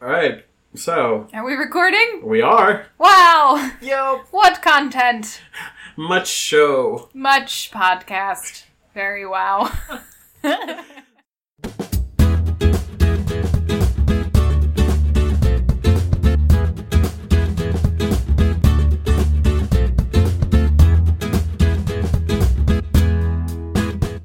All 0.00 0.08
right. 0.08 0.44
So 0.74 1.26
Are 1.32 1.44
we 1.44 1.54
recording? 1.54 2.20
we 2.22 2.42
are. 2.42 2.86
Wow! 2.98 3.70
Yo. 3.80 4.22
What 4.30 4.60
content? 4.62 5.40
Much 5.96 6.28
show. 6.28 7.08
Much 7.14 7.70
podcast. 7.70 8.64
Very 8.92 9.26
wow. 9.26 9.72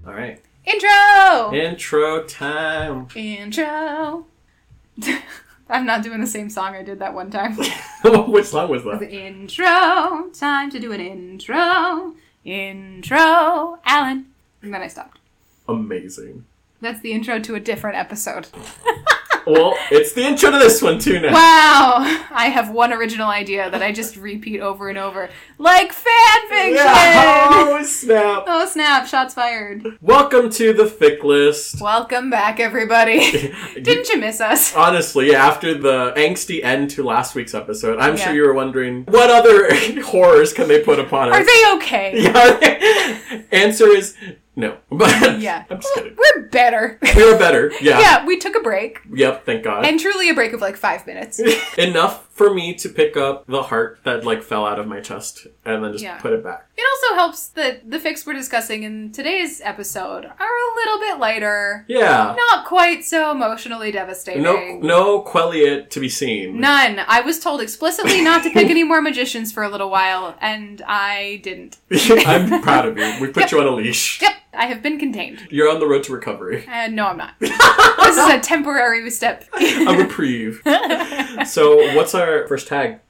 All 0.06 0.14
right. 0.14 0.42
Intro! 0.66 1.54
Intro 1.54 2.24
time. 2.24 3.08
Intro. 3.16 4.26
I'm 5.72 5.86
not 5.86 6.04
doing 6.04 6.20
the 6.20 6.28
same 6.28 6.50
song 6.50 6.76
I 6.76 6.84
did 6.84 7.00
that 7.00 7.14
one 7.14 7.32
time. 7.32 7.56
Which 8.04 8.46
song 8.46 8.70
was 8.70 8.84
that? 8.84 9.00
The 9.00 9.10
intro. 9.10 10.30
Time 10.34 10.70
to 10.70 10.80
do 10.80 10.92
an 10.92 11.00
intro. 11.00 12.14
Intro. 12.44 13.80
Alan. 13.86 14.26
And 14.62 14.74
then 14.74 14.82
I 14.82 14.88
stopped. 14.88 15.20
Amazing. 15.68 16.46
That's 16.82 17.00
the 17.00 17.14
intro 17.14 17.40
to 17.40 17.56
a 17.56 17.60
different 17.60 17.98
episode. 17.98 18.48
Well, 19.48 19.76
it's 19.90 20.14
the 20.14 20.22
intro 20.24 20.52
to 20.52 20.60
this 20.60 20.82
one 20.82 21.00
too 21.00 21.20
now. 21.20 21.34
Wow! 21.34 22.26
I 22.32 22.50
have 22.54 22.70
one 22.70 22.94
original 22.94 23.28
idea 23.30 23.70
that 23.72 23.82
I 23.82 23.92
just 23.92 24.16
repeat 24.16 24.60
over 24.62 24.90
and 24.90 24.98
over. 25.00 25.30
Like 25.58 25.92
fan 25.94 26.48
fiction! 26.50 26.76
Yeah. 26.76 27.50
Oh 27.52 27.84
snap! 27.84 28.44
Oh 28.46 28.66
snap, 28.68 29.08
shots 29.08 29.34
fired. 29.34 29.84
Welcome 30.00 30.50
to 30.52 30.74
the 30.74 30.86
Thick 30.86 31.24
List. 31.24 31.82
Welcome 31.82 32.30
back, 32.30 32.60
everybody. 32.60 33.32
Didn't 33.82 34.10
you 34.10 34.20
miss 34.20 34.40
us? 34.42 34.76
Honestly, 34.76 35.32
yeah, 35.32 35.44
after 35.46 35.74
the 35.76 36.14
angsty 36.16 36.64
end 36.64 36.92
to 36.92 37.04
last 37.04 37.34
week's 37.34 37.56
episode, 37.56 37.98
I'm 38.00 38.16
Yeah. 38.18 38.24
sure 38.26 38.34
you 38.34 38.44
were 38.44 38.54
wondering 38.54 39.06
what 39.06 39.30
other 39.32 40.02
horrors 40.04 40.54
can 40.54 40.68
they 40.68 40.82
put 40.84 41.00
upon 41.00 41.30
us. 41.30 41.36
Are 41.36 41.44
they 41.46 41.76
okay? 41.78 42.22
Yeah. 42.22 43.42
Answer 43.52 43.88
is 43.90 44.16
no. 44.56 44.78
But 44.92 45.40
Yeah. 45.40 45.64
I'm 45.70 45.80
just 45.82 45.94
kidding. 45.96 46.16
We're 46.18 46.48
better. 46.50 47.00
We 47.16 47.24
were 47.32 47.38
better. 47.38 47.72
Yeah. 47.82 48.00
Yeah, 48.00 48.26
we 48.26 48.38
took 48.38 48.56
a 48.56 48.60
break. 48.60 49.00
Yep. 49.14 49.46
Thank 49.46 49.64
God. 49.64 49.86
And 49.86 50.00
truly 50.00 50.30
a 50.30 50.34
break 50.34 50.54
of 50.54 50.62
like 50.62 50.76
five 50.78 51.06
minutes. 51.08 51.40
Enough 51.78 52.28
for 52.32 52.54
me 52.54 52.74
to 52.76 52.90
pick 52.90 53.16
up 53.18 53.46
the 53.48 53.64
heart 53.64 54.00
that 54.04 54.26
like 54.26 54.42
fell 54.44 54.66
out 54.66 54.80
of 54.80 54.88
my 54.88 55.00
chest 55.00 55.48
and 55.66 55.84
then 55.84 55.92
just 55.94 56.04
Yeah. 56.04 56.20
put 56.20 56.34
it 56.34 56.44
back. 56.44 56.68
It 56.82 56.88
also 57.04 57.16
helps 57.16 57.48
that 57.50 57.92
the 57.92 58.00
fics 58.00 58.26
we're 58.26 58.34
discussing 58.34 58.82
in 58.82 59.12
today's 59.12 59.62
episode 59.64 60.26
are 60.26 60.32
a 60.32 60.76
little 60.78 60.98
bit 61.00 61.20
lighter. 61.20 61.86
Yeah. 61.88 62.36
Not 62.36 62.66
quite 62.66 63.06
so 63.06 63.30
emotionally 63.30 63.92
devastating. 63.92 64.42
No, 64.42 64.80
no 64.80 65.22
Queliot 65.22 65.92
to 65.92 66.00
be 66.00 66.10
seen. 66.10 66.60
None. 66.60 67.00
I 67.08 67.22
was 67.22 67.40
told 67.40 67.62
explicitly 67.62 68.22
not 68.24 68.42
to 68.44 68.50
pick 68.50 68.68
any 68.72 68.84
more 68.84 69.00
magicians 69.00 69.52
for 69.52 69.62
a 69.62 69.70
little 69.70 69.92
while, 69.92 70.36
and 70.42 70.82
I 70.88 71.42
didn't. 71.44 71.78
I'm 71.92 72.64
proud 72.64 72.88
of 72.88 72.98
you. 72.98 73.14
We 73.22 73.28
put 73.28 73.52
you 73.52 73.60
on 73.60 73.68
a 73.68 73.76
leash. 73.76 74.20
Yep, 74.20 74.34
I 74.56 74.66
have 74.66 74.82
been 74.82 74.98
contained. 74.98 75.48
You're 75.52 75.70
on 75.70 75.80
the 75.80 75.86
road 75.86 76.02
to 76.06 76.14
recovery. 76.14 76.66
And 76.68 76.96
no, 76.96 77.06
I'm 77.06 77.18
not. 77.18 77.36
this 77.40 77.52
is 77.52 78.28
a 78.28 78.40
temporary 78.40 79.08
step. 79.12 79.48
A 79.54 79.96
reprieve. 79.96 80.64
so, 81.46 81.96
what's 81.96 82.16
our 82.16 82.48
first 82.48 82.68
tag? 82.68 83.02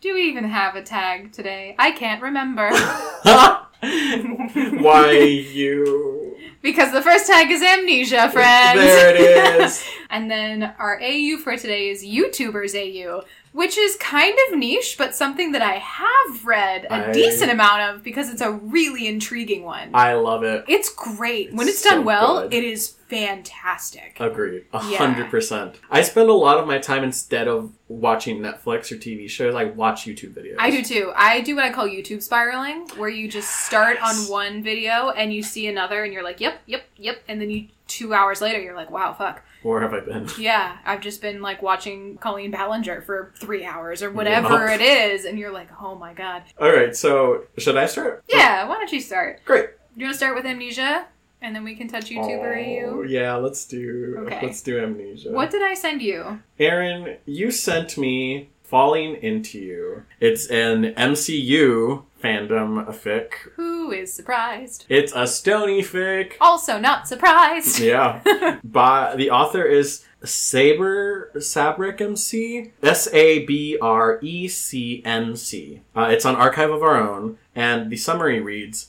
Do 0.00 0.14
we 0.14 0.22
even 0.28 0.44
have 0.44 0.76
a 0.76 0.82
tag 0.82 1.32
today? 1.32 1.74
I 1.78 1.90
can't 1.90 2.22
remember. 2.22 2.70
Why 4.82 5.10
you? 5.52 6.36
because 6.60 6.92
the 6.92 7.00
first 7.02 7.26
tag 7.28 7.50
is 7.50 7.62
amnesia, 7.62 8.28
friends. 8.30 8.80
There 8.80 9.14
it 9.14 9.20
is. 9.62 9.84
and 10.10 10.28
then 10.30 10.74
our 10.78 11.00
AU 11.00 11.36
for 11.38 11.56
today 11.56 11.88
is 11.88 12.04
YouTubers 12.04 12.74
AU, 12.74 13.22
which 13.52 13.78
is 13.78 13.96
kind 13.96 14.36
of 14.48 14.58
niche, 14.58 14.96
but 14.98 15.14
something 15.14 15.52
that 15.52 15.62
I 15.62 15.74
have 15.74 16.44
read 16.44 16.84
a 16.86 17.08
I- 17.08 17.12
decent 17.12 17.50
amount 17.52 17.82
of 17.82 18.02
because 18.02 18.28
it's 18.30 18.42
a 18.42 18.50
really 18.52 19.06
intriguing 19.06 19.62
one. 19.64 19.90
I 19.94 20.14
love 20.14 20.42
it. 20.42 20.64
it's 20.68 20.92
great. 20.92 21.52
When 21.54 21.68
It's 21.68 21.78
it's 21.80 21.88
done 21.88 22.04
well, 22.04 22.42
good. 22.42 22.54
it 22.54 22.64
is 22.64 22.94
fantastic. 23.08 24.16
Agree. 24.20 24.64
A 24.72 24.78
hundred 24.78 25.30
percent. 25.30 25.76
I 25.90 26.02
spend 26.02 26.28
a 26.28 26.32
lot 26.34 26.58
of 26.58 26.66
my 26.66 26.78
time 26.78 27.04
instead 27.04 27.48
of 27.48 27.72
watching 27.88 28.40
Netflix 28.40 28.92
or 28.92 28.96
TV 28.96 29.28
shows, 29.28 29.54
I 29.54 29.64
watch 29.64 30.04
YouTube 30.04 30.34
videos. 30.34 30.56
I 30.58 30.70
do 30.70 30.82
too. 30.82 31.12
I 31.16 31.40
do 31.40 31.56
what 31.56 31.64
I 31.64 31.70
call 31.70 31.86
YouTube 31.88 32.22
spiraling, 32.22 32.88
where 32.96 33.08
you 33.08 33.28
just 33.28 33.64
start 33.66 33.96
Yes. 34.00 34.26
on 34.26 34.30
one 34.30 34.62
video 34.62 35.10
and 35.10 35.32
you 35.32 35.42
see 35.42 35.66
another 35.66 36.04
and 36.04 36.12
you're 36.12 36.22
like, 36.24 36.40
yep, 36.40 36.60
yep, 36.66 36.82
yep. 36.96 37.22
And 37.28 37.40
then 37.40 37.50
you, 37.50 37.68
two 37.86 38.12
hours 38.12 38.40
later, 38.40 38.60
you're 38.60 38.76
like, 38.76 38.90
wow, 38.90 39.12
fuck. 39.14 39.42
Where 39.62 39.80
have 39.80 39.92
I 39.94 40.00
been? 40.00 40.28
Yeah, 40.38 40.78
I've 40.84 41.00
just 41.00 41.20
been 41.20 41.40
like 41.42 41.62
watching 41.62 42.16
Colleen 42.18 42.50
Ballinger 42.50 43.02
for 43.02 43.32
three 43.38 43.64
hours 43.64 44.02
or 44.02 44.10
whatever 44.10 44.68
Yup. 44.70 44.80
it 44.80 44.82
is. 44.82 45.24
And 45.24 45.38
you're 45.38 45.50
like, 45.52 45.68
oh 45.80 45.94
my 45.96 46.12
God. 46.12 46.42
All 46.60 46.70
right. 46.70 46.94
So, 46.94 47.44
should 47.56 47.76
I 47.76 47.86
start? 47.86 48.22
Yeah, 48.28 48.68
why 48.68 48.74
don't 48.74 48.92
you 48.92 49.00
start? 49.00 49.44
Great. 49.44 49.70
You 49.96 50.04
want 50.04 50.14
to 50.14 50.18
start 50.18 50.36
with 50.36 50.44
Amnesia? 50.46 51.06
And 51.40 51.54
then 51.54 51.62
we 51.64 51.76
can 51.76 51.86
touch 51.88 52.10
YouTuber 52.10 52.56
Oh, 52.88 53.02
you. 53.02 53.08
yeah. 53.08 53.36
Let's 53.36 53.64
do. 53.64 54.16
Okay. 54.26 54.40
Let's 54.42 54.60
do 54.62 54.78
amnesia. 54.82 55.30
What 55.30 55.50
did 55.50 55.62
I 55.62 55.74
send 55.74 56.02
you? 56.02 56.40
Erin, 56.58 57.16
you 57.26 57.50
sent 57.50 57.96
me 57.96 58.50
Falling 58.64 59.14
Into 59.22 59.58
You. 59.58 60.02
It's 60.20 60.46
an 60.48 60.92
MCU 60.94 62.02
fandom 62.22 62.84
fic. 62.88 63.30
Who 63.56 63.92
is 63.92 64.12
surprised? 64.12 64.84
It's 64.88 65.12
a 65.14 65.26
stony 65.26 65.80
fic. 65.82 66.32
Also 66.40 66.78
not 66.78 67.06
surprised. 67.08 67.78
Yeah. 67.80 68.58
By 68.64 69.14
the 69.16 69.30
author 69.30 69.62
is 69.62 70.04
Saber 70.24 71.30
Sabric 71.36 72.00
MC 72.00 72.72
S 72.82 73.08
A 73.14 73.44
B 73.46 73.78
R 73.80 74.18
E 74.22 74.48
C 74.48 75.00
M 75.04 75.36
C. 75.36 75.82
Uh, 75.94 76.08
it's 76.10 76.24
on 76.26 76.34
Archive 76.36 76.70
of 76.70 76.82
Our 76.82 76.96
Own, 76.96 77.38
and 77.54 77.90
the 77.90 77.96
summary 77.96 78.40
reads. 78.40 78.88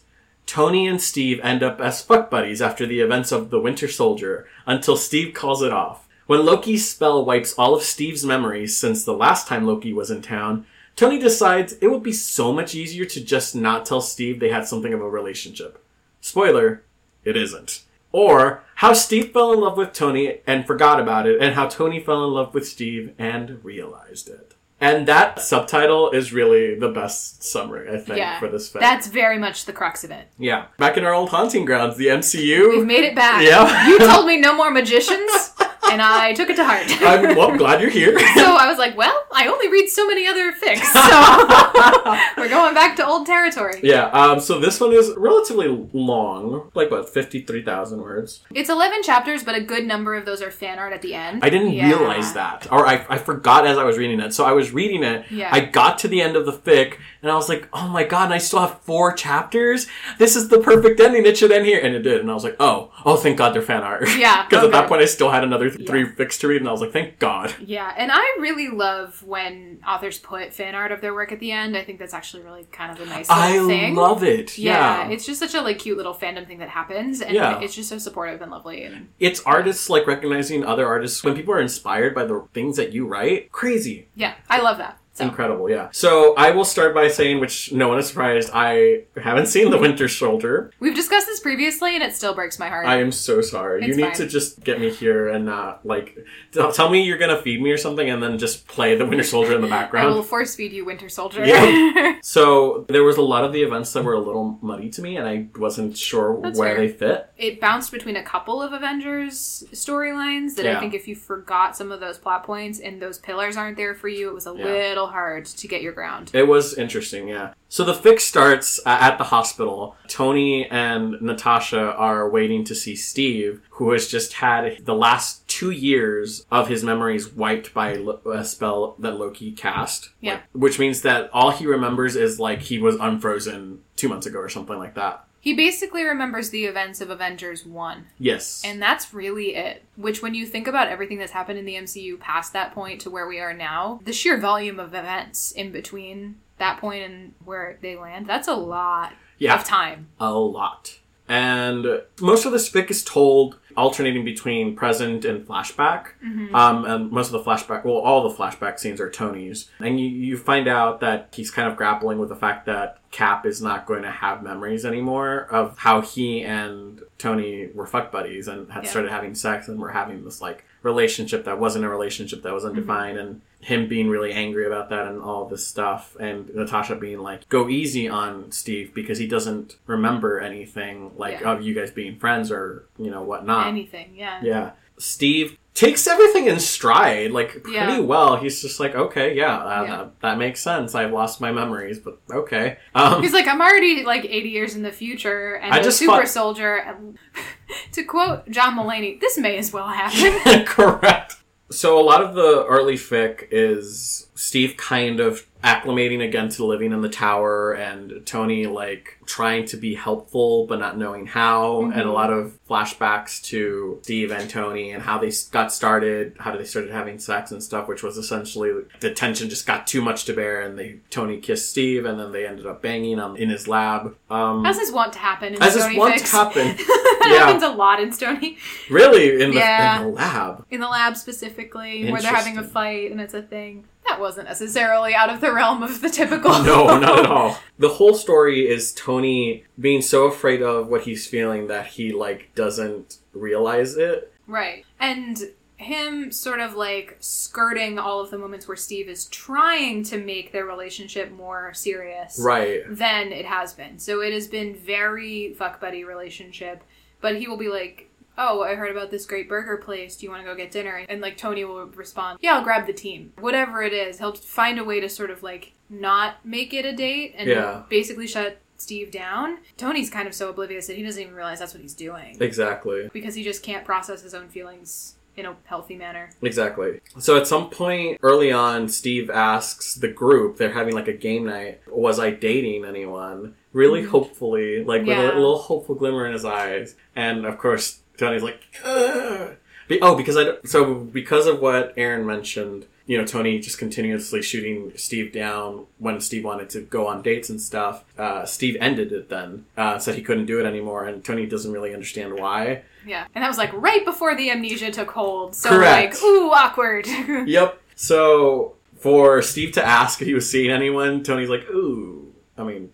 Tony 0.50 0.88
and 0.88 1.00
Steve 1.00 1.40
end 1.44 1.62
up 1.62 1.80
as 1.80 2.02
fuck 2.02 2.32
buddies 2.32 2.60
after 2.60 2.88
the 2.88 3.02
events 3.02 3.32
of 3.32 3.52
The 3.52 3.60
Winter 3.60 3.88
Soldier, 3.88 4.48
until 4.66 4.98
Steve 4.98 5.36
calls 5.36 5.62
it 5.62 5.72
off. 5.72 6.08
When 6.26 6.44
Loki's 6.44 6.90
spell 6.90 7.24
wipes 7.24 7.54
all 7.54 7.76
of 7.76 7.84
Steve's 7.84 8.26
memories 8.26 8.76
since 8.76 9.06
the 9.06 9.14
last 9.14 9.48
time 9.48 9.68
Loki 9.68 9.94
was 9.94 10.10
in 10.10 10.24
town, 10.24 10.66
Tony 10.96 11.20
decides 11.20 11.74
it 11.74 11.92
would 11.92 12.02
be 12.02 12.12
so 12.12 12.52
much 12.52 12.74
easier 12.74 13.06
to 13.06 13.24
just 13.24 13.56
not 13.56 13.86
tell 13.86 14.02
Steve 14.02 14.40
they 14.40 14.50
had 14.50 14.66
something 14.66 14.92
of 14.92 15.02
a 15.02 15.08
relationship. 15.08 15.86
Spoiler, 16.20 16.81
it 17.24 17.38
isn't. 17.38 17.84
Or 18.12 18.64
how 18.76 18.94
Steve 18.94 19.31
fell 19.31 19.54
in 19.54 19.60
love 19.60 19.78
with 19.78 19.94
Tony 19.94 20.40
and 20.48 20.66
forgot 20.66 21.00
about 21.00 21.28
it, 21.28 21.40
and 21.40 21.54
how 21.54 21.68
Tony 21.68 22.00
fell 22.00 22.26
in 22.26 22.34
love 22.34 22.56
with 22.56 22.68
Steve 22.68 23.14
and 23.20 23.64
realized 23.64 24.28
it. 24.28 24.56
And 24.81 25.07
that 25.07 25.41
subtitle 25.41 26.12
is 26.12 26.31
really 26.31 26.75
the 26.79 26.88
best 26.90 27.44
summary, 27.44 27.90
I 27.90 27.97
think, 27.97 28.17
Yeah, 28.17 28.40
for 28.40 28.47
this 28.47 28.69
film. 28.69 28.81
That's 28.81 29.07
very 29.07 29.38
much 29.38 29.66
the 29.66 29.73
crux 29.73 30.03
of 30.06 30.12
it. 30.12 30.28
Yeah. 30.38 30.67
Back 30.78 30.95
in 30.95 31.03
our 31.03 31.13
old 31.13 31.29
haunting 31.29 31.66
grounds, 31.66 31.97
the 31.97 32.07
MCU. 32.07 32.69
We've 32.69 32.85
made 32.85 33.03
it 33.03 33.13
back. 33.16 33.44
Yeah. 33.44 33.88
You 33.88 34.00
told 34.00 34.25
me 34.31 34.38
no 34.39 34.56
more 34.56 34.72
magicians, 34.72 35.51
and 35.91 36.01
I 36.01 36.34
took 36.34 36.50
it 36.50 36.56
to 36.57 36.63
heart. 36.63 36.85
I'm 37.01 37.35
well, 37.35 37.56
glad 37.57 37.81
you're 37.81 37.90
here. 37.90 38.17
so 38.35 38.56
I 38.56 38.67
was 38.69 38.78
like, 38.78 38.97
well, 38.97 39.25
I 39.31 39.47
only 39.47 39.69
read 39.69 39.88
so 39.90 40.07
many 40.07 40.28
other 40.28 40.51
fics, 40.51 40.84
so 40.94 42.41
we're 42.41 42.50
going 42.50 42.73
back 42.73 42.95
to 42.97 43.06
old 43.06 43.25
territory. 43.25 43.79
yeah, 43.84 44.06
um, 44.07 44.39
so 44.39 44.59
this 44.59 44.79
one 44.79 44.94
is 44.94 45.12
relatively 45.18 45.68
long, 45.94 46.69
like 46.73 46.91
what, 46.91 47.09
53,000 47.09 48.01
words? 48.01 48.41
It's 48.53 48.69
11 48.69 49.03
chapters, 49.03 49.44
but 49.44 49.56
a 49.56 49.62
good 49.62 49.85
number 49.85 50.16
of 50.16 50.25
those 50.25 50.41
are 50.41 50.51
fan 50.51 50.79
art 50.79 50.94
at 50.94 51.01
the 51.01 51.13
end. 51.13 51.44
I 51.44 51.50
didn't 51.50 51.72
Yeah. 51.72 51.88
realize 51.89 52.34
that. 52.34 52.68
Or 52.72 52.85
I, 52.85 53.06
I 53.09 53.18
forgot 53.18 53.66
as 53.66 53.78
I 53.78 53.84
was 53.84 53.97
reading 53.97 54.19
it. 54.19 54.34
So 54.34 54.45
I 54.45 54.51
was 54.51 54.72
reading 54.72 55.03
it, 55.03 55.25
Yeah. 55.31 55.50
I 55.51 55.62
got 55.62 56.00
to 56.00 56.07
the 56.07 56.22
end 56.22 56.35
of 56.35 56.45
the 56.45 56.53
fic, 56.53 56.95
and 57.22 57.31
I 57.31 57.35
was 57.35 57.50
like, 57.50 57.68
oh 57.73 57.88
my 57.88 58.03
god, 58.03 58.25
and 58.25 58.34
I 58.34 58.38
still 58.38 58.59
have 58.59 58.79
four 58.81 59.13
chapters? 59.13 59.88
This 60.18 60.35
is 60.35 60.50
the 60.50 60.59
perfect 60.59 61.00
ending, 61.00 61.25
it 61.25 61.38
should 61.38 61.51
end 61.51 61.66
here. 61.66 61.79
And 61.81 61.95
it 61.95 62.01
did, 62.01 62.22
and 62.22 62.29
I 62.29 62.34
was 62.34 62.44
like, 62.44 62.57
oh, 62.59 62.91
oh, 63.06 63.16
thank 63.18 63.38
god 63.38 63.53
they're 63.53 63.62
fan 63.62 63.84
art. 63.84 64.07
Yeah, 64.18 64.45
Because 64.45 64.63
oh 64.63 64.68
at 64.68 64.72
that 64.73 64.88
point 64.89 65.01
I 65.01 65.06
still 65.06 65.29
had 65.31 65.44
another 65.44 65.69
th- 65.72 65.88
three 65.88 66.06
fics 66.06 66.40
to 66.41 66.47
read, 66.47 66.62
and 66.62 66.68
I 66.69 66.72
was 66.72 66.81
like, 66.81 66.91
thank 66.94 67.19
god. 67.19 67.53
Yeah, 67.59 67.94
and 67.98 68.12
I 68.13 68.38
really 68.39 68.68
love 68.69 69.24
when 69.24 69.81
authors 69.88 70.19
put 70.19 70.54
fan 70.54 70.75
art 70.75 70.92
of 70.92 71.01
their 71.01 71.13
work 71.13 71.31
at 71.31 71.39
the 71.39 71.51
end. 71.51 71.75
I 71.75 71.83
think 71.83 72.00
that's 72.00 72.13
actually 72.13 72.44
really 72.44 72.66
kind 72.71 72.92
of 72.92 73.01
a 73.01 73.10
nice 73.10 73.27
I 73.30 73.54
thing. 73.66 73.95
love 73.95 74.24
it. 74.24 74.57
yeah, 74.57 75.06
Yeah. 75.06 75.10
it's 75.12 75.25
just 75.25 75.39
such 75.39 75.56
a 75.56 75.62
like 75.62 75.80
cute 75.80 75.98
little 75.98 76.13
fandom 76.13 76.45
thing 76.45 76.60
that 76.60 76.69
happens, 76.69 77.21
and 77.21 77.33
Yeah. 77.33 77.60
it's 77.62 77.74
just 77.75 77.89
so 77.89 77.98
supportive 77.98 78.42
and 78.42 78.51
lovely. 78.51 78.83
And 78.83 79.10
it's 79.19 79.42
artists 79.42 79.89
like 79.89 80.06
recognizing 80.06 80.63
other 80.63 80.86
artists 80.86 81.24
when 81.24 81.36
people 81.36 81.54
are 81.54 81.62
inspired 81.62 82.13
by 82.13 82.25
the 82.25 82.45
things 82.54 82.77
that 82.77 82.94
you 82.94 83.07
write. 83.07 83.51
Crazy. 83.51 84.07
yeah, 84.16 84.36
I 84.50 84.62
love 84.62 84.77
that. 84.77 84.99
So. 85.19 85.25
Incredible, 85.25 85.69
yeah. 85.69 85.89
So 85.92 86.33
I 86.36 86.51
will 86.51 86.66
start 86.66 86.95
by 86.95 87.07
saying, 87.10 87.39
which 87.39 87.71
no 87.74 87.88
one 87.89 88.00
is 88.00 88.07
surprised, 88.07 88.50
I 88.54 89.04
haven't 89.21 89.48
seen 89.48 89.69
The 89.69 89.77
Winter 89.77 90.07
Soldier. 90.07 90.71
We've 90.80 90.95
discussed 90.95 91.27
this 91.27 91.39
previously, 91.42 91.94
and 91.95 92.04
it 92.04 92.16
still 92.16 92.33
breaks 92.33 92.57
my 92.57 92.69
heart. 92.69 92.86
I 92.88 93.00
am 93.01 93.12
so 93.12 93.42
sorry. 93.42 93.86
you 93.86 93.95
need 93.95 94.04
fine. 94.04 94.13
to 94.16 94.27
just 94.27 94.63
get 94.63 94.80
me 94.80 94.89
here 94.89 95.27
and 95.30 95.45
not 95.45 95.86
like 95.86 96.18
tell 96.54 96.71
tell 96.71 96.89
me 96.89 97.04
you're 97.04 97.18
gonna 97.18 97.42
feed 97.42 97.62
me 97.62 97.69
or 97.71 97.77
something, 97.77 98.10
and 98.10 98.24
then 98.24 98.38
just 98.38 98.68
play 98.68 98.95
The 98.95 99.06
Winter 99.06 99.24
Soldier 99.24 99.56
in 99.56 99.62
the 99.62 99.68
background. 99.68 100.07
I 100.07 100.12
will 100.12 100.24
force 100.24 100.56
feed 100.56 100.71
you 100.71 100.86
Winter 100.86 101.10
Soldier. 101.10 101.45
Yeah. 101.45 102.16
So 102.21 102.86
there 102.89 103.04
was 103.04 103.18
a 103.18 103.21
lot 103.21 103.44
of 103.45 103.54
the 103.54 103.62
events 103.63 103.94
that 103.94 104.04
were 104.04 104.13
a 104.13 104.19
little 104.19 104.57
muddy 104.62 104.89
to 104.92 105.01
me, 105.01 105.18
and 105.18 105.27
I 105.27 105.48
wasn't 105.57 105.98
sure 105.98 106.39
That's 106.42 106.60
where 106.60 106.75
fair. 106.75 106.88
they 106.88 106.92
fit. 106.94 107.30
it 107.38 107.60
bounced 107.62 107.92
between 107.92 108.16
a 108.18 108.24
couple 108.24 108.62
of 108.62 108.74
Avengers 108.74 109.63
storylines 109.74 110.56
that 110.56 110.66
Yeah. 110.66 110.77
I 110.77 110.80
think 110.80 110.94
if 110.94 111.07
you 111.07 111.16
forgot 111.16 111.75
some 111.75 111.92
of 111.92 112.00
those 112.00 112.18
plot 112.18 112.44
points 112.44 112.80
and 112.80 113.01
those 113.01 113.18
pillars 113.18 113.57
aren't 113.57 113.77
there 113.77 113.95
for 113.95 114.07
you, 114.07 114.30
it 114.30 114.33
was 114.33 114.48
a 114.48 114.54
Yeah. 114.56 114.66
little 114.66 115.07
hard 115.09 115.45
to 115.45 115.67
get 115.67 115.81
your 115.81 115.94
ground. 115.94 116.31
It 116.33 116.47
was 116.47 116.73
interesting, 116.73 117.27
yeah. 117.27 117.53
So 117.67 117.83
the 117.83 117.94
fix 117.94 118.23
starts 118.23 118.79
uh, 118.85 118.97
at 119.01 119.17
the 119.17 119.25
hospital. 119.25 119.95
Tony 120.07 120.65
and 120.69 121.21
Natasha 121.21 121.94
are 121.94 122.29
waiting 122.29 122.63
to 122.65 122.75
see 122.75 122.95
Steve, 122.95 123.61
who 123.71 123.91
has 123.91 124.07
just 124.07 124.33
had 124.33 124.85
the 124.85 124.95
last 124.95 125.47
two 125.47 125.71
years 125.71 126.45
of 126.51 126.67
his 126.67 126.83
memories 126.83 127.31
wiped 127.31 127.73
by 127.73 127.97
a 128.31 128.44
spell 128.44 128.95
that 129.00 129.19
Loki 129.19 129.51
cast. 129.51 130.09
Yeah. 130.19 130.33
Like, 130.33 130.44
which 130.53 130.79
means 130.79 131.01
that 131.03 131.29
all 131.31 131.51
he 131.51 131.67
remembers 131.67 132.15
is 132.15 132.39
like 132.39 132.61
he 132.61 132.79
was 132.79 132.95
unfrozen 132.95 133.81
two 133.95 134.09
months 134.09 134.25
ago 134.25 134.39
or 134.39 134.50
something 134.50 134.77
like 134.77 134.95
that. 134.95 135.25
He 135.41 135.53
basically 135.53 136.03
remembers 136.03 136.50
the 136.50 136.65
events 136.65 137.01
of 137.01 137.09
Avengers 137.09 137.65
1. 137.65 138.07
Yes. 138.18 138.62
And 138.65 138.81
that's 138.81 139.13
really 139.13 139.56
it. 139.56 139.83
Which, 139.95 140.21
when 140.21 140.33
you 140.33 140.45
think 140.45 140.68
about 140.68 140.88
everything 140.88 141.18
that's 141.18 141.31
happened 141.31 141.59
in 141.59 141.65
the 141.65 141.75
MCU 141.75 142.19
past 142.19 142.53
that 142.53 142.74
point 142.74 143.01
to 143.01 143.09
where 143.09 143.27
we 143.27 143.39
are 143.39 143.53
now, 143.53 144.00
the 144.03 144.13
sheer 144.13 144.38
volume 144.38 144.80
of 144.80 144.94
events 144.94 145.51
in 145.51 145.71
between 145.71 146.39
that 146.57 146.80
point 146.80 147.03
and 147.03 147.33
where 147.45 147.77
they 147.81 147.95
land, 147.95 148.27
that's 148.27 148.47
a 148.47 148.53
lot 148.53 149.13
yeah. 149.38 149.56
of 149.56 149.63
time. 149.63 150.09
a 150.19 150.33
lot. 150.33 151.00
And 151.27 152.01
most 152.19 152.45
of 152.45 152.51
this 152.51 152.69
fic 152.69 152.89
is 152.89 153.03
told 153.03 153.58
alternating 153.80 154.24
between 154.26 154.76
present 154.76 155.26
and 155.26 155.48
flashback. 155.48 156.08
Um, 156.54 156.86
and 156.86 157.12
most 157.12 157.28
of 157.28 157.31
the 157.34 157.50
flashback, 157.50 157.84
well, 157.86 157.96
all 157.96 158.28
the 158.30 158.36
flashback 158.36 158.78
scenes 158.80 159.00
are 159.02 159.10
Tony's. 159.10 159.70
And 159.80 160.00
you, 160.00 160.08
you 160.08 160.38
find 160.38 160.68
out 160.68 161.00
that 161.00 161.30
he's 161.34 161.50
kind 161.50 161.68
of 161.68 161.76
grappling 161.78 162.20
with 162.20 162.30
the 162.30 162.36
fact 162.36 162.66
that 162.66 162.98
Cap 163.12 163.46
is 163.46 163.62
not 163.62 163.86
going 163.86 164.04
to 164.04 164.12
have 164.12 164.44
memories 164.44 164.86
anymore 164.86 165.48
of 165.50 165.78
how 165.78 166.02
he 166.02 166.44
and 166.44 167.02
Tony 167.18 167.70
were 167.74 167.88
fuck 167.88 168.12
buddies 168.12 168.48
and 168.48 168.72
had 168.72 168.84
Yeah. 168.84 168.90
started 168.90 169.12
having 169.12 169.34
sex 169.34 169.68
and 169.68 169.80
were 169.80 169.90
having 169.92 170.24
this 170.24 170.42
like 170.42 170.64
relationship 170.84 171.46
that 171.46 171.60
wasn't 171.60 171.86
a 171.86 171.90
relationship 171.90 172.44
that 172.44 172.54
was 172.54 172.66
undefined 172.66 173.18
and 173.18 173.42
him 173.61 173.88
being 173.89 174.09
really 174.09 174.31
angry 174.31 174.65
about 174.65 174.89
that 174.89 175.06
and 175.07 175.21
all 175.21 175.45
this 175.45 175.67
stuff 175.67 176.15
and 176.19 176.53
Natasha 176.56 176.95
being 176.95 177.19
like 177.19 177.47
go 177.50 177.67
easy 177.67 178.07
on 178.07 178.51
Steve 178.51 178.94
because 178.94 179.17
he 179.17 179.27
doesn't 179.27 179.75
remember 179.85 180.39
anything 180.39 181.11
like 181.17 181.41
Yeah. 181.41 181.51
of 181.51 181.61
you 181.61 181.73
guys 181.75 181.91
being 181.91 182.17
friends 182.17 182.51
or 182.51 182.85
you 182.97 183.11
know 183.11 183.21
whatnot 183.21 183.67
Anything, 183.67 184.13
yeah. 184.15 184.39
yeah 184.41 184.71
Steve 184.97 185.57
takes 185.73 186.07
everything 186.07 186.47
in 186.47 186.59
stride 186.59 187.31
like 187.31 187.50
pretty 187.63 187.73
Yeah. 187.73 188.00
well 188.00 188.38
he's 188.38 188.61
just 188.61 188.79
like 188.79 188.95
okay 188.95 189.35
yeah, 189.35 189.57
uh, 189.57 189.83
Yeah. 189.83 189.97
That, 189.97 190.19
that 190.21 190.38
makes 190.38 190.61
sense 190.61 190.95
I've 190.95 191.11
lost 191.11 191.41
my 191.41 191.51
memories 191.51 192.00
but 192.00 192.17
okay 192.31 192.77
um, 192.95 193.21
He's 193.21 193.33
like, 193.33 193.47
I'm 193.47 193.61
already 193.61 194.03
like 194.03 194.23
80 194.25 194.50
years 194.50 194.75
in 194.75 194.83
the 194.83 194.91
future, 194.91 195.56
and 195.56 195.73
I 195.73 195.79
a 195.79 195.91
super 195.91 196.13
thought- 196.13 196.27
soldier. 196.27 196.75
And 196.77 197.17
to 197.94 198.03
quote 198.03 198.50
John 198.50 198.75
Mulaney, 198.77 199.19
this 199.21 199.38
may 199.38 199.57
as 199.57 199.71
well 199.71 199.88
happen. 199.88 200.65
Correct. 200.65 201.35
So 201.71 202.00
a 202.00 202.01
lot 202.01 202.24
of 202.24 202.33
the 202.33 202.66
early 202.66 202.95
fic 202.95 203.48
is 203.51 204.29
Steve 204.39 204.77
kind 204.77 205.19
of 205.19 205.45
acclimating 205.62 206.24
again 206.25 206.47
to 206.47 206.65
living 206.65 206.94
in 206.94 207.01
the 207.01 207.09
tower 207.09 207.74
and 207.74 208.25
Tony 208.25 208.65
like 208.65 209.18
trying 209.25 209.65
to 209.65 209.75
be 209.75 209.94
helpful 209.94 210.65
but 210.65 210.80
not 210.80 210.97
knowing 210.97 211.25
how 211.25 211.81
and 211.83 212.03
a 212.03 212.12
lot 212.12 212.31
of 212.31 212.57
flashbacks 212.69 213.41
to 213.44 214.00
Steve 214.03 214.31
and 214.31 214.50
Tony 214.50 214.91
and 214.91 215.03
how 215.03 215.18
they 215.18 215.30
got 215.51 215.74
started, 215.74 216.33
how 216.39 216.56
they 216.56 216.63
started 216.63 216.91
having 216.91 217.19
sex 217.19 217.51
and 217.51 217.62
stuff 217.62 217.89
which 217.89 218.01
was 218.01 218.15
essentially 218.15 218.71
the 219.01 219.12
tension 219.13 219.50
just 219.50 219.68
got 219.68 219.86
too 219.86 220.01
much 220.01 220.24
to 220.24 220.33
bear 220.33 220.62
and 220.62 220.80
they 220.80 221.01
Tony 221.09 221.42
kissed 221.42 221.69
Steve 221.69 222.06
and 222.06 222.18
then 222.18 222.31
they 222.31 222.47
ended 222.47 222.65
up 222.65 222.81
banging 222.81 223.19
on 223.19 223.35
in 223.35 223.50
his 223.50 223.68
lab. 223.68 224.15
Um 224.30 224.65
As 224.65 224.77
is 224.77 224.94
wont 224.94 225.12
to 225.13 225.19
happen 225.19 225.56
in 225.56 225.62
as 225.62 225.75
is 225.75 225.97
wont 225.97 226.18
to 226.18 226.25
happen. 226.25 226.68
that 226.77 227.27
Yeah. 227.33 227.45
happens 227.47 227.63
a 227.63 227.69
lot 227.69 228.00
in 228.01 228.13
Stony. 228.13 228.57
really 228.89 229.44
in 229.44 229.51
the, 229.51 229.57
Yeah. 229.57 230.00
in 230.00 230.03
the 230.07 230.13
lab. 230.13 230.65
In 230.71 230.80
the 230.80 230.88
lab 230.88 231.18
specifically, 231.18 232.09
where 232.09 232.21
they're 232.21 232.33
having 232.33 232.57
a 232.57 232.63
fight 232.63 233.12
and 233.12 233.19
it's 233.19 233.33
a 233.33 233.42
thing. 233.42 233.83
That 234.09 234.19
wasn't 234.19 234.47
necessarily 234.47 235.13
out 235.13 235.29
of 235.29 235.39
the 235.39 235.53
realm 235.53 235.83
of 235.83 236.01
the 236.01 236.09
typical. 236.09 236.51
No, 236.63 236.97
not 236.97 237.19
at 237.19 237.25
all. 237.31 237.57
The 237.77 237.89
whole 237.89 238.15
story 238.15 238.67
is 238.67 238.91
Tony 238.94 239.65
being 239.79 240.01
so 240.01 240.25
afraid 240.25 240.61
of 240.63 240.88
what 240.88 241.01
he's 241.03 241.27
feeling 241.27 241.67
that 241.67 241.88
he 241.88 242.11
like 242.11 242.53
doesn't 242.56 243.19
realize 243.33 243.95
it. 243.97 244.33
Right. 244.47 244.83
And 245.00 245.38
him 245.77 246.31
sort 246.31 246.59
of 246.59 246.75
like 246.75 247.17
skirting 247.19 247.97
all 248.00 248.19
of 248.19 248.31
the 248.31 248.38
moments 248.38 248.67
where 248.67 248.75
Steve 248.75 249.07
is 249.07 249.25
trying 249.25 250.03
to 250.03 250.17
make 250.17 250.51
their 250.51 250.65
relationship 250.65 251.31
more 251.31 251.73
serious. 251.73 252.39
Right. 252.44 252.81
than 252.89 253.31
it 253.31 253.45
has 253.45 253.73
been. 253.73 254.00
So 254.00 254.21
it 254.21 254.33
has 254.33 254.47
been 254.47 254.75
very 254.75 255.53
fuck 255.53 255.79
buddy 255.79 256.03
relationship. 256.03 256.83
But 257.21 257.35
he 257.38 257.47
will 257.47 257.57
be 257.57 257.69
like, 257.69 258.08
"Oh, 258.39 258.63
I 258.63 258.74
heard 258.75 258.89
about 258.89 259.12
this 259.12 259.25
great 259.27 259.47
burger 259.47 259.77
place. 259.77 260.15
Do 260.15 260.25
you 260.25 260.31
want 260.31 260.41
to 260.44 260.50
go 260.50 260.56
get 260.56 260.71
dinner?" 260.71 261.06
And 261.07 261.21
like 261.21 261.38
Tony 261.38 261.63
will 261.65 261.86
respond, 261.88 262.39
"Yeah, 262.41 262.56
I'll 262.56 262.63
grab 262.63 262.88
the 262.88 262.94
team." 262.94 263.33
Whatever 263.39 263.83
it 263.83 263.94
is, 263.94 264.18
he'll 264.18 264.33
find 264.33 264.80
a 264.80 264.83
way 264.83 265.00
to 265.00 265.09
sort 265.09 265.30
of 265.30 265.44
like 265.44 265.74
not 265.89 266.44
make 266.45 266.74
it 266.74 266.86
a 266.86 266.94
date 266.94 267.36
and 267.38 267.47
Yeah. 267.50 267.83
basically 267.89 268.25
shut 268.27 268.57
Steve 268.77 269.12
down. 269.12 269.57
Tony's 269.77 270.09
kind 270.09 270.27
of 270.27 270.33
so 270.33 270.50
oblivious 270.50 270.88
that 270.88 270.95
he 270.95 271.03
doesn't 271.03 271.21
even 271.21 271.36
realize 271.36 271.59
that's 271.59 271.74
what 271.74 271.81
he's 271.81 271.94
doing 271.94 272.38
Exactly. 272.39 273.09
because 273.12 273.36
he 273.36 273.44
just 273.44 273.62
can't 273.62 273.83
process 273.83 274.21
his 274.21 274.33
own 274.33 274.47
feelings 274.47 275.15
in 275.35 275.45
a 275.45 275.56
healthy 275.65 275.95
manner. 275.95 276.30
Exactly. 276.42 277.00
So 277.19 277.35
at 277.38 277.47
some 277.47 277.69
point 277.69 278.19
early 278.24 278.51
on, 278.51 278.88
Steve 278.89 279.30
asks 279.30 279.95
the 279.95 280.07
group, 280.07 280.57
they're 280.57 280.71
having 280.74 280.94
like 280.94 281.07
a 281.07 281.13
game 281.13 281.45
night, 281.45 281.81
was 281.88 282.19
I 282.19 282.31
dating 282.31 282.85
anyone? 282.85 283.56
Really 283.74 284.03
hopefully, 284.03 284.83
like 284.83 285.01
with 285.01 285.09
Mm-hmm. 285.09 285.21
Yeah. 285.27 285.33
a 285.33 285.39
little 285.39 285.57
hopeful 285.59 285.95
glimmer 285.95 286.25
in 286.25 286.33
his 286.33 286.45
eyes. 286.45 286.95
And 287.15 287.45
of 287.45 287.57
course, 287.57 288.00
Tony's 288.19 288.44
like, 288.44 288.62
Ugh. 288.83 289.56
Oh, 290.01 290.16
because 290.16 290.38
I, 290.38 290.57
so 290.66 290.94
because 290.95 291.48
of 291.48 291.62
what 291.62 291.94
Erin 291.98 292.25
mentioned, 292.25 292.86
you 293.07 293.18
know, 293.18 293.25
Tony 293.25 293.57
just 293.60 293.80
continuously 293.80 294.42
shooting 294.44 294.92
Steve 294.95 295.33
down 295.33 295.88
when 295.98 296.21
Steve 296.21 296.45
wanted 296.45 296.69
to 296.71 296.81
go 296.81 297.07
on 297.07 297.24
dates 297.24 297.50
and 297.50 297.60
stuff. 297.60 298.04
Uh, 298.16 298.45
Steve 298.45 298.77
ended 298.80 299.12
it 299.12 299.30
then, 299.30 299.66
uh, 299.75 299.98
said 299.98 300.13
he 300.13 300.21
couldn't 300.21 300.45
do 300.45 300.60
it 300.60 300.66
anymore, 300.68 301.06
and 301.06 301.25
Tony 301.25 301.48
doesn't 301.48 301.71
really 301.71 301.92
understand 301.92 302.38
why. 302.38 302.83
Yeah. 303.04 303.25
And 303.33 303.44
that 303.44 303.48
was 303.48 303.57
like 303.57 303.74
right 303.74 304.06
before 304.06 304.36
the 304.36 304.51
amnesia 304.51 304.92
took 304.92 305.10
hold. 305.10 305.56
So 305.56 305.69
Correct. 305.69 306.13
like, 306.13 306.24
ooh, 306.24 306.51
awkward. 306.51 307.07
Yep. 307.48 307.81
So 307.95 308.75
for 309.00 309.42
Steve 309.42 309.71
to 309.74 309.86
ask 309.86 310.21
if 310.21 310.27
he 310.27 310.36
was 310.36 310.50
seeing 310.50 310.69
anyone, 310.69 311.24
Tony's 311.24 311.50
like, 311.50 311.68
"Ooh, 311.69 312.31
I 312.57 312.63
mean, 312.63 312.92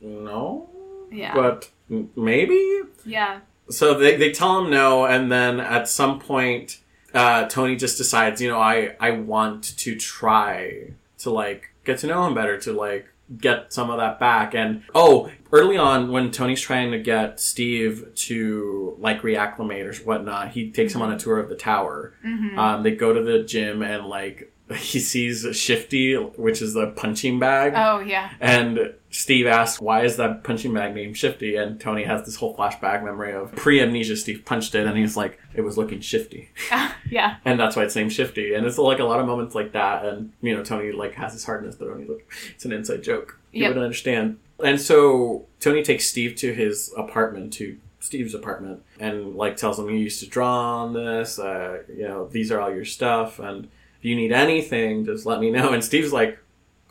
no, 0.00 0.68
yeah. 1.12 1.34
but 1.34 1.70
maybe." 2.16 2.82
yeah. 3.04 3.40
So 3.70 3.98
they 3.98 4.16
they 4.16 4.32
tell 4.32 4.62
him 4.62 4.70
no, 4.70 5.04
and 5.04 5.30
then 5.30 5.60
at 5.60 5.88
some 5.88 6.20
point, 6.20 6.80
uh, 7.14 7.46
Tony 7.46 7.76
just 7.76 7.98
decides, 7.98 8.40
you 8.40 8.48
know, 8.48 8.58
I 8.58 8.96
I 9.00 9.12
want 9.12 9.76
to 9.78 9.96
try 9.96 10.92
to 11.18 11.30
like 11.30 11.70
get 11.84 11.98
to 11.98 12.06
know 12.06 12.26
him 12.26 12.34
better, 12.34 12.58
to 12.60 12.72
like 12.72 13.08
get 13.36 13.72
some 13.72 13.90
of 13.90 13.98
that 13.98 14.18
back. 14.18 14.54
And 14.54 14.82
oh, 14.94 15.30
early 15.52 15.76
on 15.76 16.10
when 16.10 16.30
Tony's 16.30 16.60
trying 16.60 16.90
to 16.92 16.98
get 16.98 17.40
Steve 17.40 18.10
to 18.14 18.96
like 18.98 19.22
reacclimate 19.22 19.84
or 19.84 20.04
whatnot, 20.04 20.50
he 20.50 20.70
takes 20.70 20.94
him 20.94 21.02
on 21.02 21.12
a 21.12 21.18
tour 21.18 21.38
of 21.38 21.48
the 21.48 21.56
tower. 21.56 22.14
Mm-hmm. 22.24 22.58
Um, 22.58 22.82
they 22.82 22.92
go 22.92 23.12
to 23.12 23.22
the 23.22 23.42
gym 23.42 23.82
and 23.82 24.06
like 24.06 24.52
he 24.76 24.98
sees 25.00 25.46
Shifty, 25.56 26.14
which 26.14 26.60
is 26.62 26.74
the 26.74 26.88
punching 26.88 27.38
bag. 27.38 27.72
Oh 27.76 28.00
yeah. 28.00 28.30
And 28.40 28.94
Steve 29.10 29.46
asks, 29.46 29.80
why 29.80 30.02
is 30.04 30.16
that 30.18 30.44
punching 30.44 30.74
bag 30.74 30.94
named 30.94 31.16
Shifty? 31.16 31.56
And 31.56 31.80
Tony 31.80 32.04
has 32.04 32.24
this 32.26 32.36
whole 32.36 32.54
flashback 32.56 33.02
memory 33.02 33.32
of 33.32 33.52
pre 33.52 33.80
amnesia 33.80 34.16
Steve 34.16 34.42
punched 34.44 34.74
it 34.74 34.86
and 34.86 34.96
he's 34.98 35.16
like, 35.16 35.38
it 35.54 35.62
was 35.62 35.78
looking 35.78 36.00
shifty. 36.00 36.50
yeah. 37.10 37.36
And 37.44 37.58
that's 37.58 37.74
why 37.76 37.84
it's 37.84 37.96
named 37.96 38.12
Shifty. 38.12 38.54
And 38.54 38.66
it's 38.66 38.78
like 38.78 38.98
a 38.98 39.04
lot 39.04 39.20
of 39.20 39.26
moments 39.26 39.54
like 39.54 39.72
that. 39.72 40.04
And, 40.04 40.32
you 40.42 40.54
know, 40.54 40.62
Tony 40.62 40.92
like 40.92 41.14
has 41.14 41.32
his 41.32 41.44
hardness, 41.44 41.76
but 41.76 41.86
Tony's 41.86 42.08
like, 42.08 42.28
it's 42.54 42.64
an 42.64 42.72
inside 42.72 43.02
joke. 43.02 43.38
You 43.52 43.62
Yep. 43.62 43.70
wouldn't 43.70 43.84
understand. 43.84 44.38
And 44.62 44.80
so 44.80 45.46
Tony 45.60 45.82
takes 45.82 46.06
Steve 46.06 46.34
to 46.36 46.52
his 46.52 46.92
apartment, 46.96 47.52
to 47.54 47.78
Steve's 48.00 48.34
apartment, 48.34 48.82
and 49.00 49.34
like 49.36 49.56
tells 49.56 49.78
him, 49.78 49.88
you 49.88 49.96
used 49.96 50.20
to 50.22 50.28
draw 50.28 50.82
on 50.82 50.92
this, 50.92 51.38
uh, 51.38 51.82
you 51.88 52.06
know, 52.06 52.26
these 52.28 52.52
are 52.52 52.60
all 52.60 52.72
your 52.74 52.84
stuff. 52.84 53.38
And 53.38 53.68
if 53.98 54.04
you 54.04 54.14
need 54.16 54.32
anything, 54.32 55.04
just 55.04 55.26
let 55.26 55.40
me 55.40 55.50
know. 55.50 55.72
And 55.72 55.82
Steve's 55.84 56.12
like, 56.12 56.38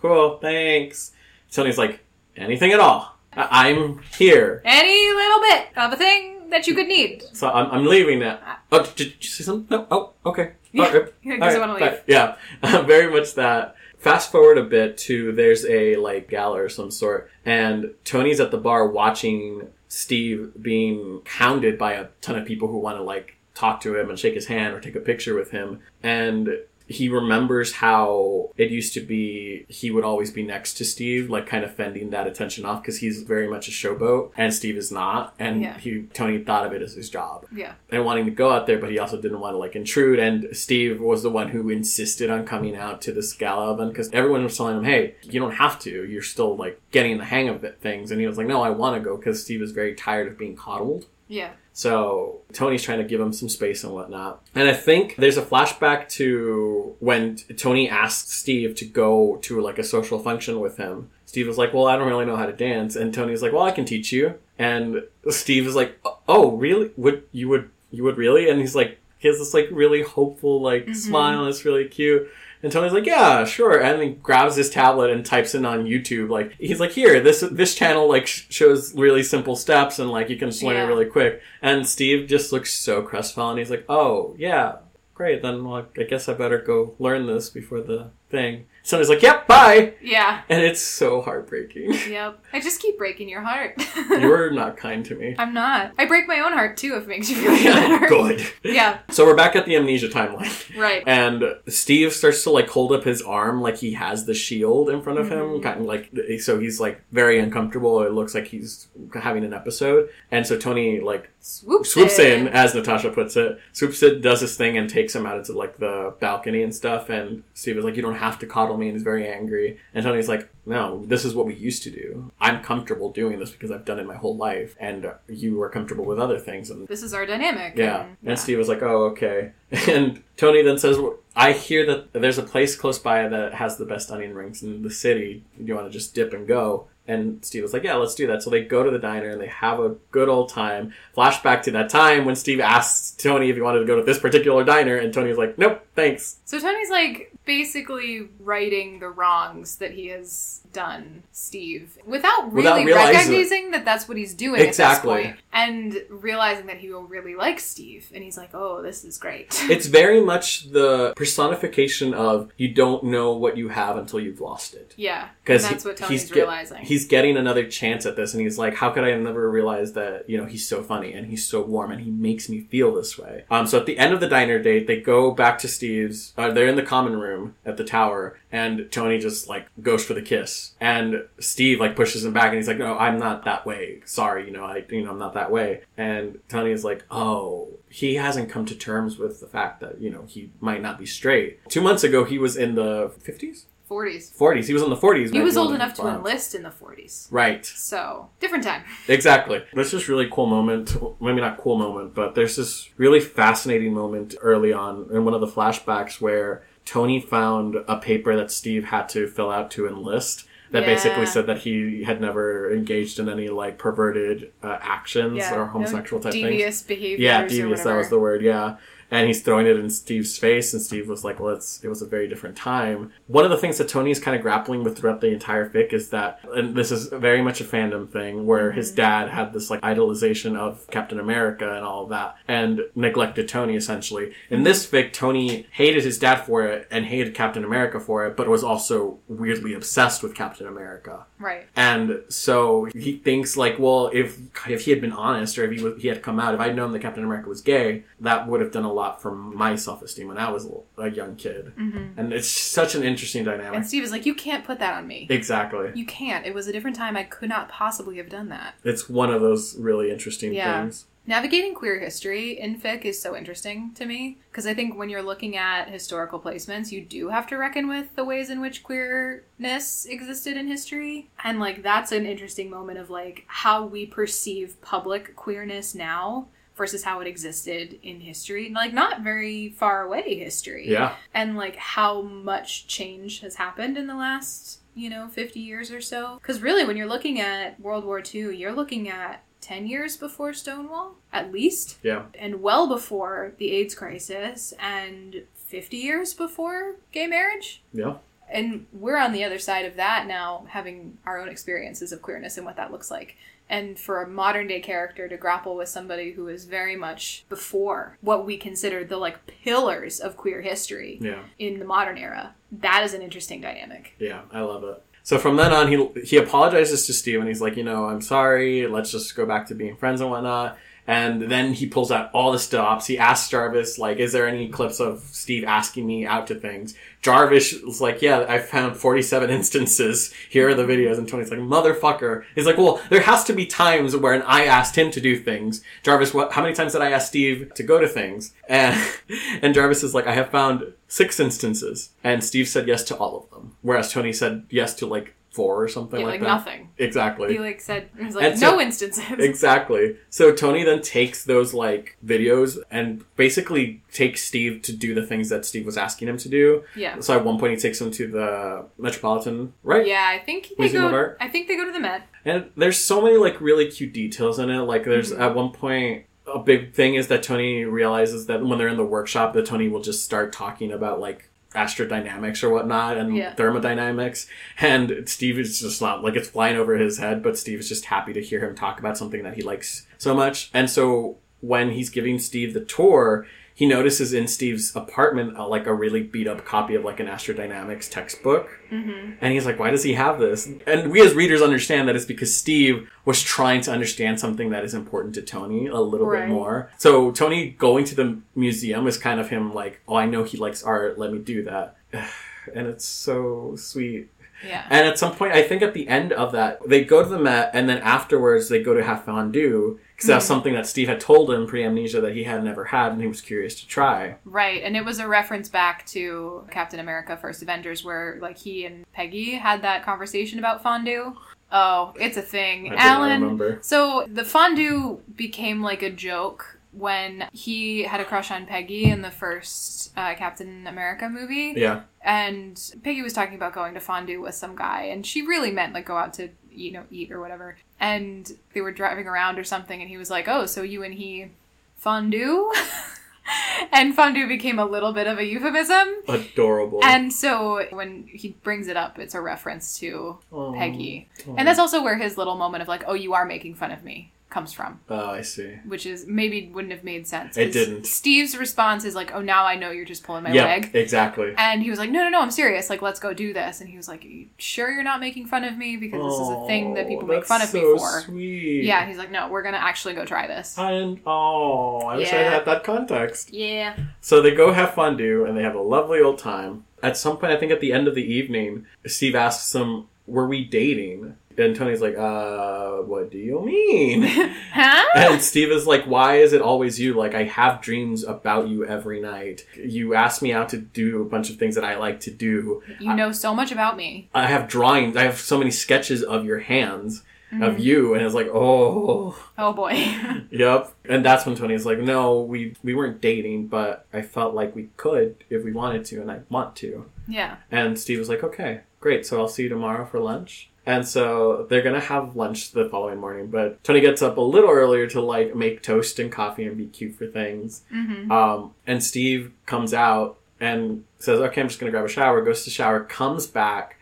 cool, 0.02 0.38
thanks. 0.40 1.12
Tony's 1.52 1.78
like, 1.78 2.04
anything 2.36 2.72
at 2.72 2.80
all. 2.80 3.16
I- 3.34 3.70
I'm 3.70 4.00
here. 4.18 4.62
Any 4.66 5.10
little 5.14 5.42
bit 5.42 5.68
of 5.78 5.94
a 5.94 5.96
thing 5.96 6.50
that 6.50 6.68
you 6.68 6.76
could 6.76 6.88
need. 6.88 7.24
So 7.34 7.50
I'm, 7.50 7.70
I'm 7.72 7.86
leaving 7.86 8.20
now. 8.20 8.40
Uh, 8.46 8.56
oh, 8.84 8.92
did, 8.96 9.14
you 9.20 9.30
see 9.30 9.44
something? 9.44 9.68
No. 9.70 9.88
Oh, 9.92 10.14
okay. 10.26 10.52
Yeah, 10.74 10.90
oh, 10.94 11.00
right. 11.00 11.14
because 11.24 11.56
All 11.56 11.64
I 11.64 11.68
want 11.68 11.80
to 11.80 11.86
leave. 11.86 11.94
bye. 11.96 12.02
Yeah, 12.08 12.36
uh, 12.64 12.82
very 12.84 13.12
much 13.12 13.34
that. 13.36 13.76
Fast 13.98 14.32
forward 14.32 14.60
a 14.60 14.64
bit 14.64 14.96
to 15.00 15.32
there's 15.32 15.66
a 15.66 15.96
like 15.96 16.30
gala 16.30 16.62
or 16.62 16.70
some 16.70 16.92
sort, 16.92 17.32
and 17.46 17.94
Tony's 18.04 18.40
at 18.40 18.52
the 18.52 18.58
bar 18.60 18.86
watching 18.88 19.70
Steve 19.88 20.52
being 20.62 21.22
hounded 21.26 21.80
by 21.80 21.94
a 21.94 22.10
ton 22.22 22.38
of 22.38 22.46
people 22.46 22.68
who 22.68 22.78
want 22.78 22.98
to 22.98 23.02
like 23.02 23.38
talk 23.56 23.82
to 23.82 23.96
him 24.00 24.10
and 24.10 24.20
shake 24.20 24.36
his 24.36 24.46
hand 24.46 24.76
or 24.76 24.80
take 24.80 24.96
a 24.96 25.00
picture 25.00 25.34
with 25.34 25.50
him. 25.50 25.80
And 26.04 26.50
he 26.88 27.10
remembers 27.10 27.74
how 27.74 28.52
it 28.58 28.72
used 28.72 28.94
to 28.94 29.02
be 29.02 29.66
he 29.70 29.92
would 29.92 30.04
always 30.04 30.32
be 30.32 30.44
next 30.44 30.74
to 30.76 30.86
Steve, 30.86 31.30
like 31.30 31.46
kind 31.46 31.64
of 31.64 31.74
fending 31.76 32.10
that 32.12 32.28
attention 32.28 32.66
off 32.66 32.82
because 32.82 33.00
he's 33.00 33.24
very 33.24 33.48
much 33.48 33.68
a 33.68 33.72
showboat 33.72 34.32
and 34.38 34.54
Steve 34.54 34.78
is 34.78 34.92
not. 34.92 35.34
And 35.40 35.62
Yeah. 35.62 35.78
he 35.78 36.04
Tony 36.14 36.38
thought 36.40 36.66
of 36.66 36.74
it 36.74 36.82
as 36.82 36.94
his 36.94 37.10
job 37.10 37.46
Yeah. 37.54 37.74
and 37.92 38.06
wanting 38.06 38.26
to 38.26 38.32
go 38.32 38.52
out 38.52 38.68
there, 38.68 38.78
but 38.78 38.90
he 38.92 39.00
also 39.00 39.20
didn't 39.22 39.40
want 39.40 39.54
to 39.54 39.58
like 39.58 39.76
intrude. 39.76 40.20
And 40.20 40.50
Steve 40.56 41.00
was 41.02 41.24
the 41.24 41.30
one 41.30 41.50
who 41.50 41.70
insisted 41.70 42.30
on 42.30 42.46
coming 42.46 42.76
out 42.76 43.02
to 43.04 43.12
this 43.12 43.34
gala 43.34 43.74
event 43.74 43.92
because 43.92 44.10
everyone 44.14 44.44
was 44.44 44.56
telling 44.58 44.78
him, 44.78 44.84
"Hey, 44.84 45.16
you 45.24 45.40
don't 45.40 45.56
have 45.56 45.80
to. 45.82 46.06
You're 46.06 46.22
still 46.22 46.56
like 46.56 46.80
getting 46.92 47.18
the 47.18 47.26
hang 47.26 47.50
of 47.50 47.64
it, 47.64 47.80
things." 47.82 48.12
And 48.12 48.20
he 48.22 48.28
was 48.28 48.38
like, 48.38 48.48
"No, 48.48 48.62
I 48.62 48.70
want 48.70 48.96
to 48.96 49.02
go 49.08 49.18
because 49.18 49.44
Steve 49.44 49.62
is 49.62 49.72
very 49.72 49.94
tired 49.94 50.28
of 50.28 50.38
being 50.38 50.56
coddled." 50.56 51.06
Yeah. 51.28 51.50
So 51.78 52.42
Tony's 52.54 52.82
trying 52.82 52.98
to 52.98 53.04
give 53.04 53.22
him 53.22 53.32
some 53.32 53.50
space 53.50 53.84
and 53.84 53.94
whatnot. 53.94 54.42
And 54.56 54.68
I 54.68 54.74
think 54.74 55.16
there's 55.18 55.38
a 55.38 55.44
flashback 55.44 56.10
to 56.14 56.96
when 56.98 57.36
Tony 57.56 57.88
asked 57.88 58.32
Steve 58.32 58.74
to 58.78 58.86
go 58.86 59.38
to 59.44 59.62
like 59.62 59.78
a 59.78 59.84
social 59.84 60.18
function 60.18 60.60
with 60.60 60.78
him. 60.78 61.12
Steve 61.28 61.46
was 61.46 61.60
like, 61.60 61.76
"Well, 61.76 61.86
I 61.86 61.96
don't 61.96 62.08
really 62.08 62.26
know 62.26 62.36
how 62.36 62.48
to 62.48 62.52
dance," 62.52 62.96
and 62.96 63.14
Tony's 63.14 63.44
like, 63.44 63.54
"Well, 63.54 63.62
I 63.62 63.70
can 63.70 63.86
teach 63.86 64.12
you." 64.12 64.40
And 64.58 65.04
Steve 65.30 65.68
is 65.68 65.76
like, 65.76 66.00
"Oh, 66.04 66.18
oh 66.28 66.52
really? 66.56 66.90
Would 66.98 67.26
you 67.32 67.48
would 67.50 67.70
you 67.92 68.04
would 68.06 68.18
really?" 68.18 68.50
And 68.50 68.60
he's 68.60 68.76
like, 68.76 68.98
he 69.20 69.28
has 69.28 69.38
this 69.38 69.54
like 69.54 69.68
really 69.72 70.02
hopeful 70.02 70.60
like 70.62 70.84
mm-hmm. 70.84 70.94
smile. 70.94 71.42
and 71.42 71.50
It's 71.50 71.64
really 71.64 71.88
cute. 71.88 72.28
And 72.64 72.72
Tony's 72.72 72.92
like, 72.94 73.06
yeah, 73.06 73.46
sure. 73.46 73.80
And 73.80 74.00
then 74.02 74.08
he 74.08 74.14
grabs 74.16 74.56
his 74.56 74.70
tablet 74.70 75.12
and 75.12 75.26
types 75.26 75.54
in 75.54 75.66
on 75.66 75.86
YouTube. 75.86 76.30
Like, 76.30 76.54
he's 76.60 76.80
like, 76.80 76.92
here, 76.92 77.20
this 77.20 77.42
this 77.52 77.76
channel 77.76 78.10
like 78.10 78.26
sh- 78.28 78.46
shows 78.50 78.94
really 78.96 79.22
simple 79.24 79.56
steps 79.56 80.00
and 80.00 80.10
like 80.10 80.30
you 80.30 80.38
can 80.38 80.50
just 80.50 80.64
learn 80.64 80.76
Yeah. 80.76 80.84
it 80.86 80.88
really 80.88 81.06
quick. 81.06 81.42
And 81.62 81.88
Steve 81.88 82.28
just 82.28 82.52
looks 82.52 82.74
so 82.74 83.02
crestfallen. 83.04 83.58
He's 83.60 83.70
like, 83.70 83.86
oh 83.88 84.36
yeah, 84.40 84.78
great. 85.14 85.42
Then 85.44 85.64
well, 85.66 85.86
I 85.98 86.04
guess 86.04 86.28
I 86.28 86.34
better 86.34 86.58
go 86.60 86.96
learn 87.00 87.28
this 87.28 87.50
before 87.50 87.82
the 87.82 88.10
thing. 88.30 88.66
Tony's 88.88 89.10
like, 89.10 89.22
yep, 89.22 89.48
bye. 89.48 89.94
Yeah. 90.02 90.42
And 90.50 90.62
it's 90.62 90.82
so 90.82 91.22
heartbreaking. 91.22 91.94
Yep. 92.08 92.44
I 92.54 92.60
just 92.62 92.82
keep 92.82 92.98
breaking 92.98 93.28
your 93.30 93.42
heart. 93.42 93.84
You're 94.10 94.50
not 94.52 94.78
kind 94.78 95.04
to 95.06 95.16
me. 95.16 95.36
I'm 95.38 95.54
not. 95.54 95.92
I 95.98 96.06
break 96.06 96.28
my 96.28 96.40
own 96.40 96.54
heart 96.54 96.78
too 96.78 96.96
if 96.96 97.04
it 97.04 97.08
makes 97.10 97.30
you 97.30 97.36
feel 97.36 97.52
better. 97.74 98.08
Good. 98.08 98.48
Yeah. 98.64 99.00
So 99.10 99.26
we're 99.26 99.36
back 99.36 99.56
at 99.58 99.66
the 99.66 99.76
amnesia 99.76 100.08
timeline. 100.08 100.78
Right. 100.78 101.04
And 101.06 101.44
Steve 101.68 102.14
starts 102.14 102.44
to 102.44 102.52
like 102.52 102.70
hold 102.70 102.92
up 102.94 103.04
his 103.04 103.22
arm 103.22 103.62
like 103.62 103.78
he 103.78 103.94
has 103.94 104.26
the 104.26 104.34
shield 104.34 104.90
in 104.90 105.02
front 105.02 105.20
of 105.20 105.30
him, 105.30 105.38
Mm-hmm. 105.38 105.64
kind 105.64 105.80
of 105.82 105.86
like 105.86 106.12
so 106.40 106.60
he's 106.60 106.80
like 106.80 107.02
very 107.12 107.40
uncomfortable. 107.40 108.02
It 108.04 108.12
looks 108.14 108.34
like 108.34 108.48
he's 108.48 108.88
having 109.14 109.44
an 109.44 109.54
episode, 109.54 110.10
and 110.32 110.48
so 110.48 110.58
Tony 110.58 111.00
like 111.02 111.30
Swoops, 111.40 111.92
swoops 111.92 112.20
in, 112.20 112.48
in. 112.48 112.54
as 112.54 112.76
Natasha 112.76 113.10
puts 113.10 113.38
it, 113.38 113.58
swoops 113.72 114.04
in, 114.04 114.20
does 114.20 114.42
his 114.42 114.58
thing, 114.58 114.78
and 114.78 114.90
takes 114.90 115.16
him 115.16 115.26
out 115.26 115.38
into 115.38 115.54
like 115.54 115.78
the 115.78 116.14
balcony 116.20 116.62
and 116.62 116.76
stuff. 116.76 117.10
And 117.10 117.44
Steve 117.54 117.78
is 117.78 117.86
like, 117.86 117.96
"You 117.96 118.02
don't 118.02 118.16
have 118.16 118.38
to 118.40 118.46
coddle 118.46 118.76
me," 118.76 118.88
and 118.90 118.96
he's 118.96 119.04
very 119.04 119.28
angry. 119.28 119.78
And 119.94 120.04
Tony's 120.04 120.28
like, 120.28 120.50
"No, 120.66 121.06
this 121.06 121.24
is 121.24 121.34
what 121.34 121.46
we 121.46 121.54
used 121.56 121.84
to 121.84 121.90
do. 121.90 122.32
I'm 122.42 122.62
comfortable 122.62 123.12
doing 123.14 123.40
this 123.40 123.52
because 123.52 123.72
I've 123.72 123.86
done 123.86 123.98
it 124.00 124.06
my 124.06 124.16
whole 124.18 124.36
life, 124.36 124.76
and 124.78 125.10
you 125.30 125.62
are 125.62 125.70
comfortable 125.70 126.04
with 126.04 126.20
other 126.20 126.38
things." 126.38 126.70
And 126.70 126.86
This 126.88 127.02
is 127.04 127.14
our 127.14 127.26
dynamic. 127.26 127.78
yeah. 127.78 128.08
And, 128.08 128.18
And 128.26 128.40
Steve 128.40 128.58
was 128.58 128.68
like, 128.68 128.82
oh, 128.82 129.06
okay. 129.12 129.52
And 129.88 130.24
Tony 130.36 130.62
then 130.64 130.78
says, 130.78 130.98
I 131.36 131.52
hear 131.54 131.86
that 131.86 132.14
there's 132.14 132.38
a 132.38 132.44
place 132.44 132.76
close 132.76 133.00
by 133.00 133.28
that 133.28 133.54
has 133.54 133.78
the 133.78 133.86
best 133.86 134.12
onion 134.12 134.34
rings 134.36 134.64
in 134.64 134.82
the 134.82 134.90
city. 134.92 135.44
Do 135.58 135.64
you 135.66 135.76
want 135.76 135.88
to 135.88 135.94
just 135.94 136.14
dip 136.16 136.34
and 136.34 136.48
go? 136.48 136.88
And 137.08 137.44
Steve 137.44 137.64
was 137.64 137.72
like, 137.72 137.84
yeah, 137.84 137.96
let's 137.96 138.16
do 138.16 138.28
that. 138.28 138.44
So 138.44 138.50
they 138.50 138.64
go 138.64 138.84
to 138.84 138.92
the 138.92 139.00
diner 139.00 139.30
and 139.30 139.40
they 139.40 139.48
have 139.48 139.80
a 139.80 139.96
good 140.12 140.28
old 140.28 140.50
time. 140.50 140.94
Flashback 141.16 141.62
to 141.64 141.72
that 141.72 141.90
time 141.90 142.26
when 142.26 142.36
Steve 142.36 142.60
asked 142.60 143.24
Tony 143.24 143.50
if 143.50 143.56
he 143.56 143.62
wanted 143.62 143.80
to 143.80 143.86
go 143.86 143.96
to 143.96 144.04
this 144.04 144.20
particular 144.20 144.66
diner, 144.66 144.98
and 144.98 145.14
Tony's 145.14 145.38
like, 145.38 145.58
nope, 145.58 145.86
thanks. 145.96 146.40
So 146.44 146.60
Tony's 146.60 146.90
like 146.90 147.32
basically 147.46 148.28
righting 148.40 149.00
the 149.00 149.10
wrongs 149.10 149.78
that 149.78 149.92
he 149.92 150.08
has 150.08 150.62
done, 150.74 151.24
Steve, 151.32 151.98
without 152.06 152.52
Without 152.52 152.76
really 152.76 152.86
realizing- 152.86 153.16
recognizing 153.32 153.72
that 153.72 153.86
that's 153.86 154.08
what 154.08 154.18
he's 154.18 154.34
doing 154.34 154.62
Exactly. 154.62 155.14
at 155.14 155.18
this 155.18 155.26
point, 155.32 155.40
and 155.54 156.02
realizing 156.10 156.66
that 156.68 156.78
he 156.78 156.90
will 156.92 157.04
really 157.04 157.36
like 157.36 157.60
Steve, 157.60 158.10
and 158.14 158.24
he's 158.24 158.38
like, 158.38 158.50
"Oh, 158.54 158.82
this 158.82 159.04
is 159.04 159.18
great." 159.18 159.48
It's 159.70 159.88
very 159.88 160.22
much 160.22 160.72
the 160.72 161.14
personification 161.16 162.14
of 162.14 162.52
you 162.58 162.74
don't 162.74 163.04
know 163.06 163.34
what 163.34 163.58
you 163.58 163.70
have 163.70 163.98
until 163.98 164.20
you've 164.20 164.42
lost 164.42 164.74
it. 164.74 164.94
yeah, 164.98 165.30
because 165.44 165.64
that's 165.68 165.86
what 165.86 165.98
Tony's 165.98 166.22
he's 166.24 166.32
get- 166.32 166.36
realizing. 166.42 166.78
he's 166.84 167.06
getting 167.08 167.38
another 167.38 167.66
chance 167.68 168.06
at 168.06 168.16
this 168.16 168.34
and 168.34 168.42
he's 168.42 168.58
like 168.58 168.76
how 168.76 168.90
could 168.90 169.04
i 169.04 169.10
have 169.10 169.22
never 169.22 169.50
realized 169.50 169.94
that 169.96 170.30
you 170.30 170.38
know 170.38 170.46
he's 170.46 170.68
so 170.68 170.82
funny 170.84 171.14
and 171.14 171.28
he's 171.28 171.46
so 171.46 171.62
warm 171.62 171.92
and 171.92 172.02
he 172.02 172.10
makes 172.12 172.50
me 172.50 172.62
feel 172.62 172.94
this 172.94 173.18
way 173.18 173.44
um 173.50 173.66
so 173.68 173.78
at 173.80 173.86
the 173.86 173.98
end 173.98 174.14
of 174.14 174.20
the 174.20 174.28
diner 174.28 174.60
date 174.60 174.88
they 174.88 175.00
go 175.00 175.32
back 175.32 175.58
to 175.60 175.68
steve's 175.68 176.34
uh, 176.38 176.50
they're 176.52 176.68
in 176.68 176.76
the 176.76 176.84
common 176.84 177.18
room 177.20 177.56
at 177.66 177.78
the 177.78 177.84
tower 177.84 178.38
and 178.52 178.88
tony 178.92 179.18
just 179.18 179.48
like 179.48 179.68
goes 179.82 180.06
for 180.06 180.14
the 180.14 180.22
kiss 180.22 180.74
and 180.80 181.24
steve 181.40 181.80
like 181.80 181.96
pushes 181.96 182.24
him 182.24 182.34
back 182.34 182.48
and 182.48 182.56
he's 182.56 182.68
like 182.68 182.78
no 182.78 182.98
i'm 182.98 183.18
not 183.18 183.44
that 183.46 183.66
way 183.66 184.02
sorry 184.06 184.46
you 184.46 184.52
know 184.52 184.64
i 184.64 184.84
you 184.90 185.04
know 185.04 185.12
i'm 185.12 185.20
not 185.20 185.34
that 185.34 185.52
way 185.52 185.82
and 185.98 186.40
tony 186.48 186.72
is 186.72 186.84
like 186.84 187.04
oh 187.12 187.68
he 187.90 188.16
hasn't 188.16 188.50
come 188.50 188.66
to 188.66 188.76
terms 188.76 189.18
with 189.18 189.40
the 189.40 189.48
fact 189.48 189.80
that 189.82 190.00
you 190.00 190.10
know 190.10 190.24
he 190.28 190.52
might 190.60 190.82
not 190.82 190.98
be 190.98 191.06
straight 191.06 191.60
two 191.70 191.82
months 191.82 192.04
ago 192.04 192.24
he 192.24 192.38
was 192.38 192.56
in 192.56 192.76
the 192.76 193.12
50s 193.26 193.66
40s. 193.90 194.36
40s. 194.36 194.66
He 194.66 194.74
was 194.74 194.84
in 194.84 194.90
the 194.90 194.98
40s. 194.98 195.32
He 195.32 195.40
was 195.40 195.56
old 195.56 195.74
enough 195.74 195.94
to 195.96 196.02
bomb. 196.02 196.18
enlist 196.18 196.54
in 196.54 196.64
the 196.64 196.70
40s. 196.70 197.28
Right. 197.32 197.66
So, 197.66 198.30
different 198.40 198.64
time. 198.64 198.84
Exactly. 199.08 199.64
That's 199.74 199.92
just 199.92 200.10
really 200.10 200.28
cool 200.30 200.48
moment. 200.48 200.96
Maybe 201.22 201.40
not 201.40 201.58
cool 201.58 201.78
moment, 201.78 202.14
but 202.14 202.36
there's 202.36 202.58
this 202.58 202.90
really 202.98 203.20
fascinating 203.20 203.94
moment 203.94 204.36
early 204.42 204.74
on 204.74 205.08
in 205.12 205.24
one 205.24 205.34
of 205.34 205.40
the 205.40 205.48
flashbacks 205.48 206.20
where 206.20 206.64
Tony 206.88 207.20
found 207.20 207.76
a 207.88 207.98
paper 207.98 208.36
that 208.38 208.50
Steve 208.50 208.86
had 208.86 209.10
to 209.10 209.28
fill 209.28 209.52
out 209.52 209.70
to 209.72 209.88
enlist. 209.88 210.46
That 210.72 210.82
Yeah. 210.84 210.88
basically 210.96 211.26
said 211.26 211.46
that 211.48 211.60
he 211.60 212.04
had 212.04 212.20
never 212.22 212.72
engaged 212.74 213.20
in 213.20 213.28
any 213.30 213.50
like 213.50 213.78
perverted 213.78 214.52
uh, 214.64 214.78
actions 214.82 215.38
Yeah. 215.38 215.56
or 215.56 215.66
homosexual 215.68 216.20
no 216.20 216.24
type 216.24 216.34
things. 216.34 216.44
devious 216.50 216.82
behaviors. 216.82 217.20
Yeah, 217.20 217.46
devious. 217.48 217.84
That 217.84 217.96
was 217.98 218.10
the 218.10 218.20
word. 218.20 218.42
Yeah, 218.42 218.76
and 219.10 219.28
he's 219.28 219.42
throwing 219.42 219.68
it 219.68 219.78
in 219.78 219.90
Steve's 219.90 220.38
face, 220.38 220.74
and 220.74 220.82
Steve 220.82 221.08
was 221.08 221.24
like, 221.24 221.40
"Well, 221.40 221.56
it's 221.56 221.84
it 221.84 221.88
was 221.88 222.02
a 222.02 222.06
very 222.06 222.28
different 222.28 222.56
time." 222.56 223.12
One 223.28 223.46
of 223.46 223.52
the 223.52 223.58
things 223.58 223.78
that 223.78 223.88
Tony 223.88 224.12
is 224.12 224.20
kind 224.20 224.36
of 224.36 224.42
grappling 224.42 224.84
with 224.84 224.98
throughout 224.98 225.22
the 225.22 225.32
entire 225.32 225.70
fic 225.70 225.94
is 225.94 226.10
that, 226.10 226.40
and 226.54 226.76
this 226.76 226.92
is 226.92 227.08
very 227.08 227.42
much 227.42 227.62
a 227.62 227.64
fandom 227.64 228.10
thing, 228.10 228.46
where 228.46 228.72
his 228.72 228.90
mm-hmm. 228.90 228.98
dad 228.98 229.30
had 229.30 229.54
this 229.54 229.70
like 229.70 229.82
idolization 229.82 230.58
of 230.58 230.86
Captain 230.88 231.20
America 231.20 231.76
and 231.76 231.86
all 231.86 232.04
of 232.04 232.10
that, 232.10 232.36
and 232.48 232.82
neglected 232.96 233.48
Tony 233.48 233.76
essentially. 233.76 234.34
In 234.50 234.64
this 234.64 234.86
fic, 234.86 235.14
Tony 235.14 235.68
hated 235.72 236.04
his 236.04 236.20
dad 236.20 236.38
for 236.38 236.66
it 236.66 236.88
and 236.92 237.06
hated 237.06 237.34
Captain 237.34 237.64
America 237.64 238.00
for 238.00 238.26
it, 238.26 238.36
but 238.36 238.48
was 238.48 238.64
also 238.64 239.20
weirdly 239.28 239.74
obsessed 239.74 240.24
with 240.24 240.36
Captain 240.36 240.68
America. 240.68 241.26
Right. 241.40 241.68
And 241.76 242.24
so 242.30 242.86
he 242.94 243.18
thinks 243.18 243.56
like, 243.56 243.80
well, 243.80 244.10
if 244.14 244.38
if 244.68 244.86
he 244.86 244.92
had 244.92 245.02
been 245.02 245.14
honest 245.14 245.58
or 245.58 245.66
if 245.66 245.78
he 245.78 245.84
was, 245.84 246.02
he 246.02 246.08
had 246.08 246.22
come 246.22 246.40
out, 246.40 246.54
if 246.54 246.60
I'd 246.60 246.76
known 246.76 246.92
that 246.92 247.02
Captain 247.02 247.24
America 247.24 247.50
was 247.50 247.62
gay, 247.62 248.04
that 248.20 248.48
would 248.48 248.62
have 248.62 248.72
done 248.72 248.84
a 248.84 248.97
lot 248.98 249.22
for 249.22 249.32
my 249.34 249.76
self 249.76 250.02
esteem 250.02 250.28
when 250.28 250.38
I 250.38 250.50
was 250.52 250.66
a, 250.98 251.04
a 251.04 251.10
young 251.10 251.36
kid. 251.36 251.74
Mm-hmm. 251.78 252.20
And 252.20 252.34
it's 252.34 252.50
such 252.50 252.96
an 252.96 253.04
interesting 253.04 253.44
dynamic. 253.44 253.76
And 253.76 253.88
Steve 253.88 254.04
is 254.04 254.12
like, 254.12 254.26
"You 254.26 254.36
can't 254.36 254.66
put 254.66 254.80
that 254.80 254.94
on 254.98 255.08
me. 255.08 255.28
exactly. 255.30 255.92
You 255.96 256.06
can't. 256.06 256.46
It 256.46 256.54
was 256.54 256.68
a 256.68 256.72
different 256.74 256.98
time. 256.98 257.16
I 257.16 257.24
could 257.24 257.50
not 257.50 257.70
possibly 257.70 258.18
have 258.18 258.30
done 258.30 258.50
that." 258.50 258.76
It's 258.84 259.08
one 259.08 259.32
of 259.32 259.42
those 259.42 259.78
really 259.78 260.12
interesting 260.12 260.54
Yeah. 260.54 260.82
things. 260.82 261.06
Navigating 261.30 261.76
queer 261.76 262.00
history 262.00 262.58
in 262.58 262.80
fic 262.80 263.04
is 263.04 263.22
so 263.22 263.36
interesting 263.36 263.92
to 263.96 264.06
me 264.06 264.38
because 264.50 264.66
I 264.66 264.74
think 264.74 264.98
when 264.98 265.10
you're 265.10 265.22
looking 265.22 265.58
at 265.58 265.90
historical 265.90 266.40
placements, 266.40 266.90
you 266.94 267.02
do 267.02 267.28
have 267.28 267.46
to 267.48 267.58
reckon 267.58 267.90
with 267.90 268.16
the 268.16 268.24
ways 268.24 268.50
in 268.50 268.62
which 268.62 268.82
queerness 268.82 270.06
existed 270.06 270.56
in 270.56 270.68
history. 270.68 271.30
And 271.44 271.60
like 271.60 271.84
that's 271.84 272.14
an 272.14 272.26
interesting 272.26 272.70
moment 272.70 272.98
of 272.98 273.10
like 273.10 273.44
how 273.48 273.86
we 273.86 274.06
perceive 274.06 274.80
public 274.82 275.36
queerness 275.36 275.94
now 275.94 276.48
versus 276.78 277.04
how 277.04 277.20
it 277.20 277.28
existed 277.28 278.00
in 278.04 278.22
history. 278.22 278.72
Like 278.74 278.94
not 278.94 279.22
very 279.22 279.70
far 279.70 280.04
away 280.04 280.38
history. 280.40 280.90
Yeah. 280.90 281.16
And 281.34 281.58
like 281.58 281.76
how 281.76 282.22
much 282.22 282.88
change 282.88 283.42
has 283.42 283.56
happened 283.56 283.98
in 283.98 284.08
the 284.08 284.16
last, 284.16 284.80
you 284.96 285.10
know, 285.10 285.28
50 285.28 285.60
years 285.60 285.92
or 285.92 286.02
so. 286.02 286.40
Cuz 286.44 286.62
really 286.62 286.86
when 286.86 286.96
you're 286.98 287.08
looking 287.08 287.40
at 287.40 287.80
World 287.80 288.06
War 288.06 288.22
II, 288.24 288.56
you're 288.56 288.74
looking 288.74 289.10
at 289.10 289.44
10 289.62 289.88
years 289.88 290.16
before 290.16 290.54
Stonewall, 290.54 291.16
at 291.34 291.52
least, 291.52 291.98
Yeah. 292.04 292.28
and 292.36 292.62
well 292.62 292.88
before 292.88 293.54
the 293.58 293.72
AIDS 293.72 293.96
crisis, 293.96 294.74
and 294.80 295.44
50 295.56 295.98
years 295.98 296.34
before 296.34 296.96
gay 297.12 297.28
marriage. 297.28 297.82
Yeah. 297.92 298.18
And 298.50 298.86
we're 298.94 299.18
on 299.18 299.34
the 299.34 299.44
other 299.44 299.60
side 299.60 299.84
of 299.84 299.98
that 299.98 300.26
now, 300.26 300.68
having 300.70 301.18
our 301.26 301.38
own 301.38 301.50
experiences 301.50 302.14
of 302.14 302.22
queerness 302.22 302.56
and 302.56 302.66
what 302.66 302.78
that 302.78 302.94
looks 302.94 303.12
like. 303.12 303.36
And 303.70 304.00
for 304.00 304.22
a 304.22 304.28
modern 304.28 304.68
day 304.68 304.80
character 304.80 305.28
to 305.28 305.36
grapple 305.38 305.76
with 305.76 305.90
somebody 305.90 306.32
who 306.32 306.48
is 306.48 306.66
very 306.66 306.96
much 306.96 307.46
before 307.50 308.18
what 308.22 308.46
we 308.46 308.56
consider 308.58 309.04
the 309.04 309.18
like 309.18 309.46
pillars 309.46 310.20
of 310.20 310.38
queer 310.38 310.62
history 310.62 311.18
Yeah. 311.22 311.44
in 311.60 311.80
the 311.80 311.86
modern 311.86 312.18
era, 312.18 312.56
that 312.72 313.04
is 313.04 313.14
an 313.14 313.22
interesting 313.22 313.60
dynamic. 313.62 314.14
Yeah, 314.20 314.42
I 314.54 314.62
love 314.62 314.84
it. 314.86 315.04
So 315.24 315.38
from 315.38 315.58
then 315.58 315.74
on, 315.74 315.90
he 315.90 316.22
he 316.24 316.38
apologizes 316.38 317.06
to 317.08 317.14
Steve 317.14 317.40
and 317.40 317.48
he's 317.50 317.62
like, 317.62 317.76
you 317.76 317.84
know, 317.84 318.06
I'm 318.06 318.22
sorry. 318.22 318.88
Let's 318.88 319.12
just 319.12 319.36
go 319.36 319.46
back 319.46 319.68
to 319.68 319.76
being 319.76 319.98
friends 319.98 320.22
and 320.22 320.30
whatnot. 320.30 320.78
And 321.08 321.44
then 321.44 321.72
he 321.72 321.88
pulls 321.88 322.12
out 322.12 322.30
all 322.34 322.52
the 322.52 322.60
stops. 322.60 323.08
He 323.08 323.18
asks 323.18 323.50
Jarvis, 323.50 323.98
like, 323.98 324.18
is 324.18 324.34
there 324.34 324.46
any 324.46 324.68
clips 324.68 325.00
of 325.00 325.22
Steve 325.32 325.64
asking 325.64 326.06
me 326.06 326.26
out 326.26 326.48
to 326.48 326.56
things? 326.56 326.96
Jarvis 327.22 327.72
is 327.72 328.02
like, 328.02 328.22
yeah, 328.22 328.46
I 328.48 328.60
found 328.60 328.98
47 328.98 329.50
instances. 329.58 330.34
Here 330.50 330.68
are 330.68 330.74
the 330.74 330.84
videos. 330.84 331.18
And 331.18 331.28
Tony's 331.28 331.50
like, 331.50 331.62
motherfucker. 331.62 332.44
He's 332.56 332.66
like, 332.66 332.78
well, 332.78 333.02
there 333.10 333.22
has 333.22 333.46
to 333.46 333.54
be 333.54 333.66
times 333.66 334.18
when 334.18 334.42
I 334.42 334.66
asked 334.66 334.98
him 334.98 335.10
to 335.12 335.22
do 335.22 335.40
things. 335.40 335.82
Jarvis, 336.04 336.34
what, 336.34 336.52
how 336.52 336.62
many 336.62 336.76
times 336.76 336.92
did 336.92 337.02
I 337.02 337.12
ask 337.12 337.30
Steve 337.30 337.72
to 337.76 337.84
go 337.84 338.02
to 338.02 338.08
things? 338.08 338.54
And, 338.68 339.02
and 339.62 339.74
Jarvis 339.74 340.04
is 340.04 340.14
like, 340.14 340.28
I 340.28 340.34
have 340.34 340.50
found 340.50 340.94
six 341.08 341.40
instances. 341.40 342.10
And 342.22 342.44
Steve 342.44 342.68
said 342.68 342.86
yes 342.86 343.04
to 343.06 343.16
all 343.16 343.38
of 343.38 343.50
them. 343.50 343.78
Whereas 343.82 344.12
Tony 344.12 344.34
said 344.34 344.66
yes 344.70 344.94
to 344.96 345.06
like 345.06 345.37
four 345.58 345.74
or 345.84 345.88
something 345.88 346.20
Yeah, 346.20 346.26
like, 346.28 346.34
like 346.36 346.42
that. 346.42 346.56
nothing. 346.58 346.90
Exactly. 346.98 347.48
He 347.54 347.60
like 347.60 347.82
said 347.82 348.10
he 348.18 348.24
was 348.26 348.36
like 348.36 348.46
And 348.46 348.60
so- 348.60 348.72
no 348.72 348.82
instances. 348.88 349.24
Exactly. 349.52 350.16
So 350.30 350.44
Tony 350.54 350.84
then 350.84 351.02
takes 351.02 351.44
those 351.44 351.74
like 351.74 352.06
videos 352.34 352.78
and 352.92 353.24
basically 353.36 354.02
takes 354.22 354.44
Steve 354.44 354.82
to 354.84 354.92
do 355.06 355.10
the 355.20 355.26
things 355.32 355.50
that 355.50 355.66
Steve 355.66 355.86
was 355.86 355.98
asking 355.98 356.28
him 356.28 356.38
to 356.46 356.50
do. 356.50 356.84
yeah. 356.96 357.20
So 357.20 357.30
at 357.38 357.44
one 357.44 357.58
point 357.60 357.72
he 357.76 357.80
takes 357.80 358.00
him 358.00 358.12
to 358.12 358.24
the 358.38 358.86
Metropolitan, 358.98 359.74
right? 359.84 360.06
Yeah, 360.06 360.26
I 360.36 360.40
think 360.48 360.62
they 360.78 360.84
Museum 360.86 361.12
go. 361.12 361.36
I 361.42 361.48
think 361.48 361.68
they 361.68 361.76
go 361.76 361.86
to 361.86 361.92
the 361.92 362.00
Met. 362.00 362.28
And 362.46 362.70
there's 362.78 362.98
so 362.98 363.22
many 363.22 363.38
like 363.38 363.60
really 363.60 363.88
cute 363.98 364.14
details 364.14 364.60
in 364.60 364.70
it. 364.70 364.82
Like 364.94 365.04
there's 365.04 365.32
Mm-hmm. 365.32 365.42
at 365.42 365.56
one 365.56 365.72
point 365.72 366.26
a 366.46 366.60
big 366.60 366.94
thing 366.94 367.16
is 367.16 367.28
that 367.28 367.44
Tony 367.44 367.84
realizes 367.84 368.46
that 368.46 368.64
when 368.66 368.78
they're 368.80 368.88
in 368.88 368.96
the 368.96 369.12
workshop 369.18 369.54
that 369.54 369.66
Tony 369.66 369.88
will 369.90 370.02
just 370.02 370.24
start 370.24 370.54
talking 370.54 370.92
about 370.94 371.20
like 371.20 371.50
astrodynamics 371.78 372.64
or 372.64 372.70
whatnot 372.70 373.18
and 373.18 373.36
Yeah. 373.36 373.54
thermodynamics 373.54 374.48
and 374.80 375.24
Steve 375.26 375.60
is 375.60 375.80
just 375.80 376.02
not 376.02 376.24
like 376.24 376.36
it's 376.36 376.50
flying 376.50 376.76
over 376.78 376.98
his 376.98 377.18
head 377.20 377.42
but 377.44 377.58
Steve 377.58 377.80
is 377.80 377.88
just 377.90 378.06
happy 378.06 378.34
to 378.34 378.42
hear 378.42 378.60
him 378.66 378.76
talk 378.76 379.00
about 379.00 379.18
something 379.18 379.44
that 379.44 379.56
he 379.56 379.62
likes 379.62 380.08
so 380.18 380.34
much 380.34 380.70
and 380.74 380.90
so 380.90 381.38
when 381.62 381.92
he's 381.92 382.10
giving 382.10 382.40
Steve 382.40 382.74
the 382.74 382.82
tour 382.86 383.46
he 383.78 383.86
notices 383.86 384.34
in 384.34 384.48
Steve's 384.48 384.96
apartment 384.96 385.56
uh, 385.56 385.68
like 385.68 385.86
a 385.86 385.94
really 385.94 386.24
beat 386.24 386.48
up 386.48 386.66
copy 386.66 386.96
of 386.96 387.04
like 387.06 387.20
an 387.20 387.28
astrodynamics 387.28 388.10
textbook 388.10 388.68
Mm-hmm. 388.92 389.34
and 389.42 389.54
he's 389.54 389.66
like, 389.66 389.78
why 389.80 389.92
does 389.92 390.04
he 390.04 390.14
have 390.14 390.40
this? 390.40 390.68
And 390.88 391.12
we 391.12 391.22
as 391.22 391.34
readers 391.36 391.62
understand 391.62 392.08
that 392.08 392.16
it's 392.16 392.26
because 392.26 392.56
Steve 392.56 393.08
was 393.26 393.44
trying 393.44 393.82
to 393.82 393.92
understand 393.92 394.40
something 394.40 394.70
that 394.72 394.84
is 394.84 394.94
important 394.94 395.36
to 395.36 395.42
Tony 395.42 395.88
a 395.88 396.00
little 396.00 396.26
bit 396.32 396.48
more. 396.50 396.90
So 396.98 397.32
Tony 397.32 397.70
going 397.72 398.06
to 398.06 398.16
the 398.16 398.40
museum 398.56 399.06
is 399.06 399.18
kind 399.18 399.40
of 399.40 399.50
him 399.50 399.74
like, 399.74 400.02
oh, 400.08 400.16
I 400.16 400.26
know 400.26 400.44
he 400.44 400.58
likes 400.58 400.84
art. 400.84 401.20
Let 401.20 401.32
me 401.34 401.40
do 401.40 401.64
that. 401.66 401.98
And 402.76 402.86
it's 402.86 403.06
so 403.06 403.76
sweet. 403.78 404.30
Yeah. 404.66 404.86
And 404.90 405.08
at 405.08 405.20
some 405.20 405.36
point, 405.36 405.54
I 405.54 405.64
think 405.64 405.82
at 405.82 405.94
the 405.94 406.08
end 406.08 406.34
of 406.34 406.52
that, 406.54 406.80
they 406.88 407.04
go 407.04 407.24
to 407.24 407.30
the 407.30 407.40
Met, 407.40 407.72
and 407.74 407.88
then 407.88 408.00
afterwards 408.00 408.70
they 408.70 408.82
go 408.82 408.94
to 408.94 409.04
have 409.04 409.24
fondue 409.24 410.00
because 410.16 410.28
that's 410.28 410.46
mm-hmm. 410.46 410.54
something 410.54 410.74
that 410.74 410.88
Steve 410.88 411.08
had 411.08 411.20
told 411.20 411.52
him 411.52 411.68
pre 411.68 411.84
amnesia 411.84 412.22
that 412.22 412.34
he 412.34 412.44
had 412.44 412.64
never 412.64 412.86
had, 412.86 413.12
and 413.12 413.22
he 413.22 413.28
was 413.28 413.42
curious 413.42 413.80
to 413.80 413.88
try. 413.88 414.36
Right, 414.46 414.82
and 414.84 414.98
it 414.98 415.06
was 415.06 415.20
a 415.20 415.28
reference 415.28 415.70
back 415.70 416.06
to 416.08 416.66
Captain 416.72 417.00
America: 417.00 417.38
First 417.38 417.62
Avengers, 417.62 418.04
where 418.04 418.38
like 418.42 418.58
he 418.58 418.86
and 418.86 419.06
Peggy 419.14 419.52
had 419.52 419.84
that 419.84 420.04
conversation 420.04 420.60
about 420.60 420.82
fondue. 420.82 421.36
Oh, 421.72 422.14
it's 422.20 422.38
a 422.38 422.42
thing, 422.42 422.94
I 422.94 422.96
Alan. 422.96 423.42
remember. 423.42 423.80
So 423.82 424.26
the 424.32 424.46
fondue 424.46 425.20
became 425.36 425.82
like 425.82 426.02
a 426.02 426.10
joke 426.10 426.77
when 426.98 427.48
he 427.54 428.04
had 428.04 428.20
a 428.20 428.26
crush 428.26 428.50
on 428.52 428.66
Peggy 428.66 429.06
in 429.06 429.22
the 429.22 429.32
first 429.32 430.12
uh, 430.18 430.34
Captain 430.36 430.88
America 430.88 431.30
movie, 431.30 431.74
Yeah, 431.78 432.02
and 432.22 432.80
Peggy 433.04 433.22
was 433.22 433.34
talking 433.34 433.56
about 433.56 433.74
going 433.74 433.94
to 433.94 434.00
fondue 434.00 434.42
with 434.42 434.56
some 434.56 434.76
guy, 434.76 435.04
and 435.04 435.26
she 435.26 435.42
really 435.46 435.72
meant 435.72 435.94
like 435.94 436.06
go 436.06 436.18
out 436.18 436.34
to 436.36 436.50
you 436.72 436.92
know 436.92 437.04
eat 437.12 437.32
or 437.32 437.40
whatever. 437.40 437.78
And 438.00 438.52
they 438.74 438.82
were 438.82 438.92
driving 438.92 439.28
around 439.28 439.58
or 439.60 439.64
something, 439.64 440.00
and 440.02 440.10
he 440.10 440.18
was 440.18 440.30
like, 440.30 440.48
"Oh, 440.48 440.66
so 440.66 440.82
you 440.82 441.04
and 441.04 441.14
he 441.14 441.52
fondue?" 441.96 442.72
and 443.92 444.14
fondue 444.14 444.48
became 444.48 444.78
a 444.80 444.86
little 444.86 445.14
bit 445.14 445.26
of 445.28 445.38
a 445.40 445.46
euphemism. 445.46 446.08
adorable. 446.28 447.00
And 447.04 447.32
so 447.32 447.86
when 447.92 448.28
he 448.32 448.50
brings 448.64 448.88
it 448.88 448.98
up, 448.98 449.20
it's 449.20 449.34
a 449.36 449.42
reference 449.42 449.98
to 450.00 450.38
Oh. 450.52 450.74
Peggy. 450.74 451.30
And 451.58 451.68
that's 451.68 451.80
also 451.80 452.04
where 452.04 452.18
his 452.18 452.38
little 452.38 452.56
moment 452.58 452.82
of 452.82 452.88
like, 452.88 453.04
"Oh, 453.08 453.14
you 453.14 453.34
are 453.34 453.46
making 453.46 453.76
fun 453.76 453.92
of 453.92 454.04
me." 454.04 454.32
Comes 454.58 454.74
from, 454.74 455.00
Oh, 455.08 455.30
I 455.30 455.42
see. 455.44 455.76
which 455.86 456.08
is 456.08 456.26
maybe 456.26 456.72
wouldn't 456.74 456.92
have 456.92 457.04
made 457.04 457.28
sense. 457.28 457.58
It 457.58 457.72
didn't. 457.74 458.08
Steve's 458.08 458.58
response 458.58 459.06
is 459.06 459.14
like, 459.14 459.32
"Oh, 459.36 459.42
now 459.42 459.66
I 459.66 459.76
know 459.76 459.92
you're 459.92 460.04
just 460.04 460.24
pulling 460.24 460.42
my 460.44 460.52
Yep, 460.52 460.66
leg." 460.66 460.96
exactly. 460.96 461.54
And 461.60 461.84
he 461.84 461.92
was 461.92 462.00
like, 462.00 462.10
"No, 462.10 462.24
no, 462.24 462.30
no, 462.30 462.42
I'm 462.42 462.50
serious. 462.50 462.90
Like, 462.90 463.04
let's 463.04 463.20
go 463.20 463.36
do 463.36 463.54
this." 463.54 463.82
And 463.82 463.88
he 463.90 463.98
was 463.98 464.08
like, 464.08 464.26
"Are 464.26 464.28
you 464.28 464.48
sure 464.58 464.90
you're 464.92 465.04
not 465.04 465.20
making 465.20 465.46
fun 465.46 465.64
of 465.64 465.78
me 465.78 465.96
because 465.98 466.24
this 466.24 466.40
is 466.40 466.50
a 466.50 466.66
thing 466.66 466.96
that 466.96 467.08
people 467.08 467.26
Oh, 467.26 467.36
make 467.36 467.46
fun 467.46 467.60
that's 467.60 467.72
of 467.72 467.80
so 467.82 467.94
me 467.94 468.00
for?" 468.00 468.22
Sweet. 468.22 468.84
Yeah, 468.86 469.06
he's 469.06 469.18
like, 469.20 469.30
"No, 469.30 469.48
we're 469.48 469.62
gonna 469.62 469.78
actually 469.78 470.16
go 470.16 470.26
try 470.26 470.48
this." 470.48 470.76
And 470.76 471.20
oh, 471.28 472.00
I 472.08 472.18
wish 472.18 472.34
I 472.34 472.38
had 472.38 472.66
that 472.66 472.84
context. 472.84 473.54
Yeah. 473.54 473.96
So 474.22 474.42
they 474.42 474.56
go 474.56 474.74
have 474.74 474.96
fondue 474.96 475.46
and 475.46 475.56
they 475.56 475.62
have 475.62 475.76
a 475.76 475.82
lovely 475.82 476.20
old 476.20 476.40
time. 476.40 476.86
At 477.04 477.16
some 477.16 477.38
point, 477.38 477.54
I 477.54 477.58
think 477.58 477.72
at 477.72 477.80
the 477.80 477.94
end 477.94 478.08
of 478.08 478.16
the 478.16 478.26
evening, 478.26 478.88
Steve 479.06 479.36
asks 479.36 479.72
them, 479.72 480.08
"Were 480.26 480.48
we 480.48 480.64
dating?" 480.66 481.36
And 481.58 481.76
Tony's 481.76 482.02
like, 482.02 482.16
"Uh, 482.18 482.98
what 482.98 483.32
do 483.32 483.38
you 483.38 483.62
mean?" 483.66 484.24
Huh? 484.72 485.06
and 485.16 485.42
Steve 485.42 485.72
is 485.72 485.88
like, 485.88 486.04
"Why 486.06 486.36
is 486.36 486.54
it 486.54 486.62
always 486.62 487.00
you? 487.00 487.16
Like, 487.16 487.34
I 487.34 487.46
have 487.46 487.82
dreams 487.82 488.24
about 488.24 488.68
you 488.68 488.86
every 488.86 489.20
night. 489.20 489.66
You 489.76 490.14
ask 490.14 490.42
me 490.42 490.54
out 490.54 490.70
to 490.70 490.78
do 490.78 491.22
a 491.22 491.26
bunch 491.26 491.50
of 491.50 491.56
things 491.56 491.74
that 491.76 491.84
I 491.84 491.98
like 491.98 492.20
to 492.22 492.32
do. 492.32 492.84
You 493.00 493.14
know 493.16 493.32
so 493.32 493.56
much 493.56 493.72
about 493.72 493.98
me. 493.98 494.30
I 494.36 494.46
have 494.46 494.68
drawings. 494.68 495.18
I 495.18 495.24
have 495.24 495.40
so 495.40 495.58
many 495.58 495.72
sketches 495.72 496.22
of 496.24 496.46
your 496.46 496.60
hands." 496.60 497.24
Mm-hmm. 497.50 497.64
Of 497.64 497.80
you, 497.80 498.14
and 498.14 498.22
it's 498.26 498.36
like, 498.36 498.50
oh, 498.54 499.34
Oh 499.58 499.72
boy. 499.72 499.94
Yep. 500.52 500.94
And 501.08 501.24
that's 501.24 501.46
when 501.46 501.56
Tony's 501.56 501.86
like, 501.86 501.98
no, 501.98 502.42
we 502.42 502.76
we 502.84 502.94
weren't 502.94 503.22
dating, 503.22 503.68
but 503.68 504.06
I 504.12 504.22
felt 504.22 504.54
like 504.54 504.76
we 504.76 504.90
could 504.98 505.46
if 505.50 505.64
we 505.64 505.72
wanted 505.72 506.04
to, 506.08 506.20
and 506.20 506.30
I 506.30 506.42
want 506.50 506.76
to. 506.84 507.06
yeah. 507.26 507.56
And 507.72 507.98
Steve 507.98 508.20
was 508.20 508.28
like, 508.28 508.44
okay, 508.44 508.82
great. 509.00 509.26
So 509.26 509.40
I'll 509.40 509.48
see 509.48 509.64
you 509.64 509.70
tomorrow 509.70 510.06
for 510.06 510.20
lunch. 510.20 510.70
And 510.88 511.06
so 511.06 511.68
they're 511.70 511.82
gonna 511.84 512.00
have 512.00 512.36
lunch 512.38 512.72
the 512.72 512.88
following 512.90 513.20
morning, 513.20 513.48
but 513.48 513.84
Tony 513.84 514.00
gets 514.00 514.22
up 514.22 514.38
a 514.38 514.42
little 514.42 514.70
earlier 514.72 515.06
to 515.08 515.20
like 515.22 515.54
make 515.54 515.84
toast 515.84 516.18
and 516.18 516.32
coffee 516.32 516.66
and 516.66 516.78
be 516.78 516.86
cute 516.88 517.14
for 517.16 517.28
things. 517.28 517.82
Mm-hmm. 517.94 518.32
Um, 518.32 518.74
and 518.88 519.04
Steve 519.04 519.52
comes 519.66 519.94
out 519.94 520.38
and 520.62 521.04
says, 521.20 521.42
"Okay, 521.42 521.60
I'm 521.60 521.68
just 521.68 521.80
gonna 521.82 521.92
grab 521.92 522.06
a 522.06 522.08
shower." 522.08 522.42
Goes 522.42 522.64
to 522.64 522.70
shower, 522.70 523.04
comes 523.04 523.46
back. 523.48 524.00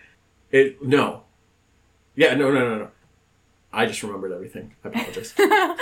It 0.51 0.81
no, 0.85 1.23
yeah, 2.15 2.35
no, 2.35 2.51
no, 2.51 2.59
no, 2.69 2.77
no. 2.77 2.87
I 3.73 3.87
just 3.87 4.03
remembered 4.03 4.31
everything. 4.31 4.73
I 4.85 4.87
apologize. 4.89 5.33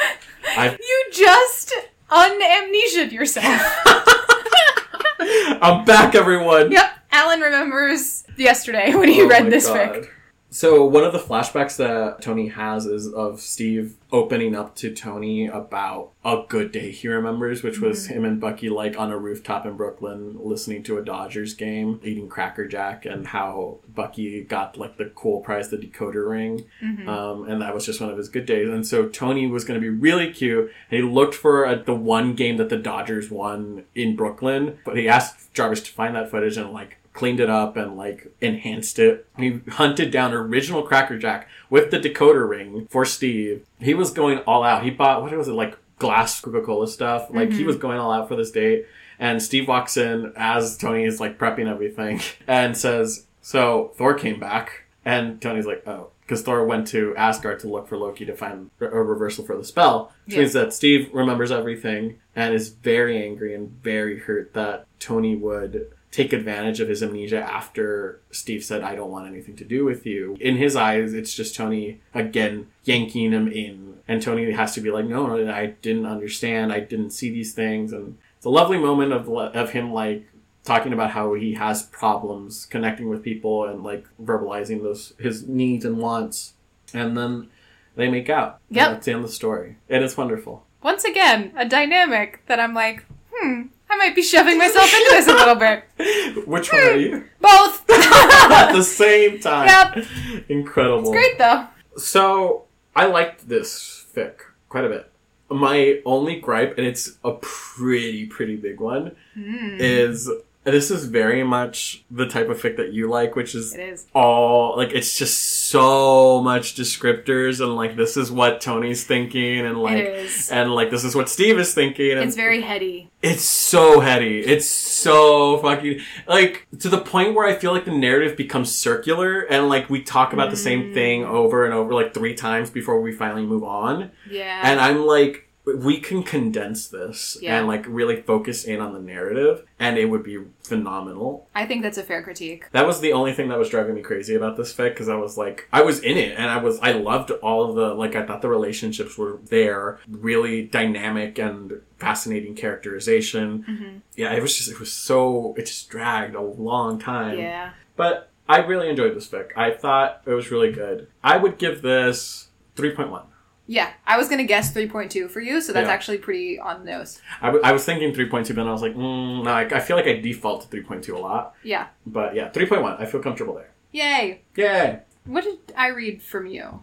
You 0.56 1.06
just 1.12 1.74
unamnesiaed 2.10 3.12
yourself. 3.12 3.62
I'm 5.20 5.84
back, 5.86 6.16
everyone. 6.16 6.72
yep. 6.72 6.92
Alan 7.12 7.42
remembers 7.42 8.24
yesterday 8.38 8.94
when 8.96 9.10
he 9.10 9.22
Oh 9.24 9.28
read 9.28 9.52
this 9.52 9.68
God. 9.68 9.78
fic. 9.96 10.10
So 10.54 10.86
one 10.86 11.04
of 11.04 11.14
the 11.14 11.20
flashbacks 11.20 11.78
that 11.78 12.22
Tony 12.22 12.50
has 12.50 12.86
is 12.86 13.12
of 13.12 13.42
Steve 13.42 13.96
opening 14.12 14.56
up 14.56 14.76
to 14.76 14.94
Tony 14.94 15.48
about 15.48 16.12
a 16.24 16.44
good 16.48 16.72
day 16.72 16.92
he 16.92 17.08
remembers, 17.08 17.64
which 17.64 17.80
was 17.80 18.04
Mm-hmm. 18.06 18.14
him 18.14 18.26
and 18.26 18.40
Bucky 18.40 18.70
like 18.70 18.96
on 19.00 19.10
a 19.12 19.18
rooftop 19.18 19.66
in 19.66 19.76
Brooklyn 19.78 20.38
listening 20.40 20.84
to 20.84 21.00
a 21.00 21.04
Dodgers 21.04 21.56
game, 21.56 22.00
eating 22.04 22.30
Cracker 22.30 22.68
Jack, 22.68 23.04
and 23.04 23.26
how 23.26 23.80
Bucky 23.96 24.44
got 24.44 24.78
like 24.78 24.98
the 24.98 25.06
cool 25.16 25.42
prize, 25.42 25.70
the 25.70 25.78
decoder 25.78 26.30
ring, 26.30 26.66
Mm-hmm. 26.84 27.10
um, 27.10 27.50
and 27.50 27.60
that 27.64 27.74
was 27.74 27.88
just 27.88 28.00
one 28.00 28.12
of 28.12 28.18
his 28.18 28.30
good 28.30 28.46
days. 28.46 28.70
And 28.70 28.86
so 28.86 29.08
Tony 29.10 29.48
was 29.48 29.64
going 29.66 29.80
to 29.80 29.82
be 29.82 29.90
really 29.90 30.32
cute, 30.32 30.72
and 30.92 30.98
he 30.98 31.02
looked 31.02 31.34
for 31.34 31.66
uh 31.66 31.76
the 31.84 31.96
one 31.96 32.36
game 32.36 32.58
that 32.58 32.70
the 32.70 32.78
Dodgers 32.78 33.32
won 33.32 33.86
in 33.96 34.16
Brooklyn, 34.16 34.78
but 34.86 34.98
he 34.98 35.10
asked 35.10 35.52
Jarvis 35.56 35.82
to 35.82 35.92
find 35.92 36.16
that 36.16 36.30
footage 36.30 36.58
and 36.58 36.72
like 36.72 37.00
cleaned 37.14 37.40
it 37.40 37.50
up 37.50 37.78
and 37.78 37.96
like 37.96 38.28
enhanced 38.42 39.00
it. 39.00 39.28
He 39.38 39.62
hunted 39.70 40.12
down 40.12 40.34
original 40.34 40.84
Cracker 40.84 41.18
Jack 41.18 41.48
with 41.70 41.92
the 41.92 42.00
decoder 42.00 42.48
ring 42.48 42.88
for 42.90 43.06
Steve. 43.06 43.66
He 43.80 43.94
was 43.94 44.12
going 44.12 44.40
all 44.40 44.64
out. 44.64 44.84
He 44.84 44.90
bought 44.90 45.22
what 45.22 45.36
was 45.36 45.48
it 45.48 45.54
like 45.54 45.78
glass 46.00 46.42
Coca 46.42 46.62
Cola 46.62 46.88
stuff. 46.88 47.30
Like 47.30 47.50
he 47.50 47.60
mm-hmm. 47.60 47.68
was 47.68 47.78
going 47.78 48.00
all 48.00 48.12
out 48.12 48.28
for 48.28 48.36
this 48.36 48.52
date. 48.52 48.86
And 49.20 49.42
Steve 49.42 49.68
walks 49.68 49.96
in 49.96 50.34
as 50.36 50.78
Tony 50.78 51.06
is 51.06 51.20
like 51.20 51.38
prepping 51.38 51.68
everything 51.70 52.20
and 52.48 52.76
says, 52.76 53.26
"So 53.42 53.92
Thor 53.96 54.14
came 54.16 54.40
back." 54.40 54.86
And 55.06 55.42
Tony's 55.42 55.66
like, 55.66 55.88
"Oh." 55.88 56.10
because 56.26 56.42
Thor 56.42 56.66
went 56.66 56.88
to 56.88 57.14
Asgard 57.18 57.60
to 57.60 57.68
look 57.68 57.88
for 57.88 57.98
Loki 57.98 58.26
to 58.26 58.34
find 58.34 58.70
a 58.80 58.86
reversal 58.88 59.44
for 59.44 59.58
the 59.58 59.64
spell, 59.64 60.14
which 60.26 60.36
Yeah. 60.36 60.40
means 60.42 60.54
that 60.54 60.74
Steve 60.74 61.10
remembers 61.14 61.52
everything 61.52 62.20
and 62.36 62.54
is 62.56 62.70
very 62.70 63.22
angry 63.22 63.54
and 63.54 63.72
very 63.84 64.20
hurt 64.20 64.54
that 64.54 64.86
Tony 65.00 65.36
would 65.36 65.90
take 66.14 66.32
advantage 66.32 66.80
of 66.80 66.88
his 66.88 67.02
amnesia 67.02 67.42
after 67.42 68.22
Steve 68.30 68.64
said, 68.64 68.84
I 68.84 68.94
don't 68.94 69.10
want 69.10 69.28
anything 69.28 69.56
to 69.56 69.66
do 69.66 69.84
with 69.84 70.06
you. 70.06 70.38
In 70.40 70.58
his 70.58 70.76
eyes, 70.76 71.12
it's 71.12 71.34
just 71.34 71.56
Tony 71.56 72.02
again 72.14 72.68
yanking 72.84 73.32
him 73.32 73.48
in. 73.48 73.98
And 74.08 74.22
Tony 74.22 74.52
has 74.52 74.76
to 74.76 74.82
be 74.82 74.92
like, 74.92 75.06
no, 75.06 75.26
no, 75.26 75.52
I 75.52 75.74
didn't 75.82 76.06
understand. 76.06 76.72
I 76.72 76.82
didn't 76.82 77.10
see 77.10 77.32
these 77.32 77.54
things. 77.54 77.92
And 77.92 78.20
it's 78.38 78.46
a 78.46 78.52
lovely 78.52 78.78
moment 78.78 79.12
of, 79.12 79.28
of 79.28 79.72
him 79.72 79.92
like 79.92 80.28
talking 80.64 80.94
about 80.94 81.12
how 81.12 81.34
he 81.34 81.56
has 81.56 81.82
problems 81.82 82.68
connecting 82.68 83.10
with 83.10 83.24
people 83.24 83.66
and 83.66 83.84
like 83.84 84.06
verbalizing 84.22 84.84
those 84.84 85.14
his 85.18 85.48
needs 85.48 85.84
and 85.84 85.98
wants. 85.98 86.54
And 86.94 87.18
then 87.18 87.50
they 87.96 88.08
make 88.08 88.30
out. 88.30 88.60
And 88.70 88.78
Yep. 88.78 88.92
That's 88.92 89.06
the 89.06 89.12
end 89.14 89.24
of 89.24 89.30
the 89.32 89.36
story. 89.36 89.78
And 89.90 90.04
it's 90.04 90.16
wonderful. 90.16 90.64
Once 90.84 91.06
again, 91.06 91.54
a 91.58 91.66
dynamic 91.68 92.46
that 92.46 92.60
I'm 92.60 92.76
like, 92.76 93.04
hmm, 93.34 93.64
I 93.94 93.98
might 93.98 94.16
be 94.16 94.24
shoving 94.24 94.58
myself 94.58 94.92
into 94.92 95.10
this 95.12 95.28
a 95.28 95.34
little 95.34 95.56
bit. 95.56 95.84
Which 96.48 96.72
one 96.72 96.82
are 96.82 96.96
you? 96.98 97.24
Both. 97.40 97.88
At 97.90 98.72
the 98.74 98.84
same 98.84 99.40
time. 99.40 99.68
Yep. 99.68 100.06
Incredible. 100.50 101.12
Great 101.12 101.38
though. 101.38 101.68
So 101.98 102.64
I 102.96 103.06
liked 103.06 103.48
this 103.48 104.06
fic 104.16 104.34
quite 104.70 104.86
a 104.86 104.90
bit. 104.90 105.10
My 105.50 106.00
only 106.06 106.40
gripe, 106.40 106.78
and 106.80 106.88
it's 106.88 107.18
a 107.24 107.34
pretty, 107.34 108.26
pretty 108.26 108.56
big 108.56 108.80
one, 108.80 109.16
Mm, 109.38 109.78
is 109.80 110.30
this 110.64 110.90
is 110.92 111.06
very 111.06 111.44
much 111.44 112.04
the 112.10 112.26
type 112.26 112.48
of 112.50 112.62
fic 112.62 112.78
that 112.78 112.94
you 112.94 113.10
like, 113.10 113.36
which 113.36 113.54
is 113.56 113.74
it 113.74 113.80
is. 113.82 114.06
all 114.14 114.78
like 114.78 114.92
it's 114.94 115.18
just 115.18 115.38
so 115.70 116.42
much 116.42 116.76
descriptors 116.76 117.60
and 117.62 117.76
like 117.76 117.96
this 117.96 118.16
is 118.18 118.32
what 118.32 118.62
Tony's 118.62 119.04
thinking 119.04 119.66
and 119.66 119.78
like 119.78 120.30
and 120.52 120.74
like 120.74 120.90
this 120.90 121.04
is 121.04 121.16
what 121.16 121.30
Steve 121.30 121.60
is 121.60 121.74
thinking 121.74 122.12
and 122.12 122.22
It's 122.22 122.36
very 122.36 122.62
heady. 122.62 123.10
it's 123.22 123.44
so 123.44 124.00
heady. 124.00 124.40
It's 124.40 124.68
so 124.70 125.58
fucking 125.58 126.00
like 126.28 126.68
to 126.80 126.90
the 126.90 127.00
point 127.00 127.34
where 127.36 127.48
I 127.48 127.56
feel 127.56 127.74
like 127.74 127.86
the 127.86 127.92
narrative 127.92 128.38
becomes 128.38 128.74
circular 128.74 129.42
and 129.42 129.68
like 129.70 129.90
we 129.90 130.02
talk 130.02 130.34
about 130.34 130.50
the 130.50 130.58
same 130.58 130.74
Mm. 130.84 130.94
thing 130.94 131.24
over 131.26 131.66
and 131.66 131.74
over 131.74 131.94
like 131.94 132.14
three 132.14 132.34
times 132.36 132.70
before 132.70 133.00
we 133.02 133.12
finally 133.12 133.46
move 133.46 133.64
on. 133.64 134.12
Yeah. 134.30 134.62
And 134.64 134.80
I'm 134.80 135.06
like 135.06 135.48
we 135.66 135.98
can 136.02 136.24
condense 136.24 136.88
this 136.90 137.38
Yeah. 137.42 137.58
and 137.58 137.68
like 137.68 137.86
really 137.88 138.22
focus 138.22 138.66
in 138.66 138.82
on 138.82 138.94
the 138.94 139.00
narrative 139.00 139.66
and 139.80 139.98
it 139.98 140.06
would 140.06 140.22
be 140.24 140.40
phenomenal. 140.62 141.48
I 141.56 141.66
think 141.66 141.84
that's 141.84 141.98
a 141.98 142.04
fair 142.04 142.22
critique. 142.22 142.66
That 142.74 142.86
was 142.86 143.00
the 143.00 143.14
only 143.14 143.32
thing 143.32 143.48
that 143.48 143.58
was 143.58 143.70
driving 143.70 143.96
me 143.96 144.02
crazy 144.02 144.36
about 144.36 144.58
this 144.58 144.74
fic 144.74 144.90
because 144.90 145.08
I 145.08 145.16
was 145.16 145.38
like, 145.38 145.70
I 145.72 145.82
was 145.82 146.00
in 146.02 146.18
it 146.18 146.38
and 146.38 146.50
I 146.50 146.58
was, 146.58 146.80
I 146.82 146.92
loved 146.92 147.32
all 147.32 147.70
of 147.70 147.76
the, 147.76 147.94
like, 147.94 148.14
I 148.16 148.26
thought 148.26 148.42
the 148.42 148.50
relationships 148.50 149.18
were 149.18 149.40
there, 149.50 150.00
really 150.10 150.64
dynamic 150.64 151.40
and 151.40 151.82
fascinating 151.98 152.56
characterization. 152.56 153.64
hmm 153.64 153.98
Yeah, 154.16 154.34
it 154.34 154.42
was 154.42 154.58
just, 154.58 154.70
it 154.70 154.80
was 154.82 154.92
so, 154.92 155.54
it 155.58 155.66
just 155.68 155.90
dragged 155.90 156.36
a 156.36 156.42
long 156.42 157.00
time. 157.00 157.38
Yeah. 157.40 157.72
But 157.96 158.30
I 158.50 158.58
really 158.58 158.90
enjoyed 158.90 159.16
this 159.16 159.28
fic. 159.30 159.52
I 159.56 159.72
thought 159.72 160.22
it 160.26 160.34
was 160.34 160.52
really 160.52 160.74
good. 160.74 161.08
I 161.24 161.38
would 161.38 161.58
give 161.58 161.82
this 161.82 162.50
3.1. 162.76 163.24
Yeah. 163.68 163.92
I 164.06 164.18
was 164.18 164.28
gonna 164.30 164.44
guess 164.44 164.74
3.2 164.74 165.30
for 165.30 165.40
you, 165.40 165.62
so 165.62 165.72
that's 165.74 165.88
Yeah. 165.88 165.94
actually 165.94 166.18
pretty 166.18 166.60
on 166.60 166.84
the 166.84 166.92
nose. 166.92 167.22
I, 167.42 167.46
w- 167.48 167.64
I 167.64 167.72
was 167.72 167.86
thinking 167.86 168.12
3.2, 168.14 168.48
but 168.50 168.56
then 168.58 168.68
I 168.68 168.72
was 168.72 168.82
like, 168.82 168.94
mm, 168.96 169.44
no, 169.44 169.52
I, 169.52 169.62
I 169.62 169.80
feel 169.80 169.96
like 169.96 170.08
I 170.08 170.14
default 170.20 170.70
to 170.70 170.78
3.2 170.78 171.14
a 171.16 171.18
lot. 171.18 171.56
Yeah. 171.64 171.88
But 172.06 172.36
yeah, 172.36 172.50
3.1. 172.52 173.00
I 173.00 173.06
feel 173.06 173.22
comfortable 173.22 173.54
there. 173.56 173.70
Yay. 173.92 174.42
Yay! 174.58 175.00
What 175.26 175.44
did 175.46 175.60
I 175.78 175.88
read 175.90 176.22
from 176.22 176.48
you? 176.48 176.82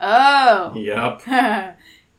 Oh. 0.00 0.72
Yep. 0.76 1.22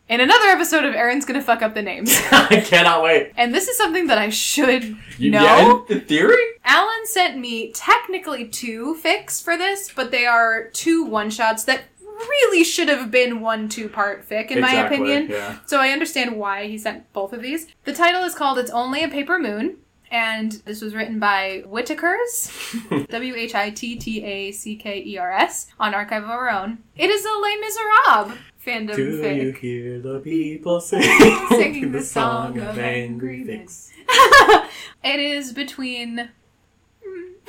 In 0.10 0.20
another 0.22 0.46
episode 0.48 0.86
of 0.86 0.96
Erin's 0.96 1.24
gonna 1.24 1.42
fuck 1.42 1.62
up 1.62 1.76
the 1.76 1.84
names. 1.84 2.20
I 2.32 2.64
cannot 2.66 3.04
wait. 3.04 3.32
And 3.38 3.54
this 3.54 3.68
is 3.68 3.78
something 3.78 4.08
that 4.08 4.18
I 4.18 4.30
should 4.30 4.98
You, 5.20 5.30
know. 5.30 5.44
Yeah, 5.88 5.96
in, 5.96 6.02
theory? 6.02 6.36
Alan 6.66 7.06
sent 7.06 7.38
me 7.38 7.72
technically 7.74 8.48
two 8.48 8.98
fics 9.04 9.44
for 9.44 9.56
this, 9.56 9.92
but 9.96 10.10
they 10.10 10.26
are 10.26 10.70
two 10.74 11.04
one 11.06 11.30
shots 11.30 11.64
that 11.66 11.82
really 12.20 12.64
should 12.64 12.90
have 12.90 13.10
been 13.12 13.42
one 13.42 13.70
two 13.70 13.90
part 13.90 14.28
fic, 14.28 14.52
in 14.52 14.62
my 14.62 14.86
opinion. 14.86 15.28
Yeah. 15.30 15.58
So 15.66 15.80
I 15.80 15.90
understand 15.90 16.38
why 16.38 16.68
he 16.68 16.78
sent 16.78 17.12
both 17.14 17.34
of 17.34 17.42
these. 17.42 17.68
The 17.86 17.94
title 17.94 18.24
is 18.24 18.36
called 18.36 18.58
It's 18.60 18.72
Only 18.72 19.04
a 19.04 19.08
Paper 19.10 19.40
Moon, 19.40 19.78
and 20.12 20.52
this 20.66 20.82
was 20.82 20.94
written 20.96 21.20
by 21.20 21.64
Whittackers, 21.68 23.08
W 23.10 23.36
H 23.36 23.56
I 23.56 23.70
T 23.70 23.96
T 23.96 24.24
A 24.24 24.52
C 24.52 24.76
K 24.76 25.04
E 25.04 25.18
R 25.18 25.32
S, 25.32 25.68
on 25.80 25.94
Archive 25.94 26.24
of 26.24 26.30
Our 26.30 26.50
Own. 26.50 26.80
It 26.96 27.10
is 27.10 27.26
a 27.26 27.30
Les 27.30 27.58
Miserables 27.58 28.38
fandom 28.66 28.96
Do 28.96 29.22
fic. 29.22 29.42
you 29.42 29.52
hear 29.54 30.00
the 30.00 30.20
people 30.20 30.82
sing 30.82 31.02
Singing 31.50 31.92
the 31.92 32.02
song 32.02 32.60
of 32.60 32.78
angry 32.78 33.46
fics? 33.46 33.90
it 35.04 35.20
is 35.20 35.54
between. 35.54 36.30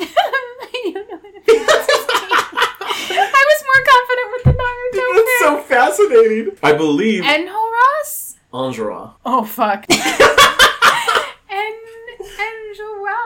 I 0.02 0.92
don't 0.94 1.08
know 1.10 1.18
how 1.18 1.30
to 1.30 1.40
pronounce 1.40 1.86
his 1.86 1.98
name. 1.98 1.99
I 3.18 3.44
was 3.50 3.60
more 3.70 3.82
confident 3.92 4.28
with 4.32 4.44
the 4.44 4.54
Naruto 4.60 5.06
That's 5.16 5.38
so 5.40 5.50
fascinating. 5.62 6.46
I 6.62 6.72
believe 6.72 7.22
And 7.24 7.48
Horace? 7.50 8.36
Angera. 8.52 9.14
Oh 9.24 9.44
fuck. 9.44 9.84
and 11.50 11.76
Angela. 12.48 13.18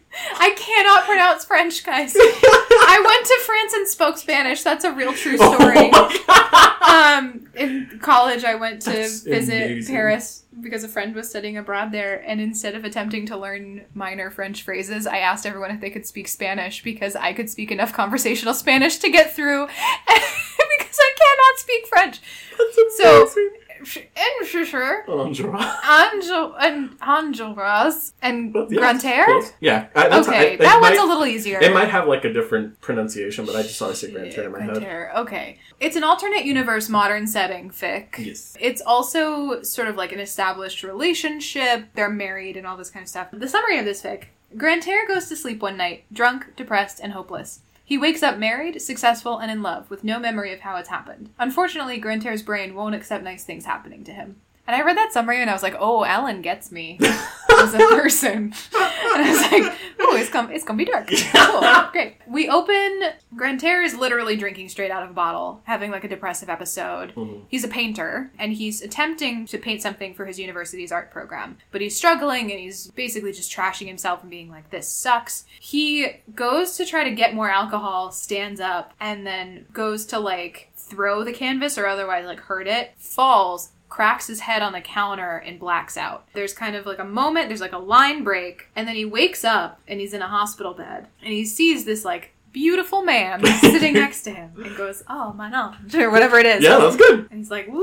I 0.40 0.50
cannot 0.56 1.04
pronounce 1.04 1.44
French, 1.44 1.84
guys. 1.84 2.14
I 2.18 3.02
went 3.04 3.26
to 3.26 3.38
France 3.46 3.72
and 3.74 3.88
spoke 3.88 4.18
Spanish. 4.18 4.62
That's 4.62 4.84
a 4.84 4.92
real 4.92 5.12
true 5.12 5.36
story. 5.36 5.90
Oh 5.92 7.18
um, 7.18 7.48
in 7.54 7.98
college, 8.00 8.44
I 8.44 8.54
went 8.54 8.82
to 8.82 8.90
That's 8.90 9.20
visit 9.22 9.62
amazing. 9.70 9.94
Paris 9.94 10.44
because 10.60 10.82
a 10.84 10.88
friend 10.88 11.14
was 11.14 11.28
studying 11.30 11.56
abroad 11.56 11.92
there, 11.92 12.22
and 12.26 12.40
instead 12.40 12.74
of 12.74 12.84
attempting 12.84 13.26
to 13.26 13.36
learn 13.36 13.82
minor 13.94 14.30
French 14.30 14.62
phrases, 14.62 15.06
I 15.06 15.18
asked 15.18 15.46
everyone 15.46 15.70
if 15.70 15.80
they 15.80 15.90
could 15.90 16.06
speak 16.06 16.26
Spanish 16.28 16.82
because 16.82 17.14
I 17.14 17.32
could 17.32 17.48
speak 17.48 17.70
enough 17.70 17.92
conversational 17.92 18.54
Spanish 18.54 18.96
to 18.98 19.10
get 19.10 19.34
through 19.34 19.66
because 20.06 20.98
I 20.98 21.12
cannot 21.16 21.58
speak 21.58 21.86
French. 21.86 22.20
That's 22.58 22.96
So- 22.98 23.22
amazing. 23.22 23.50
And 23.67 23.67
sure. 23.88 25.04
Angera. 25.08 26.12
Angel 26.12 26.54
and 26.54 26.98
Angelas 27.00 28.12
and 28.22 28.54
yeah, 28.54 28.78
Grantaire. 28.78 29.40
Yeah, 29.60 29.88
I, 29.94 30.08
that's 30.08 30.28
Okay, 30.28 30.54
I, 30.54 30.56
that 30.56 30.80
might, 30.80 30.90
one's 30.90 31.00
a 31.00 31.04
little 31.04 31.26
easier. 31.26 31.60
It 31.60 31.72
might 31.72 31.88
have 31.88 32.06
like 32.06 32.24
a 32.24 32.32
different 32.32 32.80
pronunciation, 32.80 33.46
but 33.46 33.56
I 33.56 33.62
just 33.62 33.76
saw 33.76 33.92
say 33.92 34.10
Grantaire 34.10 34.44
in 34.44 34.52
my 34.52 34.62
head. 34.62 35.10
Okay, 35.16 35.58
it's 35.80 35.96
an 35.96 36.04
alternate 36.04 36.44
universe, 36.44 36.88
modern 36.88 37.26
setting 37.26 37.70
fic. 37.70 38.18
Yes. 38.18 38.56
It's 38.60 38.82
also 38.82 39.62
sort 39.62 39.88
of 39.88 39.96
like 39.96 40.12
an 40.12 40.20
established 40.20 40.82
relationship. 40.82 41.86
They're 41.94 42.10
married 42.10 42.56
and 42.56 42.66
all 42.66 42.76
this 42.76 42.90
kind 42.90 43.02
of 43.02 43.08
stuff. 43.08 43.28
The 43.32 43.48
summary 43.48 43.78
of 43.78 43.84
this 43.84 44.02
fic: 44.02 44.24
Grantaire 44.56 45.06
goes 45.06 45.28
to 45.28 45.36
sleep 45.36 45.60
one 45.60 45.76
night, 45.76 46.04
drunk, 46.12 46.56
depressed, 46.56 47.00
and 47.00 47.12
hopeless. 47.12 47.60
He 47.88 47.96
wakes 47.96 48.22
up 48.22 48.36
married, 48.36 48.82
successful, 48.82 49.38
and 49.38 49.50
in 49.50 49.62
love, 49.62 49.88
with 49.88 50.04
no 50.04 50.18
memory 50.18 50.52
of 50.52 50.60
how 50.60 50.76
it's 50.76 50.90
happened. 50.90 51.30
Unfortunately, 51.38 51.96
Grantaire's 51.96 52.42
brain 52.42 52.74
won't 52.74 52.94
accept 52.94 53.24
nice 53.24 53.44
things 53.44 53.64
happening 53.64 54.04
to 54.04 54.12
him. 54.12 54.36
And 54.66 54.76
I 54.76 54.82
read 54.82 54.98
that 54.98 55.14
summary 55.14 55.40
and 55.40 55.48
I 55.48 55.54
was 55.54 55.62
like, 55.62 55.74
oh, 55.78 56.04
Alan 56.04 56.42
gets 56.42 56.70
me 56.70 56.98
as 57.58 57.74
a 57.74 57.78
person. 57.78 58.54
And 59.10 59.26
I 59.26 59.30
was 59.32 59.40
like, 59.50 59.78
oh, 60.00 60.16
it's, 60.16 60.28
com- 60.28 60.52
it's 60.52 60.64
gonna 60.64 60.76
be 60.76 60.84
dark. 60.84 61.08
Cool. 61.08 61.60
Great. 61.92 62.16
We 62.28 62.48
open, 62.48 63.00
Grantaire 63.34 63.82
is 63.82 63.96
literally 63.96 64.36
drinking 64.36 64.68
straight 64.68 64.90
out 64.92 65.02
of 65.02 65.10
a 65.10 65.14
bottle, 65.14 65.60
having 65.64 65.90
like 65.90 66.04
a 66.04 66.08
depressive 66.08 66.48
episode. 66.48 67.14
Mhm. 67.16 67.42
He's 67.48 67.64
a 67.64 67.68
painter 67.68 68.30
and 68.38 68.52
he's 68.52 68.80
attempting 68.82 69.46
to 69.46 69.58
paint 69.58 69.82
something 69.82 70.14
for 70.14 70.24
his 70.26 70.38
university's 70.38 70.92
art 70.92 71.10
program, 71.10 71.56
but 71.72 71.80
he's 71.80 71.96
struggling 71.96 72.50
and 72.52 72.60
he's 72.60 72.88
basically 72.92 73.32
just 73.32 73.50
trashing 73.50 73.88
himself 73.88 74.20
and 74.20 74.30
being 74.30 74.50
like, 74.50 74.70
this 74.70 74.88
sucks. 74.88 75.44
He 75.58 76.06
goes 76.34 76.76
to 76.76 76.84
try 76.84 77.02
to 77.02 77.10
get 77.10 77.34
more 77.34 77.50
alcohol, 77.50 78.12
stands 78.12 78.60
up, 78.60 78.92
and 79.00 79.26
then 79.26 79.66
goes 79.72 80.04
to 80.06 80.18
like 80.20 80.70
throw 80.76 81.24
the 81.24 81.32
canvas 81.32 81.76
or 81.78 81.86
otherwise 81.86 82.24
like 82.26 82.40
hurt 82.40 82.68
it, 82.68 82.92
falls, 82.98 83.70
cracks 83.88 84.26
his 84.26 84.40
head 84.40 84.62
on 84.62 84.72
the 84.72 84.80
counter 84.80 85.36
and 85.38 85.58
blacks 85.58 85.96
out. 85.96 86.26
There's 86.32 86.52
kind 86.52 86.76
of 86.76 86.86
like 86.86 86.98
a 86.98 87.04
moment, 87.04 87.48
there's 87.48 87.60
like 87.60 87.72
a 87.72 87.78
line 87.78 88.24
break, 88.24 88.68
and 88.76 88.86
then 88.86 88.96
he 88.96 89.04
wakes 89.04 89.44
up 89.44 89.80
and 89.88 90.00
he's 90.00 90.14
in 90.14 90.22
a 90.22 90.28
hospital 90.28 90.74
bed 90.74 91.06
and 91.22 91.32
he 91.32 91.44
sees 91.44 91.84
this 91.84 92.04
like 92.04 92.32
beautiful 92.52 93.02
man 93.02 93.44
sitting 93.60 93.94
next 93.94 94.22
to 94.22 94.30
him 94.30 94.52
and 94.62 94.76
goes, 94.76 95.02
Oh, 95.08 95.32
my 95.32 95.46
ange, 95.46 95.94
or 95.94 96.10
whatever 96.10 96.38
it 96.38 96.46
is. 96.46 96.62
Yeah, 96.62 96.78
that's 96.78 96.96
good. 96.96 97.28
And 97.30 97.38
he's 97.38 97.50
like, 97.50 97.66
literal 97.66 97.82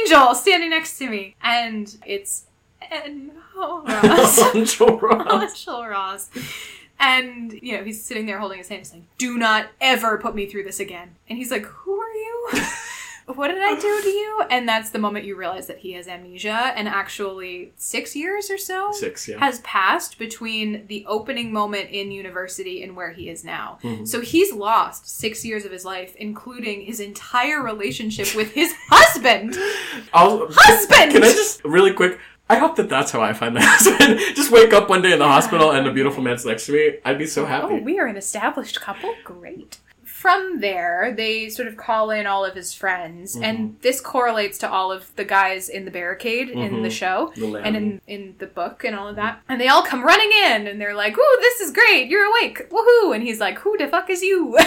angel 0.00 0.34
standing 0.34 0.70
next 0.70 0.98
to 0.98 1.08
me. 1.08 1.34
And 1.42 1.96
it's 2.06 2.44
Ed 2.82 3.30
Ross. 3.54 4.38
Angera. 4.54 5.42
Angel 5.42 5.86
Ross. 5.86 6.30
And, 6.98 7.52
you 7.52 7.76
know, 7.76 7.84
he's 7.84 8.02
sitting 8.02 8.24
there 8.26 8.38
holding 8.38 8.58
his 8.58 8.68
hand. 8.68 8.80
He's 8.80 8.92
like, 8.92 9.02
do 9.18 9.36
not 9.36 9.66
ever 9.80 10.16
put 10.18 10.34
me 10.34 10.46
through 10.46 10.64
this 10.64 10.80
again. 10.80 11.16
And 11.28 11.36
he's 11.36 11.50
like, 11.50 11.66
who 11.66 12.00
are 12.00 12.12
you? 12.12 12.48
what 13.26 13.48
did 13.48 13.58
I 13.60 13.74
do 13.74 14.02
to 14.02 14.08
you? 14.08 14.42
And 14.50 14.68
that's 14.68 14.90
the 14.90 14.98
moment 14.98 15.24
you 15.24 15.36
realize 15.36 15.66
that 15.66 15.78
he 15.78 15.92
has 15.94 16.06
amnesia. 16.08 16.72
And 16.76 16.88
actually, 16.88 17.72
six 17.76 18.14
years 18.14 18.50
or 18.50 18.58
so 18.58 18.92
Six, 18.92 19.26
yeah. 19.28 19.38
has 19.38 19.60
passed 19.60 20.18
between 20.18 20.86
the 20.86 21.04
opening 21.06 21.52
moment 21.52 21.90
in 21.90 22.10
university 22.12 22.82
and 22.82 22.94
where 22.96 23.10
he 23.10 23.28
is 23.28 23.44
now. 23.44 23.78
Mhm. 23.82 24.06
So 24.06 24.20
he's 24.20 24.52
lost 24.52 25.08
six 25.08 25.44
years 25.44 25.64
of 25.64 25.72
his 25.72 25.84
life, 25.84 26.14
including 26.16 26.82
his 26.82 27.00
entire 27.00 27.62
relationship 27.62 28.34
with 28.36 28.52
his 28.52 28.72
husband. 28.90 29.56
I'll, 30.14 30.46
Husband! 30.50 31.12
Can 31.12 31.24
I 31.24 31.28
just 31.32 31.64
really 31.64 31.92
quick? 31.92 32.18
I 32.48 32.58
hope 32.58 32.76
that 32.76 32.88
that's 32.88 33.10
how 33.10 33.20
I 33.22 33.32
find 33.32 33.54
my 33.54 33.60
husband. 33.64 34.20
just 34.36 34.52
wake 34.52 34.72
up 34.72 34.88
one 34.88 35.02
day 35.02 35.12
in 35.12 35.18
the 35.18 35.26
hospital 35.26 35.72
and 35.72 35.84
a 35.86 35.92
beautiful 35.92 36.22
man's 36.22 36.44
next 36.46 36.66
to 36.66 36.72
me. 36.72 36.98
I'd 37.04 37.18
be 37.18 37.26
so 37.26 37.44
happy. 37.44 37.66
Oh, 37.74 37.76
we 37.82 37.98
are 37.98 38.06
an 38.06 38.16
established 38.16 38.80
couple? 38.80 39.12
Great. 39.24 39.78
From 40.16 40.60
there, 40.60 41.12
they 41.14 41.50
sort 41.50 41.68
of 41.68 41.76
call 41.76 42.10
in 42.10 42.26
all 42.26 42.42
of 42.44 42.54
his 42.54 42.72
friends, 42.72 43.36
and 43.36 43.76
this 43.82 44.00
correlates 44.00 44.56
to 44.58 44.70
all 44.70 44.90
of 44.90 45.14
the 45.16 45.24
guys 45.26 45.68
in 45.68 45.84
the 45.84 45.90
barricade 45.90 46.48
in 46.48 46.82
the 46.82 46.88
Mhm. 46.88 46.92
show 46.92 47.32
The 47.36 47.56
and 47.56 47.76
in, 47.76 48.00
in 48.06 48.34
the 48.38 48.46
book 48.46 48.82
and 48.82 48.96
all 48.96 49.08
of 49.08 49.16
that. 49.16 49.40
And 49.48 49.60
they 49.60 49.68
all 49.68 49.82
come 49.82 50.02
running 50.02 50.30
in, 50.46 50.66
and 50.66 50.80
they're 50.80 50.94
like, 50.94 51.18
"Ooh, 51.18 51.36
this 51.40 51.60
is 51.60 51.70
great! 51.70 52.08
You're 52.08 52.24
awake! 52.30 52.68
Woohoo!" 52.70 53.14
And 53.14 53.22
he's 53.22 53.40
like, 53.40 53.58
"Who 53.58 53.76
the 53.76 53.88
fuck 53.88 54.08
is 54.08 54.22
you?" 54.22 54.56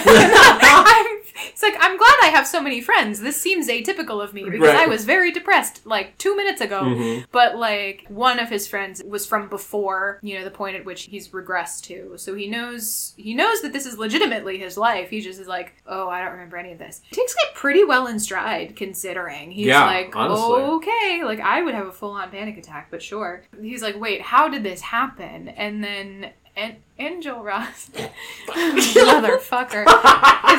It's 1.52 1.62
like 1.62 1.76
I'm 1.80 1.96
glad 1.96 2.16
I 2.22 2.26
have 2.34 2.46
so 2.46 2.60
many 2.60 2.80
friends. 2.80 3.20
This 3.20 3.40
seems 3.40 3.68
atypical 3.68 4.22
of 4.22 4.34
me 4.34 4.44
because 4.44 4.60
Right. 4.68 4.76
I 4.76 4.86
was 4.86 5.04
very 5.04 5.30
depressed 5.32 5.86
like 5.86 6.16
two 6.18 6.36
minutes 6.36 6.60
ago. 6.60 6.82
Mhm. 6.82 7.24
But 7.32 7.56
like 7.56 8.04
one 8.08 8.38
of 8.38 8.48
his 8.50 8.66
friends 8.66 9.02
was 9.02 9.26
from 9.26 9.48
before, 9.48 10.18
you 10.22 10.38
know, 10.38 10.44
the 10.44 10.50
point 10.50 10.76
at 10.76 10.84
which 10.84 11.04
he's 11.04 11.28
regressed 11.28 11.82
to. 11.84 12.12
So 12.16 12.34
he 12.34 12.46
knows 12.48 13.14
he 13.16 13.32
knows 13.34 13.62
that 13.62 13.72
this 13.72 13.86
is 13.86 13.96
legitimately 13.98 14.58
his 14.58 14.76
life. 14.76 15.08
He 15.10 15.20
just 15.20 15.39
is 15.40 15.48
like, 15.48 15.74
oh, 15.86 16.08
I 16.08 16.20
don't 16.22 16.32
remember 16.32 16.56
any 16.56 16.72
of 16.72 16.78
this. 16.78 17.00
He 17.08 17.16
takes 17.16 17.32
it 17.34 17.54
pretty 17.54 17.82
well 17.84 18.06
in 18.06 18.20
stride, 18.20 18.76
considering 18.76 19.50
he's 19.50 19.66
Yeah, 19.66 19.84
like, 19.86 20.14
honestly. 20.14 20.62
okay, 20.62 21.22
like 21.24 21.40
I 21.40 21.62
would 21.62 21.74
have 21.74 21.86
a 21.88 21.92
full 21.92 22.12
on 22.12 22.30
panic 22.30 22.56
attack, 22.58 22.88
but 22.90 23.02
sure. 23.02 23.42
He's 23.60 23.82
like, 23.82 23.98
wait, 23.98 24.20
how 24.22 24.48
did 24.48 24.62
this 24.62 24.80
happen? 24.80 25.48
And 25.48 25.82
then. 25.82 26.30
And 26.56 26.76
Angel 26.98 27.42
Ross, 27.42 27.90
motherfucker, 28.48 29.84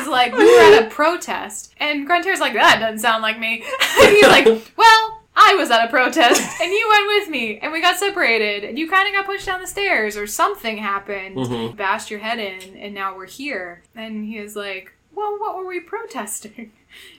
is 0.00 0.06
like, 0.08 0.32
we 0.36 0.44
were 0.44 0.60
at 0.74 0.86
a 0.86 0.90
protest, 0.90 1.74
and 1.78 2.08
Grunter's 2.08 2.40
like, 2.40 2.54
that 2.54 2.78
doesn't 2.80 2.98
sound 2.98 3.22
like 3.22 3.38
me. 3.38 3.62
he's 4.00 4.22
like, 4.26 4.46
well, 4.76 5.21
I 5.44 5.54
was 5.56 5.70
at 5.70 5.84
a 5.86 5.88
protest, 5.88 6.40
and 6.62 6.70
you 6.72 6.86
went 6.88 7.06
with 7.08 7.28
me, 7.30 7.58
and 7.60 7.72
we 7.72 7.80
got 7.80 7.96
separated, 7.98 8.64
and 8.64 8.78
you 8.78 8.88
kind 8.88 9.06
of 9.08 9.14
got 9.14 9.26
pushed 9.26 9.46
down 9.46 9.60
the 9.60 9.66
stairs, 9.66 10.16
or 10.16 10.26
something 10.26 10.78
happened, 10.78 11.36
Mhm. 11.36 11.76
bashed 11.76 12.10
your 12.10 12.20
head 12.20 12.38
in, 12.38 12.76
and 12.76 12.94
now 12.94 13.16
we're 13.16 13.26
here. 13.26 13.82
And 13.96 14.24
he 14.24 14.38
is 14.38 14.54
like, 14.56 14.92
well, 15.14 15.36
what 15.38 15.56
were 15.56 15.66
we 15.66 15.80
protesting? 15.80 16.72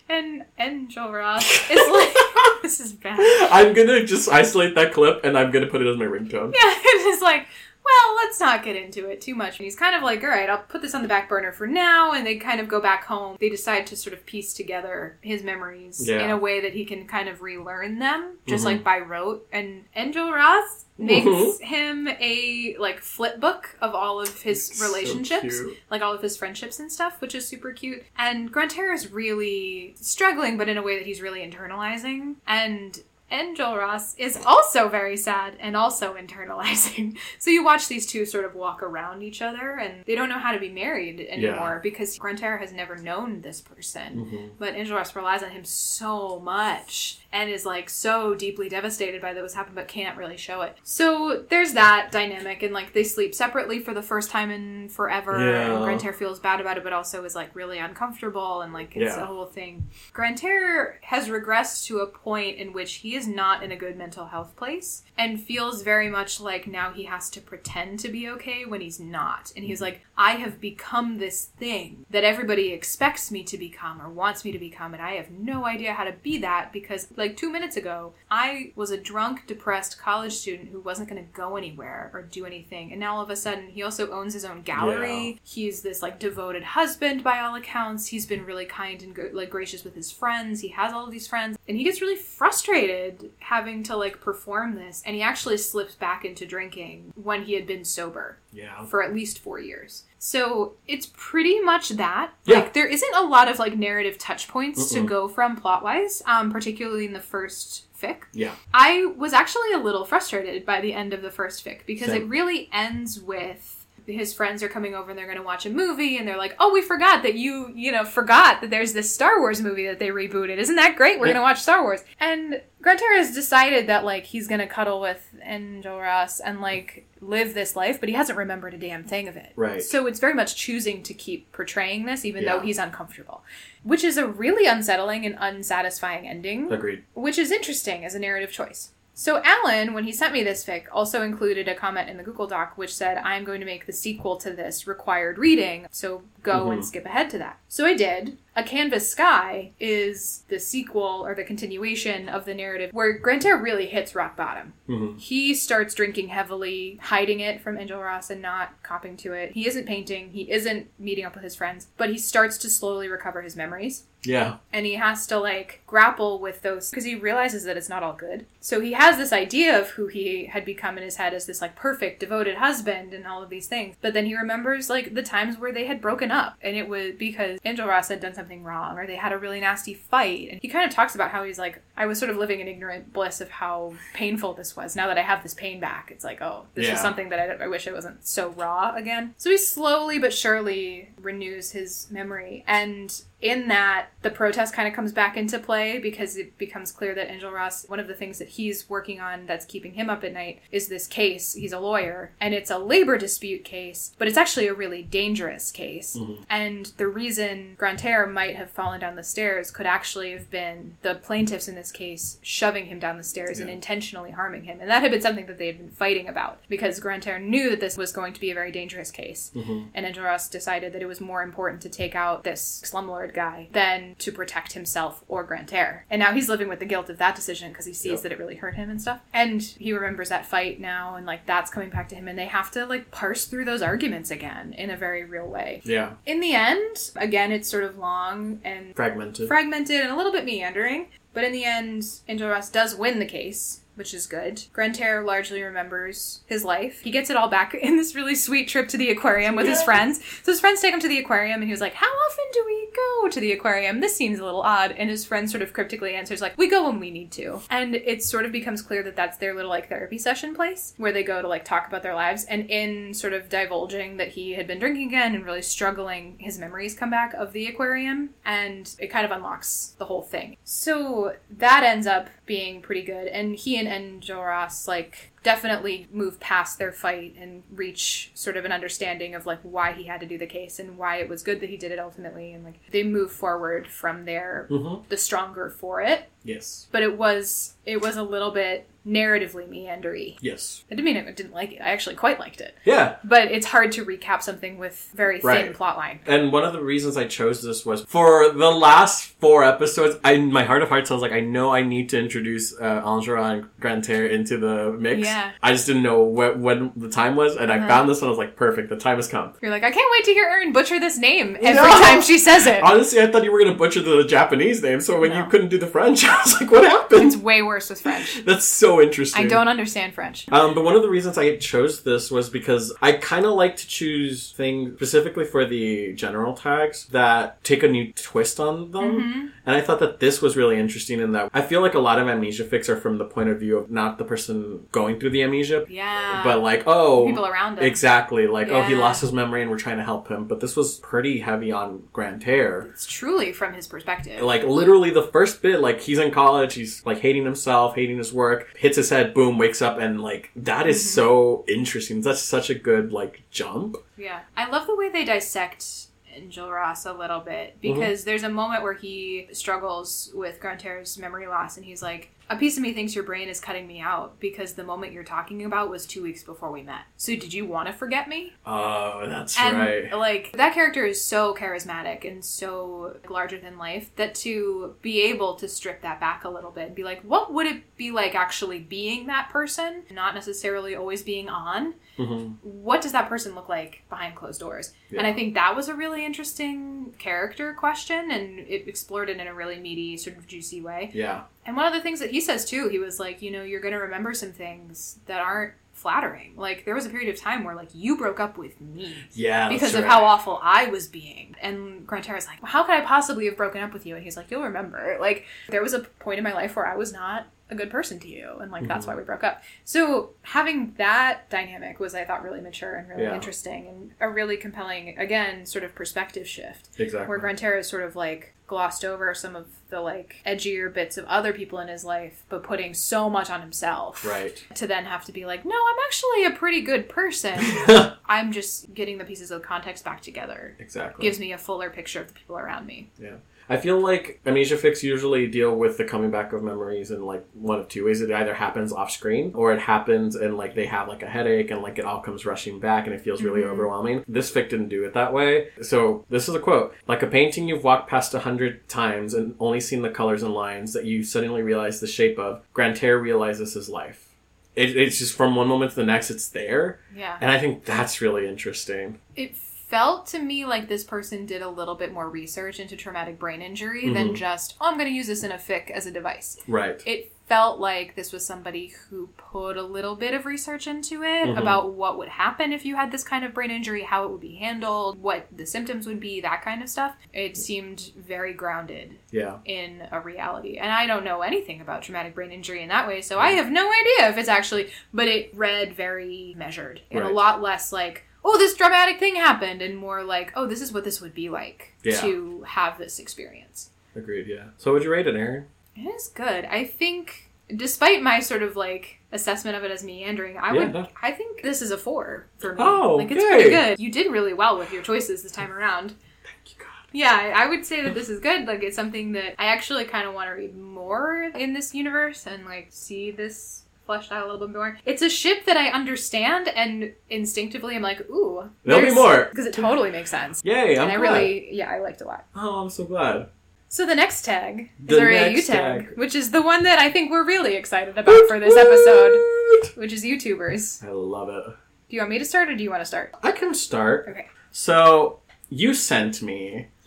And 0.09 0.45
Angel 0.59 1.12
Ross 1.12 1.43
is 1.69 1.79
like, 1.91 2.15
this 2.62 2.79
is 2.79 2.93
bad. 2.93 3.19
I'm 3.51 3.73
gonna 3.73 4.03
just 4.05 4.29
isolate 4.29 4.75
that 4.75 4.93
clip 4.93 5.23
and 5.23 5.38
I'm 5.38 5.51
gonna 5.51 5.67
put 5.67 5.81
it 5.81 5.88
as 5.88 5.97
my 5.97 6.05
ringtone. 6.05 6.53
Yeah, 6.53 6.69
and 6.71 6.81
it's 7.13 7.21
like, 7.21 7.47
well, 7.86 8.15
let's 8.15 8.39
not 8.39 8.63
get 8.63 8.76
into 8.76 9.10
it 9.10 9.22
too 9.22 9.36
much. 9.36 9.60
And 9.60 9.65
he's 9.65 9.76
kind 9.76 9.96
of 9.96 10.04
like, 10.04 10.24
all 10.24 10.30
right, 10.30 10.50
I'll 10.50 10.58
put 10.63 10.82
this 10.82 10.96
on 10.96 11.02
the 11.02 11.08
back 11.08 11.28
burner 11.30 11.52
for 11.52 11.67
now. 11.67 12.13
And 12.13 12.26
they 12.26 12.38
kind 12.38 12.60
of 12.60 12.67
go 12.67 12.80
back 12.80 13.04
home. 13.06 13.38
They 13.39 13.50
decide 13.50 13.86
to 13.88 13.96
sort 13.98 14.13
of 14.13 14.26
piece 14.26 14.54
together 14.54 15.17
his 15.22 15.43
memories 15.43 16.08
Yeah. 16.08 16.24
in 16.24 16.30
a 16.30 16.38
way 16.38 16.62
that 16.62 16.74
he 16.74 16.86
can 16.86 17.06
kind 17.08 17.28
of 17.30 17.41
relearn 17.41 18.00
them, 18.00 18.38
just 18.48 18.63
Mhm. 18.63 18.67
like 18.67 18.84
by 18.84 19.00
rote. 19.00 19.48
And 19.52 19.86
Angel 19.96 20.32
Ross 20.32 20.86
makes 20.98 21.26
Mhm. 21.28 21.62
him 21.62 22.08
a 22.19 22.76
like 22.80 23.00
flip 23.00 23.39
book 23.39 23.76
of 23.82 23.93
all 23.96 24.22
of 24.22 24.43
his 24.43 24.65
So 24.67 24.86
relationships 24.86 25.60
cute. 25.60 25.78
like 25.89 26.02
all 26.02 26.13
of 26.13 26.22
his 26.22 26.38
friendships 26.38 26.80
and 26.80 26.91
stuff, 26.91 27.19
which 27.19 27.34
is 27.36 27.48
super 27.48 27.74
cute. 27.74 28.04
And 28.17 28.54
Grantera 28.54 28.93
is 28.93 29.12
really 29.12 29.96
struggling, 30.00 30.56
but 30.58 30.69
in 30.69 30.78
a 30.78 30.82
way 30.84 30.96
that 30.98 31.06
he's 31.06 31.22
really 31.22 31.39
internalizing. 31.41 32.36
And 32.48 33.02
Angel 33.34 33.76
Ross 33.76 34.15
is 34.15 34.38
also 34.46 34.88
very 34.89 35.17
sad 35.17 35.56
and 35.60 35.76
also 35.76 36.13
internalizing. 36.15 37.17
So 37.39 37.50
you 37.50 37.63
watch 37.63 37.88
these 37.88 38.06
two 38.06 38.26
sort 38.26 38.46
of 38.46 38.56
walk 38.56 38.82
around 38.84 39.22
each 39.24 39.41
other, 39.41 39.72
and 39.72 40.06
they 40.06 40.15
don't 40.15 40.30
know 40.30 40.38
how 40.39 40.52
to 40.54 40.60
be 40.60 40.69
married 40.69 41.19
anymore 41.30 41.80
because 41.84 42.17
Grantera 42.17 42.60
has 42.60 42.72
never 42.72 42.96
known 42.96 43.41
this 43.41 43.60
person. 43.60 44.26
Mhm. 44.26 44.50
But 44.60 44.76
Angel 44.76 44.96
Ross 44.96 45.15
relies 45.15 45.43
on 45.43 45.50
him 45.50 45.65
so 45.65 46.39
much 46.39 47.19
and 47.34 47.50
is 47.50 47.65
like 47.65 47.89
so 47.89 48.34
deeply 48.36 48.69
devastated 48.69 49.22
by 49.22 49.34
that 49.34 49.41
what's 49.41 49.54
happened 49.56 49.76
but 49.76 49.88
can't 49.89 50.17
really 50.17 50.38
show 50.38 50.62
it. 50.62 50.78
So 50.84 51.43
there's 51.50 51.74
that 51.74 52.12
dynamic 52.12 52.63
and 52.63 52.74
like 52.74 52.93
they 52.93 53.04
sleep 53.04 53.34
separately 53.36 53.80
for 53.80 53.93
the 53.93 54.02
first 54.04 54.30
time 54.30 54.52
in 54.52 54.88
forever 54.88 55.38
Yeah. 55.39 55.74
and 55.76 55.84
Grantaire 55.84 56.13
feels 56.13 56.39
bad 56.39 56.62
about 56.62 56.78
it 56.78 56.84
but 56.84 56.93
also 56.93 57.26
is 57.26 57.36
like 57.36 57.54
really 57.56 57.80
uncomfortable 57.80 58.62
and 58.62 58.72
like 58.72 58.96
it's 58.96 59.15
Yeah. 59.17 59.24
a 59.24 59.26
whole 59.26 59.48
thing. 59.48 59.89
Grantaire 60.13 61.00
has 61.02 61.28
regressed 61.28 61.86
to 61.88 62.00
a 62.00 62.08
point 62.08 62.58
in 62.58 62.72
which 62.72 62.93
he 62.96 63.15
is 63.15 63.28
not 63.28 63.62
in 63.63 63.72
a 63.72 63.76
good 63.76 63.98
mental 63.98 64.28
health 64.28 64.56
place 64.56 65.04
and 65.17 65.41
feels 65.41 65.82
very 65.82 66.10
much 66.10 66.39
like 66.39 66.67
now 66.67 66.91
he 66.91 67.04
has 67.06 67.30
to 67.32 67.41
pretend 67.41 68.00
to 68.00 68.10
be 68.10 68.30
okay 68.30 68.63
when 68.65 68.80
he's 68.80 69.00
not. 69.00 69.52
And 69.56 69.65
he's 69.65 69.82
like, 69.82 70.02
I 70.15 70.34
have 70.34 70.62
become 70.62 71.17
this 71.17 71.46
thing 71.46 72.06
that 72.12 72.24
everybody 72.24 72.72
expects 72.72 73.32
me 73.32 73.43
to 73.43 73.58
become 73.58 74.02
or 74.02 74.10
wants 74.10 74.46
me 74.46 74.52
to 74.52 74.60
become, 74.60 74.93
and 74.93 75.02
I 75.04 75.13
have 75.13 75.32
no 75.32 75.65
idea 75.65 75.93
how 75.93 76.04
to 76.04 76.12
be 76.13 76.38
that 76.39 76.72
because, 76.72 77.08
like, 77.23 77.38
two 77.38 77.49
minutes 77.49 77.77
ago, 77.77 78.13
I 78.29 78.73
was 78.75 78.91
a 78.91 78.97
drunk, 78.97 79.47
depressed 79.47 79.97
college 79.97 80.33
student 80.33 80.69
who 80.69 80.81
wasn't 80.81 81.07
going 81.07 81.23
to 81.23 81.31
go 81.31 81.55
anywhere 81.55 82.12
or 82.13 82.21
do 82.21 82.45
anything. 82.45 82.91
And 82.91 82.99
now 82.99 83.15
all 83.15 83.23
of 83.23 83.29
a 83.29 83.36
sudden, 83.38 83.69
he 83.69 83.81
also 83.81 84.12
owns 84.12 84.33
his 84.33 84.43
own 84.43 84.62
gallery. 84.62 85.39
He's 85.41 85.81
this, 85.81 86.01
like, 86.01 86.19
devoted 86.19 86.63
husband 86.63 87.23
by 87.23 87.39
all 87.39 87.55
accounts. 87.55 88.07
He's 88.07 88.25
been 88.25 88.45
really 88.45 88.65
kind 88.65 89.01
and, 89.01 89.17
like, 89.33 89.49
gracious 89.49 89.86
with 89.86 89.95
his 89.95 90.12
friends. 90.12 90.59
He 90.59 90.67
has 90.69 90.91
all 90.91 91.05
of 91.05 91.12
these 91.12 91.27
friends. 91.27 91.57
And 91.65 91.77
he 91.77 91.86
gets 91.86 92.01
really 92.01 92.17
frustrated 92.17 93.31
having 93.39 93.83
to, 93.83 93.95
like, 93.95 94.19
perform 94.19 94.75
this. 94.75 95.01
And 95.05 95.15
he 95.15 95.21
actually 95.21 95.57
slips 95.57 95.95
back 95.95 96.25
into 96.25 96.45
drinking 96.45 97.13
when 97.15 97.43
he 97.43 97.53
had 97.53 97.65
been 97.65 97.86
sober 97.86 98.38
Yeah. 98.53 98.85
for 98.85 99.03
at 99.03 99.13
least 99.13 99.39
four 99.39 99.59
years. 99.59 100.03
So 100.19 100.75
it's 100.87 101.11
pretty 101.13 101.59
much 101.59 101.89
that. 101.89 102.31
Yeah. 102.45 102.59
Like 102.59 102.73
there 102.73 102.87
isn't 102.87 103.15
a 103.15 103.23
lot 103.23 103.49
of 103.49 103.59
like 103.59 103.77
narrative 103.77 104.17
touch 104.17 104.47
points 104.47 104.91
to 104.91 104.99
Mm-mm. 105.01 105.07
go 105.07 105.27
from 105.27 105.57
plot 105.57 105.83
wise, 105.83 106.21
um, 106.25 106.51
particularly 106.51 107.05
in 107.05 107.13
the 107.13 107.19
first 107.19 107.85
fic. 107.99 108.19
Yeah. 108.31 108.55
I 108.73 109.05
was 109.17 109.33
actually 109.33 109.73
a 109.73 109.79
little 109.79 110.05
frustrated 110.05 110.65
by 110.65 110.79
the 110.79 110.93
end 110.93 111.13
of 111.13 111.21
the 111.21 111.31
first 111.31 111.65
fic 111.65 111.85
because 111.85 112.07
Same. 112.07 112.21
it 112.21 112.25
really 112.29 112.69
ends 112.71 113.19
with 113.19 113.83
his 114.05 114.33
friends 114.33 114.61
are 114.63 114.69
coming 114.69 114.93
over 114.95 115.09
and 115.09 115.17
they're 115.17 115.25
going 115.25 115.37
to 115.37 115.43
watch 115.43 115.65
a 115.65 115.69
movie 115.69 116.17
and 116.17 116.27
they're 116.27 116.37
like, 116.37 116.55
"Oh, 116.59 116.71
we 116.73 116.81
forgot 116.81 117.23
that 117.23 117.35
you, 117.35 117.71
you 117.75 117.91
know, 117.91 118.03
forgot 118.03 118.61
that 118.61 118.69
there's 118.69 118.93
this 118.93 119.13
Star 119.13 119.39
Wars 119.39 119.61
movie 119.61 119.85
that 119.87 119.99
they 119.99 120.09
rebooted. 120.09 120.57
Isn't 120.57 120.75
that 120.75 120.95
great? 120.95 121.19
We're 121.19 121.27
Yeah. 121.27 121.33
going 121.33 121.43
to 121.43 121.49
watch 121.49 121.61
Star 121.61 121.81
Wars." 121.83 122.03
And 122.19 122.61
Grunter 122.81 123.15
has 123.15 123.33
decided 123.33 123.87
that 123.87 124.03
like 124.03 124.25
he's 124.25 124.47
going 124.47 124.59
to 124.59 124.67
cuddle 124.67 124.99
with 124.99 125.33
Angel 125.43 125.99
Ross 125.99 126.39
and 126.39 126.59
like 126.61 127.07
live 127.21 127.53
this 127.53 127.75
life, 127.75 127.99
but 128.01 128.09
he 128.09 128.15
hasn't 128.15 128.37
remembered 128.37 128.73
a 128.73 128.77
damn 128.77 129.03
thing 129.05 129.27
of 129.29 129.37
it. 129.37 129.53
Right. 129.55 129.81
So 129.81 130.07
it's 130.07 130.19
very 130.19 130.33
much 130.33 130.55
choosing 130.57 131.01
to 131.03 131.13
keep 131.13 131.51
portraying 131.53 132.05
this 132.05 132.25
even 132.25 132.43
though 132.43 132.59
he's 132.59 132.77
uncomfortable, 132.77 133.43
which 133.83 134.03
is 134.03 134.17
a 134.17 134.27
really 134.27 134.65
unsettling 134.67 135.25
and 135.25 135.35
unsatisfying 135.39 136.27
ending 136.27 136.69
Agreed. 136.71 137.03
which 137.13 137.37
is 137.37 137.51
interesting 137.51 138.03
as 138.03 138.13
a 138.15 138.19
narrative 138.19 138.51
choice. 138.51 138.89
So 139.15 139.41
Alan, 139.43 139.93
when 139.93 140.06
he 140.06 140.12
sent 140.12 140.34
me 140.34 140.43
this 140.43 140.65
fic, 140.65 140.86
also 140.91 141.21
included 141.21 141.67
a 141.67 141.76
comment 141.76 142.10
in 142.10 142.17
the 142.17 142.23
Google 142.23 142.47
Doc 142.47 142.73
which 142.78 142.93
said, 142.93 143.17
"I'm 143.17 143.43
going 143.43 143.60
to 143.60 143.65
make 143.65 143.86
the 143.86 143.93
sequel 143.93 144.38
to 144.38 144.52
this 144.52 144.88
required 144.88 145.38
reading, 145.38 145.86
so 145.91 146.23
go 146.41 146.71
and 146.71 146.82
Mhm. 146.82 146.86
skip 146.86 147.06
ahead 147.06 147.30
to 147.30 147.38
that." 147.38 147.60
So 147.67 147.86
I 147.86 147.93
did. 147.93 148.38
A 148.56 148.63
Canvas 148.63 149.10
Sky 149.10 149.71
is 149.80 150.43
the 150.47 150.60
sequel 150.60 151.23
or 151.26 151.34
the 151.36 151.43
continuation 151.43 152.28
of 152.28 152.45
the 152.45 152.54
narrative 152.54 152.91
where 152.91 153.13
Grantaire 153.13 153.58
really 153.58 153.86
hits 153.86 154.15
rock 154.15 154.36
bottom. 154.36 154.73
Mhm. 154.89 155.19
He 155.19 155.54
starts 155.54 155.93
drinking 155.93 156.30
heavily, 156.30 156.99
hiding 157.02 157.39
it 157.39 157.62
from 157.62 157.78
Angel 157.78 158.02
Ross 158.02 158.30
and 158.30 158.41
not 158.41 158.82
copping 158.84 159.15
to 159.17 159.34
it. 159.34 159.52
He 159.52 159.67
isn't 159.67 159.86
painting, 159.86 160.30
he 160.32 160.52
isn't 160.52 160.88
meeting 160.99 161.26
up 161.26 161.36
with 161.36 161.43
his 161.43 161.56
friends, 161.56 161.88
but 161.97 162.10
he 162.10 162.17
starts 162.17 162.58
to 162.60 162.69
slowly 162.69 163.08
recover 163.08 163.41
his 163.41 163.56
memories 163.56 164.04
Yeah. 164.25 164.57
and 164.71 164.86
he 164.86 164.95
has 164.95 165.27
to 165.27 165.38
like 165.39 165.81
grapple 165.88 166.39
with 166.39 166.62
those 166.62 166.89
because 166.89 167.03
he 167.05 167.15
realizes 167.15 167.63
that 167.65 167.77
it's 167.77 167.89
not 167.89 168.03
all 168.03 168.13
good. 168.13 168.45
So 168.62 168.79
he 168.79 168.93
has 168.93 169.17
this 169.17 169.33
idea 169.33 169.77
of 169.79 169.89
who 169.91 170.07
he 170.07 170.45
had 170.45 170.63
become 170.65 170.97
in 170.97 171.03
his 171.03 171.17
head 171.17 171.33
as 171.33 171.45
this 171.45 171.62
like 171.62 171.75
perfect, 171.75 172.19
devoted 172.19 172.55
husband 172.55 173.13
and 173.13 173.27
all 173.27 173.43
of 173.43 173.49
these 173.49 173.67
things. 173.67 173.95
But 174.01 174.13
then 174.13 174.25
he 174.25 174.36
remembers 174.36 174.89
like 174.89 175.13
the 175.13 175.23
times 175.23 175.57
where 175.57 175.71
they 175.73 175.86
had 175.86 176.01
broken 176.01 176.31
up 176.31 176.57
and 176.62 176.75
it 176.77 176.88
was 176.88 177.13
because 177.17 177.59
Angel 177.65 177.88
Ross 177.88 178.07
had 178.07 178.19
done 178.21 178.33
something 178.33 178.63
wrong 178.63 178.97
or 178.97 179.05
they 179.05 179.15
had 179.17 179.33
a 179.33 179.38
really 179.38 179.59
nasty 179.59 179.93
fight. 179.93 180.49
And 180.51 180.62
he 180.62 180.67
kind 180.67 180.86
of 180.89 180.95
talks 180.95 181.15
about 181.15 181.31
how 181.31 181.43
he's 181.43 181.59
like, 181.59 181.81
I 181.97 182.05
was 182.05 182.17
sort 182.17 182.31
of 182.31 182.38
living 182.38 182.59
in 182.59 182.67
ignorant 182.67 183.13
bliss 183.13 183.41
of 183.41 183.49
how 183.49 183.93
painful 184.13 184.53
this 184.53 184.75
was. 184.75 184.95
Now 184.95 185.07
that 185.07 185.17
I 185.17 185.21
have 185.21 185.43
this 185.43 185.53
pain 185.53 185.79
back, 185.79 186.09
it's 186.12 186.23
like, 186.23 186.41
oh, 186.41 186.65
this 186.73 186.88
Yeah. 186.88 186.93
is 186.93 186.99
something 187.01 187.29
that 187.29 187.39
I, 187.62 187.65
I 187.65 187.67
wish 187.67 187.88
I 187.88 187.91
wasn't 187.91 188.25
so 188.25 188.49
raw 188.51 188.95
again. 188.95 189.36
So 189.38 189.49
he 189.49 189.57
slowly 189.57 190.17
but 190.19 190.33
surely 190.33 191.09
renews 191.21 191.71
his 191.71 192.07
memory. 192.09 192.63
And 192.67 193.21
in 193.41 193.67
that, 193.67 194.07
the 194.23 194.29
protest 194.31 194.73
kind 194.73 194.88
of 194.88 194.93
comes 194.93 195.12
back 195.12 195.38
into 195.38 195.59
play 195.59 195.99
because 195.99 196.38
it 196.38 196.57
becomes 196.57 196.91
clear 196.91 197.13
that 197.13 197.29
Angel 197.29 197.51
Ross, 197.51 197.86
one 197.88 197.99
of 197.99 198.07
the 198.07 198.13
things 198.13 198.39
that 198.39 198.47
he's 198.49 198.89
working 198.89 199.19
on 199.19 199.45
that's 199.45 199.65
keeping 199.65 199.93
him 199.93 200.09
up 200.09 200.23
at 200.23 200.33
night 200.33 200.62
is 200.71 200.88
this 200.88 201.07
case. 201.07 201.53
He's 201.53 201.73
a 201.73 201.79
lawyer, 201.79 202.31
and 202.39 202.53
it's 202.53 202.71
a 202.71 202.77
labor 202.79 203.17
dispute 203.17 203.63
case, 203.63 204.13
but 204.17 204.27
it's 204.27 204.38
actually 204.38 204.67
a 204.67 204.73
really 204.73 205.03
dangerous 205.03 205.71
case. 205.71 206.15
Mhm. 206.17 206.43
And 206.49 206.86
the 206.97 207.07
reason 207.07 207.75
Grantaire 207.77 208.25
might 208.25 208.55
have 208.55 208.71
fallen 208.71 208.99
down 208.99 209.15
the 209.15 209.23
stairs 209.23 209.71
could 209.71 209.86
actually 209.86 210.31
have 210.31 210.49
been 210.49 210.97
the 211.01 211.15
plaintiffs 211.15 211.67
in 211.67 211.75
this 211.75 211.91
case 211.91 212.38
shoving 212.41 212.86
him 212.86 212.99
down 212.99 213.17
the 213.17 213.23
stairs 213.23 213.59
and 213.59 213.69
intentionally 213.69 214.31
harming 214.31 214.63
him. 214.63 214.79
And 214.79 214.89
that 214.89 215.01
had 215.01 215.12
been 215.12 215.21
something 215.21 215.45
that 215.47 215.57
they 215.57 215.67
had 215.67 215.77
been 215.77 215.89
fighting 215.91 216.27
about 216.29 216.59
because 216.69 216.99
Grantaire 216.99 217.39
knew 217.39 217.69
that 217.69 217.79
this 217.79 217.97
was 217.97 218.12
going 218.12 218.33
to 218.33 218.39
be 218.39 218.51
a 218.51 218.53
very 218.53 218.71
dangerous 218.71 219.12
case. 219.12 219.51
Mhm. 219.53 219.88
And 219.93 220.17
Ross 220.17 220.47
decided 220.47 220.93
that 220.93 221.01
it 221.01 221.07
was 221.07 221.19
more 221.19 221.41
important 221.41 221.81
to 221.81 221.89
take 221.89 222.15
out 222.15 222.43
this 222.43 222.81
slumlord 222.86 223.33
guy 223.33 223.67
than 223.71 224.12
to 224.19 224.32
protect 224.32 224.73
himself 224.73 225.23
or 225.28 225.43
Grantaire. 225.43 226.06
And 226.10 226.19
now 226.19 226.34
he's 226.34 226.49
living 226.49 226.67
with 226.67 226.80
the 226.80 226.86
guilt 226.86 227.10
of 227.10 227.17
that 227.17 227.36
decision 227.36 227.69
because 227.69 227.86
he 227.86 227.93
sees 227.93 228.12
Yep. 228.13 228.21
that 228.23 228.32
it 228.34 228.39
really 228.39 228.56
hurt 228.56 228.76
him 228.76 228.89
and 228.89 229.02
stuff. 229.02 229.21
And 229.34 229.62
he 229.62 229.93
remembers 229.93 230.30
that 230.30 230.45
fight 230.45 230.80
now 230.80 231.15
and 231.15 231.26
like 231.26 231.45
that's 231.45 231.71
coming 231.71 231.89
back 231.89 232.10
to 232.10 232.15
him 232.15 232.28
and 232.28 232.38
they 232.38 232.45
have 232.45 232.71
to 232.71 232.86
like 232.86 233.12
parse 233.12 233.45
through 233.45 233.65
those 233.65 233.82
arguments 233.82 234.32
again 234.32 234.73
in 234.73 234.89
a 234.89 234.97
very 234.97 235.23
real 235.23 235.47
way. 235.47 235.82
Yeah. 235.84 236.13
In 236.26 236.39
the 236.39 236.54
end, 236.54 237.12
again, 237.15 237.52
it's 237.52 237.69
sort 237.69 237.84
of 237.84 237.97
long 237.97 238.60
and 238.63 238.95
Fragmented. 238.95 239.47
fragmented 239.47 240.02
and 240.02 240.12
a 240.12 240.15
little 240.15 240.32
bit 240.32 240.45
meandering, 240.45 241.08
but 241.34 241.43
in 241.43 241.52
the 241.52 241.65
end, 241.65 242.02
Enjolras 242.30 242.71
does 242.71 242.95
win 242.95 243.19
the 243.19 243.26
case, 243.26 243.82
which 243.95 244.13
is 244.13 244.25
good. 244.25 244.63
Grantaire 244.73 245.23
largely 245.23 245.62
remembers 245.62 246.41
his 246.45 246.63
life. 246.63 247.01
He 247.01 247.12
gets 247.12 247.29
it 247.29 247.38
all 247.38 247.47
back 247.47 247.73
in 247.73 247.97
this 247.97 248.15
really 248.15 248.36
sweet 248.36 248.67
trip 248.67 248.88
to 248.89 248.97
the 248.97 249.10
aquarium 249.10 249.56
with 249.56 249.67
his 249.67 249.84
friends. 249.84 250.21
So 250.43 250.51
his 250.51 250.60
friends 250.60 250.82
take 250.82 250.93
him 250.93 250.99
to 250.99 251.08
the 251.08 251.19
aquarium, 251.19 251.62
and 251.62 251.65
he 251.65 251.71
was 251.71 251.82
like, 251.82 251.93
"How 251.93 252.08
often 252.08 252.45
do 252.53 252.63
we 252.65 252.88
go 252.95 253.29
to 253.29 253.39
the 253.39 253.51
aquarium? 253.51 253.99
This 253.99 254.15
seems 254.15 254.39
a 254.39 254.45
little 254.45 254.62
odd." 254.62 254.91
And 254.91 255.10
his 255.10 255.25
friend 255.25 255.49
sort 255.49 255.62
of 255.63 255.73
cryptically 255.73 256.15
answers, 256.15 256.41
"Like, 256.41 256.58
we 256.58 256.67
go 256.67 256.88
when 256.88 256.99
we 256.99 257.12
need 257.12 257.32
to." 257.34 257.62
And 257.69 257.95
it 257.95 258.23
sort 258.23 258.45
of 258.45 258.51
becomes 258.51 258.82
clear 258.82 259.03
that 259.03 259.15
that's 259.15 259.38
their 259.38 259.53
little 259.53 259.69
like 259.69 259.89
therapy 259.89 260.17
session 260.17 260.56
place 260.56 260.93
where 260.97 261.12
they 261.12 261.23
go 261.23 261.41
to 261.41 261.47
like 261.47 261.65
talk 261.65 261.88
about 261.88 262.03
their 262.03 262.15
lives. 262.15 262.45
And 262.45 262.69
in 262.69 263.13
sort 263.13 263.34
of 263.34 263.49
divulging 263.49 264.17
that 264.17 264.29
he 264.29 264.53
had 264.53 264.67
been 264.67 264.79
drinking 264.79 265.08
again 265.08 265.36
and 265.36 265.45
really 265.45 265.62
struggling, 265.62 266.38
his 266.39 266.58
memories 266.58 266.95
come 266.95 267.10
back 267.10 267.34
of 267.34 267.53
the 267.53 267.67
aquarium, 267.67 268.32
and 268.45 268.93
it 268.99 269.08
kind 269.08 269.25
of 269.25 269.32
unlocks 269.32 269.95
the 269.97 270.06
whole 270.06 270.21
thing. 270.21 270.58
So 270.63 271.36
that 271.58 271.84
ends 271.84 272.08
up 272.08 272.29
being 272.45 272.82
pretty 272.82 273.03
good, 273.03 273.27
and 273.27 273.56
he 273.56 273.77
and 273.88 274.22
Enjolras 274.22 274.88
like 274.88 275.32
definitely 275.43 276.08
move 276.12 276.39
past 276.39 276.78
their 276.80 276.91
fight 276.91 277.36
and 277.39 277.63
reach 277.72 278.32
sort 278.34 278.56
of 278.58 278.65
an 278.65 278.72
understanding 278.72 279.36
of 279.36 279.46
like 279.46 279.60
why 279.62 279.91
he 279.93 280.04
had 280.06 280.19
to 280.22 280.26
do 280.26 280.38
the 280.38 280.46
case 280.48 280.80
and 280.80 280.98
why 280.98 281.17
it 281.17 281.28
was 281.30 281.43
good 281.43 281.60
that 281.60 281.69
he 281.69 281.78
did 281.78 281.91
it 281.91 282.00
ultimately 282.00 282.54
and 282.54 282.63
like 282.63 282.80
they 282.91 283.04
move 283.04 283.32
forward 283.32 283.88
from 283.88 284.26
there 284.26 284.67
Mm-hmm. 284.69 285.04
the 285.10 285.17
stronger 285.17 285.69
for 285.69 286.02
it 286.02 286.30
Yes. 286.43 286.88
but 286.91 287.01
it 287.03 287.17
was 287.17 287.73
it 287.86 288.01
was 288.01 288.15
a 288.15 288.23
little 288.23 288.51
bit 288.51 288.88
narratively 289.06 289.67
meandery 289.67 290.38
Yes. 290.39 290.86
i 290.89 290.95
didn't 290.95 291.03
mean 291.03 291.17
i 291.17 291.32
didn't 291.32 291.53
like 291.53 291.73
it 291.73 291.82
i 291.82 291.89
actually 291.89 292.15
quite 292.15 292.39
liked 292.39 292.62
it 292.62 292.73
Yeah. 292.86 293.17
but 293.23 293.51
it's 293.51 293.67
hard 293.67 293.91
to 293.93 294.06
recap 294.06 294.41
something 294.41 294.77
with 294.77 295.10
very 295.13 295.39
thin 295.39 295.45
Right. 295.47 295.73
plot 295.73 295.97
line 295.97 296.21
And 296.25 296.53
one 296.53 296.63
of 296.63 296.71
the 296.71 296.82
reasons 296.82 297.17
I 297.17 297.25
chose 297.25 297.62
this 297.62 297.86
was 297.86 298.03
for 298.03 298.49
the 298.49 298.71
last 298.71 299.25
four 299.41 299.65
episodes. 299.65 300.15
I, 300.23 300.38
my 300.38 300.63
heart 300.63 300.84
of 300.84 300.88
hearts, 300.89 301.12
I 301.12 301.15
was 301.15 301.21
like, 301.21 301.34
I 301.34 301.41
know 301.41 301.71
I 301.73 301.82
need 301.82 302.08
to 302.10 302.17
introduce 302.19 302.73
uh, 302.79 303.01
Angera 303.06 303.43
and 303.51 303.65
Grantaire 303.82 304.25
into 304.27 304.58
the 304.58 304.95
mix. 304.97 305.27
Yeah. 305.27 305.51
I 305.62 305.73
just 305.73 305.86
didn't 305.86 306.03
know 306.03 306.23
wh- 306.25 306.58
when 306.58 306.93
the 306.95 307.10
time 307.10 307.36
was, 307.36 307.58
and 307.58 307.69
I 307.71 307.77
Uh-huh. 307.77 307.88
found 307.89 308.10
this, 308.10 308.19
and 308.21 308.27
I 308.27 308.29
was 308.29 308.38
like, 308.38 308.56
perfect. 308.56 308.88
The 308.88 308.95
time 308.95 309.17
has 309.17 309.27
come. 309.27 309.53
you're 309.62 309.69
like 309.71 309.84
i 309.84 309.91
can't 309.91 310.10
wait 310.15 310.23
to 310.25 310.32
hear 310.34 310.45
erin 310.47 310.71
butcher 310.71 310.97
this 310.99 311.17
name 311.17 311.56
every 311.62 311.73
No. 311.73 311.89
time 312.06 312.21
she 312.21 312.38
says 312.38 312.65
it 312.67 312.82
Honestly, 312.84 313.19
I 313.21 313.27
thought 313.27 313.43
you 313.43 313.51
were 313.51 313.60
gonna 313.63 313.75
butcher 313.75 314.01
the 314.01 314.23
Japanese 314.23 314.82
name, 314.82 315.01
so 315.01 315.19
when 315.19 315.34
you 315.34 315.43
couldn't 315.51 315.69
do 315.69 315.77
the 315.77 315.88
French, 315.88 316.23
I 316.39 316.41
was 316.43 316.62
like, 316.62 316.72
what 316.72 316.84
happened? 316.84 317.24
it's 317.28 317.38
way 317.38 317.62
worse 317.62 317.89
with 317.89 318.02
french 318.02 318.43
That's 318.46 318.65
so 318.65 319.02
interesting. 319.02 319.43
i 319.46 319.48
don't 319.48 319.67
understand 319.67 320.13
french 320.13 320.46
Um, 320.52 320.74
but 320.74 320.84
one 320.84 320.96
of 320.96 321.02
the 321.02 321.10
reasons 321.10 321.38
I 321.38 321.58
chose 321.58 322.04
this 322.04 322.30
was 322.32 322.50
because 322.50 322.93
I 323.02 323.13
kind 323.13 323.46
of 323.46 323.54
like 323.54 323.76
to 323.78 323.88
choose 323.88 324.52
things 324.52 324.93
specifically 324.96 325.46
for 325.46 325.65
the 325.65 326.13
general 326.13 326.54
tags 326.54 327.06
that 327.08 327.63
take 327.63 327.84
a 327.84 327.88
new 327.88 328.12
twist 328.13 328.60
on 328.60 328.91
them. 328.91 329.12
Mhm. 329.22 329.52
And 329.65 329.76
I 329.76 329.82
thought 329.82 329.99
that 329.99 330.19
this 330.19 330.41
was 330.41 330.58
really 330.58 330.78
interesting 330.78 331.19
in 331.21 331.32
that 331.34 331.49
I 331.54 331.62
feel 331.62 331.82
like 331.82 331.93
a 331.93 331.99
lot 331.99 332.19
of 332.19 332.28
amnesia 332.28 332.65
fics 332.65 332.89
are 332.89 332.97
from 332.97 333.17
the 333.17 333.26
point 333.26 333.49
of 333.49 333.60
view 333.60 333.78
of 333.78 333.89
not 333.89 334.17
the 334.17 334.23
person 334.26 334.88
going 334.91 335.19
through 335.19 335.30
the 335.32 335.41
amnesia, 335.43 335.86
yeah 335.89 336.41
but 336.43 336.62
like, 336.62 336.84
oh, 336.86 337.26
people 337.26 337.45
around 337.45 337.78
him 337.80 337.86
exactly, 337.86 338.47
like, 338.47 338.67
oh, 338.69 338.82
he 338.84 338.95
lost 338.95 339.21
his 339.21 339.32
memory 339.32 339.62
and 339.62 339.71
we're 339.71 339.78
trying 339.78 339.97
to 339.97 340.04
help 340.04 340.28
him. 340.28 340.45
But 340.45 340.60
this 340.60 340.76
was 340.76 340.99
pretty 340.99 341.39
heavy 341.39 341.71
on 341.71 342.04
Grantaire. 342.12 342.88
it's 342.91 343.06
truly 343.06 343.54
from 343.54 343.73
his 343.73 343.88
perspective 343.88 344.41
Like 344.41 344.63
literally 344.63 345.12
the 345.12 345.23
first 345.23 345.62
bit, 345.62 345.80
like 345.80 346.02
he's 346.02 346.19
in 346.19 346.32
college, 346.32 346.73
he's 346.73 347.06
like 347.06 347.19
hating 347.19 347.45
himself, 347.45 347.95
hating 347.95 348.17
his 348.17 348.34
work, 348.34 348.67
hits 348.78 348.97
his 348.97 349.10
head, 349.10 349.34
boom, 349.34 349.58
wakes 349.58 349.82
up, 349.82 349.97
and 349.99 350.21
like 350.21 350.52
that 350.56 350.88
is 350.88 350.93
Mm-hmm. 351.04 351.15
so 351.15 351.65
interesting. 351.67 352.21
That's 352.21 352.41
such 352.41 352.69
a 352.69 352.76
good 352.76 353.12
like 353.13 353.43
jump. 353.52 353.97
Yeah. 354.17 354.41
I 354.58 354.69
love 354.69 354.88
the 354.88 354.95
way 354.95 355.10
they 355.10 355.26
dissect 355.26 356.08
Enjolras 356.34 357.06
a 357.06 357.13
little 357.13 357.39
bit 357.39 357.80
mm-hmm. 357.82 357.93
because 357.93 358.24
there's 358.24 358.43
a 358.43 358.50
moment 358.50 358.84
where 358.84 358.93
he 358.93 359.48
struggles 359.52 360.32
with 360.34 360.60
Grantaire's 360.60 361.17
memory 361.17 361.48
loss 361.48 361.78
and 361.78 361.86
he's 361.86 362.02
like, 362.02 362.33
a 362.49 362.58
piece 362.58 362.77
of 362.77 362.84
me 362.84 362.93
thinks 362.93 363.15
your 363.15 363.23
brain 363.23 363.49
is 363.49 363.60
cutting 363.60 363.88
me 363.88 363.99
out 363.99 364.39
because 364.39 364.73
the 364.73 364.84
moment 364.84 365.13
you're 365.13 365.23
talking 365.23 365.63
about 365.65 365.89
was 365.89 366.06
two 366.06 366.21
weeks 366.21 366.43
before 366.43 366.71
we 366.71 366.84
met. 366.84 367.01
So 367.17 367.36
did 367.36 367.53
you 367.53 367.65
want 367.65 367.88
to 367.88 367.93
forget 367.93 368.27
me? 368.27 368.53
Oh, 368.65 369.25
that's 369.27 369.58
and 369.60 369.77
right. 369.77 370.13
like 370.13 370.51
that 370.53 370.73
character 370.73 371.06
is 371.06 371.23
so 371.23 371.53
charismatic 371.53 372.29
and 372.29 372.43
so 372.43 373.17
larger 373.29 373.58
than 373.58 373.77
life 373.77 374.15
that 374.15 374.36
to 374.36 374.95
be 375.01 375.21
able 375.23 375.56
to 375.56 375.67
strip 375.67 376.01
that 376.01 376.19
back 376.19 376.43
a 376.43 376.49
little 376.49 376.71
bit 376.71 376.88
and 376.88 376.95
be 376.95 377.03
like, 377.03 377.21
what 377.21 377.53
would 377.53 377.67
it 377.67 377.95
be 377.95 378.12
like 378.12 378.36
actually 378.36 378.79
being 378.79 379.27
that 379.27 379.49
person, 379.49 380.03
not 380.12 380.36
necessarily 380.36 380.95
always 380.95 381.21
being 381.21 381.49
on? 381.49 381.93
hmm 382.17 382.51
what 382.62 383.01
does 383.01 383.12
that 383.12 383.27
person 383.27 383.56
look 383.56 383.69
like 383.69 384.03
behind 384.10 384.36
closed 384.36 384.60
doors? 384.60 384.93
And 385.17 385.25
I 385.25 385.34
think 385.34 385.53
that 385.53 385.75
was 385.75 385.88
a 385.88 385.95
really 385.95 386.25
interesting 386.25 387.13
character 387.17 387.73
question, 387.73 388.32
and 388.32 388.60
it 388.60 388.88
explored 388.88 389.29
it 389.29 389.38
in 389.38 389.47
a 389.47 389.53
really 389.53 389.79
meaty, 389.79 390.17
sort 390.17 390.38
of 390.38 390.47
juicy 390.47 390.82
way. 390.82 391.12
Yeah. 391.13 391.43
And 391.65 391.76
one 391.78 391.86
of 391.86 391.93
the 391.93 392.02
things 392.02 392.19
that 392.19 392.32
he 392.32 392.41
says 392.41 392.65
too, 392.65 392.89
he 392.89 392.99
was 392.99 393.19
like, 393.19 393.41
you 393.41 393.52
know, 393.52 393.63
you're 393.63 393.80
going 393.82 393.93
to 393.93 393.99
remember 393.99 394.34
some 394.34 394.52
things 394.52 395.19
that 395.28 395.39
aren't 395.39 395.73
flattering. 395.93 396.54
Like 396.58 396.86
there 396.86 396.95
was 396.95 397.06
a 397.06 397.10
period 397.10 397.34
of 397.34 397.39
time 397.39 397.63
where 397.63 397.76
like 397.76 397.89
you 397.93 398.17
broke 398.17 398.39
up 398.39 398.58
with 398.58 398.82
me 398.82 399.13
Yeah. 399.34 399.69
because 399.69 399.93
of 399.95 400.04
how 400.04 400.26
awful 400.26 400.60
I 400.62 400.88
was 400.88 401.08
being. 401.08 401.56
And 401.62 402.06
Grantaire's 402.06 402.47
like, 402.47 402.62
well, 402.62 402.71
how 402.71 402.84
could 402.84 402.95
I 402.95 403.02
possibly 403.02 403.45
have 403.45 403.56
broken 403.56 403.82
up 403.82 403.93
with 403.93 404.06
you? 404.06 404.15
And 404.15 404.23
he's 404.23 404.36
like, 404.36 404.49
you'll 404.52 404.63
remember. 404.63 405.17
Like 405.21 405.45
there 405.69 405.82
was 405.84 405.93
a 405.93 405.99
point 405.99 406.39
in 406.39 406.43
my 406.43 406.54
life 406.54 406.76
where 406.76 406.88
I 406.88 406.95
was 406.95 407.13
not 407.13 407.47
a 407.73 407.75
good 407.75 407.89
person 407.89 408.19
to 408.19 408.27
you, 408.29 408.57
and 408.62 408.71
like 408.71 408.88
that's 408.88 409.05
Mhm. 409.05 409.09
why 409.09 409.15
we 409.15 409.23
broke 409.23 409.43
up. 409.43 409.62
So 409.83 410.29
having 410.43 410.93
that 410.97 411.49
dynamic 411.49 411.99
was, 411.99 412.15
I 412.15 412.23
thought, 412.23 412.43
really 412.43 412.62
mature 412.62 412.95
and 412.95 413.09
really 413.09 413.23
Yeah. 413.23 413.36
interesting, 413.36 413.88
and 413.88 414.12
a 414.21 414.29
really 414.29 414.55
compelling, 414.55 415.17
again, 415.17 415.65
sort 415.65 415.83
of 415.83 415.93
perspective 415.95 416.47
shift 416.47 416.88
Exactly. 416.99 417.27
where 417.27 417.38
Grantaire 417.39 417.77
is 417.77 417.88
sort 417.89 418.03
of 418.03 418.15
like 418.15 418.53
glossed 418.65 419.03
over 419.05 419.36
some 419.36 419.55
of 419.55 419.67
the 419.89 419.99
like 419.99 420.38
edgier 420.47 420.91
bits 420.91 421.17
of 421.17 421.25
other 421.25 421.51
people 421.53 421.79
in 421.79 421.88
his 421.89 422.03
life, 422.05 422.43
but 422.49 422.63
putting 422.63 422.93
so 422.93 423.29
much 423.29 423.49
on 423.49 423.59
himself. 423.62 424.25
Right. 424.25 424.63
To 424.75 424.88
then 424.88 425.05
have 425.05 425.25
to 425.25 425.31
be 425.31 425.45
like, 425.45 425.65
no, 425.65 425.75
I'm 425.75 425.99
actually 426.07 426.45
a 426.45 426.51
pretty 426.51 426.81
good 426.81 427.09
person. 427.09 427.55
I'm 428.25 428.51
just 428.51 428.93
getting 428.93 429.17
the 429.17 429.25
pieces 429.25 429.51
of 429.51 429.62
context 429.62 430.05
back 430.05 430.21
together. 430.21 430.75
exactly. 430.79 431.21
Gives 431.23 431.39
me 431.39 431.51
a 431.51 431.57
fuller 431.57 431.89
picture 431.89 432.21
of 432.21 432.27
the 432.29 432.33
people 432.33 432.57
around 432.57 432.88
me. 432.88 433.09
Yeah. 433.19 433.36
I 433.69 433.78
feel 433.78 433.99
like 433.99 434.41
amnesia 434.45 434.76
fics 434.78 435.04
usually 435.04 435.47
deal 435.47 435.76
with 435.76 435.97
the 435.97 436.04
coming 436.04 436.32
back 436.32 436.52
of 436.54 436.63
memories 436.63 437.12
in 437.12 437.26
like 437.26 437.45
one 437.54 437.80
of 437.80 437.88
two 437.88 438.06
ways. 438.06 438.21
It 438.21 438.32
either 438.32 438.54
happens 438.54 438.91
off 438.91 439.12
screen 439.12 439.52
or 439.56 439.71
it 439.73 439.80
happens 439.80 440.36
and 440.36 440.58
like 440.58 440.76
they 440.76 440.86
have 440.86 441.08
like 441.08 441.23
a 441.23 441.28
headache 441.28 441.71
and 441.71 441.82
like 441.82 441.97
it 441.97 442.06
all 442.06 442.19
comes 442.21 442.45
rushing 442.45 442.80
back 442.80 443.06
and 443.06 443.15
it 443.15 443.21
feels 443.21 443.41
really 443.41 443.62
Mhm. 443.62 443.67
overwhelming. 443.71 444.23
This 444.28 444.52
fic 444.52 444.69
didn't 444.69 444.89
do 444.89 445.04
it 445.04 445.13
that 445.13 445.34
way. 445.34 445.69
So 445.82 446.26
this 446.30 446.49
is 446.49 446.56
a 446.56 446.60
quote. 446.60 446.93
Like 447.08 447.23
a 447.23 447.28
painting 447.28 447.67
you've 447.67 447.84
walked 447.84 448.10
past 448.10 448.34
a 448.34 448.39
hundred 448.39 448.88
times 448.89 449.34
and 449.34 449.56
only 449.60 449.80
seen 449.80 450.02
the 450.02 450.10
colors 450.10 450.43
and 450.43 450.54
lines 450.54 450.93
that 450.93 451.06
you 451.06 451.23
suddenly 451.23 451.62
realize 451.62 451.99
the 451.99 452.08
shape 452.08 452.38
of, 452.38 452.62
Grantaire 452.73 453.17
realizes 453.19 453.73
his 453.73 453.89
life. 453.89 454.30
It, 454.76 454.97
it's 454.97 455.19
just 455.19 455.36
from 455.38 455.56
one 455.56 455.67
moment 455.67 455.91
to 455.91 455.95
the 455.97 456.06
next, 456.06 456.32
it's 456.32 456.47
there. 456.47 456.99
Yeah. 457.15 457.38
And 457.39 457.52
I 457.52 457.60
think 457.60 457.86
that's 457.86 458.21
really 458.21 458.47
interesting. 458.47 459.19
It 459.36 459.56
felt 459.93 460.25
to 460.25 460.39
me 460.39 460.65
like 460.65 460.88
this 460.88 461.03
person 461.03 461.45
did 461.45 461.62
a 461.62 461.69
little 461.69 461.93
bit 461.93 462.12
more 462.12 462.27
research 462.27 462.79
into 462.79 462.95
traumatic 462.95 463.38
brain 463.38 463.62
injury 463.62 464.10
than 464.10 464.29
Mhm. 464.29 464.36
just, 464.36 464.75
oh, 464.82 464.88
I'm 464.88 464.95
going 464.97 465.08
to 465.08 465.13
use 465.15 465.27
this 465.27 465.43
in 465.43 465.51
a 465.51 465.58
fic 465.58 465.91
as 465.91 466.08
a 466.08 466.12
device. 466.12 466.58
Right. 466.67 466.99
It 467.06 467.32
felt 467.47 467.79
like 467.79 468.15
this 468.15 468.32
was 468.32 468.43
somebody 468.43 468.88
who 468.88 469.27
put 469.38 469.77
a 469.77 469.84
little 469.84 470.15
bit 470.15 470.34
of 470.34 470.47
research 470.47 470.88
into 470.88 471.21
it 471.21 471.45
Mhm. 471.45 471.60
about 471.60 471.91
what 471.93 472.17
would 472.17 472.29
happen 472.29 472.73
if 472.73 472.86
you 472.86 472.95
had 472.95 473.12
this 473.12 473.23
kind 473.23 473.45
of 473.45 473.53
brain 473.53 473.69
injury, 473.69 474.01
how 474.01 474.23
it 474.23 474.32
would 474.32 474.39
be 474.41 474.56
handled, 474.56 475.21
what 475.21 475.45
the 475.56 475.65
symptoms 475.67 476.08
would 476.08 476.19
be, 476.19 476.41
that 476.41 476.63
kind 476.63 476.82
of 476.82 476.89
stuff. 476.89 477.15
It 477.32 477.56
seemed 477.56 478.13
very 478.17 478.53
grounded 478.53 479.19
Yeah. 479.29 479.58
in 479.65 480.08
a 480.12 480.19
reality. 480.21 480.77
And 480.77 480.91
I 480.91 481.06
don't 481.06 481.23
know 481.25 481.41
anything 481.41 481.82
about 481.82 482.01
traumatic 482.01 482.34
brain 482.34 482.51
injury 482.51 482.82
in 482.82 482.89
that 482.89 483.08
way, 483.08 483.21
so 483.21 483.38
I 483.39 483.51
have 483.51 483.69
no 483.69 483.91
idea 483.91 484.29
if 484.29 484.38
it's 484.39 484.49
actually, 484.49 484.89
but 485.13 485.27
it 485.27 485.51
read 485.53 485.93
very 485.93 486.56
measured 486.58 487.01
and 487.12 487.23
a 487.23 487.29
lot 487.29 487.62
less 487.62 487.91
like, 487.93 488.23
oh, 488.45 488.58
this 488.58 488.75
dramatic 488.75 489.19
thing 489.19 489.36
happened, 489.36 489.82
and 489.82 489.97
more 489.97 490.23
like, 490.23 490.51
oh, 490.56 490.67
this 490.67 490.82
is 490.82 490.91
what 490.91 491.03
this 491.03 491.21
would 491.21 491.34
be 491.34 491.49
like 491.49 491.93
Yeah. 492.03 492.19
to 492.21 492.63
have 492.67 492.97
this 492.97 493.19
experience. 493.19 493.89
Agreed. 494.15 494.47
Yeah. 494.47 494.65
So 494.77 494.93
would 494.93 495.03
you 495.03 495.10
rate 495.12 495.27
it, 495.27 495.36
Erin? 495.36 495.65
It 495.95 496.01
is 496.01 496.27
good. 496.27 496.65
I 496.65 496.86
think, 496.86 497.49
despite 497.75 498.21
my 498.21 498.39
sort 498.39 498.63
of 498.63 498.75
like 498.75 499.19
assessment 499.32 499.75
of 499.77 499.84
it 499.84 499.91
as 499.91 500.03
meandering, 500.03 500.58
I 500.58 500.73
Yeah, 500.73 500.91
would. 500.91 501.08
I 501.21 501.32
think 501.32 501.62
this 501.62 501.82
is 501.82 501.91
a 501.91 501.97
four 501.97 502.47
for 502.58 502.73
me. 502.73 502.77
Oh, 502.84 503.15
like 503.17 503.32
it's 503.32 503.43
pretty 503.43 503.69
good. 503.69 503.99
You 503.99 504.12
did 504.12 504.32
really 504.32 504.53
well 504.53 504.77
with 504.77 504.91
your 504.91 505.01
choices 505.03 505.41
this 505.43 505.51
time 505.51 505.71
around. 505.71 506.10
Thank 506.43 506.65
you, 506.67 506.75
God. 506.79 506.88
Yeah, 507.12 507.53
I 507.56 507.67
would 507.67 507.86
say 507.86 508.01
that 508.01 508.13
this 508.15 508.27
is 508.29 508.39
good. 508.39 508.65
Like, 508.67 508.84
it's 508.84 508.95
something 508.95 509.32
that 509.34 509.56
I 509.60 509.65
actually 509.65 510.06
kind 510.06 510.27
of 510.27 510.34
want 510.34 510.49
to 510.49 510.53
read 510.53 510.75
more 510.75 511.43
in 511.56 511.73
this 511.73 511.93
universe 511.95 512.45
and 512.47 512.65
like 512.65 512.88
see 512.89 513.32
this 513.32 513.83
fleshed 514.05 514.31
out 514.31 514.43
a 514.47 514.51
little 514.51 514.67
bit 514.67 514.75
more. 514.75 514.97
It's 515.05 515.21
a 515.21 515.29
ship 515.29 515.65
that 515.65 515.77
I 515.77 515.89
understand, 515.89 516.67
and 516.69 517.13
instinctively, 517.29 517.95
I'm 517.95 518.01
like, 518.01 518.21
ooh, 518.29 518.69
There'll 518.85 519.01
be 519.01 519.13
more. 519.13 519.45
because 519.49 519.65
it 519.65 519.73
totally 519.73 520.11
makes 520.11 520.29
sense. 520.29 520.61
Yay! 520.63 520.97
I'm 520.97 521.03
and 521.03 521.11
I 521.11 521.15
glad. 521.17 521.31
really, 521.33 521.73
yeah, 521.73 521.89
I 521.89 521.99
liked 521.99 522.21
it 522.21 522.25
a 522.25 522.27
lot. 522.27 522.45
Oh, 522.55 522.81
I'm 522.81 522.89
so 522.89 523.05
glad. 523.05 523.49
So 523.89 524.05
the 524.07 524.15
next 524.15 524.43
tag 524.43 524.89
is 525.07 525.17
The 525.17 525.19
our 525.21 525.29
AU 525.29 525.31
next 525.51 525.67
tag, 525.67 526.07
tag. 526.07 526.17
which 526.17 526.33
is 526.33 526.49
the 526.51 526.61
one 526.63 526.81
that 526.83 526.97
I 526.99 527.11
think 527.11 527.29
we're 527.31 527.45
really 527.45 527.75
excited 527.75 528.17
about 528.17 528.47
for 528.47 528.60
this 528.60 528.75
episode, 528.75 529.91
which 529.97 530.12
is 530.12 530.23
YouTubers. 530.23 531.06
I 531.06 531.12
love 531.12 531.49
it. 531.49 531.63
Do 532.10 532.15
you 532.15 532.19
want 532.21 532.31
me 532.31 532.39
to 532.39 532.45
start, 532.45 532.69
or 532.69 532.75
do 532.75 532.83
you 532.83 532.89
want 532.89 533.01
to 533.01 533.06
start? 533.06 533.33
I 533.43 533.51
can 533.51 533.73
start. 533.73 534.27
Okay. 534.29 534.47
So 534.71 535.39
you 535.69 535.93
sent 535.93 536.41
me 536.41 536.87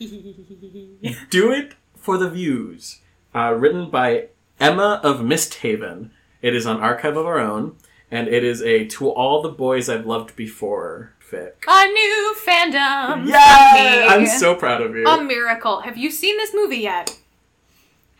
"Do 1.31 1.53
It 1.53 1.75
for 1.97 2.19
the 2.19 2.31
Views," 2.31 3.01
uh, 3.35 3.53
written 3.57 3.91
by 3.91 4.29
Emma 4.61 5.01
of 5.03 5.21
Misthaven. 5.21 6.11
It 6.47 6.55
is 6.55 6.65
on 6.65 6.81
Archive 6.81 7.17
of 7.17 7.27
Our 7.27 7.41
Own, 7.41 7.75
and 8.09 8.29
it 8.29 8.45
is 8.45 8.63
a 8.63 8.85
"To 8.85 9.09
All 9.11 9.43
the 9.43 9.49
Boys 9.49 9.89
I've 9.89 10.07
Loved 10.07 10.37
Before" 10.37 11.13
fic. 11.19 11.55
a 11.67 11.87
new 11.89 12.37
fandom. 12.39 13.27
Yeah, 13.27 14.07
I'm 14.11 14.27
so 14.27 14.55
proud 14.55 14.81
of 14.81 14.95
you. 14.95 15.05
a 15.09 15.21
miracle. 15.25 15.81
Have 15.81 15.97
you 15.97 16.09
seen 16.13 16.37
this 16.37 16.55
movie 16.55 16.77
yet, 16.77 17.19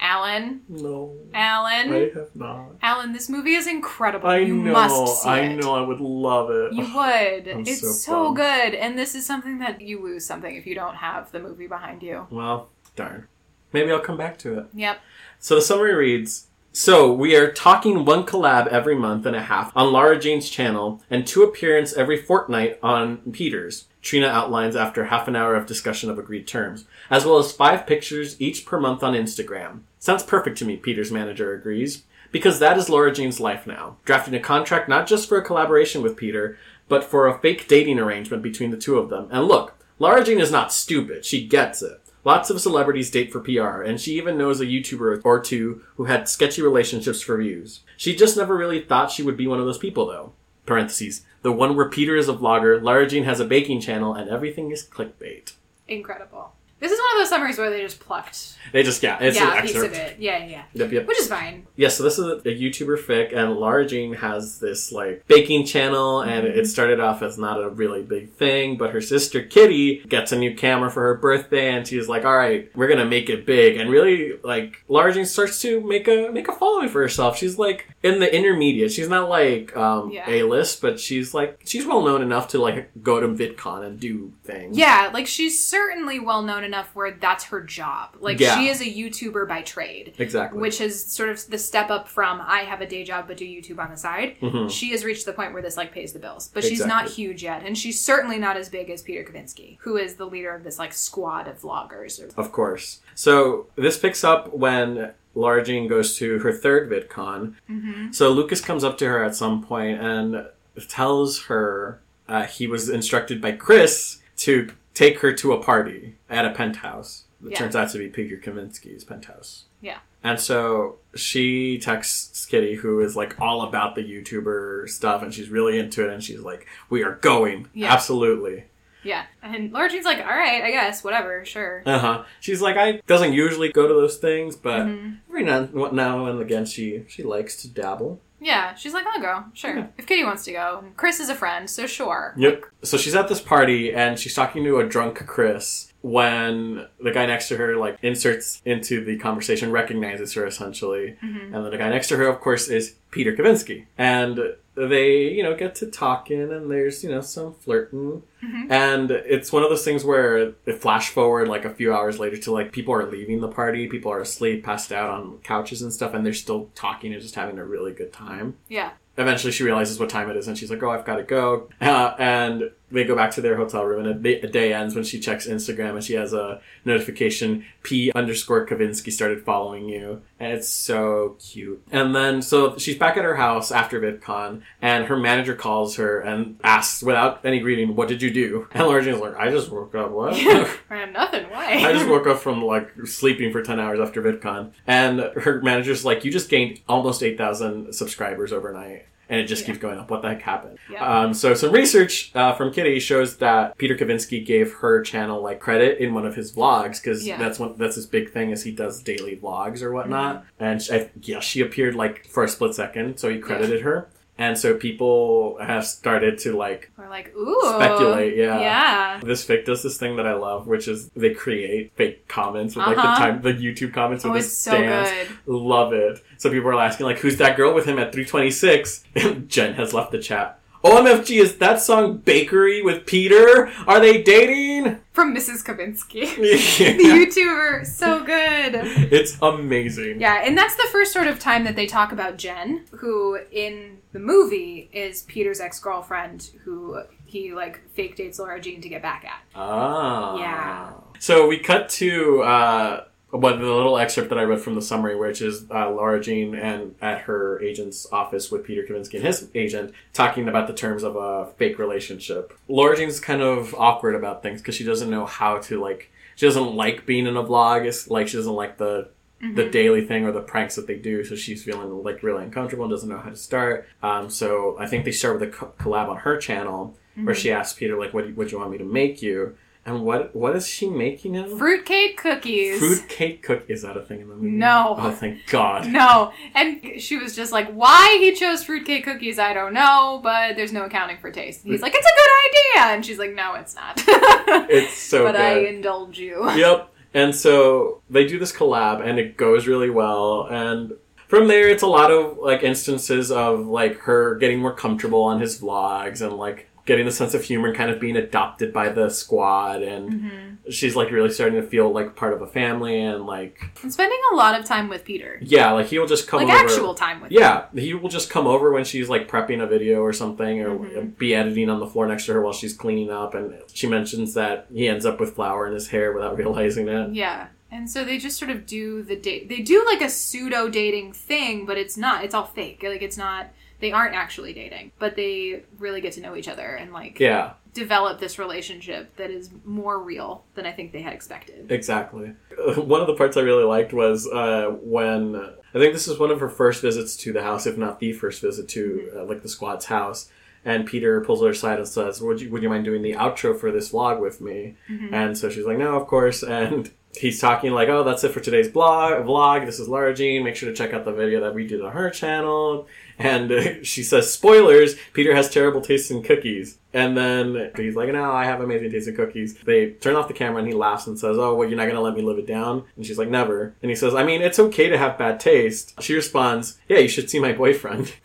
Alan? 0.01 0.63
no, 0.69 1.15
Alan. 1.33 1.93
I 1.93 2.11
have 2.19 2.35
not. 2.35 2.71
Alan, 2.83 3.13
this 3.13 3.29
movie 3.29 3.55
is 3.55 3.69
incredible. 3.69 4.29
I 4.29 4.39
you 4.39 4.57
know. 4.57 4.73
must 4.73 5.23
see 5.23 5.29
I 5.29 5.41
it. 5.43 5.61
know. 5.63 5.77
I 5.77 5.83
would 5.83 6.01
love 6.01 6.51
it. 6.51 6.73
You 6.73 6.83
would. 6.97 7.49
I'm 7.55 7.61
it's 7.61 7.81
so 7.81 7.93
so, 7.93 8.33
good. 8.33 8.75
And 8.75 8.99
this 8.99 9.15
is 9.15 9.25
something 9.25 9.61
that 9.61 9.81
you 9.81 10.03
lose 10.03 10.27
something 10.27 10.57
if 10.57 10.67
you 10.67 10.75
don't 10.75 10.97
have 10.97 11.31
the 11.31 11.39
movie 11.39 11.69
behind 11.69 12.03
you. 12.03 12.27
Well, 12.33 12.71
darn. 12.97 13.29
Maybe 13.73 13.93
I'll 13.93 14.01
come 14.01 14.17
back 14.17 14.37
to 14.39 14.59
it. 14.59 14.67
Yep. 14.75 14.99
So 15.39 15.55
the 15.55 15.63
summary 15.63 15.95
reads 15.95 16.46
So 16.79 17.11
we 17.11 17.35
are 17.37 17.51
talking 17.51 18.05
one 18.05 18.27
collab 18.27 18.67
every 18.67 18.95
month 18.95 19.25
and 19.25 19.35
a 19.35 19.41
half 19.41 19.75
on 19.75 19.95
Laura 19.95 20.19
Jean's 20.19 20.51
channel 20.51 21.01
and 21.09 21.27
two 21.27 21.43
appearance 21.43 21.95
every 21.95 22.21
fortnight 22.21 22.79
on 22.83 23.17
Peter's. 23.33 23.87
Trina 24.03 24.27
outlines 24.27 24.77
after 24.77 25.07
half 25.07 25.27
an 25.27 25.35
hour 25.35 25.55
of 25.55 25.65
discussion 25.65 26.11
of 26.11 26.19
agreed 26.19 26.47
terms, 26.47 26.85
as 27.09 27.25
well 27.25 27.39
as 27.39 27.51
five 27.51 27.87
pictures 27.87 28.39
each 28.39 28.67
per 28.67 28.79
month 28.79 29.03
on 29.03 29.15
Instagram. 29.15 29.85
Sounds 29.99 30.23
perfect 30.23 30.59
to 30.59 30.67
me, 30.67 30.77
Peter's 30.77 31.11
manager 31.11 31.55
agrees. 31.55 32.03
Because 32.31 32.59
that 32.59 32.77
is 32.77 32.91
Laura 32.91 33.11
Jean's 33.11 33.41
life 33.41 33.67
now. 33.67 33.97
Drafting 34.05 34.35
a 34.35 34.39
contract 34.39 34.87
not 34.87 35.07
just 35.07 35.31
for 35.31 35.39
a 35.39 35.43
collaboration 35.43 36.03
with 36.03 36.15
Peter, 36.15 36.59
but 36.89 37.05
for 37.05 37.27
a 37.27 37.39
fake 37.39 37.69
dating 37.69 37.99
arrangement 37.99 38.43
between 38.43 38.71
the 38.71 38.77
two 38.77 38.99
of 38.99 39.09
them. 39.09 39.29
And 39.31 39.47
look, 39.47 39.83
Laura 39.99 40.23
Jean 40.23 40.41
is 40.41 40.53
not 40.53 40.75
stupid. 40.75 41.25
She 41.25 41.47
gets 41.47 41.81
it. 41.81 42.03
Lots 42.27 42.51
of 42.51 42.61
celebrities 42.61 43.09
date 43.09 43.31
for 43.31 43.39
PR, 43.39 43.83
and 43.83 44.01
she 44.01 44.19
even 44.19 44.37
knows 44.37 44.61
a 44.61 44.67
YouTuber 44.67 45.21
or 45.25 45.39
two 45.39 45.85
who 45.95 46.07
had 46.07 46.29
sketchy 46.29 46.61
relationships 46.61 47.23
for 47.23 47.37
views. 47.37 47.83
She 47.97 48.17
just 48.17 48.37
never 48.37 48.57
really 48.57 48.81
thought 48.81 49.13
she 49.13 49.23
would 49.23 49.37
be 49.37 49.47
one 49.47 49.61
of 49.61 49.65
those 49.65 49.79
people, 49.79 50.07
though. 50.07 50.33
Parentheses. 50.67 51.25
The 51.43 51.53
one 51.53 51.77
where 51.77 51.89
Peter 51.89 52.17
is 52.17 52.29
a 52.29 52.35
vlogger, 52.35 52.83
Lara 52.83 53.07
Jean 53.07 53.23
has 53.23 53.39
a 53.39 53.45
baking 53.45 53.81
channel, 53.81 54.13
and 54.13 54.29
everything 54.29 54.73
is 54.73 54.85
clickbait. 54.85 55.53
Incredible. 55.87 56.56
This 56.79 56.93
is 56.93 56.99
one 56.99 57.17
of 57.17 57.21
those 57.21 57.29
summaries 57.31 57.59
where 57.59 57.71
they 57.71 57.81
just 57.81 58.01
plucked 58.01 58.59
They 58.73 58.83
just, 58.83 59.03
yeah, 59.03 59.17
it's 59.21 59.37
yeah, 59.37 59.53
an 59.53 59.59
a 59.59 59.63
piece 59.63 59.71
excerpt. 59.77 59.95
of 59.95 60.01
it. 60.01 60.19
Yeah, 60.19 60.45
yeah. 60.45 60.63
Yep, 60.75 60.93
yep. 60.93 61.07
Which 61.07 61.19
is 61.19 61.27
fine. 61.29 61.67
Yeah, 61.77 61.89
so 61.89 62.03
this 62.03 62.19
is 62.19 62.27
a 62.27 62.37
YouTuber 62.45 62.99
fic, 62.99 63.35
and 63.35 63.55
Lara 63.57 63.87
Jean 63.87 64.13
has 64.15 64.59
this 64.59 64.93
like 64.93 65.27
baking 65.27 65.65
channel, 65.67 66.21
and 66.21 66.47
Mm-hmm. 66.47 66.59
it 66.59 66.67
started 66.67 67.01
off 67.01 67.23
as 67.23 67.39
not 67.39 67.63
a 67.63 67.71
really 67.71 68.03
big 68.03 68.31
thing, 68.31 68.77
but 68.77 68.91
her 68.91 69.01
sister 69.01 69.43
Kitty 69.43 70.05
gets 70.09 70.33
a 70.33 70.39
new 70.39 70.55
camera 70.55 70.91
for 70.91 71.03
her 71.03 71.15
birthday, 71.15 71.73
and 71.73 71.87
she's 71.87 72.09
like, 72.09 72.25
"All 72.27 72.37
right, 72.37 72.71
we're 72.77 72.89
gonna 72.89 73.07
make 73.07 73.31
it 73.31 73.47
big." 73.47 73.79
And 73.79 73.89
really, 73.91 74.35
like 74.45 74.83
Lara 74.89 75.15
Jean 75.15 75.25
starts 75.25 75.61
to 75.63 75.81
make 75.81 76.09
a 76.09 76.31
make 76.31 76.49
a 76.49 76.53
following 76.53 76.89
for 76.91 77.01
herself. 77.01 77.39
She's 77.39 77.59
like 77.59 77.89
in 78.03 78.21
the 78.21 78.35
intermediate. 78.35 78.93
She's 78.93 79.09
not 79.09 79.29
like 79.31 79.75
um, 79.77 80.11
Yeah. 80.11 80.29
a 80.29 80.43
list, 80.43 80.83
but 80.83 81.01
she's 81.01 81.33
like 81.33 81.61
she's 81.65 81.87
well 81.87 82.03
known 82.05 82.21
enough 82.21 82.49
to 82.49 82.59
like 82.59 82.91
go 83.03 83.19
to 83.21 83.29
VidCon 83.29 83.85
and 83.87 83.99
do 83.99 84.33
things. 84.45 84.77
Yeah, 84.77 85.11
like 85.15 85.27
she's 85.27 85.65
certainly 85.65 86.21
well 86.21 86.43
known 86.43 86.65
enough 86.67 86.91
where 86.95 87.13
that's 87.13 87.45
her 87.45 87.63
job. 87.63 88.17
Like 88.21 88.39
Yeah. 88.39 88.59
she 88.59 88.69
is 88.69 88.81
a 88.83 88.85
YouTuber 88.85 89.49
by 89.49 89.63
trade. 89.63 90.13
exactly. 90.19 90.61
Which 90.61 90.81
is 90.81 91.03
sort 91.05 91.31
of 91.31 91.47
the 91.49 91.57
step 91.59 91.89
up 91.91 92.09
from 92.09 92.43
I 92.45 92.61
have 92.61 92.81
a 92.83 92.87
day 92.87 93.05
job 93.05 93.27
but 93.29 93.39
do 93.39 93.47
YouTube 93.47 93.79
on 93.79 93.91
the 93.91 93.97
side. 93.97 94.37
Mhm. 94.43 94.71
She 94.71 94.91
has 94.91 95.05
reached 95.05 95.25
the 95.25 95.33
point 95.33 95.53
where 95.55 95.63
this 95.63 95.77
like 95.79 95.93
pays 95.93 96.13
the 96.13 96.19
bills, 96.19 96.51
but 96.53 96.63
she's 96.65 96.85
not 96.85 97.09
huge 97.09 97.43
yet, 97.43 97.63
and 97.65 97.79
she's 97.79 97.99
certainly 97.99 98.39
not 98.39 98.57
as 98.59 98.69
big 98.69 98.91
as 98.91 99.01
Peter 99.01 99.25
Kavinsky, 99.25 99.79
who 99.81 99.97
is 99.97 100.17
the 100.17 100.27
leader 100.27 100.55
of 100.55 100.65
this 100.65 100.79
like 100.79 100.93
squad 100.93 101.49
of 101.49 101.61
vloggers. 101.63 102.21
Or, 102.23 102.29
Of 102.41 102.53
course. 102.53 103.01
So 103.15 103.69
this 103.77 103.97
picks 103.99 104.23
up 104.25 104.53
when 104.53 105.13
Laura 105.35 105.63
Jean 105.65 105.87
goes 105.89 106.17
to 106.17 106.39
her 106.41 106.53
third 106.53 106.91
VidCon. 106.91 107.55
Mhm. 107.71 108.15
So 108.15 108.31
Lucas 108.31 108.61
comes 108.61 108.83
up 108.85 108.99
to 108.99 109.07
her 109.07 109.23
at 109.23 109.35
some 109.37 109.63
point 109.63 110.01
and 110.01 110.47
tells 110.89 111.45
her 111.45 112.01
uh, 112.29 112.43
he 112.45 112.67
was 112.67 112.89
instructed 112.89 113.41
by 113.41 113.53
Chris 113.53 114.19
to 114.39 114.69
take 114.97 115.21
her 115.21 115.33
to 115.35 115.53
a 115.53 115.63
party 115.63 116.17
at 116.31 116.45
a 116.47 116.51
penthouse. 116.51 117.25
It 117.45 117.51
Yeah. 117.53 117.59
turns 117.59 117.77
out 117.77 117.91
to 117.91 117.99
be 117.99 118.09
Peter 118.09 118.37
Kavinsky's 118.39 119.05
penthouse. 119.05 119.67
Yeah. 119.83 119.99
And 120.25 120.41
so 120.41 120.97
she 121.15 121.79
texts 121.79 122.47
Kitty, 122.47 122.77
who 122.77 123.01
is 123.01 123.15
like 123.15 123.39
all 123.41 123.61
about 123.63 123.95
the 123.95 124.03
YouTuber 124.03 124.89
stuff, 124.89 125.23
and 125.23 125.33
she's 125.33 125.51
really 125.51 125.79
into 125.79 126.03
it, 126.09 126.13
and 126.13 126.25
she's 126.25 126.41
like, 126.41 126.67
"We 126.91 127.05
are 127.05 127.13
going, 127.21 127.69
Yeah. 127.75 127.93
absolutely." 127.93 128.65
yeah, 129.05 129.27
and 129.41 129.71
Laura 129.73 129.89
Jean's 129.89 130.05
like, 130.05 130.19
all 130.19 130.25
right, 130.37 130.65
I 130.65 130.71
guess, 130.73 131.05
whatever, 131.05 131.45
sure. 131.45 131.81
Uh 131.87 131.99
huh. 132.01 132.25
She's 132.41 132.61
like, 132.61 132.77
I 132.77 133.01
doesn't 133.07 133.35
usually 133.35 133.71
go 133.71 133.87
to 133.87 133.95
those 133.95 134.17
things, 134.17 134.57
but 134.57 134.81
Mhm. 134.87 135.19
every 135.29 135.45
now, 135.45 135.69
now 135.93 136.27
and 136.27 136.41
again, 136.41 136.65
she 136.67 137.05
she 137.07 137.23
likes 137.23 137.61
to 137.63 137.69
dabble. 137.69 138.21
Yeah, 138.41 138.75
she's 138.75 138.93
like, 138.93 139.07
I'll 139.07 139.21
go, 139.21 139.45
sure. 139.55 139.77
Yeah. 139.79 139.87
If 139.99 140.07
Kitty 140.07 140.25
wants 140.25 140.45
to 140.45 140.53
go, 140.53 140.81
and 140.85 140.97
Chris 140.97 141.21
is 141.21 141.29
a 141.31 141.35
friend, 141.35 141.69
so 141.71 141.87
sure. 141.87 142.35
Yep. 142.37 142.65
So 142.83 142.97
she's 142.97 143.15
at 143.15 143.29
this 143.29 143.41
party 143.41 143.93
and 143.95 144.19
she's 144.19 144.35
talking 144.35 144.63
to 144.65 144.79
a 144.79 144.87
drunk 144.87 145.25
Chris 145.27 145.93
when 146.03 146.87
the 147.03 147.11
guy 147.11 147.27
next 147.27 147.49
to 147.49 147.57
her 147.57 147.77
like 147.77 147.99
inserts 148.03 148.61
into 148.65 149.05
the 149.05 149.17
conversation, 149.19 149.73
recognizes 149.73 150.35
her 150.35 150.47
essentially, 150.47 151.17
Mhm. 151.25 151.47
and 151.47 151.55
then 151.65 151.71
the 151.71 151.79
guy 151.79 151.89
next 151.89 152.09
to 152.09 152.17
her, 152.17 152.27
of 152.29 152.41
course, 152.41 152.69
is 152.69 152.95
Peter 153.11 153.33
Kavinsky, 153.35 153.87
and 153.99 154.39
they 154.77 155.29
you 155.31 155.43
know 155.43 155.55
get 155.57 155.75
to 155.75 155.87
talking 155.87 156.41
and 156.53 156.71
there's 156.71 157.03
you 157.03 157.11
know 157.11 157.21
some 157.23 157.55
flirting 157.55 158.23
Mhm. 158.45 158.71
and 158.71 159.11
it's 159.11 159.51
one 159.51 159.63
of 159.63 159.71
those 159.71 159.85
things 159.85 160.05
where 160.05 160.37
it 160.37 160.81
flash 160.81 161.09
forward 161.09 161.49
like 161.49 161.65
a 161.65 161.71
few 161.75 161.93
hours 161.95 162.19
later 162.19 162.37
to 162.37 162.53
like 162.53 162.71
people 162.71 162.93
are 162.95 163.07
leaving 163.11 163.41
the 163.41 163.49
party 163.49 163.87
people 163.89 164.13
are 164.13 164.21
asleep 164.21 164.63
passed 164.65 164.93
out 164.93 165.09
on 165.11 165.39
couches 165.43 165.81
and 165.83 165.93
stuff 165.93 166.13
and 166.15 166.25
they're 166.27 166.35
still 166.35 166.69
talking 166.75 167.13
and 167.15 167.23
just 167.23 167.35
having 167.35 167.59
a 167.59 167.65
really 167.65 167.93
good 167.93 168.13
time 168.13 168.57
Yeah. 168.69 168.91
eventually 169.17 169.53
she 169.53 169.65
realizes 169.65 169.99
what 169.99 170.11
time 170.11 170.29
it 170.31 170.37
is 170.37 170.47
and 170.49 170.59
she's 170.59 170.71
like 170.71 170.83
oh 170.83 170.91
i've 170.91 171.07
got 171.07 171.17
to 171.17 171.23
go 171.23 171.69
uh, 171.81 172.15
and 172.19 172.71
they 172.91 173.05
go 173.05 173.17
back 173.17 173.31
to 173.33 173.41
their 173.41 173.57
hotel 173.57 173.85
room 173.85 174.07
and 174.07 174.09
a 174.09 174.15
day, 174.15 174.41
a 174.41 174.47
day 174.47 174.73
ends 174.73 174.95
when 174.95 175.05
she 175.05 175.19
checks 175.19 175.47
instagram 175.47 175.95
and 175.95 176.05
she 176.05 176.15
has 176.15 176.33
a 176.33 176.61
notification 176.85 177.65
p 177.83 178.13
underscore 178.15 178.67
kavinsky 178.67 179.11
started 179.11 179.43
following 179.43 179.89
you 179.89 180.23
and 180.39 180.53
it's 180.53 180.69
so 180.69 181.37
cute 181.41 181.83
and 181.91 182.15
then 182.15 182.41
so 182.41 182.77
she's 182.79 182.97
back 182.97 183.17
at 183.17 183.25
her 183.25 183.37
house 183.37 183.73
after 183.73 184.01
vidcon 184.01 184.63
and 184.81 185.07
her 185.07 185.17
manager 185.17 185.55
calls 185.55 185.97
her 185.97 186.21
and 186.21 186.59
asks 186.63 187.03
without 187.03 187.45
any 187.45 187.59
greeting 187.61 187.97
what 187.97 188.09
did 188.09 188.23
you 188.23 188.31
do 188.31 188.69
and 188.73 188.87
laura 188.87 189.03
jean's 189.03 189.21
like 189.21 189.35
i 189.37 189.51
just 189.51 189.71
woke 189.71 189.95
up 189.95 190.11
what 190.11 190.37
Uh, 190.91 191.05
nothing, 191.07 191.45
why? 191.51 191.73
I 191.85 191.93
just 191.93 192.09
woke 192.09 192.27
up 192.27 192.39
from 192.39 192.63
like 192.65 192.91
sleeping 193.07 193.53
for 193.53 193.63
10 193.63 193.79
hours 193.81 194.01
after 194.01 194.23
VidCon. 194.23 194.71
And 194.87 195.21
her 195.21 195.61
manager's 195.61 196.05
like, 196.05 196.25
You 196.25 196.31
just 196.31 196.49
gained 196.49 196.81
almost 196.89 197.23
8,000 197.23 197.93
subscribers 197.93 198.53
overnight. 198.53 199.07
And 199.29 199.41
it 199.41 199.47
just 199.47 199.63
Yeah. 199.63 199.67
keeps 199.67 199.79
going 199.79 199.99
up. 199.99 200.09
What 200.11 200.23
the 200.23 200.29
heck 200.29 200.43
happened? 200.43 200.79
Yeah. 200.91 201.05
Um, 201.23 201.35
so 201.35 201.53
some 201.55 201.73
research 201.73 202.31
uh, 202.35 202.55
from 202.55 202.73
Kitty 202.73 203.01
shows 203.01 203.39
that 203.39 203.77
Peter 203.77 203.97
Kavinsky 203.97 204.45
gave 204.45 204.73
her 204.75 205.03
channel 205.03 205.43
like 205.43 205.59
credit 205.59 205.99
in 205.99 206.15
one 206.15 206.25
of 206.25 206.37
his 206.37 206.53
vlogs 206.53 207.03
because 207.03 207.27
Yeah. 207.27 207.35
Mm-hmm. 207.35 207.43
that's 207.43 207.59
one 207.59 207.75
that's 207.77 207.97
his 207.97 208.07
big 208.07 208.31
thing 208.33 208.51
is 208.51 208.63
he 208.63 208.71
does 208.71 209.03
daily 209.03 209.37
vlogs 209.37 209.83
or 209.83 209.91
whatnot. 209.93 210.45
And 210.61 210.81
she, 210.81 210.93
I, 210.95 211.11
yeah, 211.23 211.41
she 211.41 211.61
appeared 211.61 211.95
like 211.97 212.27
for 212.27 212.45
a 212.45 212.49
split 212.49 212.75
second, 212.75 213.19
so 213.19 213.29
he 213.29 213.39
credited 213.39 213.81
her. 213.83 214.09
And 214.39 214.59
so 214.59 214.75
people 214.75 215.57
have 215.63 215.87
started 215.87 216.39
to 216.41 216.55
like 216.57 216.91
We're 216.99 217.09
like, 217.09 217.35
ooh. 217.35 217.61
Speculate, 217.77 218.37
yeah. 218.37 218.61
Yeah. 218.61 219.21
this 219.23 219.47
fic 219.47 219.65
does 219.65 219.83
this 219.83 219.97
thing 219.97 220.17
that 220.17 220.27
I 220.27 220.35
love, 220.35 220.67
which 220.67 220.89
is 220.89 221.09
they 221.17 221.33
create 221.33 221.93
fake 221.97 222.29
comments 222.29 222.77
with 222.77 222.87
like 222.87 222.97
the 222.97 223.03
Uh-huh. 223.03 223.19
time 223.19 223.43
the 223.43 223.55
YouTube 223.55 223.95
comments 223.95 224.25
with 224.25 224.31
Oh, 224.31 224.35
the 224.35 224.41
it's 224.41 224.53
so 224.53 224.73
stands. 224.73 225.11
good. 225.11 225.29
Love 225.55 225.93
it. 225.95 226.23
So 226.37 226.51
people 226.51 226.69
are 226.71 226.81
asking 226.83 227.07
like, 227.07 227.19
"Who's 227.21 227.39
that 227.39 227.57
girl 227.57 227.73
with 227.75 227.87
him 227.87 227.99
at 227.99 228.13
326?" 228.13 229.05
Jen 229.49 229.73
has 229.75 229.95
left 229.95 230.13
the 230.13 230.19
chat. 230.19 230.61
OMFG, 230.87 231.41
is 231.41 231.57
that 231.57 231.81
song 231.81 232.19
Bakery 232.19 232.81
with 232.81 233.07
Peter? 233.07 233.73
Are 233.89 233.99
they 233.99 234.23
dating? 234.23 235.01
From 235.13 235.35
Mrs. 235.35 235.65
Kavinsky. 235.65 236.27
Yeah. 236.79 236.93
the 236.97 237.03
YouTuber. 237.27 237.85
So 237.87 238.23
good. 238.23 238.75
It's 239.13 239.37
amazing. 239.43 240.21
Yeah, 240.21 240.43
and 240.45 240.57
that's 240.57 240.77
the 240.77 240.87
first 240.93 241.13
sort 241.13 241.27
of 241.27 241.41
time 241.41 241.65
that 241.65 241.75
they 241.75 241.87
talk 241.87 242.13
about 242.13 242.37
Jen, 242.39 242.85
who 242.93 243.39
in 243.51 243.99
the 244.13 244.21
movie 244.21 244.89
is 244.93 245.23
Peter's 245.23 245.59
ex 245.61 245.81
girlfriend, 245.81 246.51
who 246.65 247.01
he 247.25 247.53
like 247.53 247.81
fake 247.95 248.15
dates 248.15 248.39
Laura 248.39 248.61
Jean 248.61 248.81
to 248.81 248.89
get 248.89 249.03
back 249.03 249.25
at. 249.25 249.41
Ah. 249.57 250.39
Yeah. 250.39 250.93
So 251.19 251.49
we 251.49 251.59
cut 251.59 251.89
to 251.91 252.43
uh, 252.43 253.05
what 253.37 253.59
the 253.59 253.65
little 253.65 253.99
excerpt 253.99 254.29
that 254.31 254.39
I 254.39 254.43
read 254.43 254.61
from 254.61 254.75
the 254.75 254.83
summary, 254.83 255.17
which 255.17 255.41
is 255.43 255.65
uh, 255.71 255.91
Laura 255.91 256.21
Jean 256.21 256.55
and 256.55 256.95
at 257.01 257.23
her 257.23 257.61
agent's 257.61 258.07
office 258.13 258.51
with 258.51 258.65
Peter 258.65 258.83
Kavinsky 258.83 259.15
and 259.15 259.25
his 259.25 259.49
agent 259.55 259.93
talking 260.13 260.49
about 260.49 260.67
the 260.67 260.73
terms 260.73 261.03
of 261.03 261.17
a 261.17 261.47
fake 261.57 261.79
relationship. 261.79 262.53
Laura 262.69 262.97
Jean's 262.97 263.21
kind 263.21 263.43
of 263.43 263.75
awkward 263.75 264.15
about 264.15 264.43
things 264.43 264.61
because 264.61 264.75
she 264.75 264.85
doesn't 264.85 265.11
know 265.11 265.27
how 265.27 265.59
to 265.59 265.81
like. 265.81 266.11
She 266.35 266.47
doesn't 266.47 266.75
like 266.75 267.07
being 267.07 267.27
in 267.27 267.37
a 267.37 267.43
vlog. 267.43 267.87
It's 267.87 268.11
like 268.11 268.29
she 268.29 268.37
doesn't 268.37 268.53
like 268.53 268.79
the 268.79 269.09
the 269.55 269.69
daily 269.69 270.07
thing 270.07 270.25
or 270.25 270.33
the 270.33 270.41
pranks 270.41 270.77
that 270.77 270.87
they 270.87 270.97
do. 270.97 271.23
So 271.25 271.35
she's 271.35 271.63
feeling 271.63 272.03
like 272.03 272.23
really 272.23 272.43
uncomfortable 272.43 272.85
and 272.85 272.91
doesn't 272.91 273.09
know 273.09 273.19
how 273.19 273.31
to 273.31 273.37
start. 273.37 273.87
Um, 274.03 274.31
so 274.31 274.77
I 274.79 274.87
think 274.87 275.05
they 275.05 275.13
start 275.13 275.39
with 275.39 275.49
a 275.51 275.53
co- 275.53 275.73
collab 275.79 276.09
on 276.09 276.19
her 276.19 276.39
channel 276.39 276.97
where 277.23 277.35
she 277.35 277.51
asks 277.51 277.79
Peter 277.79 277.99
like, 277.99 278.13
"What 278.13 278.25
do 278.25 278.29
you, 278.31 278.35
what 278.35 278.49
do 278.49 278.53
you 278.53 278.59
want 278.59 278.73
me 278.73 278.79
to 278.79 278.85
make 278.85 279.23
you?" 279.23 279.57
And 279.87 280.03
what 280.03 280.35
what 280.35 280.57
is 280.57 280.67
she 280.67 280.91
making 280.91 281.35
him? 281.35 281.57
Fruitcake 281.57 282.17
cookies. 282.17 282.81
Fruit 282.81 283.09
cake 283.09 283.43
cook 283.45 283.65
is 283.69 283.83
that 283.83 283.97
a 283.97 284.03
thing 284.03 284.21
in 284.21 284.29
the 284.29 284.35
movie? 284.35 284.49
No. 284.51 284.97
Oh, 284.99 285.11
thank 285.13 285.47
God. 285.47 285.87
No. 285.97 286.33
And 286.55 287.01
she 287.01 287.17
was 287.17 287.37
just 287.37 287.53
like, 287.53 287.71
why 287.71 288.19
he 288.21 288.35
chose 288.35 288.65
fruitcake 288.65 289.05
cookies, 289.05 289.39
I 289.39 289.53
don't 289.55 289.73
know, 289.73 290.21
but 290.23 290.57
there's 290.57 290.73
no 290.73 290.85
accounting 290.85 291.19
for 291.19 291.31
taste. 291.31 291.63
And 291.65 291.73
he's 291.73 291.81
like, 291.81 291.95
it's 291.95 292.07
a 292.07 292.11
good 292.11 292.85
idea. 292.85 292.95
And 292.95 293.07
she's 293.07 293.19
like, 293.19 293.35
no, 293.35 293.55
it's 293.55 293.75
not. 293.77 294.03
It's 294.69 294.95
so 294.95 295.19
good. 295.19 295.33
but 295.33 295.33
good. 295.33 295.41
I 295.41 295.59
indulge 295.69 296.19
you. 296.19 296.51
yep. 296.57 296.93
And 297.15 297.35
so 297.35 298.03
they 298.11 298.27
do 298.27 298.39
this 298.39 298.53
collab, 298.53 299.07
and 299.07 299.19
it 299.19 299.37
goes 299.37 299.67
really 299.67 299.89
well. 299.91 300.49
And 300.51 300.93
from 301.29 301.49
there, 301.49 301.69
it's 301.69 301.83
a 301.83 301.87
lot 301.87 302.11
of 302.11 302.39
like 302.39 302.63
instances 302.63 303.31
of 303.31 303.67
like 303.67 303.99
her 304.01 304.35
getting 304.35 304.59
more 304.59 304.75
comfortable 304.75 305.23
on 305.23 305.41
his 305.41 305.61
vlogs 305.61 306.21
and 306.21 306.37
like 306.37 306.69
getting 306.87 307.05
the 307.05 307.13
sense 307.13 307.35
of 307.35 307.43
humor 307.45 307.69
and 307.69 307.77
kind 307.77 307.91
of 307.91 308.01
being 308.01 308.17
adopted 308.17 308.73
by 308.73 308.89
the 308.89 309.11
squad. 309.11 309.83
And 309.83 310.11
Mm-hmm. 310.11 310.71
she's 310.71 310.97
like 310.97 311.11
really 311.11 311.31
starting 311.31 311.61
to 311.61 311.67
feel 311.67 311.91
like 311.93 312.17
part 312.17 312.33
of 312.33 312.41
a 312.43 312.47
family 312.47 313.01
and 313.01 313.27
like 313.27 313.61
And 313.83 313.93
spending 313.93 314.19
a 314.33 314.37
lot 314.37 314.59
of 314.59 314.65
time 314.65 314.89
with 314.89 315.05
Peter. 315.05 315.39
yeah, 315.43 315.73
like 315.73 315.87
he 315.87 315.99
will 315.99 316.07
just 316.07 316.27
come 316.29 316.41
Like 316.43 316.49
over. 316.55 316.59
actual 316.65 316.95
time 316.95 317.21
with 317.21 317.31
him. 317.33 317.39
Yeah, 317.41 317.65
he 317.75 317.93
will 317.95 318.09
just 318.09 318.31
come 318.31 318.47
over 318.47 318.73
when 318.73 318.85
she's 318.85 319.09
like 319.09 319.29
prepping 319.29 319.63
a 319.63 319.67
video 319.67 320.01
or 320.01 320.13
something, 320.13 320.61
or 320.63 320.79
Mm-hmm. 320.79 321.09
be 321.19 321.35
editing 321.35 321.69
on 321.69 321.81
the 321.81 321.87
floor 321.87 322.07
next 322.07 322.27
to 322.27 322.33
her 322.35 322.41
while 322.41 322.53
she's 322.53 322.73
cleaning 322.73 323.11
up. 323.11 323.35
And 323.35 323.55
she 323.73 323.87
mentions 323.87 324.35
that 324.35 324.67
he 324.73 324.89
ends 324.89 325.05
up 325.05 325.21
with 325.21 325.35
flour 325.35 325.67
in 325.67 325.75
his 325.75 325.89
hair 325.89 326.13
without 326.13 326.37
realizing 326.43 326.89
it. 326.89 327.13
Yeah. 327.15 327.49
And 327.69 327.91
so 327.91 328.05
they 328.05 328.17
just 328.19 328.39
sort 328.39 328.51
of 328.53 328.65
do 328.65 329.03
the 329.03 329.17
date. 329.17 329.49
They 329.49 329.61
do 329.61 329.85
like 329.85 330.01
a 330.01 330.09
pseudo 330.09 330.69
dating 330.69 331.13
thing, 331.15 331.67
but 331.67 331.77
it's 331.77 331.97
not. 331.97 332.23
It's 332.25 332.33
all 332.33 332.45
fake. 332.47 332.85
Like 332.87 333.03
it's 333.03 333.17
not. 333.19 333.49
They 333.81 333.93
aren't 333.93 334.15
actually 334.15 334.53
dating, 334.53 334.93
but 334.99 335.17
they 335.17 335.63
really 335.79 336.01
get 336.01 336.13
to 336.15 336.21
know 336.21 336.35
each 336.37 336.49
other 336.49 336.75
and 336.77 336.93
like 336.93 337.21
Yeah, 337.21 337.53
develop 337.75 338.19
this 338.21 338.39
relationship 338.39 339.15
that 339.17 339.31
is 339.31 339.51
more 339.65 339.99
real 340.03 340.45
than 340.55 340.65
I 340.67 340.73
think 340.73 340.93
they 340.93 341.03
had 341.03 341.13
expected. 341.13 341.71
exactly. 341.71 342.33
One 342.77 343.01
of 343.03 343.07
the 343.07 343.15
parts 343.15 343.37
I 343.37 343.41
really 343.43 343.65
liked 343.65 343.93
was 343.93 344.27
uh, 344.27 344.75
when 344.83 345.37
I 345.37 345.79
think 345.79 345.93
this 345.93 346.09
is 346.09 346.19
one 346.19 346.31
of 346.31 346.41
her 346.41 346.49
first 346.49 346.81
visits 346.81 347.17
to 347.19 347.33
the 347.35 347.43
house, 347.43 347.67
if 347.67 347.77
not 347.77 348.01
the 348.01 348.13
first 348.13 348.41
visit 348.41 348.67
to 348.71 349.11
uh, 349.17 349.25
like 349.25 349.43
the 349.43 349.49
squad's 349.49 349.87
house. 349.87 350.31
And 350.65 350.85
Peter 350.85 351.21
pulls 351.21 351.43
her 351.43 351.51
aside 351.51 351.79
and 351.79 351.87
says, 351.87 352.21
"Would 352.21 352.41
you 352.41 352.51
would 352.51 352.63
you 352.63 352.69
mind 352.69 352.85
doing 352.87 353.03
the 353.03 353.13
outro 353.13 353.57
for 353.57 353.71
this 353.71 353.93
vlog 353.93 354.19
with 354.21 354.41
me?" 354.41 354.75
And 355.13 355.39
so 355.39 355.49
she's 355.49 355.65
like, 355.65 355.79
"No, 355.79 355.95
of 355.97 356.09
course." 356.09 356.43
And 356.57 356.91
he's 357.17 357.41
talking 357.41 357.71
like, 357.73 357.89
"Oh, 357.89 358.03
that's 358.03 358.25
it 358.25 358.33
for 358.33 358.41
today's 358.41 358.69
blog 358.69 359.25
vlog. 359.27 359.65
This 359.65 359.79
is 359.79 359.87
Laura 359.89 360.13
Jean. 360.13 360.43
Make 360.43 360.57
sure 360.57 360.69
to 360.69 360.75
check 360.75 360.93
out 360.93 361.05
the 361.05 361.13
video 361.13 361.41
that 361.43 361.55
we 361.55 361.69
did 361.69 361.83
on 361.83 361.93
her 361.93 362.11
channel." 362.11 362.89
And 363.19 363.51
uh, 363.51 363.83
she 363.83 364.03
says, 364.03 364.33
"Spoilers: 364.33 364.95
Peter 365.15 365.35
has 365.35 365.49
terrible 365.49 365.81
taste 365.81 366.11
in 366.11 366.23
cookies." 366.23 366.79
And 366.93 367.17
then 367.17 367.71
he's 367.77 367.97
like, 367.97 368.11
"No, 368.13 368.31
I 368.31 368.45
have 368.45 368.61
amazing 368.61 368.91
taste 368.91 369.09
in 369.09 369.17
cookies." 369.17 369.55
They 369.65 369.91
turn 369.91 370.17
off 370.17 370.29
the 370.29 370.35
camera 370.35 370.59
and 370.59 370.69
he 370.69 370.75
laughs 370.75 371.07
and 371.07 371.19
says, 371.19 371.37
"Oh, 371.39 371.55
well, 371.55 371.69
you're 371.69 371.79
not 371.79 371.87
gonna 371.87 372.01
let 372.03 372.15
me 372.15 372.23
live 372.23 372.39
it 372.39 372.47
down?" 372.47 372.85
And 372.97 373.07
she's 373.07 373.19
like, 373.19 373.29
"Never." 373.31 373.75
And 373.83 373.91
he 373.91 373.97
says, 373.97 374.15
"I 374.15 374.23
mean, 374.23 374.43
it's 374.43 374.59
okay 374.59 374.89
to 374.89 374.99
have 374.99 375.17
bad 375.19 375.41
taste." 375.41 375.95
She 376.03 376.15
responds, 376.15 376.79
"Yeah, 376.89 376.99
you 376.99 377.09
should 377.09 377.31
see 377.31 377.39
my 377.41 377.53
boyfriend." 377.53 378.13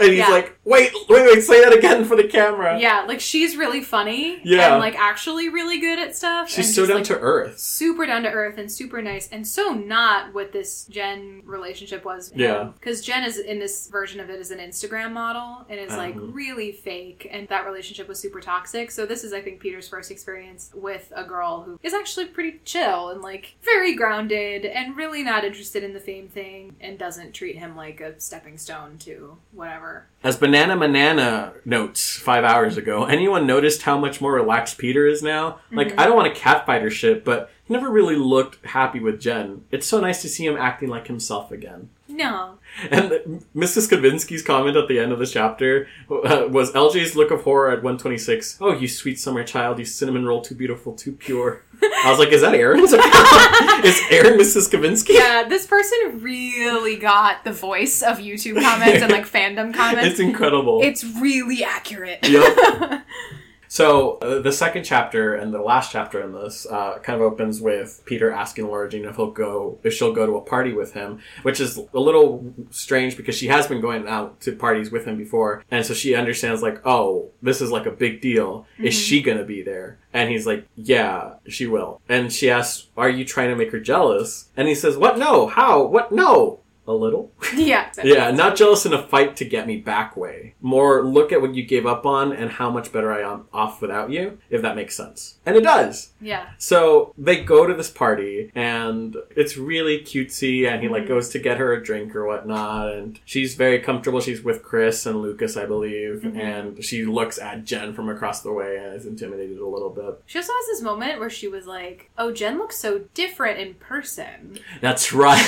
And 0.00 0.08
he's 0.10 0.18
Yeah. 0.20 0.28
like, 0.30 0.58
wait, 0.64 0.92
wait, 1.08 1.22
wait, 1.26 1.42
say 1.42 1.60
that 1.62 1.76
again 1.76 2.04
for 2.04 2.16
the 2.16 2.24
camera. 2.24 2.78
Yeah, 2.78 3.04
like 3.06 3.20
she's 3.20 3.56
really 3.56 3.80
funny. 3.82 4.40
Yeah. 4.44 4.72
And 4.72 4.80
like 4.80 4.94
actually 4.96 5.48
really 5.48 5.78
good 5.80 5.98
at 5.98 6.14
stuff. 6.16 6.48
She's 6.50 6.74
so 6.74 6.86
down 6.86 6.98
like, 6.98 7.06
to 7.06 7.18
earth. 7.18 7.58
super 7.58 8.06
down 8.06 8.22
to 8.22 8.30
earth 8.30 8.58
and 8.58 8.70
super 8.70 9.02
nice 9.02 9.28
and 9.30 9.46
so 9.46 9.72
not 9.72 10.32
what 10.34 10.52
this 10.52 10.84
Jen 10.86 11.42
relationship 11.44 12.04
was. 12.04 12.32
Yeah. 12.34 12.70
Because 12.74 13.00
Jen 13.02 13.24
is 13.24 13.38
in 13.38 13.58
this 13.58 13.88
version 13.88 14.20
of 14.20 14.30
it 14.30 14.38
is 14.40 14.50
an 14.50 14.58
Instagram 14.58 15.12
model 15.12 15.66
and 15.68 15.78
is 15.80 15.92
like 15.96 16.14
Uh-huh. 16.16 16.26
really 16.26 16.72
fake 16.72 17.28
and 17.30 17.48
that 17.48 17.64
relationship 17.66 18.08
was 18.08 18.18
super 18.20 18.40
toxic. 18.40 18.90
So 18.90 19.06
this 19.06 19.24
is 19.24 19.32
I 19.32 19.40
think 19.40 19.60
Peter's 19.60 19.88
first 19.88 20.10
experience 20.10 20.70
with 20.74 21.12
a 21.16 21.24
girl 21.24 21.62
who 21.62 21.78
is 21.82 21.92
actually 21.94 22.26
pretty 22.26 22.60
chill 22.64 23.08
and 23.10 23.20
like 23.22 23.54
very 23.62 23.94
grounded 23.94 24.64
and 24.64 24.96
really 24.96 25.22
not 25.22 25.44
interested 25.44 25.82
in 25.82 25.92
the 25.92 26.00
fame 26.00 26.28
thing 26.28 26.76
and 26.80 26.98
doesn't 26.98 27.32
treat 27.32 27.56
him 27.56 27.76
like 27.76 28.00
a 28.00 28.18
stepping 28.20 28.58
stone 28.58 28.96
to 28.98 29.36
whatever. 29.52 30.06
As 30.24 30.36
Banana 30.52 30.76
Manana 30.76 31.52
notes 31.64 32.14
five 32.18 32.44
hours 32.44 32.76
ago, 32.76 33.06
anyone 33.06 33.46
noticed 33.46 33.82
how 33.82 33.96
much 33.96 34.20
more 34.20 34.34
relaxed 34.34 34.76
Peter 34.76 35.06
is 35.06 35.22
now? 35.22 35.60
Like, 35.70 35.88
Mm-hmm. 35.88 36.00
I 36.00 36.04
don't 36.04 36.14
want 36.16 36.34
to 36.34 36.38
catfight 36.38 36.82
or 36.82 36.90
shit, 36.90 37.24
but 37.24 37.50
he 37.64 37.72
never 37.72 37.88
really 37.88 38.16
looked 38.16 38.62
happy 38.66 39.00
with 39.00 39.18
Jen. 39.18 39.64
It's 39.70 39.86
so 39.86 39.98
nice 39.98 40.20
to 40.20 40.28
see 40.28 40.44
him 40.44 40.58
acting 40.58 40.90
like 40.90 41.06
himself 41.06 41.50
again. 41.50 41.88
No. 42.06 42.58
And 42.90 43.44
Mrs. 43.56 43.88
Kavinsky's 43.90 44.42
comment 44.42 44.76
at 44.76 44.88
the 44.88 44.98
end 44.98 45.10
of 45.12 45.18
this 45.18 45.32
chapter 45.32 45.88
uh, 46.10 46.44
was 46.50 46.70
LJ's 46.72 47.16
look 47.16 47.30
of 47.30 47.44
horror 47.44 47.70
at 47.70 47.78
126. 47.78 48.58
Oh, 48.60 48.72
you 48.74 48.88
sweet 48.88 49.18
summer 49.18 49.44
child, 49.44 49.78
you 49.78 49.86
cinnamon 49.86 50.26
roll, 50.26 50.42
too 50.42 50.54
beautiful, 50.54 50.92
too 50.94 51.12
pure. 51.12 51.62
I 51.82 52.06
was 52.10 52.18
like, 52.18 52.30
is 52.30 52.40
that 52.42 52.54
Erin's 52.54 52.92
account? 52.92 53.84
is 53.84 54.00
Aaron 54.10 54.38
Mrs. 54.38 54.70
Kavinsky? 54.70 55.14
Yeah, 55.14 55.46
this 55.48 55.66
person 55.66 56.20
really 56.20 56.96
got 56.96 57.44
the 57.44 57.52
voice 57.52 58.02
of 58.02 58.18
YouTube 58.18 58.60
comments 58.62 59.02
and 59.02 59.10
like 59.12 59.26
fandom 59.26 59.74
comments. 59.74 60.10
It's 60.10 60.20
incredible. 60.20 60.80
It's 60.82 61.04
really 61.04 61.64
accurate. 61.64 62.20
Yep. 62.28 63.02
So 63.72 64.18
uh, 64.18 64.40
the 64.40 64.52
second 64.52 64.84
chapter 64.84 65.34
and 65.34 65.50
the 65.50 65.62
last 65.62 65.92
chapter 65.92 66.20
in 66.20 66.34
this 66.34 66.66
uh, 66.66 66.98
kind 66.98 67.18
of 67.18 67.22
opens 67.22 67.58
with 67.58 68.02
Peter 68.04 68.30
asking 68.30 68.66
Laura 68.66 68.86
Jean 68.86 69.06
if 69.06 69.16
he'll 69.16 69.30
go, 69.30 69.78
if 69.82 69.94
she'll 69.94 70.12
go 70.12 70.26
to 70.26 70.36
a 70.36 70.42
party 70.42 70.74
with 70.74 70.92
him, 70.92 71.20
which 71.40 71.58
is 71.58 71.78
a 71.94 71.98
little 71.98 72.52
strange 72.70 73.16
because 73.16 73.34
she 73.34 73.46
has 73.46 73.66
been 73.66 73.80
going 73.80 74.06
out 74.06 74.38
to 74.42 74.54
parties 74.54 74.90
with 74.90 75.06
him 75.06 75.16
before, 75.16 75.64
and 75.70 75.86
so 75.86 75.94
she 75.94 76.14
understands 76.14 76.60
like, 76.60 76.86
oh, 76.86 77.30
this 77.40 77.62
is 77.62 77.70
like 77.70 77.86
a 77.86 77.90
big 77.90 78.20
deal. 78.20 78.66
Is 78.76 78.92
she 78.92 79.22
gonna 79.22 79.42
be 79.42 79.62
there? 79.62 79.98
And 80.12 80.28
he's 80.28 80.46
like, 80.46 80.66
yeah, 80.76 81.36
she 81.48 81.66
will. 81.66 82.02
And 82.10 82.30
she 82.30 82.50
asks, 82.50 82.88
are 82.94 83.08
you 83.08 83.24
trying 83.24 83.48
to 83.48 83.56
make 83.56 83.72
her 83.72 83.80
jealous? 83.80 84.50
And 84.54 84.68
he 84.68 84.74
says, 84.74 84.98
what? 84.98 85.16
No. 85.16 85.46
How? 85.46 85.82
What? 85.84 86.12
No. 86.12 86.60
A 86.86 86.92
little. 86.92 87.32
yeah. 87.54 87.90
Yeah, 88.02 88.30
not 88.32 88.56
jealous 88.56 88.84
in 88.86 88.92
a 88.92 89.02
fight 89.02 89.36
to 89.36 89.44
get 89.44 89.66
me 89.66 89.76
back 89.76 90.16
way. 90.16 90.54
More 90.60 91.02
look 91.04 91.30
at 91.32 91.40
what 91.40 91.54
you 91.54 91.62
gave 91.64 91.86
up 91.86 92.04
on 92.06 92.32
and 92.32 92.50
how 92.50 92.70
much 92.70 92.92
better 92.92 93.12
I 93.12 93.20
am 93.20 93.44
off 93.52 93.80
without 93.80 94.10
you, 94.10 94.38
if 94.50 94.62
that 94.62 94.74
makes 94.76 94.96
sense. 94.96 95.38
And 95.46 95.54
it 95.56 95.62
does. 95.62 96.10
Yeah. 96.20 96.50
So 96.58 97.14
they 97.16 97.44
go 97.44 97.66
to 97.66 97.74
this 97.74 97.90
party 97.90 98.50
and 98.54 99.16
it's 99.36 99.56
really 99.56 100.00
cutesy 100.00 100.66
and 100.68 100.80
he 100.80 100.86
Mm-hmm. 100.88 100.92
like 100.94 101.08
goes 101.08 101.28
to 101.30 101.38
get 101.38 101.58
her 101.58 101.72
a 101.72 101.82
drink 101.82 102.14
or 102.16 102.26
whatnot 102.26 102.92
and 102.92 103.20
she's 103.24 103.54
very 103.54 103.78
comfortable. 103.78 104.20
She's 104.20 104.42
with 104.42 104.62
Chris 104.62 105.06
and 105.06 105.22
Lucas, 105.22 105.56
I 105.56 105.66
believe, 105.66 106.22
Mm-hmm. 106.22 106.40
and 106.40 106.84
she 106.84 107.04
looks 107.04 107.38
at 107.38 107.64
Jen 107.64 107.94
from 107.94 108.08
across 108.08 108.42
the 108.42 108.52
way 108.52 108.76
and 108.78 108.94
is 108.94 109.06
intimidated 109.06 109.58
a 109.58 109.66
little 109.66 109.90
bit. 109.90 110.20
She 110.26 110.38
also 110.38 110.52
has 110.52 110.66
this 110.66 110.82
moment 110.82 111.20
where 111.20 111.30
she 111.30 111.46
was 111.48 111.66
like, 111.66 112.10
"Oh, 112.18 112.32
Jen 112.32 112.58
looks 112.58 112.76
so 112.76 113.04
different 113.14 113.58
in 113.60 113.74
person." 113.74 114.58
That's 114.80 115.12
right. 115.12 115.38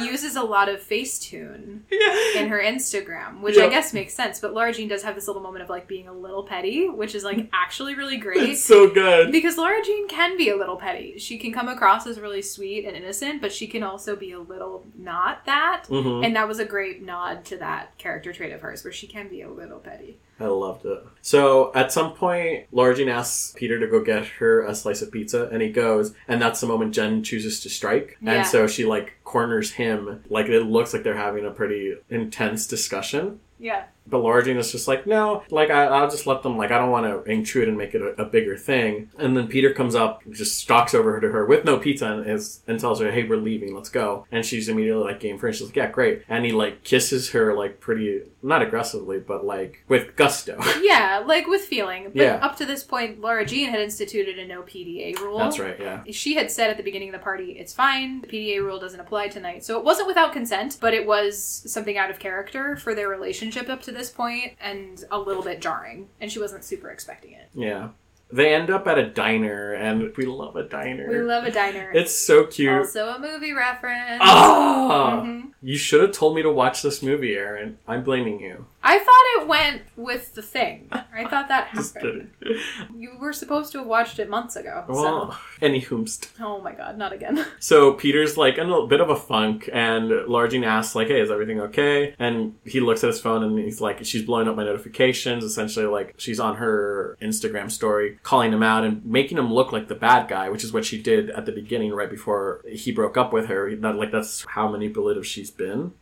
She 0.00 0.06
uses 0.10 0.36
a 0.36 0.42
lot 0.42 0.68
of 0.68 0.75
Facetune 0.76 1.80
yeah. 1.90 2.40
in 2.42 2.48
her 2.48 2.60
Instagram, 2.60 3.40
which 3.40 3.58
I 3.58 3.68
guess 3.68 3.92
makes 3.92 4.14
sense. 4.14 4.40
But 4.40 4.54
Laura 4.54 4.72
Jean 4.72 4.88
does 4.88 5.02
have 5.02 5.14
this 5.14 5.26
little 5.26 5.42
moment 5.42 5.62
of 5.62 5.70
like 5.70 5.86
being 5.86 6.08
a 6.08 6.12
little 6.12 6.42
petty, 6.42 6.88
which 6.88 7.14
is 7.14 7.24
like 7.24 7.48
actually 7.52 7.94
really 7.94 8.16
great. 8.16 8.50
It's 8.50 8.62
so 8.62 8.88
good. 8.88 9.32
Because 9.32 9.56
Laura 9.56 9.82
Jean 9.82 10.08
can 10.08 10.36
be 10.36 10.48
a 10.48 10.56
little 10.56 10.76
petty. 10.76 11.18
She 11.18 11.38
can 11.38 11.52
come 11.52 11.68
across 11.68 12.06
as 12.06 12.20
really 12.20 12.42
sweet 12.42 12.84
and 12.84 12.96
innocent, 12.96 13.40
but 13.40 13.52
she 13.52 13.66
can 13.66 13.82
also 13.82 14.16
be 14.16 14.32
a 14.32 14.40
little 14.40 14.86
not 14.96 15.44
that. 15.46 15.84
Mhm. 15.88 16.24
And 16.24 16.36
that 16.36 16.48
was 16.48 16.58
a 16.58 16.64
great 16.64 17.02
nod 17.02 17.44
to 17.46 17.56
that 17.58 17.96
character 17.98 18.32
trait 18.32 18.52
of 18.52 18.60
hers, 18.60 18.84
where 18.84 18.92
she 18.92 19.06
can 19.06 19.28
be 19.28 19.42
a 19.42 19.50
little 19.50 19.78
petty. 19.78 20.18
I 20.38 20.46
loved 20.46 20.84
it. 20.84 21.02
So 21.22 21.72
at 21.74 21.90
some 21.90 22.12
point, 22.12 22.66
Laura 22.70 22.94
Jean 22.94 23.08
asks 23.08 23.54
Peter 23.56 23.80
to 23.80 23.86
go 23.86 24.02
get 24.02 24.26
her 24.26 24.62
a 24.62 24.74
slice 24.74 25.00
of 25.02 25.10
pizza, 25.10 25.48
and 25.50 25.62
he 25.62 25.70
goes, 25.70 26.14
and 26.28 26.40
that's 26.40 26.60
the 26.60 26.66
moment 26.66 26.94
Jen 26.94 27.22
chooses 27.22 27.60
to 27.60 27.70
strike. 27.70 28.18
Yeah. 28.20 28.32
And 28.32 28.46
so 28.46 28.66
she 28.66 28.84
like 28.84 29.14
corners 29.24 29.72
him, 29.72 30.22
like 30.28 30.46
it 30.46 30.62
looks 30.62 30.92
like 30.92 31.02
they're 31.02 31.16
having 31.16 31.46
a 31.46 31.50
pretty 31.50 31.94
intense 32.10 32.66
discussion. 32.66 33.40
Yeah. 33.58 33.84
But 34.08 34.18
Laura 34.18 34.44
Jean 34.44 34.56
is 34.56 34.72
just 34.72 34.88
like, 34.88 35.06
no, 35.06 35.42
like 35.50 35.70
I, 35.70 35.84
I'll 35.86 36.10
just 36.10 36.26
let 36.26 36.42
them. 36.42 36.56
Like 36.56 36.70
I 36.70 36.78
don't 36.78 36.90
want 36.90 37.06
to 37.06 37.30
intrude 37.30 37.68
and 37.68 37.76
make 37.76 37.94
it 37.94 38.02
a, 38.02 38.22
a 38.22 38.24
bigger 38.24 38.56
thing. 38.56 39.10
And 39.18 39.36
then 39.36 39.48
Peter 39.48 39.72
comes 39.72 39.94
up, 39.94 40.22
just 40.30 40.58
stalks 40.58 40.94
over 40.94 41.20
to 41.20 41.28
her 41.28 41.44
with 41.46 41.64
no 41.64 41.78
pizza 41.78 42.06
and 42.06 42.26
is 42.30 42.60
and 42.66 42.78
tells 42.78 43.00
her, 43.00 43.10
hey, 43.10 43.24
we're 43.24 43.36
leaving, 43.36 43.74
let's 43.74 43.88
go. 43.88 44.26
And 44.30 44.44
she's 44.44 44.68
immediately 44.68 45.04
like 45.04 45.20
game 45.20 45.38
for 45.38 45.48
it. 45.48 45.54
She's 45.54 45.66
like, 45.66 45.76
yeah, 45.76 45.90
great. 45.90 46.22
And 46.28 46.44
he 46.44 46.52
like 46.52 46.84
kisses 46.84 47.30
her 47.30 47.54
like 47.54 47.80
pretty, 47.80 48.22
not 48.42 48.62
aggressively, 48.62 49.18
but 49.18 49.44
like 49.44 49.84
with 49.88 50.16
gusto. 50.16 50.58
Yeah, 50.86 51.22
like 51.26 51.46
with 51.48 51.62
feeling. 51.62 52.04
But 52.14 52.16
Yeah. 52.16 52.34
up 52.36 52.56
to 52.58 52.64
this 52.66 52.84
point, 52.84 53.20
Laura 53.20 53.44
Jean 53.44 53.70
had 53.70 53.80
instituted 53.80 54.38
a 54.38 54.46
no 54.46 54.62
PDA 54.62 55.18
rule. 55.18 55.38
That's 55.38 55.58
right. 55.58 55.76
Yeah. 55.80 56.02
She 56.12 56.34
had 56.34 56.50
said 56.50 56.70
at 56.70 56.76
the 56.76 56.82
beginning 56.82 57.08
of 57.08 57.14
the 57.14 57.24
party, 57.24 57.56
it's 57.58 57.74
fine, 57.74 58.20
the 58.20 58.28
PDA 58.28 58.58
rule 58.62 58.78
doesn't 58.78 59.00
apply 59.00 59.28
tonight. 59.28 59.64
So 59.64 59.76
it 59.78 59.84
wasn't 59.84 60.06
without 60.06 60.32
consent, 60.32 60.78
but 60.80 60.94
it 60.94 61.04
was 61.06 61.62
something 61.66 61.98
out 61.98 62.10
of 62.10 62.18
character 62.20 62.76
for 62.76 62.94
their 62.94 63.08
relationship 63.08 63.68
up 63.68 63.82
to 63.82 63.90
this 63.96 64.10
point 64.10 64.52
and 64.60 65.02
a 65.10 65.18
little 65.18 65.42
bit 65.42 65.60
jarring. 65.60 66.08
And 66.20 66.30
she 66.30 66.38
wasn't 66.38 66.64
super 66.64 66.90
expecting 66.90 67.32
it. 67.32 67.48
Yeah. 67.54 67.88
They 68.32 68.52
end 68.54 68.70
up 68.70 68.88
at 68.88 68.98
a 68.98 69.08
diner, 69.08 69.72
and 69.74 70.12
we 70.16 70.26
love 70.26 70.56
a 70.56 70.64
diner. 70.64 71.08
We 71.08 71.18
love 71.20 71.44
a 71.44 71.50
diner. 71.52 71.92
It's 71.94 72.12
so 72.12 72.44
cute. 72.44 72.72
also 72.72 73.10
a 73.10 73.20
movie 73.20 73.52
reference. 73.52 74.18
Ah! 74.20 75.22
Mhm. 75.24 75.52
You 75.62 75.76
should 75.78 76.00
have 76.02 76.10
told 76.10 76.34
me 76.34 76.42
to 76.42 76.50
watch 76.50 76.82
this 76.82 77.04
movie, 77.04 77.36
Erin. 77.36 77.78
I'm 77.86 78.02
blaming 78.02 78.40
you. 78.40 78.66
I 78.88 79.00
thought 79.00 79.42
it 79.42 79.48
went 79.48 79.82
with 79.96 80.34
the 80.34 80.42
thing. 80.42 80.88
I 80.92 81.26
thought 81.26 81.48
that 81.48 81.66
happened. 81.68 82.30
You 82.94 83.18
were 83.18 83.32
supposed 83.32 83.72
to 83.72 83.78
have 83.78 83.86
watched 83.86 84.18
it 84.18 84.30
months 84.30 84.54
ago. 84.56 84.84
Well, 84.88 85.36
any 85.60 85.80
whomst. 85.80 86.28
Oh 86.40 86.60
my 86.60 86.72
god, 86.72 86.96
not 86.96 87.12
again. 87.12 87.44
So 87.58 87.94
Peter's 87.94 88.36
like 88.36 88.58
in 88.58 88.70
a 88.70 88.86
bit 88.86 89.00
of 89.00 89.10
a 89.10 89.16
funk, 89.16 89.68
and 89.72 90.12
Jean 90.50 90.62
asks 90.62 90.94
like, 90.94 91.08
"Hey, 91.08 91.20
is 91.20 91.30
everything 91.30 91.60
okay?" 91.60 92.14
And 92.18 92.54
he 92.64 92.78
looks 92.80 93.02
at 93.02 93.08
his 93.08 93.20
phone, 93.20 93.42
and 93.42 93.58
he's 93.58 93.80
like, 93.80 94.04
"She's 94.04 94.22
blowing 94.24 94.46
up 94.46 94.54
my 94.56 94.64
notifications." 94.64 95.42
Essentially, 95.42 95.86
like 95.86 96.14
she's 96.16 96.38
on 96.38 96.56
her 96.56 97.16
Instagram 97.20 97.70
story, 97.70 98.18
calling 98.22 98.52
him 98.52 98.62
out 98.62 98.84
and 98.84 99.04
making 99.04 99.38
him 99.38 99.52
look 99.52 99.72
like 99.72 99.88
the 99.88 99.94
bad 99.94 100.28
guy, 100.28 100.48
which 100.48 100.62
is 100.62 100.72
what 100.72 100.84
she 100.84 101.00
did 101.02 101.30
at 101.30 101.44
the 101.46 101.52
beginning, 101.52 101.92
right 101.92 102.10
before 102.10 102.62
he 102.68 102.92
broke 102.92 103.16
up 103.16 103.32
with 103.32 103.46
her. 103.46 103.74
That 103.74 103.96
like 103.96 104.12
that's 104.12 104.44
how 104.48 104.68
manipulative 104.68 105.26
she's 105.26 105.50
been. 105.50 105.92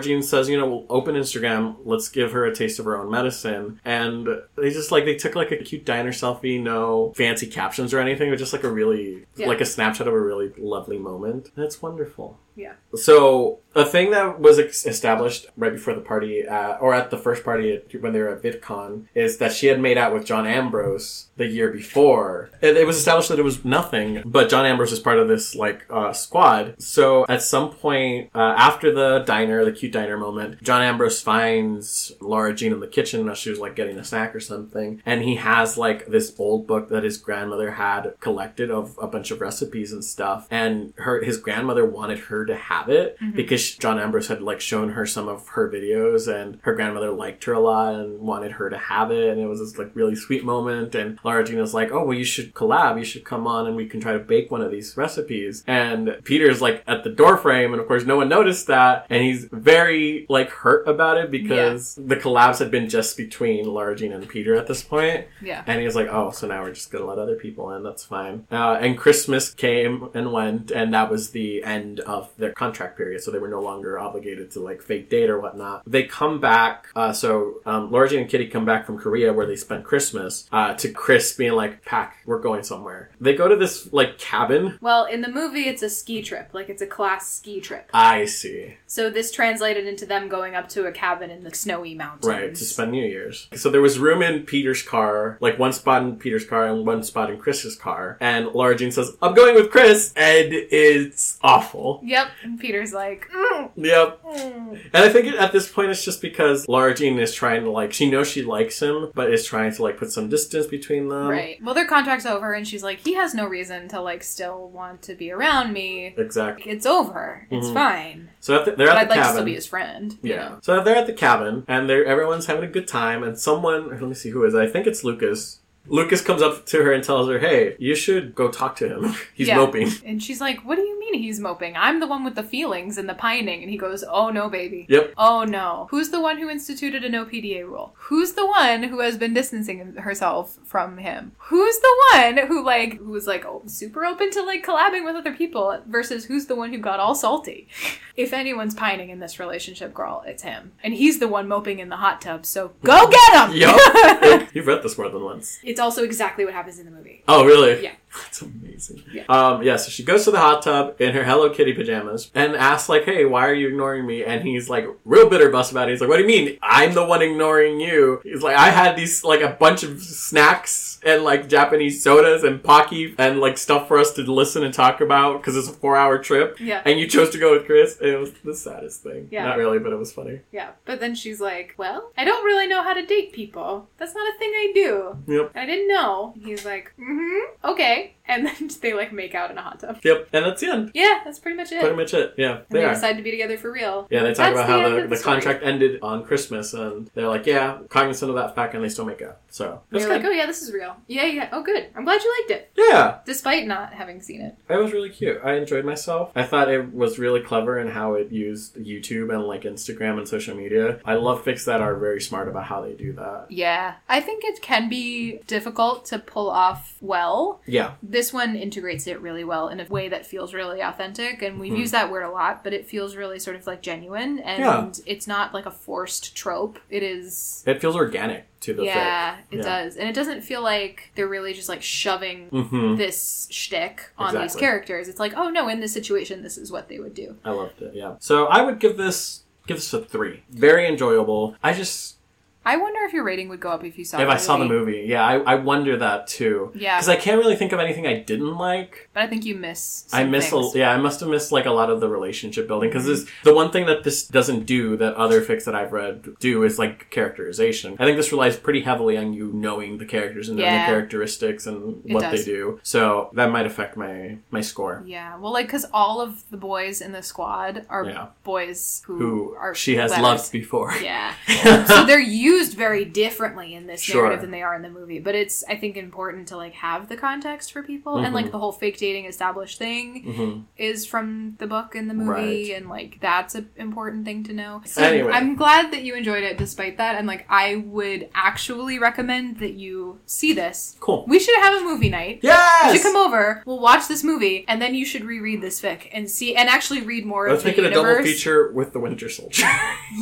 Jean 0.00 0.22
says, 0.22 0.48
you 0.48 0.56
know, 0.58 0.68
we'll 0.68 0.86
open 0.90 1.14
Instagram, 1.14 1.76
let's 1.84 2.08
give 2.08 2.32
her 2.32 2.44
a 2.44 2.54
taste 2.54 2.78
of 2.78 2.84
her 2.84 2.96
own 2.96 3.10
medicine. 3.10 3.80
And 3.84 4.28
they 4.56 4.70
just 4.70 4.92
like, 4.92 5.04
they 5.04 5.14
took 5.16 5.34
like 5.34 5.50
a 5.50 5.56
cute 5.56 5.84
diner 5.84 6.12
selfie, 6.12 6.62
no 6.62 7.12
fancy 7.16 7.46
captions 7.46 7.94
or 7.94 7.98
anything, 7.98 8.30
but 8.30 8.38
just 8.38 8.52
like 8.52 8.64
a 8.64 8.70
really, 8.70 9.24
Yeah. 9.36 9.46
like 9.48 9.60
a 9.60 9.66
snapshot 9.66 10.06
of 10.06 10.12
a 10.14 10.20
really 10.20 10.52
lovely 10.58 10.98
moment. 10.98 11.50
It's 11.56 11.80
wonderful. 11.80 12.38
Yeah. 12.54 12.74
So 12.94 13.60
a 13.74 13.84
thing 13.84 14.10
that 14.10 14.38
was 14.38 14.58
established 14.58 15.46
right 15.56 15.72
before 15.72 15.94
the 15.94 16.00
party, 16.00 16.46
uh, 16.46 16.76
or 16.76 16.92
at 16.94 17.10
the 17.10 17.16
first 17.16 17.44
party 17.44 17.80
when 18.00 18.12
they 18.12 18.20
were 18.20 18.28
at 18.28 18.42
VidCon, 18.42 19.06
is 19.14 19.38
that 19.38 19.52
she 19.52 19.68
had 19.68 19.80
made 19.80 19.96
out 19.96 20.12
with 20.12 20.26
John 20.26 20.46
Ambrose 20.46 21.28
the 21.36 21.46
year 21.46 21.70
before. 21.70 22.50
It, 22.60 22.76
it 22.76 22.86
was 22.86 22.96
established 22.96 23.30
that 23.30 23.38
it 23.38 23.44
was 23.44 23.64
nothing, 23.64 24.22
but 24.26 24.50
John 24.50 24.66
Ambrose 24.66 24.92
is 24.92 25.00
part 25.00 25.18
of 25.18 25.28
this 25.28 25.54
like 25.54 25.86
uh, 25.88 26.12
squad. 26.12 26.80
So 26.82 27.24
at 27.28 27.42
some 27.42 27.70
point 27.70 28.30
uh, 28.34 28.54
after 28.58 28.92
the 28.92 29.20
diner, 29.20 29.64
the 29.64 29.72
cute 29.72 29.92
diner 29.92 30.18
moment, 30.18 30.62
John 30.62 30.82
Ambrose 30.82 31.20
finds 31.22 32.12
Laura 32.20 32.54
Jean 32.54 32.72
in 32.72 32.80
the 32.80 32.86
kitchen 32.86 33.28
as 33.28 33.38
she 33.38 33.50
was 33.50 33.58
like 33.58 33.74
getting 33.74 33.98
a 33.98 34.04
snack 34.04 34.34
or 34.34 34.40
something, 34.40 35.02
and 35.06 35.22
he 35.22 35.36
has 35.36 35.78
like 35.78 36.06
this 36.06 36.34
old 36.38 36.66
book 36.66 36.88
that 36.90 37.04
his 37.04 37.16
grandmother 37.16 37.72
had 37.72 38.14
collected 38.20 38.70
of 38.70 38.98
a 39.00 39.06
bunch 39.06 39.30
of 39.30 39.40
recipes 39.40 39.92
and 39.92 40.04
stuff, 40.04 40.46
and 40.50 40.92
her 40.98 41.22
his 41.22 41.38
grandmother 41.38 41.86
wanted 41.86 42.18
her 42.18 42.41
to 42.46 42.56
have 42.56 42.88
it 42.88 43.16
because 43.34 43.74
John 43.76 43.98
Ambrose 43.98 44.28
had 44.28 44.42
like 44.42 44.60
shown 44.60 44.90
her 44.90 45.06
some 45.06 45.28
of 45.28 45.48
her 45.48 45.70
videos, 45.70 46.32
and 46.32 46.58
her 46.62 46.74
grandmother 46.74 47.10
liked 47.10 47.44
her 47.44 47.52
a 47.52 47.60
lot 47.60 47.94
and 47.94 48.20
wanted 48.20 48.52
her 48.52 48.70
to 48.70 48.78
have 48.78 49.10
it, 49.10 49.30
and 49.30 49.40
it 49.40 49.46
was 49.46 49.60
this 49.60 49.78
like 49.78 49.94
really 49.94 50.14
sweet 50.14 50.44
moment. 50.44 50.94
And 50.94 51.18
Laura 51.24 51.44
Jean 51.44 51.58
was 51.58 51.74
like, 51.74 51.90
"Oh 51.92 52.04
well, 52.04 52.16
you 52.16 52.24
should 52.24 52.54
collab. 52.54 52.98
You 52.98 53.04
should 53.04 53.24
come 53.24 53.46
on, 53.46 53.66
and 53.66 53.76
we 53.76 53.86
can 53.86 54.00
try 54.00 54.12
to 54.12 54.18
bake 54.18 54.50
one 54.50 54.62
of 54.62 54.70
these 54.70 54.96
recipes." 54.96 55.64
And 55.66 56.16
Peter's 56.24 56.60
like 56.60 56.82
at 56.86 57.04
the 57.04 57.10
door 57.10 57.36
frame, 57.36 57.72
and 57.72 57.80
of 57.80 57.86
course, 57.86 58.04
no 58.04 58.16
one 58.16 58.28
noticed 58.28 58.66
that, 58.66 59.06
and 59.10 59.22
he's 59.22 59.48
very 59.52 60.26
like 60.28 60.50
hurt 60.50 60.86
about 60.88 61.18
it 61.18 61.30
because 61.30 61.94
the 61.94 62.16
collabs 62.16 62.58
had 62.58 62.70
been 62.70 62.88
just 62.88 63.16
between 63.16 63.66
Laura 63.66 63.94
Jean 63.96 64.12
and 64.12 64.28
Peter 64.28 64.54
at 64.56 64.66
this 64.66 64.82
point. 64.82 65.26
Yeah. 65.40 65.62
And 65.66 65.78
he 65.80 65.86
was 65.86 65.94
like, 65.94 66.08
"Oh, 66.10 66.30
so 66.30 66.46
now 66.46 66.62
we're 66.62 66.72
just 66.72 66.90
gonna 66.90 67.06
let 67.06 67.18
other 67.18 67.36
people 67.36 67.70
in. 67.74 67.82
That's 67.82 68.04
fine." 68.04 68.46
Uh, 68.50 68.78
and 68.80 68.96
Christmas 68.98 69.52
came 69.54 70.08
and 70.14 70.32
went, 70.32 70.70
and 70.70 70.92
that 70.94 71.10
was 71.10 71.30
the 71.30 71.62
end 71.62 72.00
of 72.00 72.31
their 72.42 72.52
contract 72.52 72.96
period. 72.96 73.22
So 73.22 73.30
they 73.30 73.38
were 73.38 73.48
no 73.48 73.60
longer 73.60 73.98
obligated 73.98 74.50
to 74.52 74.60
like 74.60 74.82
fake 74.82 75.08
date 75.08 75.30
or 75.30 75.40
whatnot. 75.40 75.82
They 75.86 76.04
come 76.04 76.40
back. 76.40 76.88
Uh, 76.94 77.12
so 77.12 77.60
um, 77.64 77.90
Laura 77.90 78.08
Jean 78.08 78.20
and 78.20 78.30
Kitty 78.30 78.48
come 78.48 78.64
back 78.64 78.84
from 78.86 78.98
Korea 78.98 79.32
where 79.32 79.46
they 79.46 79.56
spent 79.56 79.84
Christmas. 79.84 80.48
Uh, 80.52 80.74
to 80.74 80.90
Chris 80.90 81.32
being 81.32 81.52
like, 81.52 81.84
"Pack, 81.84 82.18
we're 82.26 82.40
going 82.40 82.62
somewhere." 82.62 83.10
They 83.20 83.34
go 83.34 83.48
to 83.48 83.56
this 83.56 83.92
like 83.92 84.18
cabin. 84.18 84.78
Well, 84.80 85.04
in 85.04 85.20
the 85.20 85.28
movie, 85.28 85.68
it's 85.68 85.82
a 85.82 85.88
ski 85.88 86.22
trip. 86.22 86.50
Like, 86.52 86.68
it's 86.68 86.82
a 86.82 86.86
class 86.86 87.30
ski 87.30 87.60
trip. 87.60 87.88
I 87.94 88.24
see. 88.26 88.76
So 88.86 89.10
this 89.10 89.30
translated 89.30 89.86
into 89.86 90.06
them 90.06 90.28
going 90.28 90.54
up 90.54 90.68
to 90.70 90.86
a 90.86 90.92
cabin 90.92 91.30
in 91.30 91.44
the 91.44 91.54
snowy 91.54 91.94
mountains. 91.94 92.26
Right, 92.26 92.54
to 92.54 92.64
spend 92.64 92.92
New 92.92 93.04
Year's. 93.04 93.48
So 93.54 93.70
there 93.70 93.80
was 93.80 93.98
room 93.98 94.22
in 94.22 94.44
Peter's 94.44 94.82
car, 94.82 95.38
like 95.40 95.58
one 95.58 95.72
spot 95.72 96.02
in 96.02 96.16
Peter's 96.16 96.44
car 96.44 96.66
and 96.66 96.86
one 96.86 97.02
spot 97.02 97.30
in 97.30 97.38
Chris's 97.38 97.76
car. 97.76 98.16
And 98.20 98.46
Laura 98.48 98.76
Jean 98.76 98.90
says, 98.90 99.16
I'm 99.22 99.34
going 99.34 99.54
with 99.54 99.70
Chris. 99.70 100.12
And 100.16 100.52
it's 100.52 101.38
awful. 101.42 102.00
Yep. 102.04 102.28
And 102.42 102.58
Peter's 102.60 102.92
like, 102.92 103.28
mm, 103.30 103.70
Yep. 103.76 104.22
mm. 104.22 104.80
And 104.92 105.04
I 105.04 105.08
think 105.08 105.26
at 105.34 105.52
this 105.52 105.68
point 105.70 105.90
it's 105.90 106.04
just 106.04 106.20
because 106.22 106.66
Laura 106.68 106.94
Jean 106.94 107.18
is 107.18 107.34
trying 107.34 107.64
to 107.64 107.70
like, 107.70 107.92
she 107.92 108.10
knows 108.10 108.28
she 108.28 108.42
likes 108.42 108.80
him, 108.80 109.10
but 109.14 109.32
is 109.32 109.44
trying 109.46 109.72
to 109.74 109.82
like 109.82 109.96
put 109.96 110.12
some 110.12 110.28
distance 110.28 110.66
between 110.66 111.08
them. 111.08 111.28
right. 111.28 111.62
Well, 111.62 111.74
their 111.74 111.86
contract's 111.86 112.26
over, 112.26 112.52
and 112.52 112.66
she's 112.66 112.82
like, 112.82 113.00
he 113.00 113.14
has 113.14 113.34
no 113.34 113.46
reason 113.46 113.88
to 113.88 114.00
like 114.00 114.22
still 114.22 114.68
want 114.68 115.02
to 115.02 115.14
be 115.14 115.30
around 115.30 115.72
me. 115.72 116.14
Exactly. 116.16 116.70
It's 116.70 116.86
over. 116.86 117.46
It's 117.50 117.68
Mhm. 117.68 117.74
fine. 117.74 118.28
So 118.40 118.58
at 118.58 118.64
the, 118.64 118.72
they're 118.72 118.88
But 118.88 118.96
at 118.96 119.02
I'd 119.02 119.04
the 119.06 119.10
like 119.10 119.18
to 119.18 119.22
cabin. 119.22 119.32
still 119.36 119.44
be 119.44 119.54
his 119.54 119.66
friend. 119.66 120.18
you 120.22 120.30
Yeah. 120.30 120.36
know? 120.48 120.58
So 120.62 120.82
they're 120.82 120.96
at 120.96 121.06
the 121.06 121.12
cabin 121.12 121.64
and 121.68 121.88
they're 121.88 122.04
everyone's 122.04 122.46
having 122.46 122.64
a 122.64 122.68
good 122.72 122.88
time 122.88 123.22
and 123.22 123.38
someone 123.38 123.88
let 123.90 124.00
me 124.02 124.14
see 124.14 124.30
who 124.30 124.44
is 124.44 124.54
it. 124.54 124.58
I 124.58 124.66
think 124.66 124.86
it's 124.86 125.04
Lucas. 125.04 125.60
Lucas 125.86 126.20
comes 126.22 126.42
up 126.42 126.64
to 126.66 126.82
her 126.84 126.92
and 126.92 127.02
tells 127.02 127.28
her, 127.28 127.38
"Hey, 127.38 127.76
you 127.78 127.94
should 127.94 128.34
go 128.34 128.48
talk 128.48 128.76
to 128.76 128.88
him. 128.88 129.14
He's 129.34 129.48
Yeah. 129.48 129.56
moping." 129.56 129.88
And 130.04 130.22
she's 130.22 130.40
like, 130.40 130.64
What 130.64 130.76
do 130.76 130.82
you 130.82 130.98
mean 131.00 131.14
he's 131.14 131.40
moping? 131.40 131.76
I'm 131.76 132.00
the 132.00 132.06
one 132.06 132.24
with 132.24 132.34
the 132.36 132.42
feelings 132.42 132.96
and 132.96 133.08
the 133.08 133.14
pining. 133.14 133.60
And 133.62 133.70
he 133.70 133.76
goes, 133.76 134.02
Oh 134.08 134.30
no, 134.30 134.48
baby. 134.48 134.86
Yep. 134.88 135.14
Oh 135.18 135.44
no. 135.44 135.88
Who's 135.90 136.10
the 136.10 136.20
one 136.20 136.38
who 136.38 136.48
instituted 136.48 137.04
a 137.04 137.08
no 137.08 137.24
PDA 137.26 137.64
rule? 137.64 137.94
Who's 137.98 138.32
the 138.32 138.46
one 138.46 138.84
who 138.84 139.00
has 139.00 139.18
been 139.18 139.34
distancing 139.34 139.94
herself 139.96 140.58
from 140.64 140.98
him? 140.98 141.32
Who's 141.38 141.78
the 141.80 141.94
one 142.14 142.36
who, 142.46 142.64
like, 142.64 142.98
who 142.98 143.10
was 143.10 143.26
like 143.26 143.44
oh, 143.44 143.62
super 143.66 144.04
open 144.06 144.30
to, 144.30 144.42
like, 144.42 144.64
collabing 144.64 145.04
with 145.04 145.16
other 145.16 145.34
people 145.34 145.82
versus 145.86 146.24
who's 146.24 146.46
the 146.46 146.54
one 146.56 146.72
who 146.72 146.78
got 146.78 147.00
all 147.00 147.14
salty? 147.14 147.68
If 148.16 148.32
anyone's 148.32 148.74
pining 148.74 149.10
in 149.10 149.18
this 149.20 149.38
relationship, 149.40 149.92
girl, 149.92 150.22
it's 150.26 150.42
him. 150.42 150.72
And 150.82 150.94
he's 150.94 151.18
the 151.18 151.28
one 151.28 151.48
moping 151.48 151.78
in 151.80 151.88
the 151.88 151.96
hot 151.96 152.20
tub, 152.20 152.46
so 152.46 152.72
go 152.84 153.10
get 153.10 153.50
him! 153.50 153.56
Yup. 153.56 154.48
You've 154.54 154.66
read 154.66 154.82
this 154.82 154.96
more 154.96 155.08
than 155.08 155.22
once. 155.24 155.58
it's 155.62 155.71
also 155.78 156.04
exactly 156.04 156.44
what 156.44 156.54
happens 156.54 156.78
in 156.78 156.86
the 156.86 156.90
movie. 156.90 157.22
Oh, 157.28 157.44
really? 157.44 157.82
Yeah. 157.82 157.92
That's 158.14 158.42
amazing. 158.42 159.02
Yeah. 159.10 159.24
Um, 159.28 159.62
yeah, 159.62 159.76
so 159.76 159.90
she 159.90 160.04
goes 160.04 160.24
to 160.24 160.30
the 160.30 160.38
hot 160.38 160.62
tub 160.62 161.00
in 161.00 161.14
her 161.14 161.24
Hello 161.24 161.48
Kitty 161.48 161.72
pajamas 161.72 162.30
and 162.34 162.54
asks, 162.54 162.88
like, 162.88 163.04
hey, 163.04 163.24
why 163.24 163.48
are 163.48 163.54
you 163.54 163.68
ignoring 163.68 164.06
me? 164.06 164.22
And 164.24 164.42
he's 164.42 164.68
like, 164.68 164.86
real 165.04 165.30
bitter 165.30 165.50
bus 165.50 165.70
about 165.70 165.88
it. 165.88 165.92
He's 165.92 166.00
like, 166.00 166.10
what 166.10 166.16
do 166.16 166.22
you 166.22 166.28
mean? 166.28 166.58
I'm 166.62 166.92
the 166.92 167.06
one 167.06 167.22
ignoring 167.22 167.80
you. 167.80 168.20
He's 168.22 168.42
like, 168.42 168.56
I 168.56 168.68
had 168.68 168.96
these, 168.96 169.24
like, 169.24 169.40
a 169.40 169.50
bunch 169.50 169.82
of 169.82 170.02
snacks 170.02 170.91
and, 171.04 171.24
like, 171.24 171.48
Japanese 171.48 172.02
sodas 172.02 172.44
and 172.44 172.62
Pocky 172.62 173.14
and, 173.18 173.40
like, 173.40 173.58
stuff 173.58 173.88
for 173.88 173.98
us 173.98 174.12
to 174.14 174.22
listen 174.22 174.62
and 174.64 174.72
talk 174.72 175.00
about 175.00 175.40
because 175.40 175.56
it's 175.56 175.68
a 175.68 175.72
four 175.72 175.96
hour 175.96 176.18
trip. 176.18 176.58
Yeah. 176.60 176.82
And 176.84 176.98
you 176.98 177.06
chose 177.06 177.30
to 177.30 177.38
go 177.38 177.52
with 177.52 177.66
Chris. 177.66 177.98
It 178.00 178.18
was 178.18 178.32
the 178.44 178.54
saddest 178.54 179.02
thing. 179.02 179.28
Yeah. 179.30 179.44
Not 179.44 179.58
really, 179.58 179.78
but 179.78 179.92
it 179.92 179.96
was 179.98 180.12
funny. 180.12 180.40
Yeah. 180.52 180.70
But 180.84 181.00
then 181.00 181.14
she's 181.14 181.40
like, 181.40 181.74
Well, 181.76 182.12
I 182.16 182.24
don't 182.24 182.44
really 182.44 182.66
know 182.66 182.82
how 182.82 182.94
to 182.94 183.04
date 183.04 183.32
people. 183.32 183.88
That's 183.98 184.14
not 184.14 184.34
a 184.34 184.38
thing 184.38 184.50
I 184.54 184.70
do. 184.74 185.16
Yep. 185.26 185.52
I 185.54 185.66
didn't 185.66 185.88
know. 185.88 186.34
He's 186.42 186.64
like, 186.64 186.92
mm-hmm, 186.98 187.70
okay. 187.70 188.16
And 188.32 188.46
then 188.46 188.70
they 188.80 188.94
like 188.94 189.12
make 189.12 189.34
out 189.34 189.50
in 189.50 189.58
a 189.58 189.62
hot 189.62 189.80
tub. 189.80 189.98
Yep. 190.02 190.28
And 190.32 190.46
that's 190.46 190.60
the 190.62 190.68
end. 190.70 190.90
Yeah, 190.94 191.20
that's 191.24 191.38
pretty 191.38 191.56
much 191.56 191.70
it. 191.70 191.80
Pretty 191.80 191.96
much 191.96 192.14
it. 192.14 192.34
Yeah. 192.38 192.56
and 192.58 192.64
they 192.70 192.84
are. 192.84 192.94
decide 192.94 193.16
to 193.18 193.22
be 193.22 193.30
together 193.30 193.58
for 193.58 193.70
real. 193.70 194.06
Yeah, 194.10 194.22
they 194.22 194.28
talk 194.34 194.54
That's 194.54 194.54
about 194.54 194.66
the 194.66 194.72
how 194.72 194.88
the, 194.96 195.02
the, 195.02 195.16
the 195.16 195.22
contract 195.22 195.62
ended 195.62 196.00
on 196.02 196.24
Christmas, 196.24 196.72
and 196.72 197.10
they're 197.14 197.28
like, 197.28 197.46
yeah, 197.46 197.78
cognizant 197.88 198.30
of 198.30 198.36
that 198.36 198.54
fact, 198.54 198.74
and 198.74 198.82
they 198.82 198.88
still 198.88 199.04
make 199.04 199.20
out. 199.22 199.38
So 199.50 199.82
They're 199.90 200.00
it's 200.00 200.08
like, 200.08 200.24
oh 200.24 200.30
yeah, 200.30 200.46
this 200.46 200.62
is 200.62 200.72
real. 200.72 200.96
Yeah, 201.06 201.26
yeah. 201.26 201.48
Oh 201.52 201.62
good. 201.62 201.88
I'm 201.94 202.04
glad 202.04 202.22
you 202.22 202.34
liked 202.40 202.50
it, 202.52 202.70
yeah, 202.76 203.18
despite 203.26 203.66
not 203.66 203.92
having 203.92 204.22
seen 204.22 204.40
it. 204.40 204.56
it 204.68 204.76
was 204.76 204.92
really 204.92 205.10
cute. 205.10 205.40
I 205.44 205.54
enjoyed 205.54 205.84
myself. 205.84 206.30
I 206.34 206.44
thought 206.44 206.70
it 206.70 206.92
was 206.94 207.18
really 207.18 207.40
clever 207.40 207.78
in 207.78 207.88
how 207.88 208.14
it 208.14 208.32
used 208.32 208.76
YouTube 208.76 209.32
and 209.34 209.44
like 209.44 209.62
Instagram 209.62 210.16
and 210.18 210.26
social 210.26 210.56
media. 210.56 211.00
I 211.04 211.14
love 211.14 211.44
fics 211.44 211.64
that 211.66 211.80
are 211.80 211.96
very 211.96 212.20
smart 212.20 212.48
about 212.48 212.64
how 212.64 212.80
they 212.80 212.94
do 212.94 213.12
that. 213.14 213.46
Yeah, 213.50 213.94
I 214.08 214.20
think 214.20 214.44
it 214.44 214.62
can 214.62 214.88
be 214.88 215.38
difficult 215.46 216.06
to 216.06 216.18
pull 216.18 216.48
off 216.50 216.96
well. 217.00 217.60
Yeah, 217.66 217.92
This 218.02 218.21
this 218.22 218.32
one 218.32 218.54
integrates 218.54 219.08
it 219.08 219.20
really 219.20 219.42
well 219.42 219.68
in 219.68 219.80
a 219.80 219.84
way 219.86 220.08
that 220.08 220.24
feels 220.24 220.54
really 220.54 220.80
authentic. 220.80 221.42
And 221.42 221.58
we've 221.58 221.72
Mhm. 221.72 221.78
used 221.78 221.92
that 221.92 222.08
word 222.08 222.22
a 222.22 222.30
lot, 222.30 222.62
but 222.62 222.72
it 222.72 222.86
feels 222.86 223.16
really 223.16 223.40
sort 223.40 223.56
of 223.56 223.66
like 223.66 223.82
genuine. 223.82 224.38
And 224.38 224.60
Yeah. 224.62 224.90
it's 225.06 225.26
not 225.26 225.52
like 225.52 225.66
a 225.66 225.72
forced 225.72 226.36
trope. 226.36 226.78
It 226.88 227.02
is. 227.02 227.64
It 227.66 227.80
feels 227.80 227.96
organic 227.96 228.44
to 228.60 228.74
the 228.74 228.84
yeah, 228.84 229.38
it 229.50 229.56
Yeah. 229.56 229.62
does. 229.64 229.96
And 229.96 230.08
it 230.08 230.12
doesn't 230.14 230.42
feel 230.42 230.62
like 230.62 231.10
they're 231.16 231.26
really 231.26 231.52
just 231.52 231.68
like 231.68 231.82
shoving 231.82 232.48
fic. 232.50 232.68
hmm 232.68 232.94
this 232.94 233.48
shtick 233.50 234.10
on 234.16 234.36
these 234.40 234.54
characters. 234.54 235.08
It's 235.08 235.18
like, 235.18 235.32
oh 235.36 235.50
no, 235.50 235.66
in 235.66 235.80
this 235.80 235.92
situation, 235.92 236.44
this 236.44 236.56
is 236.56 236.70
what 236.70 236.88
they 236.88 237.00
would 237.00 237.14
do. 237.14 237.34
I 237.44 237.50
loved 237.50 237.82
it. 237.82 237.90
Yeah. 237.92 238.14
So 238.20 238.46
I 238.46 238.62
would 238.62 238.78
give 238.78 238.96
this 238.96 239.42
give 239.66 239.78
this 239.78 239.92
a 239.92 240.00
three. 240.00 240.44
Very 240.48 240.86
enjoyable. 240.86 241.56
I 241.60 241.72
just 241.72 242.18
I 242.64 242.76
wonder 242.76 243.00
if 243.04 243.12
your 243.12 243.24
rating 243.24 243.48
would 243.48 243.60
go 243.60 243.70
up 243.70 243.84
if 243.84 243.98
you 243.98 244.04
saw. 244.04 244.18
if 244.20 244.26
the 244.28 244.32
I 244.32 244.36
saw 244.36 244.56
the 244.56 244.64
movie. 244.66 244.92
movie, 244.92 245.08
yeah, 245.08 245.24
I, 245.24 245.38
I 245.38 245.54
wonder 245.56 245.96
that 245.96 246.26
too. 246.28 246.70
Yeah. 246.74 246.96
Because 246.96 247.08
I 247.08 247.16
can't 247.16 247.38
really 247.38 247.56
think 247.56 247.72
of 247.72 247.80
anything 247.80 248.06
I 248.06 248.20
didn't 248.20 248.56
like. 248.56 249.08
But 249.14 249.24
I 249.24 249.26
think 249.26 249.44
you 249.44 249.54
miss. 249.54 250.06
I 250.12 250.24
miss, 250.24 250.52
a, 250.52 250.70
yeah, 250.74 250.90
I 250.92 250.98
must 250.98 251.20
have 251.20 251.28
missed 251.28 251.50
like 251.52 251.66
a 251.66 251.70
lot 251.72 251.90
of 251.90 252.00
the 252.00 252.08
relationship 252.08 252.68
building 252.68 252.88
because 252.90 253.02
Mm-hmm. 253.04 253.24
this 253.24 253.26
the 253.44 253.54
one 253.54 253.70
thing 253.72 253.86
that 253.86 254.04
this 254.04 254.26
doesn't 254.26 254.64
do 254.66 254.96
that 254.98 255.14
other 255.14 255.40
fics 255.42 255.64
that 255.64 255.74
I've 255.74 255.92
read 255.92 256.38
do 256.38 256.62
is 256.62 256.78
like 256.78 257.10
characterization. 257.10 257.96
I 257.98 258.04
think 258.04 258.16
this 258.16 258.30
relies 258.32 258.56
pretty 258.56 258.82
heavily 258.82 259.16
on 259.16 259.32
you 259.32 259.50
knowing 259.52 259.98
the 259.98 260.04
characters 260.06 260.48
and 260.48 260.58
knowing 260.58 260.70
Yeah. 260.72 260.86
the 260.86 260.92
characteristics 260.92 261.66
and 261.66 262.02
It 262.06 262.14
what 262.14 262.20
does. 262.22 262.44
they 262.44 262.52
do. 262.52 262.78
So 262.82 263.30
that 263.34 263.50
might 263.50 263.66
affect 263.66 263.96
my 263.96 264.38
my 264.50 264.60
score. 264.60 265.02
Yeah, 265.06 265.36
well, 265.38 265.52
like 265.52 265.66
because 265.66 265.86
all 265.92 266.20
of 266.20 266.48
the 266.50 266.56
boys 266.56 267.00
in 267.00 267.12
the 267.12 267.22
squad 267.22 267.86
are 267.88 268.04
Yeah. 268.04 268.26
boys 268.44 269.02
who, 269.06 269.16
Who 269.18 269.54
are 269.56 269.74
she 269.74 269.96
has 269.96 270.10
letters. 270.12 270.22
loved 270.22 270.52
before. 270.52 270.92
Yeah, 271.02 271.34
so 271.86 272.04
they're 272.06 272.20
used 272.52 272.74
very 272.74 273.04
differently 273.04 273.74
in 273.74 273.86
this 273.86 274.00
Sure. 274.02 274.22
narrative 274.22 274.40
than 274.42 274.50
they 274.50 274.62
are 274.62 274.74
in 274.74 274.82
the 274.82 274.90
movie. 274.90 275.18
But 275.18 275.34
it's 275.34 275.64
I 275.68 275.76
think 275.76 275.96
important 275.96 276.48
to 276.48 276.56
like 276.56 276.74
have 276.74 277.08
the 277.08 277.16
context 277.16 277.72
for 277.72 277.82
people 277.82 278.16
and 278.18 278.34
like 278.34 278.46
Mhm. 278.46 278.52
the 278.52 278.58
whole 278.58 278.72
fake 278.72 278.98
dating 278.98 279.24
established 279.26 279.78
thing 279.78 280.22
hmm 280.24 280.52
is 280.76 281.06
from 281.06 281.54
the 281.58 281.66
book 281.66 281.94
and 281.94 282.08
the 282.10 282.14
movie, 282.14 282.30
Right. 282.30 282.76
and 282.76 282.88
like 282.88 283.18
that's 283.20 283.54
an 283.54 283.68
important 283.76 284.24
thing 284.24 284.42
to 284.44 284.52
know. 284.52 284.82
So 284.84 285.02
Anyway. 285.02 285.30
I'm 285.32 285.54
glad 285.56 285.92
that 285.92 286.02
you 286.02 286.14
enjoyed 286.14 286.42
it 286.44 286.58
despite 286.58 286.96
that, 286.98 287.16
and 287.16 287.26
like 287.26 287.44
I 287.48 287.76
would 287.76 288.28
actually 288.34 288.98
recommend 288.98 289.58
that 289.58 289.74
you 289.74 290.18
see 290.26 290.52
this. 290.52 290.96
Cool. 291.00 291.24
We 291.28 291.38
should 291.38 291.56
have 291.60 291.80
a 291.80 291.84
movie 291.84 292.08
night. 292.10 292.40
Yes. 292.42 292.86
You 292.86 292.92
should 292.98 293.02
come 293.02 293.16
over. 293.16 293.62
We'll 293.66 293.80
watch 293.80 294.08
this 294.08 294.22
movie, 294.24 294.64
and 294.68 294.80
then 294.82 294.94
you 294.94 295.04
should 295.04 295.24
reread 295.24 295.60
this 295.60 295.80
fic 295.80 296.08
and 296.12 296.30
see, 296.30 296.54
and 296.56 296.68
actually 296.68 297.00
read 297.02 297.24
more 297.26 297.48
Let's 297.48 297.58
of 297.60 297.64
the 297.64 297.70
make 297.70 297.78
it 297.78 297.84
a 297.84 297.90
double 297.90 298.22
feature 298.22 298.70
with 298.72 298.92
the 298.92 298.98
Winter 299.00 299.28
Soldier. 299.28 299.62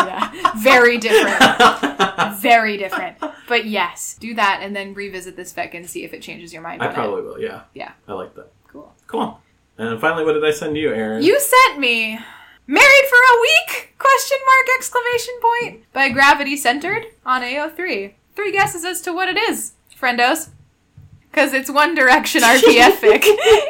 yeah, 0.00 0.52
very 0.58 0.98
different, 0.98 1.38
very 2.40 2.76
different. 2.76 3.18
But 3.48 3.66
yes, 3.66 4.16
do 4.18 4.34
that, 4.34 4.60
and 4.62 4.74
then 4.74 4.94
revisit 4.94 5.36
this 5.36 5.52
fic 5.52 5.74
and 5.74 5.88
see 5.88 6.04
if 6.04 6.12
it 6.12 6.22
changes 6.22 6.52
your 6.52 6.62
mind. 6.62 6.82
I 6.82 6.86
on 6.86 6.92
it. 6.92 6.94
probably 6.94 7.22
will. 7.22 7.40
Yeah. 7.40 7.62
Yeah. 7.74 7.92
I 8.08 8.12
like 8.12 8.34
that. 8.34 8.50
Cool. 8.68 8.92
Cool. 9.06 9.40
And 9.78 10.00
finally, 10.00 10.24
what 10.24 10.34
did 10.34 10.44
I 10.44 10.50
send 10.50 10.76
you, 10.76 10.92
Erin? 10.92 11.22
You 11.22 11.40
sent 11.40 11.78
me 11.78 12.18
married 12.66 13.06
for 13.08 13.16
a 13.16 13.40
week? 13.40 13.94
Question 13.98 14.38
mark 14.46 14.66
exclamation 14.76 15.34
point 15.40 15.92
by 15.92 16.08
Gravity 16.08 16.56
Centered 16.56 17.06
on 17.24 17.42
AO3. 17.42 18.12
Three 18.36 18.52
guesses 18.52 18.84
as 18.84 19.00
to 19.02 19.12
what 19.12 19.28
it 19.28 19.36
is, 19.36 19.72
friendos. 19.98 20.50
Because 21.30 21.52
it's 21.52 21.70
One 21.70 21.94
Direction 21.94 22.42
RPF 22.42 22.92
fic. 22.96 23.24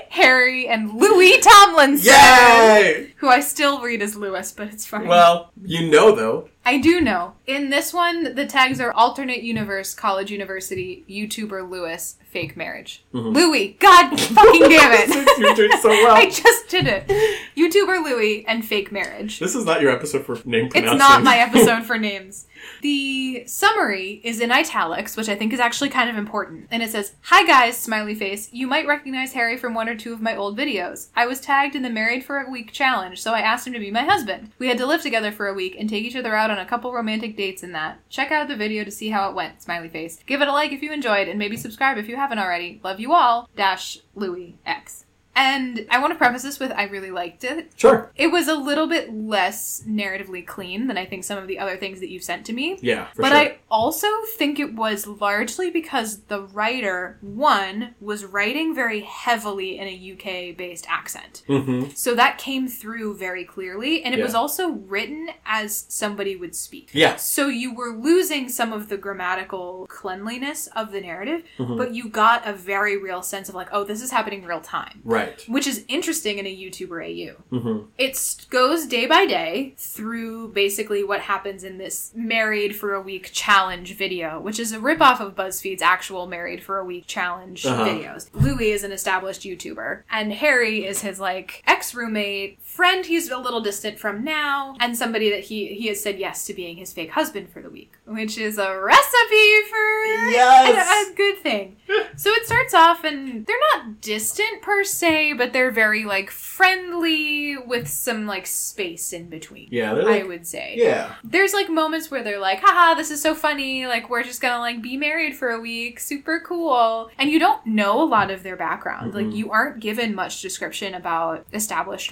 Harry 0.10 0.66
and 0.66 0.94
Louis 0.94 1.38
Tomlinson. 1.40 2.12
Yay! 2.12 3.12
Who 3.16 3.28
I 3.28 3.40
still 3.40 3.80
read 3.82 4.00
as 4.02 4.16
Lewis, 4.16 4.50
but 4.52 4.68
it's 4.68 4.86
fine. 4.86 5.06
Well, 5.06 5.50
you 5.62 5.90
know 5.90 6.14
though. 6.14 6.48
I 6.64 6.78
do 6.78 7.00
know. 7.00 7.34
In 7.46 7.70
this 7.70 7.92
one, 7.94 8.34
the 8.34 8.44
tags 8.46 8.80
are 8.80 8.92
alternate 8.92 9.42
universe, 9.42 9.94
college 9.94 10.30
university, 10.30 11.04
YouTuber 11.08 11.68
Lewis, 11.70 12.16
fake 12.30 12.54
marriage. 12.56 13.02
Mhm. 13.14 13.34
Louis, 13.34 13.76
god 13.80 14.18
fucking 14.20 14.68
damn 14.68 14.92
it. 14.92 15.38
You're 15.38 15.54
doing 15.54 15.78
so 15.80 15.88
well. 15.88 16.16
I 16.16 16.26
just 16.30 16.68
did 16.68 16.86
it. 16.86 17.08
YouTuber 17.56 18.04
Louis 18.04 18.44
and 18.46 18.64
fake 18.64 18.92
marriage. 18.92 19.38
This 19.38 19.54
is 19.54 19.64
not 19.64 19.80
your 19.80 19.90
episode 19.90 20.24
for 20.26 20.36
name 20.46 20.66
It's 20.66 20.74
pronouncing. 20.74 20.98
not 20.98 21.22
my 21.22 21.38
episode 21.38 21.82
for 21.86 21.98
names. 21.98 22.46
The 22.82 23.44
summary 23.46 24.20
is 24.24 24.40
in 24.40 24.50
italics, 24.50 25.16
which 25.16 25.28
I 25.28 25.36
think 25.36 25.52
is 25.52 25.60
actually 25.60 25.90
kind 25.90 26.08
of 26.08 26.16
important. 26.16 26.68
And 26.70 26.82
it 26.82 26.90
says, 26.90 27.14
Hi 27.22 27.46
guys, 27.46 27.76
smiley 27.76 28.14
face. 28.14 28.48
You 28.52 28.66
might 28.66 28.86
recognize 28.86 29.32
Harry 29.32 29.56
from 29.56 29.74
one 29.74 29.88
or 29.88 29.96
two 29.96 30.12
of 30.12 30.22
my 30.22 30.36
old 30.36 30.58
videos. 30.58 31.08
I 31.14 31.26
was 31.26 31.40
tagged 31.40 31.74
in 31.74 31.82
the 31.82 31.90
Married 31.90 32.24
for 32.24 32.38
a 32.38 32.50
Week 32.50 32.72
challenge, 32.72 33.20
so 33.20 33.32
I 33.32 33.40
asked 33.40 33.66
him 33.66 33.72
to 33.74 33.78
be 33.78 33.90
my 33.90 34.04
husband. 34.04 34.52
We 34.58 34.68
had 34.68 34.78
to 34.78 34.86
live 34.86 35.02
together 35.02 35.32
for 35.32 35.48
a 35.48 35.54
week 35.54 35.76
and 35.78 35.88
take 35.88 36.04
each 36.04 36.16
other 36.16 36.34
out 36.34 36.50
on 36.50 36.58
a 36.58 36.66
couple 36.66 36.92
romantic 36.92 37.36
dates 37.36 37.62
in 37.62 37.72
that. 37.72 37.98
Check 38.08 38.30
out 38.30 38.48
the 38.48 38.56
video 38.56 38.84
to 38.84 38.90
see 38.90 39.10
how 39.10 39.28
it 39.28 39.34
went, 39.34 39.62
smiley 39.62 39.88
face. 39.88 40.20
Give 40.26 40.40
it 40.42 40.48
a 40.48 40.52
like 40.52 40.72
if 40.72 40.82
you 40.82 40.92
enjoyed, 40.92 41.28
and 41.28 41.38
maybe 41.38 41.56
subscribe 41.56 41.98
if 41.98 42.08
you 42.08 42.16
haven't 42.16 42.38
already. 42.38 42.80
Love 42.82 43.00
you 43.00 43.12
all. 43.12 43.48
Dash 43.56 43.98
Louis 44.14 44.56
X. 44.64 45.04
And 45.40 45.86
I 45.90 45.98
want 46.00 46.12
to 46.12 46.18
preface 46.18 46.42
this 46.42 46.60
with 46.60 46.70
I 46.70 46.82
really 46.84 47.10
liked 47.10 47.44
it. 47.44 47.72
Sure. 47.74 48.10
It 48.14 48.26
was 48.26 48.46
a 48.46 48.54
little 48.54 48.86
bit 48.86 49.10
less 49.10 49.82
narratively 49.88 50.46
clean 50.46 50.86
than 50.86 50.98
I 50.98 51.06
think 51.06 51.24
some 51.24 51.38
of 51.38 51.46
the 51.48 51.58
other 51.58 51.78
things 51.78 52.00
that 52.00 52.10
you've 52.10 52.22
sent 52.22 52.44
to 52.46 52.52
me. 52.52 52.78
Yeah, 52.82 53.06
but 53.16 53.28
sure. 53.28 53.36
I 53.36 53.58
also 53.70 54.06
think 54.36 54.58
it 54.60 54.74
was 54.74 55.06
largely 55.06 55.70
because 55.70 56.20
the 56.24 56.42
writer, 56.42 57.16
one, 57.22 57.94
was 58.00 58.26
writing 58.26 58.74
very 58.74 59.00
heavily 59.00 59.78
in 59.78 59.88
a 59.88 60.12
UK 60.12 60.54
based 60.56 60.84
accent. 60.90 61.42
Mm-hmm. 61.48 61.92
So 61.94 62.14
that 62.16 62.36
came 62.36 62.68
through 62.68 63.16
very 63.16 63.44
clearly. 63.46 64.02
And 64.02 64.14
it 64.14 64.18
Yeah. 64.18 64.24
was 64.24 64.34
also 64.34 64.68
written 64.72 65.30
as 65.46 65.86
somebody 65.88 66.36
would 66.36 66.54
speak. 66.54 66.90
Yes. 66.92 67.26
So 67.26 67.48
you 67.48 67.74
were 67.74 67.96
losing 67.96 68.50
some 68.50 68.74
of 68.74 68.90
the 68.90 68.98
grammatical 68.98 69.86
cleanliness 69.88 70.66
of 70.76 70.92
the 70.92 71.00
narrative, 71.00 71.44
Mhm. 71.58 71.78
but 71.78 71.94
you 71.94 72.10
got 72.10 72.46
a 72.46 72.52
very 72.52 72.98
real 72.98 73.22
sense 73.22 73.48
of 73.48 73.54
like, 73.54 73.68
oh, 73.72 73.84
this 73.84 74.02
is 74.02 74.10
happening 74.10 74.44
real 74.44 74.60
time. 74.60 75.00
Right. 75.02 75.29
Which 75.48 75.66
is 75.66 75.84
interesting 75.88 76.38
in 76.38 76.46
a 76.46 76.54
YouTuber 76.56 77.02
AU. 77.04 77.42
Mm-hmm. 77.56 77.86
It 77.98 78.46
goes 78.50 78.86
day 78.86 79.06
by 79.06 79.26
day 79.26 79.74
through 79.76 80.48
basically 80.52 81.04
what 81.04 81.20
happens 81.20 81.64
in 81.64 81.78
this 81.78 82.12
Married 82.14 82.76
for 82.76 82.94
a 82.94 83.00
Week 83.00 83.30
challenge 83.32 83.96
video, 83.96 84.40
which 84.40 84.58
is 84.58 84.72
a 84.72 84.78
ripoff 84.78 85.20
of 85.20 85.34
BuzzFeed's 85.34 85.82
actual 85.82 86.26
Married 86.26 86.62
for 86.62 86.78
a 86.78 86.84
Week 86.84 87.04
challenge 87.06 87.64
Uh-huh. 87.66 87.84
videos. 87.84 88.28
Louis 88.32 88.70
is 88.72 88.84
an 88.84 88.92
established 88.92 89.42
YouTuber, 89.42 90.02
and 90.10 90.32
Harry 90.32 90.84
is 90.86 91.02
his 91.02 91.20
like 91.20 91.62
ex 91.66 91.94
roommate 91.94 92.60
friend 92.74 93.04
he's 93.04 93.30
a 93.30 93.36
little 93.38 93.60
distant 93.60 93.98
from 93.98 94.24
now, 94.24 94.74
and 94.80 94.96
somebody 94.96 95.28
that 95.30 95.40
he 95.44 95.74
he 95.74 95.88
has 95.88 96.02
said 96.02 96.18
yes 96.18 96.46
to 96.46 96.54
being 96.54 96.76
his 96.76 96.92
fake 96.92 97.10
husband 97.10 97.48
for 97.50 97.60
the 97.62 97.70
week, 97.70 97.92
which 98.06 98.38
is 98.38 98.58
a 98.58 98.78
recipe 98.80 99.62
for 99.70 100.04
Yes! 100.30 101.08
a, 101.08 101.12
a 101.12 101.14
good 101.16 101.38
thing. 101.38 101.76
So 102.16 102.30
it 102.30 102.46
starts 102.46 102.72
off, 102.74 103.04
and 103.04 103.44
they're 103.46 103.56
not 103.74 104.00
distant 104.00 104.62
per 104.62 104.84
se, 104.84 105.34
but 105.34 105.52
they're 105.52 105.70
very 105.72 106.04
like 106.04 106.30
friendly 106.30 107.56
with 107.56 107.88
some 107.88 108.26
like 108.26 108.46
space 108.46 109.12
in 109.12 109.28
between. 109.28 109.68
Yeah, 109.70 109.94
they're 109.94 110.08
I 110.08 110.22
would 110.22 110.46
say. 110.46 110.74
yeah. 110.76 111.14
There's 111.24 111.52
like 111.52 111.68
moments 111.68 112.10
where 112.10 112.22
they're 112.22 112.38
like, 112.38 112.60
haha, 112.60 112.94
this 112.94 113.10
is 113.10 113.20
so 113.20 113.34
funny. 113.34 113.86
Like, 113.86 114.08
we're 114.08 114.22
just 114.22 114.40
gonna 114.40 114.58
like 114.60 114.80
be 114.82 114.96
married 114.96 115.34
for 115.36 115.50
a 115.50 115.60
week. 115.60 115.98
Super 116.00 116.40
cool. 116.46 117.10
And 117.18 117.30
you 117.30 117.38
don't 117.38 117.64
know 117.66 118.02
a 118.02 118.04
lot 118.06 118.30
of 118.30 118.42
their 118.42 118.56
background. 118.56 119.14
Like, 119.14 119.26
Mhm. 119.26 119.36
you 119.36 119.50
aren't 119.50 119.80
given 119.80 120.14
much 120.14 120.40
description 120.42 120.94
about 120.94 121.44
established 121.52 122.10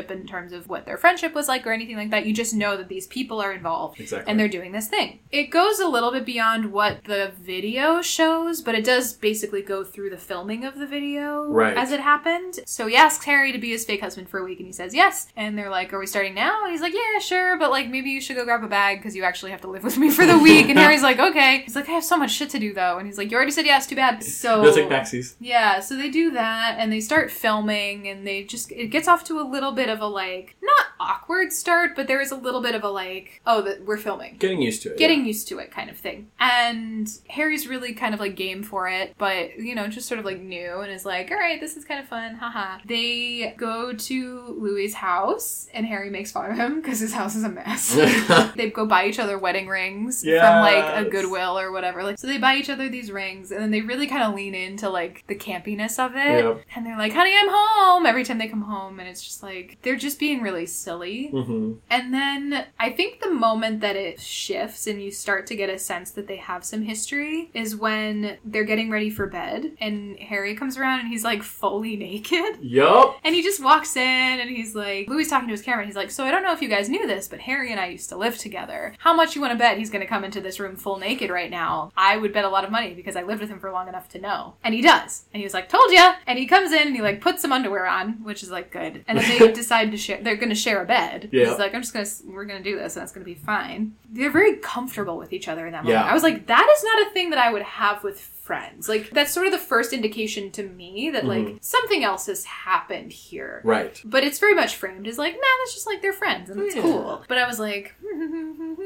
relationship 0.00 0.10
in 0.10 0.26
terms 0.26 0.52
of 0.52 0.68
what 0.68 0.86
their 0.86 0.96
friendship 0.96 1.34
was 1.34 1.48
like 1.48 1.66
or 1.66 1.72
anything 1.72 1.96
like 1.96 2.10
that. 2.10 2.26
You 2.26 2.32
just 2.34 2.54
know 2.54 2.76
that 2.76 2.88
these 2.88 3.06
people 3.06 3.40
are 3.40 3.52
involved 3.52 4.00
Exactly. 4.00 4.30
and 4.30 4.38
they're 4.38 4.48
doing 4.48 4.72
this 4.72 4.88
thing. 4.88 5.20
It 5.30 5.50
goes 5.50 5.78
a 5.80 5.88
little 5.88 6.10
bit 6.12 6.24
beyond 6.24 6.72
what 6.72 7.04
the 7.04 7.32
video 7.40 8.02
shows, 8.02 8.60
but 8.62 8.74
it 8.74 8.84
does 8.84 9.12
basically 9.12 9.62
go 9.62 9.84
through 9.84 10.10
the 10.10 10.16
filming 10.18 10.64
of 10.64 10.78
the 10.78 10.86
video 10.86 11.44
Right. 11.50 11.76
as 11.76 11.92
it 11.92 12.00
happened. 12.00 12.60
So 12.66 12.86
he 12.86 12.96
asks 12.96 13.24
Harry 13.24 13.52
to 13.52 13.58
be 13.58 13.70
his 13.70 13.84
fake 13.84 14.00
husband 14.00 14.28
for 14.28 14.38
a 14.38 14.44
week, 14.44 14.58
and 14.58 14.66
he 14.66 14.72
says 14.72 14.94
yes. 14.94 15.28
And 15.36 15.56
they're 15.56 15.70
like, 15.70 15.92
"Are 15.92 15.98
we 15.98 16.06
starting 16.06 16.34
now?" 16.34 16.62
And 16.64 16.72
he's 16.72 16.80
like, 16.80 16.94
"Yeah, 16.94 17.18
sure, 17.20 17.58
but 17.58 17.70
like 17.70 17.88
maybe 17.88 18.10
you 18.10 18.20
should 18.20 18.36
go 18.36 18.44
grab 18.44 18.62
a 18.64 18.68
bag 18.68 18.98
because 18.98 19.14
you 19.16 19.24
actually 19.24 19.50
have 19.50 19.60
to 19.62 19.68
live 19.70 19.84
with 19.84 19.98
me 19.98 20.10
for 20.10 20.26
the 20.26 20.38
week." 20.48 20.68
And 20.68 20.78
Harry's 20.78 21.02
like, 21.02 21.18
"Okay." 21.18 21.62
He's 21.64 21.76
like, 21.76 21.88
"I 21.88 21.92
have 21.92 22.04
so 22.04 22.16
much 22.16 22.30
shit 22.32 22.50
to 22.50 22.58
do 22.58 22.72
though," 22.72 22.98
and 22.98 23.06
he's 23.06 23.18
like, 23.18 23.30
"You 23.30 23.36
already 23.36 23.52
said 23.52 23.66
yes. 23.66 23.86
Too 23.86 23.96
bad." 23.96 24.22
So 24.40 24.62
They'll 24.62 24.74
take 24.74 24.88
backsies. 24.88 25.34
yeah, 25.40 25.80
so 25.80 25.96
they 25.96 26.08
do 26.10 26.30
that 26.32 26.76
and 26.78 26.90
they 26.92 27.00
start 27.00 27.30
filming 27.30 28.08
and 28.08 28.26
they 28.26 28.44
just 28.44 28.70
it 28.72 28.88
gets 28.88 29.06
off 29.08 29.24
to 29.24 29.38
a 29.40 29.42
little 29.42 29.72
bit 29.72 29.79
of 29.88 30.00
a 30.00 30.06
like 30.06 30.56
not 30.62 30.86
awkward 31.00 31.52
start, 31.52 31.96
but 31.96 32.06
there 32.08 32.20
is 32.20 32.30
a 32.30 32.36
little 32.36 32.60
bit 32.60 32.74
of 32.74 32.84
a 32.84 32.88
like, 32.88 33.40
oh, 33.46 33.62
that 33.62 33.84
we're 33.86 33.96
filming. 33.96 34.36
Getting 34.38 34.60
used 34.60 34.82
to 34.82 34.92
it. 34.92 34.98
Getting 34.98 35.24
used 35.24 35.48
to 35.48 35.58
it 35.58 35.70
kind 35.70 35.88
of 35.88 35.96
thing. 35.96 36.28
And 36.38 37.10
Harry's 37.28 37.66
really 37.66 37.94
kind 37.94 38.12
of 38.14 38.20
like 38.20 38.36
game 38.36 38.62
for 38.62 38.88
it, 38.88 39.14
but 39.18 39.58
you 39.58 39.74
know, 39.74 39.88
just 39.88 40.06
sort 40.08 40.18
of 40.18 40.24
like 40.24 40.40
new 40.40 40.80
and 40.80 40.92
is 40.92 41.04
like, 41.06 41.30
all 41.30 41.38
right, 41.38 41.60
this 41.60 41.76
is 41.76 41.84
kind 41.84 42.00
of 42.00 42.06
fun, 42.08 42.34
haha. 42.34 42.78
They 42.84 43.54
go 43.56 43.92
to 43.94 44.56
Louis's 44.58 44.94
house 44.94 45.68
and 45.72 45.86
Harry 45.86 46.10
makes 46.10 46.32
fun 46.32 46.50
of 46.50 46.56
him 46.56 46.80
because 46.80 47.00
his 47.00 47.12
house 47.14 47.34
is 47.34 47.44
a 47.44 47.48
mess. 47.48 47.96
They 48.56 48.68
go 48.70 48.84
buy 48.84 49.06
each 49.06 49.18
other 49.18 49.38
wedding 49.38 49.68
rings 49.68 50.24
Yes. 50.24 50.40
from 50.44 50.60
like 50.60 51.06
a 51.06 51.08
Goodwill 51.08 51.58
or 51.58 51.72
whatever. 51.72 52.02
Like 52.02 52.18
so 52.18 52.26
they 52.26 52.38
buy 52.38 52.56
each 52.56 52.68
other 52.68 52.88
these 52.88 53.10
rings 53.10 53.50
and 53.52 53.60
then 53.60 53.70
they 53.70 53.80
really 53.80 54.06
kind 54.06 54.22
of 54.22 54.34
lean 54.34 54.54
into 54.54 54.88
like 54.90 55.24
the 55.28 55.34
campiness 55.34 55.98
of 56.04 56.12
it. 56.14 56.44
Yep. 56.44 56.64
And 56.74 56.84
they're 56.84 56.98
like, 56.98 57.12
"Honey, 57.12 57.34
I'm 57.36 57.48
home." 57.50 58.06
Every 58.06 58.24
time 58.24 58.38
they 58.38 58.48
come 58.48 58.62
home 58.62 58.98
and 59.00 59.08
it's 59.08 59.22
just 59.22 59.42
like 59.42 59.69
they're 59.82 59.96
just 59.96 60.18
being 60.18 60.42
really 60.42 60.66
silly. 60.66 61.28
hmm 61.28 61.74
And 61.90 62.12
then 62.14 62.66
I 62.78 62.90
think 62.90 63.20
the 63.20 63.30
moment 63.30 63.80
that 63.80 63.96
it 63.96 64.20
shifts 64.20 64.86
and 64.86 65.02
you 65.02 65.10
start 65.10 65.46
to 65.48 65.56
get 65.56 65.68
a 65.70 65.78
sense 65.78 66.10
that 66.12 66.26
they 66.26 66.36
have 66.36 66.64
some 66.64 66.82
history 66.82 67.50
is 67.54 67.76
when 67.76 68.38
they're 68.44 68.64
getting 68.64 68.90
ready 68.90 69.10
for 69.10 69.26
bed 69.26 69.72
and 69.80 70.18
Harry 70.18 70.54
comes 70.54 70.76
around 70.76 71.00
and 71.00 71.08
he's 71.08 71.24
like 71.24 71.42
fully 71.42 71.96
naked. 72.08 72.58
Yup. 72.60 73.18
And 73.24 73.34
he 73.34 73.42
just 73.42 73.62
walks 73.62 73.96
in 73.96 74.02
and 74.40 74.50
he's 74.50 74.74
like, 74.74 75.08
Louis 75.08 75.26
talking 75.28 75.48
to 75.48 75.52
his 75.52 75.62
camera. 75.62 75.82
And 75.82 75.88
he's 75.88 75.96
like, 75.96 76.10
So 76.10 76.24
I 76.24 76.30
don't 76.30 76.42
know 76.42 76.52
if 76.52 76.62
you 76.62 76.68
guys 76.68 76.88
knew 76.88 77.06
this, 77.06 77.28
but 77.28 77.40
Harry 77.40 77.70
and 77.70 77.80
I 77.80 77.86
used 77.88 78.08
to 78.10 78.16
live 78.16 78.36
together. 78.38 78.94
How 78.98 79.14
much 79.14 79.34
you 79.34 79.40
want 79.40 79.52
to 79.52 79.58
bet 79.58 79.78
he's 79.78 79.90
going 79.90 80.02
to 80.02 80.06
come 80.08 80.24
into 80.24 80.40
this 80.40 80.60
room 80.60 80.76
full 80.76 80.98
naked 80.98 81.30
right 81.30 81.50
now? 81.50 81.92
I 81.96 82.16
would 82.16 82.32
bet 82.32 82.44
a 82.44 82.48
lot 82.48 82.64
of 82.64 82.70
money 82.70 82.94
because 82.94 83.16
I 83.16 83.22
lived 83.22 83.40
with 83.40 83.50
him 83.50 83.60
for 83.60 83.70
long 83.70 83.88
enough 83.88 84.08
to 84.10 84.20
know. 84.20 84.54
And 84.64 84.74
he 84.74 84.82
does. 84.82 85.24
And 85.32 85.40
he 85.40 85.44
was 85.44 85.54
like, 85.54 85.68
Told 85.68 85.90
ya. 85.92 86.14
And 86.26 86.38
he 86.38 86.46
comes 86.46 86.72
in 86.72 86.86
and 86.88 86.96
he 86.96 87.02
like 87.02 87.20
puts 87.20 87.42
some 87.42 87.52
underwear 87.52 87.86
on, 87.86 88.22
which 88.22 88.42
is 88.42 88.50
like 88.50 88.70
good. 88.70 89.04
And 89.06 89.18
then 89.18 89.38
they 89.38 89.52
decide 89.60 89.90
to 89.90 89.96
share, 89.96 90.22
they're 90.22 90.36
going 90.36 90.48
to 90.48 90.54
share 90.54 90.82
a 90.82 90.86
bed. 90.86 91.28
Yeah. 91.32 91.46
He's 91.46 91.58
like, 91.58 91.74
I'm 91.74 91.82
just 91.82 91.92
going 91.92 92.04
to, 92.04 92.12
we're 92.26 92.44
going 92.44 92.62
to 92.62 92.70
do 92.70 92.78
this 92.78 92.96
and 92.96 93.02
it's 93.02 93.12
going 93.12 93.24
to 93.24 93.30
be 93.30 93.38
fine. 93.38 93.94
They're 94.10 94.30
very 94.30 94.56
comfortable 94.56 95.16
with 95.16 95.32
each 95.32 95.48
other 95.48 95.66
in 95.66 95.72
that 95.72 95.84
moment. 95.84 96.04
Yeah. 96.04 96.10
I 96.10 96.14
was 96.14 96.22
like, 96.22 96.46
That 96.46 96.68
is 96.76 96.84
not 96.84 97.06
a 97.06 97.10
thing 97.10 97.30
that 97.30 97.38
I 97.38 97.52
would 97.52 97.62
have 97.62 98.02
with 98.02 98.20
friends. 98.50 98.88
Like, 98.88 99.10
that's 99.10 99.32
sort 99.32 99.46
of 99.46 99.52
the 99.52 99.58
first 99.58 99.92
indication 99.92 100.50
to 100.52 100.64
me 100.64 101.10
that 101.10 101.24
like 101.24 101.58
something 101.60 102.02
else 102.02 102.26
has 102.26 102.44
happened 102.44 103.12
here. 103.12 103.60
Right. 103.62 104.00
But 104.04 104.24
it's 104.24 104.40
very 104.40 104.54
much 104.54 104.74
framed 104.74 105.06
as 105.06 105.18
like, 105.18 105.34
nah, 105.34 105.52
that's 105.60 105.74
just 105.74 105.86
like 105.86 106.02
they're 106.02 106.12
friends 106.12 106.50
and 106.50 106.60
it's 106.60 106.74
Yeah. 106.74 106.82
cool. 106.82 107.22
But 107.28 107.38
I 107.38 107.46
was 107.46 107.60
like, 107.60 107.94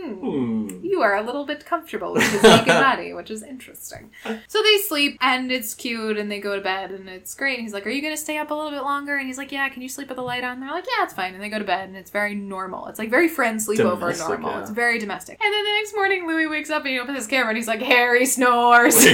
Hmm. 0.05 0.69
you 0.83 1.01
are 1.03 1.17
a 1.17 1.23
little 1.23 1.45
bit 1.47 1.65
comfortable 1.65 2.12
with 2.12 2.31
his 2.31 2.43
naked 2.43 2.67
body, 2.89 3.12
which 3.15 3.31
is 3.31 3.43
interesting. 3.43 4.11
So 4.49 4.62
they 4.62 4.77
sleep 4.79 5.17
and 5.21 5.51
it's 5.51 5.75
cute 5.75 6.19
and 6.19 6.31
they 6.31 6.41
go 6.41 6.57
to 6.57 6.61
bed 6.62 6.91
and 6.91 7.09
it's 7.09 7.35
great. 7.35 7.55
And 7.59 7.62
he's 7.62 7.73
like, 7.73 7.87
Are 7.87 7.91
you 7.91 8.03
going 8.03 8.12
to 8.12 8.21
stay 8.21 8.37
up 8.39 8.51
a 8.51 8.55
little 8.55 8.71
bit 8.71 8.83
longer? 8.83 9.17
And 9.17 9.27
he's 9.27 9.39
like, 9.39 9.51
Yeah, 9.53 9.69
can 9.71 9.81
you 9.83 9.89
sleep 9.89 10.09
with 10.09 10.17
the 10.17 10.23
light 10.23 10.45
on? 10.45 10.53
And 10.55 10.62
they're 10.62 10.71
like, 10.71 10.87
Yeah, 10.87 11.05
it's 11.05 11.15
fine. 11.15 11.33
And 11.35 11.43
they 11.43 11.49
go 11.49 11.59
to 11.59 11.65
bed 11.65 11.89
and 11.89 11.97
it's 11.97 12.11
very 12.11 12.35
normal. 12.35 12.87
It's 12.89 12.99
like 12.99 13.11
very 13.11 13.29
friends 13.29 13.67
sleepover 13.67 14.01
Domestic, 14.01 14.29
normal. 14.29 14.51
yeah. 14.51 14.61
It's 14.61 14.71
very 14.71 14.99
domestic. 14.99 15.39
And 15.43 15.53
then 15.53 15.65
the 15.65 15.71
next 15.81 15.95
morning, 15.95 16.27
Louis 16.27 16.47
wakes 16.47 16.71
up 16.71 16.83
and 16.85 16.91
he 16.93 16.99
opens 17.01 17.17
his 17.19 17.27
camera 17.27 17.49
and 17.49 17.57
he's 17.57 17.69
like, 17.69 17.81
Harry 17.83 18.27
snores. 18.27 18.95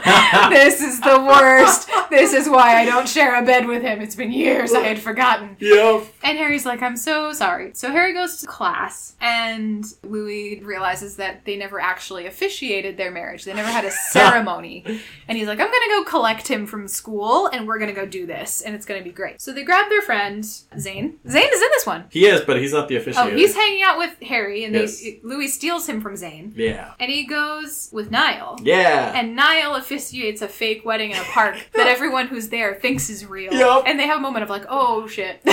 this 0.50 0.80
is 0.80 1.00
the 1.00 1.22
worst. 1.26 1.88
This 2.10 2.32
is 2.32 2.48
why 2.48 2.76
I 2.80 2.84
don't 2.84 3.08
share 3.08 3.40
a 3.40 3.44
bed 3.44 3.66
with 3.66 3.82
him. 3.82 4.00
It's 4.00 4.14
been 4.14 4.32
years. 4.32 4.72
I 4.72 4.80
had 4.80 4.98
forgotten. 4.98 5.56
Yup. 5.60 6.04
And 6.22 6.38
Harry's 6.38 6.64
like, 6.66 6.82
I'm 6.82 6.96
so 6.96 7.32
sorry. 7.32 7.72
So 7.74 7.90
Harry 7.90 8.12
goes 8.12 8.40
to 8.40 8.46
class, 8.46 9.14
and 9.20 9.84
Louis 10.02 10.60
realizes 10.60 11.16
that 11.16 11.44
they 11.44 11.56
never 11.56 11.80
actually 11.80 12.26
officiated 12.26 12.96
their 12.96 13.10
marriage. 13.10 13.44
They 13.44 13.54
never 13.54 13.68
had 13.68 13.84
a 13.84 13.90
ceremony. 14.10 14.84
and 15.28 15.36
he's 15.38 15.46
like, 15.46 15.58
I'm 15.60 15.66
gonna 15.70 15.88
go 15.88 16.04
collect 16.04 16.48
him 16.48 16.66
from 16.66 16.88
school, 16.88 17.46
and 17.48 17.66
we're 17.66 17.78
gonna 17.78 17.92
go 17.92 18.06
do 18.06 18.26
this, 18.26 18.62
and 18.62 18.74
it's 18.74 18.86
gonna 18.86 19.02
be 19.02 19.10
great. 19.12 19.40
So 19.40 19.52
they 19.52 19.64
grab 19.64 19.88
their 19.88 20.02
friend, 20.02 20.42
Zayn. 20.44 21.14
Zayn 21.26 21.52
is 21.52 21.62
in 21.62 21.68
this 21.72 21.86
one. 21.86 22.04
He 22.10 22.26
is, 22.26 22.40
but 22.42 22.58
he's 22.60 22.72
not 22.72 22.88
the 22.88 23.02
Oh, 23.16 23.30
he's 23.34 23.54
hanging 23.54 23.82
out 23.82 23.98
with 23.98 24.16
Harry, 24.22 24.64
and 24.64 24.74
Yes. 24.74 25.00
they, 25.00 25.20
Louis 25.22 25.48
steals 25.48 25.88
him 25.88 26.00
from 26.00 26.14
Zayn. 26.14 26.52
Yeah. 26.54 26.92
And 27.00 27.10
he 27.10 27.24
goes 27.24 27.88
with 27.92 28.10
Niall. 28.10 28.58
Yeah. 28.62 29.12
And 29.18 29.34
Niall 29.34 29.74
officiates 29.82 30.40
a 30.42 30.48
fake 30.48 30.84
wedding 30.84 31.10
in 31.10 31.16
a 31.18 31.24
park 31.24 31.56
that 31.74 31.86
everyone 31.86 32.26
who's 32.28 32.48
there 32.48 32.74
thinks 32.74 33.10
is 33.10 33.26
real. 33.26 33.52
Yup. 33.52 33.84
And 33.86 33.98
they 33.98 34.06
have 34.06 34.18
a 34.18 34.20
moment 34.20 34.44
of 34.44 34.50
like, 34.50 34.64
oh 34.68 35.06
shit. 35.06 35.42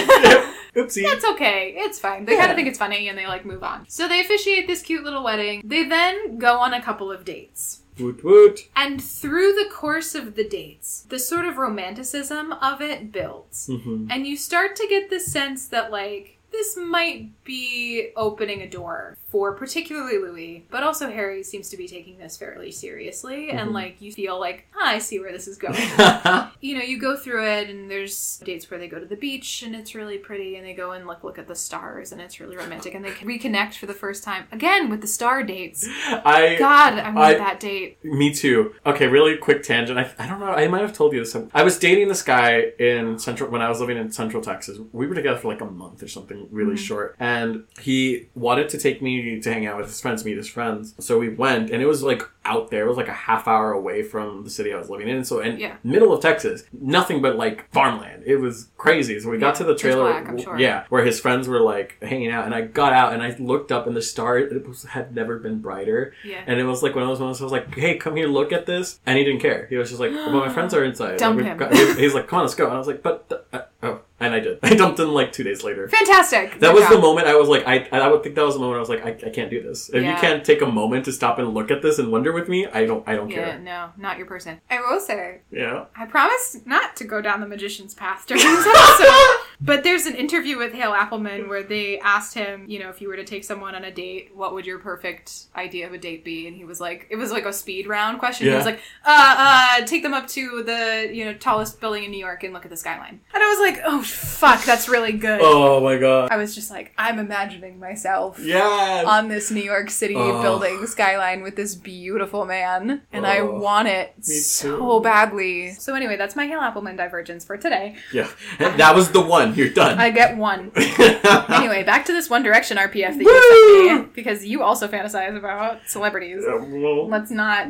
Oopsie. 0.75 1.03
It's 1.03 1.25
okay. 1.25 1.73
It's 1.77 1.99
fine. 1.99 2.25
They 2.25 2.33
Yeah. 2.33 2.39
kind 2.41 2.51
of 2.51 2.55
think 2.55 2.67
it's 2.67 2.77
funny 2.77 3.09
and 3.09 3.17
they 3.17 3.27
like 3.27 3.45
move 3.45 3.63
on. 3.63 3.85
So 3.89 4.07
they 4.07 4.21
officiate 4.21 4.67
this 4.67 4.81
cute 4.81 5.03
little 5.03 5.23
wedding. 5.23 5.61
They 5.65 5.83
then 5.87 6.37
go 6.37 6.57
on 6.59 6.73
a 6.73 6.81
couple 6.81 7.11
of 7.11 7.25
dates. 7.25 7.81
Woot 7.99 8.23
woot. 8.23 8.69
And 8.75 9.03
through 9.03 9.53
the 9.53 9.69
course 9.71 10.15
of 10.15 10.35
the 10.35 10.47
dates, 10.47 11.05
the 11.09 11.19
sort 11.19 11.45
of 11.45 11.57
romanticism 11.57 12.53
of 12.53 12.81
it 12.81 13.11
builds. 13.11 13.67
hmm 13.67 14.07
And 14.09 14.25
you 14.25 14.37
start 14.37 14.75
to 14.77 14.87
get 14.87 15.09
the 15.09 15.19
sense 15.19 15.67
that, 15.67 15.91
like, 15.91 16.37
this 16.51 16.77
might 16.77 17.43
be 17.43 18.11
opening 18.15 18.61
a 18.61 18.69
door 18.69 19.17
for 19.29 19.53
particularly 19.53 20.17
Louis, 20.17 20.65
but 20.71 20.81
also 20.81 21.09
Harry 21.09 21.43
seems 21.43 21.69
to 21.69 21.77
be 21.77 21.87
taking 21.87 22.17
this 22.17 22.35
fairly 22.35 22.71
seriously. 22.71 23.51
And, 23.51 23.69
Mhm. 23.69 23.73
like, 23.73 24.01
you 24.01 24.11
feel 24.11 24.39
like, 24.39 24.65
ah, 24.75 24.87
I 24.87 24.97
see 24.99 25.19
where 25.19 25.31
this 25.31 25.47
is 25.47 25.57
going. 25.57 25.75
you 26.61 26.75
know, 26.75 26.83
you 26.83 26.97
go 26.99 27.15
through 27.15 27.45
it, 27.45 27.69
and 27.69 27.91
there's 27.91 28.41
dates 28.43 28.69
where 28.71 28.79
they 28.79 28.87
go 28.87 28.99
to 28.99 29.05
the 29.05 29.15
beach, 29.15 29.61
and 29.61 29.75
it's 29.75 29.93
really 29.93 30.17
pretty, 30.17 30.55
and 30.55 30.65
they 30.65 30.73
go 30.73 30.91
and 30.91 31.05
look 31.05 31.23
look 31.23 31.37
at 31.37 31.47
the 31.47 31.55
stars, 31.55 32.11
and 32.11 32.19
it's 32.19 32.39
really 32.39 32.57
romantic, 32.57 32.95
and 32.95 33.05
they 33.05 33.11
can 33.11 33.27
reconnect 33.27 33.75
for 33.75 33.85
the 33.85 33.93
first 33.93 34.23
time 34.23 34.45
again 34.51 34.89
with 34.89 35.01
the 35.01 35.07
star 35.07 35.43
dates. 35.43 35.87
I. 36.07 36.55
God, 36.57 36.93
I 36.97 37.11
want 37.11 37.37
that 37.37 37.59
date. 37.59 38.03
Me 38.03 38.33
too. 38.33 38.73
Okay, 38.85 39.07
really 39.07 39.37
quick 39.37 39.61
tangent. 39.61 39.99
I, 39.99 40.09
I 40.17 40.27
don't 40.27 40.39
know. 40.39 40.47
I 40.47 40.67
might 40.67 40.81
have 40.81 40.93
told 40.93 41.13
you 41.13 41.19
this. 41.19 41.35
I 41.53 41.61
was 41.63 41.77
dating 41.77 42.07
this 42.07 42.23
guy 42.23 42.71
in 42.79 43.19
Central 43.19 43.49
when 43.51 43.61
I 43.61 43.69
was 43.69 43.79
living 43.79 43.97
in 43.97 44.11
Central 44.11 44.41
Texas. 44.41 44.79
We 44.91 45.05
were 45.05 45.13
together 45.15 45.37
for 45.37 45.49
like 45.49 45.61
a 45.61 45.65
month 45.65 46.01
or 46.01 46.07
something, 46.07 46.47
really 46.51 46.77
short. 46.77 47.15
And 47.19 47.65
he 47.79 48.29
wanted 48.33 48.69
to 48.69 48.77
take 48.79 49.01
me 49.01 49.18
to 49.41 49.53
hang 49.53 49.65
out 49.65 49.77
with 49.77 49.87
his 49.87 49.99
friends, 50.01 50.25
meet 50.25 50.37
his 50.37 50.47
friends. 50.49 50.95
So 50.99 51.17
we 51.19 51.29
went, 51.29 51.69
and 51.69 51.81
it 51.81 51.85
was 51.85 52.03
like 52.03 52.21
out 52.45 52.71
there. 52.71 52.85
It 52.85 52.87
was 52.87 52.97
like 52.97 53.07
a 53.07 53.13
half 53.13 53.47
hour 53.47 53.71
away 53.71 54.01
from 54.01 54.43
the 54.43 54.49
city 54.49 54.73
I 54.73 54.77
was 54.77 54.89
living 54.89 55.07
in. 55.07 55.23
So 55.23 55.39
and 55.39 55.59
Yeah. 55.59 55.75
middle 55.83 56.11
of 56.13 56.21
Texas, 56.21 56.63
nothing 56.73 57.21
but 57.21 57.35
like 57.35 57.69
farmland. 57.71 58.23
It 58.25 58.37
was 58.37 58.69
crazy. 58.77 59.19
So 59.19 59.29
we 59.29 59.37
got 59.37 59.55
to 59.55 59.63
the 59.63 59.75
trailer. 59.75 60.09
black, 60.11 60.27
I'm 60.29 60.37
sure. 60.37 60.57
Yeah, 60.57 60.85
where 60.89 61.03
his 61.05 61.19
friends 61.19 61.47
were 61.47 61.59
like 61.61 61.97
hanging 62.01 62.31
out, 62.31 62.45
and 62.45 62.55
I 62.55 62.61
got 62.61 62.93
out 62.93 63.13
and 63.13 63.21
I 63.21 63.35
looked 63.39 63.71
up, 63.71 63.85
and 63.87 63.95
the 63.95 64.01
star 64.01 64.37
it 64.39 64.67
was, 64.67 64.83
had 64.83 65.13
never 65.15 65.37
been 65.37 65.59
brighter. 65.59 66.13
Yeah. 66.23 66.41
And 66.47 66.59
it 66.59 66.63
was 66.63 66.81
like 66.81 66.95
one 66.95 67.03
of 67.03 67.09
those 67.09 67.19
moments 67.19 67.41
I 67.41 67.43
was 67.43 67.51
like, 67.53 67.73
hey, 67.75 67.97
come 67.97 68.15
here, 68.15 68.27
look 68.27 68.51
at 68.51 68.65
this. 68.65 68.99
And 69.05 69.17
he 69.17 69.23
didn't 69.23 69.41
care. 69.41 69.67
He 69.69 69.75
was 69.77 69.89
just 69.89 69.99
like, 69.99 70.11
well, 70.11 70.31
my 70.31 70.49
friends 70.49 70.73
are 70.73 70.83
inside. 70.83 71.17
Dump 71.19 71.37
We've 71.37 71.45
him. 71.45 71.57
got- 71.57 71.73
he's 71.73 72.13
like, 72.13 72.27
come 72.27 72.39
on, 72.39 72.45
let's 72.45 72.55
go. 72.55 72.65
And 72.65 72.73
I 72.73 72.77
was 72.77 72.87
like, 72.87 73.03
but, 73.03 73.45
uh, 73.53 73.61
oh. 73.83 73.99
And 74.19 74.33
I 74.33 74.39
did. 74.39 74.59
I 74.63 74.75
dumped 74.75 74.99
him 74.99 75.09
like 75.09 75.31
two 75.31 75.43
days 75.43 75.63
later. 75.63 75.87
Fantastic. 75.87 76.59
That 76.59 76.73
Good 76.73 76.75
was 76.81 76.89
the 76.89 76.99
moment 76.99 77.27
I 77.27 77.35
was 77.35 77.47
like, 77.47 77.65
I, 77.67 77.87
I 77.91 78.07
would 78.09 78.21
think 78.23 78.35
that 78.35 78.43
was 78.45 78.55
the 78.55 78.59
moment 78.59 78.77
I 78.77 78.79
was 78.79 78.89
like, 78.89 79.05
I, 79.05 79.09
I 79.27 79.29
can't 79.29 79.49
do 79.49 79.61
this. 79.63 79.89
If 79.89 80.03
Yeah. 80.03 80.13
you 80.15 80.19
can't 80.21 80.43
take 80.43 80.61
a 80.61 80.65
moment 80.67 81.05
to 81.05 81.13
stop 81.13 81.39
and 81.39 81.53
look 81.53 81.71
at 81.71 81.81
this 81.81 81.99
and 81.99 82.11
wonder 82.11 82.31
with 82.33 82.49
me, 82.49 82.67
I 82.67 82.85
don't, 82.85 83.07
I 83.07 83.15
don't 83.15 83.29
Yeah, 83.29 83.51
care. 83.51 83.59
no, 83.59 83.89
not 83.97 84.17
your 84.17 84.27
person. 84.27 84.59
I 84.69 84.79
will 84.81 84.99
say, 84.99 85.39
Yeah. 85.51 85.85
I 85.95 86.05
promise 86.05 86.57
not 86.65 86.95
to 86.97 87.03
go 87.05 87.21
down 87.21 87.39
the 87.39 87.47
magician's 87.47 87.93
path 87.93 88.25
during 88.27 88.43
this 88.43 88.67
episode. 88.67 89.45
But 89.61 89.83
there's 89.83 90.05
an 90.05 90.15
interview 90.15 90.57
with 90.57 90.73
Hale 90.73 90.91
Appleman 90.93 91.47
where 91.49 91.63
they 91.63 91.99
asked 91.99 92.33
him, 92.33 92.65
you 92.67 92.79
know, 92.79 92.89
if 92.89 93.01
you 93.01 93.07
were 93.07 93.15
to 93.17 93.23
take 93.23 93.43
someone 93.43 93.75
on 93.75 93.83
a 93.83 93.91
date, 93.91 94.31
what 94.33 94.53
would 94.53 94.65
your 94.65 94.79
perfect 94.79 95.45
idea 95.55 95.85
of 95.87 95.93
a 95.93 95.97
date 95.97 96.23
be? 96.23 96.47
And 96.47 96.55
he 96.55 96.63
was 96.63 96.79
like, 96.79 97.07
it 97.09 97.15
was 97.17 97.31
like 97.31 97.45
a 97.45 97.51
speed 97.53 97.87
round 97.87 98.19
question. 98.19 98.47
He 98.47 98.53
was 98.55 98.65
like, 98.65 98.79
uh, 99.05 99.35
uh, 99.81 99.85
take 99.85 100.03
them 100.03 100.13
up 100.13 100.27
to 100.29 100.63
the, 100.63 101.09
you 101.13 101.25
know, 101.25 101.33
tallest 101.33 101.79
building 101.81 102.03
in 102.05 102.11
New 102.11 102.19
York 102.19 102.43
and 102.43 102.53
look 102.53 102.63
at 102.65 102.71
the 102.71 102.77
skyline. 102.77 103.19
And 103.33 103.43
I 103.43 103.49
was 103.49 103.59
like, 103.59 103.81
oh, 103.85 104.01
fuck, 104.01 104.63
that's 104.63 104.87
really 104.87 105.11
good. 105.13 105.39
Oh 105.43 105.81
my 105.81 105.97
god. 105.97 106.31
I 106.31 106.37
was 106.37 106.55
just 106.55 106.71
like, 106.71 106.93
I'm 106.97 107.19
imagining 107.19 107.79
myself 107.79 108.39
Yes. 108.39 109.05
on 109.05 109.27
this 109.27 109.51
New 109.51 109.61
York 109.63 109.89
City 109.89 110.15
Oh. 110.15 110.41
building 110.41 110.85
skyline 110.87 111.41
with 111.43 111.55
this 111.55 111.75
beautiful 111.75 112.45
man, 112.45 113.01
and 113.11 113.25
I 113.27 113.39
Oh. 113.39 113.59
want 113.59 113.87
it 113.87 114.13
so 114.23 114.99
badly. 114.99 115.71
So 115.73 115.95
anyway, 115.95 116.15
that's 116.17 116.35
my 116.35 116.45
Hale 116.47 116.59
Appleman 116.61 116.95
divergence 116.97 117.43
for 117.45 117.57
today. 117.57 117.95
yeah. 118.13 118.29
That 118.79 118.95
was 118.95 119.11
the 119.11 119.21
one. 119.21 119.48
You're 119.55 119.69
done. 119.69 119.99
I 119.99 120.09
get 120.09 120.37
one. 120.37 120.71
anyway, 120.75 121.83
back 121.83 122.05
to 122.05 122.13
this 122.13 122.29
One 122.29 122.43
Direction 122.43 122.77
RPF 122.77 123.17
that 123.17 123.21
you 123.21 123.89
sent 123.89 124.05
me 124.05 124.11
because 124.13 124.45
you 124.45 124.63
also 124.63 124.87
fantasize 124.87 125.35
about 125.37 125.81
celebrities. 125.87 126.43
Well, 126.47 127.07
Let's 127.07 127.31
not 127.31 127.67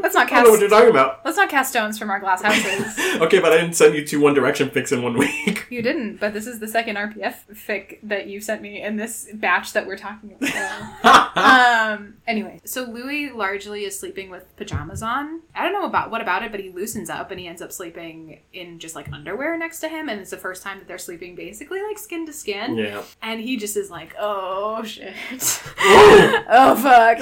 let's 0.00 0.14
not 0.14 0.30
I 0.32 0.42
don't 0.42 0.44
know 0.44 0.50
what 0.50 0.60
cast 0.60 0.60
you're 0.60 0.68
talking 0.70 0.90
about. 0.90 1.20
let's 1.24 1.36
not 1.36 1.48
cast 1.48 1.70
stones 1.70 1.98
from 1.98 2.10
our 2.10 2.20
glass 2.20 2.42
houses. 2.42 2.98
okay, 3.22 3.38
but 3.40 3.52
I 3.52 3.58
didn't 3.60 3.74
send 3.74 3.94
you 3.94 4.04
two 4.06 4.20
One 4.20 4.34
Direction 4.34 4.70
fics 4.70 4.92
in 4.92 5.02
one 5.02 5.16
week. 5.16 5.66
You 5.70 5.82
didn't, 5.82 6.16
but 6.16 6.32
this 6.32 6.46
is 6.46 6.60
the 6.60 6.68
second 6.68 6.96
RPF 6.96 7.34
fic 7.52 7.98
that 8.02 8.26
you 8.26 8.40
sent 8.40 8.62
me 8.62 8.82
in 8.82 8.96
this 8.96 9.28
batch 9.34 9.72
that 9.72 9.86
we're 9.86 9.98
talking 9.98 10.34
about. 10.34 11.36
um 11.38 12.14
anyway 12.26 12.60
so 12.64 12.82
louis 12.84 13.30
largely 13.30 13.84
is 13.84 13.98
sleeping 13.98 14.28
with 14.30 14.44
pajamas 14.56 15.02
on 15.02 15.40
i 15.54 15.62
don't 15.62 15.72
know 15.72 15.84
about 15.86 16.10
what 16.10 16.20
about 16.20 16.42
it 16.42 16.50
but 16.50 16.58
he 16.60 16.70
loosens 16.70 17.08
up 17.08 17.30
and 17.30 17.38
he 17.38 17.46
ends 17.46 17.62
up 17.62 17.70
sleeping 17.70 18.40
in 18.52 18.78
just 18.78 18.94
like 18.96 19.10
underwear 19.12 19.56
next 19.56 19.78
to 19.80 19.88
him 19.88 20.08
and 20.08 20.20
it's 20.20 20.30
the 20.30 20.36
first 20.36 20.62
time 20.62 20.78
that 20.78 20.88
they're 20.88 20.97
sleeping 20.98 21.34
basically 21.34 21.80
like 21.82 21.98
skin 21.98 22.26
to 22.26 22.32
skin 22.32 22.76
yeah. 22.76 23.02
and 23.22 23.40
he 23.40 23.56
just 23.56 23.76
is 23.76 23.90
like 23.90 24.14
oh 24.18 24.82
shit 24.82 25.14
oh 25.80 26.74
fuck 26.80 27.18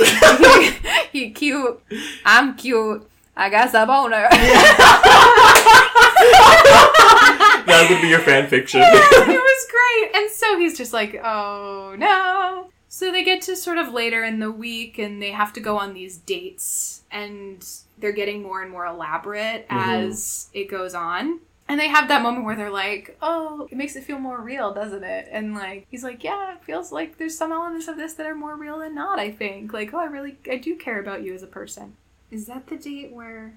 he, 1.12 1.18
he 1.26 1.30
cute 1.30 1.80
i'm 2.24 2.54
cute 2.56 3.08
i 3.36 3.48
got 3.50 3.74
a 3.74 3.86
boner 3.86 4.28
That 7.66 7.88
would 7.90 8.00
be 8.00 8.08
your 8.08 8.20
fan 8.20 8.46
fiction. 8.46 8.80
it 8.80 8.86
was 9.28 9.66
great. 9.70 10.16
And 10.16 10.30
so 10.30 10.56
he's 10.58 10.78
just 10.78 10.92
like, 10.92 11.20
oh 11.22 11.94
no. 11.98 12.70
So 12.88 13.10
they 13.10 13.24
get 13.24 13.42
to 13.42 13.56
sort 13.56 13.78
of 13.78 13.92
later 13.92 14.24
in 14.24 14.38
the 14.38 14.52
week 14.52 14.98
and 14.98 15.20
they 15.20 15.32
have 15.32 15.52
to 15.54 15.60
go 15.60 15.76
on 15.76 15.92
these 15.92 16.16
dates 16.16 17.02
and 17.10 17.66
they're 17.98 18.12
getting 18.12 18.42
more 18.42 18.62
and 18.62 18.70
more 18.70 18.86
elaborate 18.86 19.68
Mm-hmm. 19.68 19.78
as 20.10 20.48
it 20.52 20.70
goes 20.70 20.94
on. 20.94 21.40
And 21.68 21.80
they 21.80 21.88
have 21.88 22.08
that 22.08 22.22
moment 22.22 22.44
where 22.44 22.54
they're 22.56 22.70
like, 22.70 23.16
"Oh, 23.20 23.66
it 23.70 23.76
makes 23.76 23.96
it 23.96 24.04
feel 24.04 24.18
more 24.18 24.40
real, 24.40 24.72
doesn't 24.72 25.02
it?" 25.02 25.28
And 25.30 25.54
like 25.54 25.86
he's 25.90 26.04
like, 26.04 26.22
"Yeah, 26.22 26.54
it 26.54 26.64
feels 26.64 26.92
like 26.92 27.18
there's 27.18 27.36
some 27.36 27.52
elements 27.52 27.88
of 27.88 27.96
this 27.96 28.14
that 28.14 28.26
are 28.26 28.34
more 28.34 28.54
real 28.56 28.78
than 28.78 28.94
not. 28.94 29.18
I 29.18 29.30
think 29.30 29.72
like, 29.72 29.92
oh, 29.92 29.98
I 29.98 30.04
really, 30.04 30.36
I 30.50 30.56
do 30.56 30.76
care 30.76 31.00
about 31.00 31.22
you 31.22 31.34
as 31.34 31.42
a 31.42 31.48
person." 31.48 31.96
Is 32.30 32.46
that 32.46 32.66
the 32.68 32.76
date 32.76 33.12
where? 33.12 33.54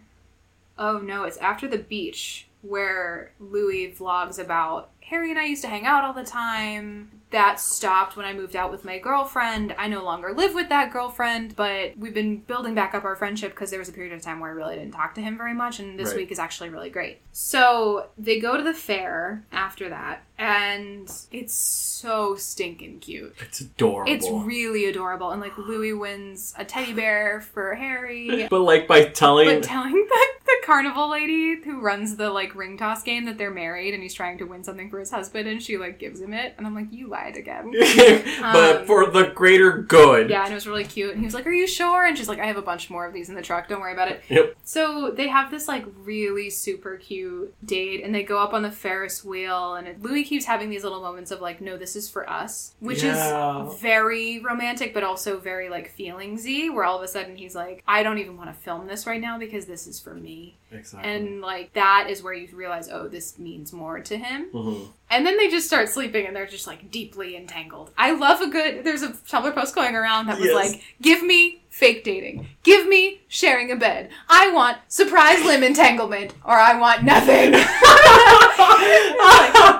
Oh 0.78 0.97
no, 0.99 1.24
it's 1.24 1.38
after 1.38 1.68
the 1.68 1.78
beach 1.78 2.47
where 2.62 3.32
Louis 3.39 3.93
vlogs 3.97 4.39
about 4.39 4.89
Harry 5.01 5.30
and 5.30 5.39
I 5.39 5.45
used 5.45 5.62
to 5.64 5.70
hang 5.70 5.86
out 5.86 6.03
all 6.03 6.14
the 6.14 6.24
time. 6.24 7.18
That 7.32 7.60
stopped 7.60 8.18
when 8.18 8.26
I 8.26 8.34
moved 8.34 8.56
out 8.56 8.72
with 8.72 8.84
my 8.84 8.98
girlfriend. 8.98 9.76
I 9.78 9.88
no 9.88 10.04
longer 10.04 10.34
live 10.34 10.56
with 10.56 10.70
that 10.70 10.92
girlfriend, 10.92 11.56
but 11.56 11.96
we've 11.96 12.14
been 12.14 12.38
building 12.38 12.74
back 12.74 12.96
up 12.96 13.04
our 13.04 13.16
friendship 13.16 13.52
because 13.52 13.70
there 13.70 13.78
was 13.78 13.88
a 13.88 13.92
period 13.94 14.14
of 14.14 14.22
time 14.24 14.40
where 14.40 14.50
I 14.50 14.54
really 14.54 14.76
didn't 14.76 14.94
talk 14.94 15.14
to 15.16 15.22
him 15.22 15.38
very 15.38 15.54
much, 15.54 15.80
and 15.80 16.00
this 16.00 16.10
Right. 16.10 16.18
week 16.18 16.32
is 16.32 16.40
actually 16.40 16.70
really 16.70 16.90
great. 16.90 17.20
So 17.32 18.08
they 18.18 18.40
go 18.40 18.58
to 18.58 18.64
the 18.64 18.74
fair 18.74 19.46
after 19.52 19.90
that, 19.90 20.24
and 20.40 21.08
it's 21.32 21.54
so 21.54 22.36
stinking 22.36 23.00
cute. 23.00 23.36
It's 23.42 23.62
adorable. 23.62 24.12
It's 24.12 24.28
really 24.28 24.86
adorable, 24.86 25.30
and 25.30 25.40
like 25.40 25.56
Louis 25.56 25.94
wins 25.94 26.56
a 26.58 26.66
teddy 26.66 26.94
bear 26.94 27.42
for 27.42 27.76
Harry. 27.76 28.48
but 28.50 28.62
like 28.62 28.88
by 28.88 29.06
telling 29.06 29.48
But 29.48 29.64
telling 29.64 29.94
the, 29.94 30.28
the 30.62 30.66
carnival 30.66 31.10
lady 31.10 31.62
who 31.64 31.80
runs 31.80 32.16
the 32.16 32.30
like 32.30 32.56
ring 32.56 32.78
toss 32.78 33.04
game 33.04 33.26
that 33.26 33.38
they're 33.38 33.52
married 33.52 33.93
and 33.93 34.02
he's 34.04 34.14
trying 34.14 34.38
to 34.38 34.45
win 34.45 34.64
something 34.64 34.89
for 34.89 35.00
his 35.00 35.12
husband 35.12 35.47
and 35.47 35.62
she 35.62 35.78
like 35.78 36.00
gives 36.00 36.20
him 36.22 36.34
it 36.34 36.54
and 36.58 36.66
I'm 36.68 36.76
like, 36.76 36.91
You 36.91 37.08
lied 37.08 37.38
again. 37.38 37.72
but 38.41 38.78
Um, 38.82 38.86
for 38.86 39.10
the 39.10 39.32
greater 39.36 39.78
good. 39.80 40.30
Yeah, 40.30 40.43
and 40.43 40.52
it 40.52 40.56
was 40.56 40.68
really 40.68 40.84
cute. 40.84 41.12
And 41.12 41.20
he 41.20 41.26
was 41.26 41.34
like, 41.34 41.45
Are 41.47 41.52
you 41.54 41.68
sure? 41.68 42.06
And 42.06 42.18
she's 42.18 42.28
like, 42.30 42.39
I 42.39 42.45
have 42.45 42.58
a 42.58 42.62
bunch 42.62 42.89
more 42.89 43.06
of 43.06 43.14
these 43.14 43.30
in 43.30 43.36
the 43.36 43.41
truck, 43.41 43.68
don't 43.68 43.82
worry 43.82 43.93
about 43.93 44.10
it. 44.12 44.22
Yep. 44.30 44.56
So 44.64 45.12
they 45.12 45.28
have 45.28 45.52
this 45.52 45.68
like 45.68 45.86
really 46.04 46.50
super 46.50 46.97
cute 46.97 47.54
date 47.66 48.04
and 48.04 48.14
they 48.14 48.24
go 48.24 48.39
up 48.39 48.54
on 48.54 48.64
the 48.64 48.72
Ferris 48.72 49.24
wheel 49.24 49.76
and 49.76 49.88
it, 49.88 50.02
Louis 50.02 50.24
keeps 50.24 50.45
having 50.45 50.70
these 50.70 50.84
little 50.84 51.02
moments 51.02 51.32
of 51.32 51.41
like, 51.41 51.62
No, 51.62 51.78
this 51.78 51.95
is 51.95 52.10
for 52.10 52.30
us. 52.30 52.74
Which 52.80 53.04
Yeah. 53.04 53.68
is 53.68 53.80
very 53.80 54.39
romantic 54.39 54.93
but 54.93 55.04
also 55.04 55.38
very 55.39 55.70
like 55.70 55.95
feelingsy, 55.97 56.74
where 56.74 56.84
all 56.86 56.97
of 56.97 57.04
a 57.04 57.08
sudden 57.08 57.36
he's 57.36 57.56
like, 57.56 57.84
I 57.88 58.04
don't 58.04 58.18
even 58.18 58.38
want 58.38 58.50
to 58.54 58.60
film 58.60 58.88
this 58.88 59.06
right 59.06 59.22
now 59.22 59.38
because 59.38 59.66
this 59.66 59.88
is 59.88 60.00
for 60.00 60.14
me 60.14 60.39
me 60.40 60.56
Exactly. 60.72 61.11
And 61.11 61.41
like 61.41 61.74
that 61.74 62.07
is 62.09 62.22
where 62.22 62.34
you 62.34 62.47
realize, 62.55 62.89
oh, 62.91 63.07
this 63.07 63.39
means 63.39 63.74
more 63.74 63.99
to 63.99 64.17
him. 64.17 64.49
Mhm. 64.53 64.88
And 65.11 65.26
then 65.26 65.38
they 65.38 65.49
just 65.49 65.65
start 65.65 65.89
sleeping 65.89 66.28
and 66.28 66.36
they're 66.36 66.45
just 66.45 66.67
like 66.67 66.91
deeply 66.91 67.36
entangled. 67.36 67.89
I 67.97 68.11
love 68.11 68.41
a 68.41 68.47
good 68.47 68.84
there's 68.84 69.01
a 69.01 69.09
Tumblr 69.09 69.53
post 69.55 69.74
going 69.76 69.95
around 69.95 70.28
that 70.28 70.38
was 70.38 70.47
Yes. 70.47 70.55
like, 70.55 70.82
give 71.01 71.24
me 71.24 71.61
fake 71.70 72.03
dating. 72.03 72.47
Give 72.63 72.88
me 72.88 73.22
sharing 73.28 73.72
a 73.72 73.76
bed. 73.76 74.09
I 74.30 74.51
want 74.51 74.78
surprise 74.88 75.43
limb 75.45 75.63
entanglement 75.63 76.34
or 76.43 76.53
I 76.53 76.78
want 76.80 77.03
nothing. 77.03 77.51
Like, 77.53 77.67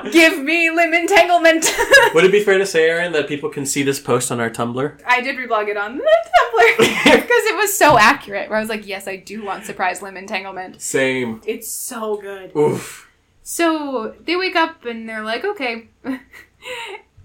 give 0.12 0.40
me 0.40 0.70
limb 0.72 0.94
entanglement. 0.94 1.72
Would 2.14 2.26
it 2.26 2.32
be 2.32 2.44
fair 2.44 2.58
to 2.58 2.66
say, 2.66 2.90
Erin, 2.90 3.12
that 3.14 3.28
people 3.28 3.50
can 3.50 3.66
see 3.66 3.84
this 3.84 4.00
post 4.00 4.32
on 4.32 4.40
our 4.40 4.50
Tumblr? 4.50 5.02
I 5.06 5.22
did 5.22 5.36
reblog 5.38 5.68
it 5.68 5.78
on 5.78 5.98
the 5.98 6.04
Tumblr 6.04 6.78
because 7.04 7.46
it 7.46 7.56
was 7.56 7.76
so 7.78 7.98
accurate. 7.98 8.50
Where 8.50 8.58
I 8.58 8.62
was 8.62 8.70
like, 8.70 8.88
yes, 8.88 9.08
I 9.08 9.16
do 9.18 9.44
want 9.44 9.66
surprise 9.66 10.02
limb 10.02 10.18
entanglement. 10.18 10.79
Same. 10.80 11.42
It's 11.46 11.70
so 11.70 12.18
good. 12.18 12.56
Oof. 12.56 13.10
So 13.44 14.16
they 14.24 14.36
wake 14.36 14.56
up 14.56 14.86
and 14.86 15.08
they're 15.08 15.24
like, 15.24 15.44
okay. 15.44 15.90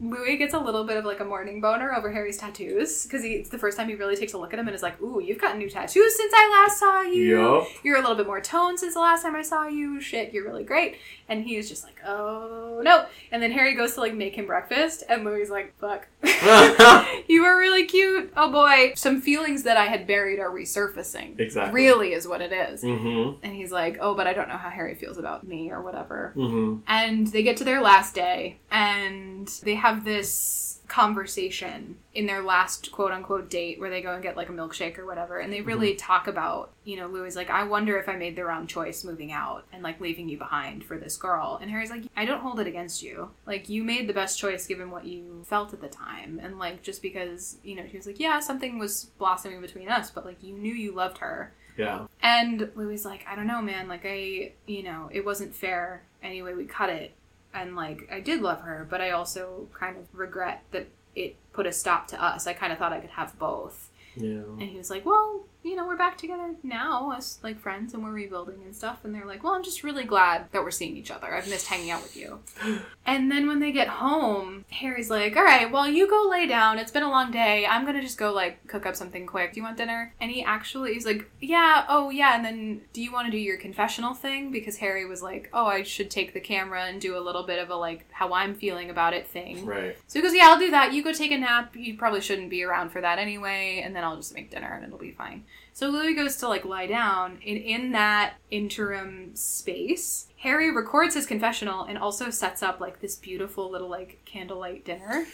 Louis 0.01 0.37
gets 0.37 0.53
a 0.55 0.59
little 0.59 0.85
bit 0.85 0.97
of 0.97 1.05
like 1.05 1.21
a 1.21 1.25
morning 1.25 1.61
boner 1.61 1.95
over 1.95 2.11
Harry's 2.11 2.37
tattoos 2.37 3.05
because 3.05 3.25
it's 3.25 3.49
the 3.49 3.59
first 3.59 3.77
time 3.77 3.89
he 3.89 3.95
really 3.95 4.17
takes 4.17 4.33
a 4.33 4.39
look 4.39 4.53
at 4.53 4.59
him 4.59 4.67
and 4.67 4.75
is 4.75 4.83
like, 4.83 5.01
"Ooh, 5.01 5.21
you've 5.23 5.41
gotten 5.41 5.59
new 5.59 5.71
tattoos 5.71 6.17
since 6.17 6.33
I 6.35 6.65
last 6.67 6.81
saw 6.81 7.03
you. 7.03 7.41
Yup. 7.41 7.69
You're 7.85 7.97
a 7.97 8.01
little 8.01 8.17
bit 8.17 8.27
more 8.27 8.41
toned 8.41 8.81
since 8.81 8.95
the 8.95 9.01
last 9.01 9.23
time 9.23 9.37
I 9.37 9.43
saw 9.43 9.67
you. 9.69 10.01
Shit, 10.01 10.35
you're 10.35 10.45
really 10.45 10.65
great." 10.65 10.97
And 11.29 11.45
he 11.45 11.57
is 11.57 11.69
just 11.69 11.85
like, 11.85 11.97
"Oh 12.07 12.81
no!" 12.83 13.07
And 13.33 13.43
then 13.43 13.51
Harry 13.53 13.75
goes 13.75 13.95
to 13.95 14.01
like 14.01 14.15
make 14.15 14.35
him 14.37 14.47
breakfast, 14.47 15.05
and 15.09 15.25
Louis 15.25 15.49
like, 15.49 15.75
"Fuck, 15.79 16.07
you 17.29 17.45
are 17.45 17.57
really 17.57 17.87
cute. 17.87 18.33
Oh 18.37 18.51
boy." 18.51 18.93
Some 18.97 19.21
feelings 19.21 19.63
that 19.63 19.77
I 19.77 19.87
had 19.87 20.07
buried 20.07 20.39
are 20.39 20.51
resurfacing. 20.51 21.39
Exactly. 21.39 21.75
really 21.75 22.13
is 22.13 22.29
what 22.29 22.41
it 22.41 22.53
is. 22.53 22.83
Mm-hmm. 22.83 23.45
And 23.45 23.55
he's 23.55 23.73
like, 23.73 23.99
"Oh, 24.01 24.15
but 24.15 24.27
I 24.27 24.33
don't 24.33 24.49
know 24.49 24.57
how 24.57 24.71
Harry 24.71 24.95
feels 24.95 25.19
about 25.19 25.47
me 25.47 25.71
or 25.71 25.83
whatever." 25.83 26.33
Mm-hmm. 26.37 26.81
And 26.87 27.27
they 27.29 27.43
get 27.43 27.57
to 27.59 27.65
their 27.65 27.81
last 27.81 28.15
day 28.15 28.59
and 28.71 29.49
they 29.63 29.75
have 29.75 30.05
this 30.05 30.74
conversation 30.95 31.97
in 32.15 32.25
their 32.27 32.41
last 32.41 32.93
quote 32.93 33.11
unquote 33.11 33.51
date 33.51 33.81
where 33.81 33.91
they 33.91 34.01
go 34.01 34.15
and 34.15 34.23
get 34.23 34.37
like 34.37 34.49
a 34.49 34.53
milkshake 34.53 34.97
or 34.97 35.05
whatever 35.05 35.41
and 35.41 35.53
they 35.53 35.59
mhm. 35.59 35.67
really 35.67 35.95
talk 35.97 36.29
about 36.29 36.71
you 36.85 36.97
know 36.97 37.09
louis 37.09 37.35
like 37.35 37.51
i 37.51 37.65
wonder 37.65 37.99
if 37.99 38.09
i 38.09 38.15
made 38.15 38.37
the 38.37 38.45
wrong 38.45 38.65
choice 38.65 39.03
moving 39.03 39.33
out 39.33 39.65
and 39.73 39.83
like 39.83 40.01
leaving 40.01 40.29
you 40.29 40.39
behind 40.39 40.85
for 40.85 40.97
this 40.97 41.17
girl 41.17 41.59
and 41.61 41.69
harry's 41.69 41.91
like 41.91 42.05
i 42.17 42.25
don't 42.25 42.43
hold 42.43 42.61
it 42.61 42.69
against 42.69 43.03
you 43.03 43.29
like 43.45 43.69
you 43.69 43.83
made 43.83 44.09
the 44.09 44.15
best 44.15 44.39
choice 44.39 44.69
given 44.69 44.89
what 44.89 45.05
you 45.05 45.43
felt 45.49 45.73
at 45.73 45.81
the 45.81 45.89
time 45.89 46.39
and 46.41 46.61
like 46.61 46.81
just 46.81 47.03
because 47.03 47.57
you 47.65 47.75
know 47.75 47.83
she 47.91 47.97
was 47.97 48.07
like 48.07 48.21
yeah 48.21 48.39
something 48.39 48.79
was 48.79 49.11
blossoming 49.19 49.61
between 49.61 49.89
us 49.89 50.13
but 50.13 50.25
like 50.25 50.41
you 50.45 50.55
knew 50.57 50.73
you 50.73 50.93
loved 50.93 51.19
her 51.19 51.53
Yeah. 51.77 52.07
and 52.23 52.71
Louis 52.77 53.05
like, 53.05 53.27
I 53.29 53.35
don't 53.35 53.49
know, 53.49 53.61
man. 53.61 53.89
Like, 53.89 54.03
I, 54.05 54.53
you 54.67 54.85
know, 54.85 55.11
it 55.13 55.25
wasn't 55.25 55.57
fair 55.57 56.03
anyway. 56.23 56.55
We 56.55 56.67
cut 56.67 56.89
it. 56.89 57.11
And, 57.55 57.77
like, 57.77 58.09
I 58.13 58.21
did 58.21 58.43
love 58.43 58.63
her, 58.63 58.87
but 58.89 59.01
I 59.01 59.11
also 59.11 59.69
kind 59.73 59.97
of 59.97 60.07
regret 60.13 60.65
that 60.73 60.89
it 61.15 61.37
put 61.53 61.67
a 61.67 61.73
stop 61.73 62.09
to 62.09 62.23
us. 62.23 62.47
I 62.49 62.53
kind 62.53 62.73
of 62.73 62.79
thought 62.79 62.93
I 62.93 62.99
could 62.99 63.11
have 63.11 63.39
both. 63.39 63.91
Yeah. 64.17 64.41
And 64.41 64.63
he 64.63 64.77
was 64.77 64.91
like, 64.91 65.07
well, 65.07 65.45
you 65.65 65.77
know, 65.77 65.87
we're 65.87 65.97
back 65.97 66.19
together 66.19 66.55
now 66.63 67.13
as, 67.17 67.39
like, 67.43 67.59
friends 67.59 67.95
and 67.95 68.05
we're 68.05 68.13
rebuilding 68.13 68.63
and 68.65 68.77
stuff. 68.77 69.05
And 69.05 69.15
they're 69.15 69.25
like, 69.25 69.43
well, 69.43 69.55
I'm 69.55 69.65
just 69.65 69.83
really 69.83 70.05
glad 70.05 70.53
that 70.53 70.63
we're 70.63 70.71
seeing 70.71 70.97
each 70.97 71.11
other. 71.11 71.35
I've 71.35 71.49
missed 71.49 71.69
hanging 71.69 71.91
out 71.91 72.03
with 72.03 72.17
you. 72.17 72.41
And 73.07 73.31
then 73.31 73.47
when 73.47 73.61
they 73.61 73.71
get 73.71 73.89
home, 73.89 74.65
Harry's 74.71 75.11
like, 75.11 75.37
all 75.37 75.45
right, 75.45 75.71
well, 75.71 75.87
you 75.87 76.09
go 76.09 76.27
lay 76.27 76.47
down. 76.47 76.79
It's 76.79 76.91
been 76.91 77.03
a 77.03 77.11
long 77.11 77.31
day. 77.31 77.67
I'm 77.67 77.83
going 77.83 77.97
to 77.97 78.01
just 78.01 78.17
go, 78.17 78.33
like, 78.33 78.67
cook 78.67 78.87
up 78.87 78.97
something 78.97 79.27
quick. 79.27 79.53
Do 79.53 79.61
you 79.61 79.63
want 79.63 79.77
dinner? 79.77 80.15
And 80.23 80.31
he 80.31 80.43
actually, 80.43 80.95
he's 80.95 81.05
like, 81.05 81.31
yeah, 81.39 81.85
oh, 81.89 82.09
yeah. 82.09 82.35
And 82.35 82.43
then 82.43 82.81
do 82.95 83.03
you 83.03 83.13
want 83.13 83.27
to 83.27 83.31
do 83.31 83.37
your 83.37 83.59
confessional 83.59 84.15
thing? 84.15 84.51
Because 84.51 84.79
Harry 84.79 85.05
was 85.05 85.23
like, 85.23 85.51
oh, 85.53 85.67
I 85.67 85.83
should 85.83 86.11
take 86.11 86.33
the 86.33 86.41
camera 86.41 86.85
and 86.85 86.99
do 86.99 87.15
a 87.15 87.21
little 87.21 87.43
bit 87.43 87.59
of 87.59 87.69
a, 87.69 87.77
like, 87.77 88.07
how 88.11 88.33
I'm 88.33 88.55
feeling 88.55 88.89
about 88.89 89.13
it 89.13 89.27
thing. 89.27 89.67
Right. 89.67 89.99
So 90.07 90.19
he 90.19 90.23
goes, 90.23 90.35
yeah, 90.35 90.49
I'll 90.49 90.59
do 90.59 90.71
that. 90.71 90.95
You 90.95 91.05
go 91.05 91.13
take 91.13 91.31
a 91.31 91.39
nap. 91.39 91.77
You 91.77 91.99
probably 91.99 92.23
shouldn't 92.23 92.49
be 92.49 92.65
around 92.65 92.89
for 92.89 93.03
that 93.03 93.19
anyway. 93.19 93.83
And 93.85 93.95
then 93.95 94.03
I'll 94.03 94.17
just 94.17 94.35
make 94.35 94.51
dinner 94.51 94.73
and 94.73 94.83
it'll 94.83 94.99
be 94.99 95.13
fine. 95.13 95.45
So 95.75 95.91
Louis 95.91 96.15
goes 96.15 96.37
to 96.37 96.49
like 96.49 96.65
lie 96.65 96.87
down, 96.87 97.33
and 97.45 97.59
in 97.59 97.91
that 97.93 98.35
interim 98.49 99.35
space, 99.35 100.29
Harry 100.39 100.71
records 100.71 101.17
his 101.17 101.27
confessional 101.27 101.83
and 101.83 101.99
also 101.99 102.31
sets 102.31 102.63
up 102.63 102.79
like 102.79 103.01
this 103.01 103.17
beautiful 103.17 103.69
little 103.73 103.89
like 103.89 104.21
candlelight 104.25 104.85
dinner. 104.85 105.27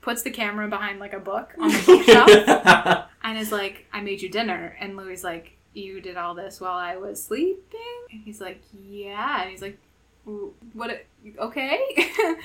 Puts 0.00 0.22
the 0.22 0.30
camera 0.32 0.66
behind 0.66 0.98
like 0.98 1.12
a 1.12 1.20
book 1.20 1.54
on 1.56 1.68
the 1.68 1.82
bookshelf 1.86 3.08
and 3.22 3.38
is 3.38 3.52
like, 3.52 3.86
"I 3.92 4.00
made 4.00 4.22
you 4.22 4.28
dinner." 4.28 4.76
And 4.80 4.96
Louis 4.96 5.12
is 5.14 5.24
like, 5.24 5.56
"You 5.72 6.00
did 6.00 6.16
all 6.16 6.34
this 6.34 6.60
while 6.60 6.76
I 6.76 6.96
was 6.96 7.22
sleeping?" 7.22 7.80
And 8.10 8.22
he's 8.24 8.40
like, 8.40 8.60
"Yeah." 8.72 9.42
And 9.42 9.50
he's 9.52 9.62
like, 9.62 9.78
"W- 9.78 9.93
"What? 10.72 11.04
Okay." 11.38 11.80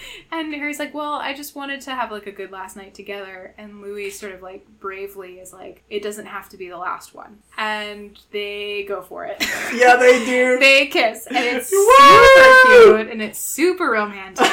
and 0.32 0.54
Harry's 0.54 0.80
like, 0.80 0.94
"Well, 0.94 1.14
I 1.14 1.34
just 1.34 1.56
wanted 1.56 1.82
to 1.82 1.92
have 1.92 2.12
like 2.12 2.28
a 2.28 2.32
good 2.32 2.52
last 2.52 2.76
night 2.76 2.94
together." 2.94 3.54
And 3.58 3.82
Louis 3.82 4.10
sort 4.12 4.34
of 4.34 4.42
like 4.42 4.66
bravely 4.80 5.40
is 5.40 5.52
like, 5.54 5.84
"It 5.90 6.02
doesn't 6.04 6.26
have 6.28 6.50
to 6.50 6.58
be 6.58 6.70
the 6.70 6.78
last 6.78 7.14
one." 7.16 7.40
And 7.58 8.18
they 8.32 8.86
go 8.88 9.02
for 9.02 9.26
it. 9.26 9.38
yeah, 9.74 9.96
they 9.96 10.24
do. 10.26 10.58
they 10.60 10.88
kiss, 10.88 11.26
and 11.28 11.38
it's 11.38 11.72
Woo! 11.72 11.86
super 11.88 12.98
cute 13.06 13.12
and 13.12 13.22
it's 13.22 13.40
super 13.40 13.90
romantic. 13.92 14.48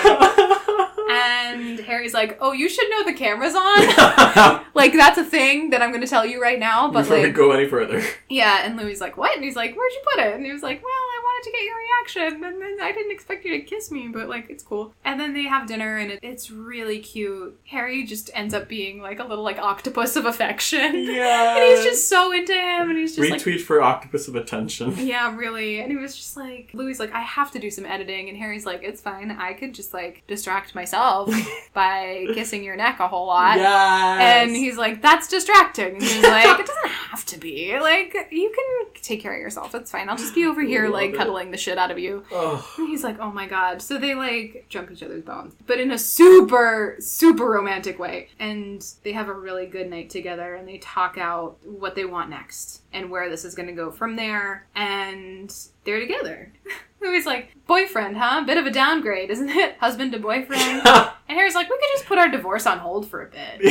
And 1.08 1.78
Harry's 1.80 2.12
like, 2.14 2.36
"Oh, 2.40 2.52
you 2.52 2.68
should 2.68 2.88
know 2.90 3.04
the 3.04 3.12
camera's 3.12 3.54
on." 3.54 4.64
like 4.74 4.92
that's 4.92 5.18
a 5.18 5.24
thing 5.24 5.70
that 5.70 5.80
I'm 5.80 5.90
going 5.90 6.00
to 6.00 6.06
tell 6.08 6.26
you 6.26 6.42
right 6.42 6.58
now. 6.58 6.90
But 6.90 7.02
Before 7.02 7.18
like, 7.22 7.34
go 7.34 7.52
any 7.52 7.68
further. 7.68 8.02
yeah. 8.28 8.62
And 8.64 8.76
Louis 8.76 8.92
is 8.92 9.00
like, 9.00 9.16
"What?" 9.16 9.34
And 9.36 9.44
he's 9.44 9.54
like, 9.56 9.76
"Where'd 9.76 9.92
you 9.92 10.00
put 10.14 10.24
it?" 10.24 10.34
And 10.34 10.44
he 10.44 10.52
was 10.52 10.62
like, 10.64 10.82
"Well, 10.82 10.92
to 11.46 11.52
get 11.52 11.62
your 11.62 11.76
reaction, 11.76 12.44
and 12.44 12.60
then 12.60 12.76
I 12.80 12.92
didn't 12.92 13.12
expect 13.12 13.44
you 13.44 13.52
to 13.52 13.60
kiss 13.60 13.90
me, 13.90 14.08
but 14.08 14.28
like 14.28 14.50
it's 14.50 14.62
cool." 14.62 14.94
And 15.04 15.18
then 15.18 15.32
they 15.32 15.44
have 15.44 15.66
dinner, 15.66 15.96
and 15.96 16.12
it, 16.12 16.20
it's 16.22 16.50
really 16.50 16.98
cute. 16.98 17.58
Harry 17.68 18.04
just 18.04 18.30
ends 18.34 18.54
up 18.54 18.68
being 18.68 19.00
like 19.00 19.18
a 19.20 19.24
little 19.24 19.44
like 19.44 19.58
octopus 19.58 20.16
of 20.16 20.26
affection. 20.26 21.04
Yeah. 21.04 21.44
And 21.56 21.64
he's 21.64 21.84
just 21.84 22.08
so 22.08 22.32
into 22.32 22.52
him, 22.52 22.90
and 22.90 22.98
he's 22.98 23.16
just 23.16 23.30
like 23.30 23.40
Retweet 23.40 23.60
for 23.60 23.80
octopus 23.80 24.28
of 24.28 24.36
attention. 24.36 24.94
yeah, 25.06 25.34
really. 25.34 25.80
And 25.80 25.90
he 25.90 25.96
was 25.96 26.16
just 26.16 26.36
like, 26.36 26.70
Louis 26.74 26.98
like, 26.98 27.12
I 27.12 27.20
have 27.20 27.50
to 27.52 27.58
do 27.58 27.70
some 27.70 27.86
editing. 27.86 28.28
And 28.28 28.36
Harry's 28.36 28.66
like, 28.66 28.82
it's 28.82 29.00
fine. 29.00 29.30
I 29.30 29.52
could 29.52 29.74
just 29.74 29.94
like 29.94 30.22
distract 30.26 30.74
myself 30.74 31.30
by 31.72 32.26
kissing 32.34 32.64
your 32.64 32.76
neck 32.76 33.00
a 33.00 33.08
whole 33.08 33.26
lot. 33.26 33.56
Yes. 33.56 34.20
And 34.20 34.56
he's 34.56 34.76
like, 34.76 35.02
that's 35.02 35.28
distracting. 35.28 35.94
And 35.94 36.02
he's 36.02 36.22
like, 36.22 36.60
it 36.60 36.66
doesn't 36.66 36.90
have 36.90 37.24
to 37.26 37.38
be. 37.38 37.78
Like, 37.78 38.14
you 38.30 38.52
can 38.54 39.02
take 39.02 39.20
care 39.20 39.34
of 39.34 39.40
yourself. 39.40 39.74
It's 39.74 39.90
fine. 39.90 40.08
I'll 40.08 40.16
just 40.16 40.34
be 40.34 40.46
over 40.46 40.62
here, 40.62 40.84
Love 40.84 40.92
like, 40.92 41.10
it. 41.10 41.16
cuddling 41.16 41.35
the 41.44 41.56
shit 41.56 41.78
out 41.78 41.90
of 41.90 41.98
you. 41.98 42.24
Oh. 42.32 42.74
And 42.78 42.88
he's 42.88 43.04
like, 43.04 43.18
oh 43.20 43.30
my 43.30 43.46
god. 43.46 43.82
So 43.82 43.98
they 43.98 44.14
like 44.14 44.66
jump 44.68 44.90
each 44.90 45.02
other's 45.02 45.22
bones, 45.22 45.54
but 45.66 45.80
in 45.80 45.90
a 45.90 45.98
super, 45.98 46.96
super 46.98 47.44
romantic 47.44 47.98
way. 47.98 48.28
And 48.38 48.84
they 49.02 49.12
have 49.12 49.28
a 49.28 49.34
really 49.34 49.66
good 49.66 49.90
night 49.90 50.10
together 50.10 50.54
and 50.54 50.66
they 50.66 50.78
talk 50.78 51.18
out 51.18 51.58
what 51.64 51.94
they 51.94 52.04
want 52.04 52.30
next 52.30 52.82
and 52.92 53.10
where 53.10 53.28
this 53.28 53.44
is 53.44 53.54
going 53.54 53.68
to 53.68 53.74
go 53.74 53.90
from 53.90 54.16
there. 54.16 54.66
And 54.74 55.54
they're 55.84 56.00
together. 56.00 56.52
Louis 57.02 57.26
like, 57.26 57.54
boyfriend, 57.66 58.16
huh? 58.16 58.44
Bit 58.44 58.58
of 58.58 58.66
a 58.66 58.70
downgrade, 58.70 59.30
isn't 59.30 59.50
it? 59.50 59.76
Husband 59.80 60.12
to 60.12 60.18
boyfriend. 60.18 60.62
and 60.86 61.10
Harry's 61.28 61.54
like, 61.54 61.68
we 61.68 61.76
could 61.76 61.88
just 61.94 62.06
put 62.06 62.18
our 62.18 62.28
divorce 62.28 62.66
on 62.66 62.78
hold 62.78 63.08
for 63.08 63.22
a 63.22 63.28
bit. 63.30 63.64